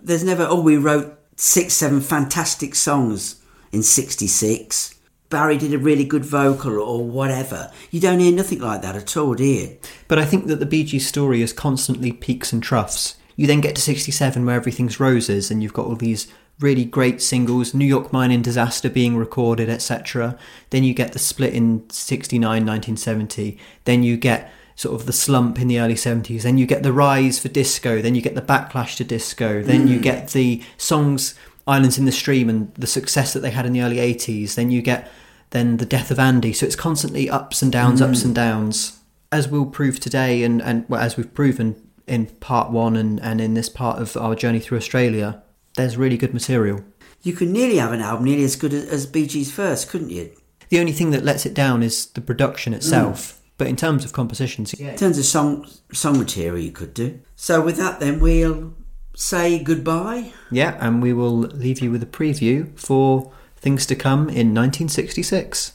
there's 0.00 0.24
never 0.24 0.46
oh 0.48 0.60
we 0.60 0.76
wrote 0.76 1.18
six 1.36 1.74
seven 1.74 2.00
fantastic 2.00 2.74
songs 2.74 3.42
in 3.72 3.82
66 3.82 4.96
Barry 5.28 5.56
did 5.58 5.74
a 5.74 5.78
really 5.78 6.04
good 6.04 6.24
vocal 6.24 6.78
or 6.78 7.04
whatever. 7.04 7.72
You 7.90 8.00
don't 8.00 8.20
hear 8.20 8.32
nothing 8.32 8.60
like 8.60 8.82
that 8.82 8.94
at 8.94 9.16
all, 9.16 9.34
do 9.34 9.44
you? 9.44 9.76
But 10.06 10.20
I 10.20 10.24
think 10.24 10.46
that 10.46 10.60
the 10.60 10.66
Bee 10.66 10.84
Gees 10.84 11.06
story 11.06 11.42
is 11.42 11.52
constantly 11.52 12.12
peaks 12.12 12.52
and 12.52 12.62
troughs. 12.62 13.16
You 13.34 13.46
then 13.46 13.60
get 13.60 13.74
to 13.74 13.82
67 13.82 14.46
where 14.46 14.54
everything's 14.54 15.00
roses 15.00 15.50
and 15.50 15.62
you've 15.62 15.72
got 15.72 15.86
all 15.86 15.96
these 15.96 16.28
really 16.58 16.84
great 16.84 17.20
singles, 17.20 17.74
New 17.74 17.84
York 17.84 18.12
Mining 18.12 18.42
Disaster 18.42 18.88
being 18.88 19.16
recorded, 19.16 19.68
etc. 19.68 20.38
Then 20.70 20.84
you 20.84 20.94
get 20.94 21.12
the 21.12 21.18
split 21.18 21.52
in 21.52 21.88
69, 21.90 22.40
1970. 22.40 23.58
Then 23.84 24.02
you 24.02 24.16
get 24.16 24.50
sort 24.74 24.98
of 24.98 25.06
the 25.06 25.12
slump 25.12 25.58
in 25.58 25.68
the 25.68 25.80
early 25.80 25.94
70s. 25.94 26.42
Then 26.42 26.58
you 26.58 26.66
get 26.66 26.82
the 26.82 26.92
rise 26.92 27.38
for 27.38 27.48
disco. 27.48 28.00
Then 28.00 28.14
you 28.14 28.22
get 28.22 28.34
the 28.34 28.42
backlash 28.42 28.96
to 28.96 29.04
disco. 29.04 29.62
Then 29.62 29.88
you 29.88 29.96
hmm. 29.96 30.02
get 30.02 30.28
the 30.28 30.62
songs 30.76 31.34
Islands 31.66 31.98
in 31.98 32.04
the 32.04 32.12
Stream 32.12 32.48
and 32.48 32.72
the 32.74 32.86
success 32.86 33.32
that 33.32 33.40
they 33.40 33.50
had 33.50 33.66
in 33.66 33.72
the 33.72 33.82
early 33.82 33.96
80s. 33.96 34.54
Then 34.54 34.70
you 34.70 34.82
get 34.82 35.10
then 35.50 35.78
the 35.78 35.86
death 35.86 36.10
of 36.10 36.18
Andy. 36.18 36.52
So 36.52 36.66
it's 36.66 36.76
constantly 36.76 37.28
ups 37.28 37.62
and 37.62 37.72
downs, 37.72 38.00
ups 38.00 38.22
hmm. 38.22 38.28
and 38.28 38.34
downs. 38.34 39.00
As 39.32 39.48
we'll 39.48 39.66
prove 39.66 39.98
today, 39.98 40.44
and, 40.44 40.62
and 40.62 40.88
well, 40.88 41.00
as 41.00 41.16
we've 41.16 41.32
proven 41.32 41.82
in 42.06 42.26
part 42.26 42.70
one 42.70 42.96
and, 42.96 43.20
and 43.20 43.40
in 43.40 43.54
this 43.54 43.68
part 43.68 44.00
of 44.00 44.16
our 44.16 44.34
journey 44.34 44.60
through 44.60 44.78
Australia, 44.78 45.42
there's 45.76 45.96
really 45.96 46.16
good 46.16 46.34
material. 46.34 46.82
You 47.22 47.32
could 47.32 47.48
nearly 47.48 47.76
have 47.76 47.92
an 47.92 48.00
album 48.00 48.24
nearly 48.24 48.44
as 48.44 48.56
good 48.56 48.74
as, 48.74 48.84
as 48.88 49.06
Bee 49.06 49.26
Gees 49.26 49.52
first, 49.52 49.88
couldn't 49.88 50.10
you? 50.10 50.30
The 50.68 50.80
only 50.80 50.92
thing 50.92 51.10
that 51.12 51.24
lets 51.24 51.46
it 51.46 51.54
down 51.54 51.82
is 51.82 52.06
the 52.06 52.20
production 52.20 52.72
mm. 52.72 52.76
itself. 52.76 53.40
But 53.58 53.68
in 53.68 53.76
terms 53.76 54.04
of 54.04 54.12
compositions, 54.12 54.78
yeah. 54.78 54.90
In 54.90 54.96
terms 54.96 55.18
of 55.18 55.24
song 55.24 55.66
song 55.92 56.18
material, 56.18 56.58
you 56.58 56.72
could 56.72 56.92
do. 56.92 57.20
So 57.36 57.62
with 57.62 57.78
that, 57.78 58.00
then 58.00 58.20
we'll 58.20 58.74
say 59.14 59.62
goodbye. 59.62 60.32
yeah, 60.50 60.76
and 60.78 61.00
we 61.00 61.14
will 61.14 61.38
leave 61.38 61.80
you 61.80 61.90
with 61.90 62.02
a 62.02 62.06
preview 62.06 62.78
for 62.78 63.32
things 63.56 63.86
to 63.86 63.96
come 63.96 64.28
in 64.28 64.54
1966. 64.54 65.72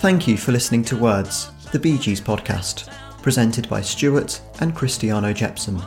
Thank 0.00 0.26
you 0.26 0.38
for 0.38 0.52
listening 0.52 0.82
to 0.84 0.96
Words, 0.96 1.50
the 1.72 1.78
Bee 1.78 1.98
Gees 1.98 2.22
podcast, 2.22 2.90
presented 3.20 3.68
by 3.68 3.82
Stuart 3.82 4.40
and 4.60 4.74
Cristiano 4.74 5.34
Jepson. 5.34 5.78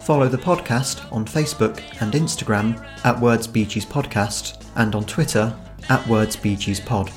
Follow 0.00 0.26
the 0.26 0.38
podcast 0.38 1.12
on 1.12 1.26
Facebook 1.26 1.82
and 2.00 2.14
Instagram 2.14 2.82
at 3.04 3.20
Words 3.20 3.46
Bee 3.46 3.66
Gees 3.66 3.84
Podcast 3.84 4.64
and 4.76 4.94
on 4.94 5.04
Twitter 5.04 5.54
at 5.90 6.06
Words 6.08 6.34
Bee 6.34 6.56
Gees 6.56 6.80
Pod. 6.80 7.12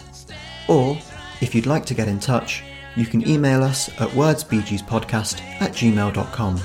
Or, 0.67 0.97
if 1.39 1.55
you'd 1.55 1.67
like 1.67 1.85
to 1.85 1.93
get 1.93 2.09
in 2.09 2.19
touch, 2.19 2.63
you 2.97 3.05
can 3.05 3.25
email 3.27 3.63
us 3.63 3.87
at 4.01 4.09
wordsbgspodcast 4.09 5.39
at 5.61 5.71
gmail.com. 5.71 6.59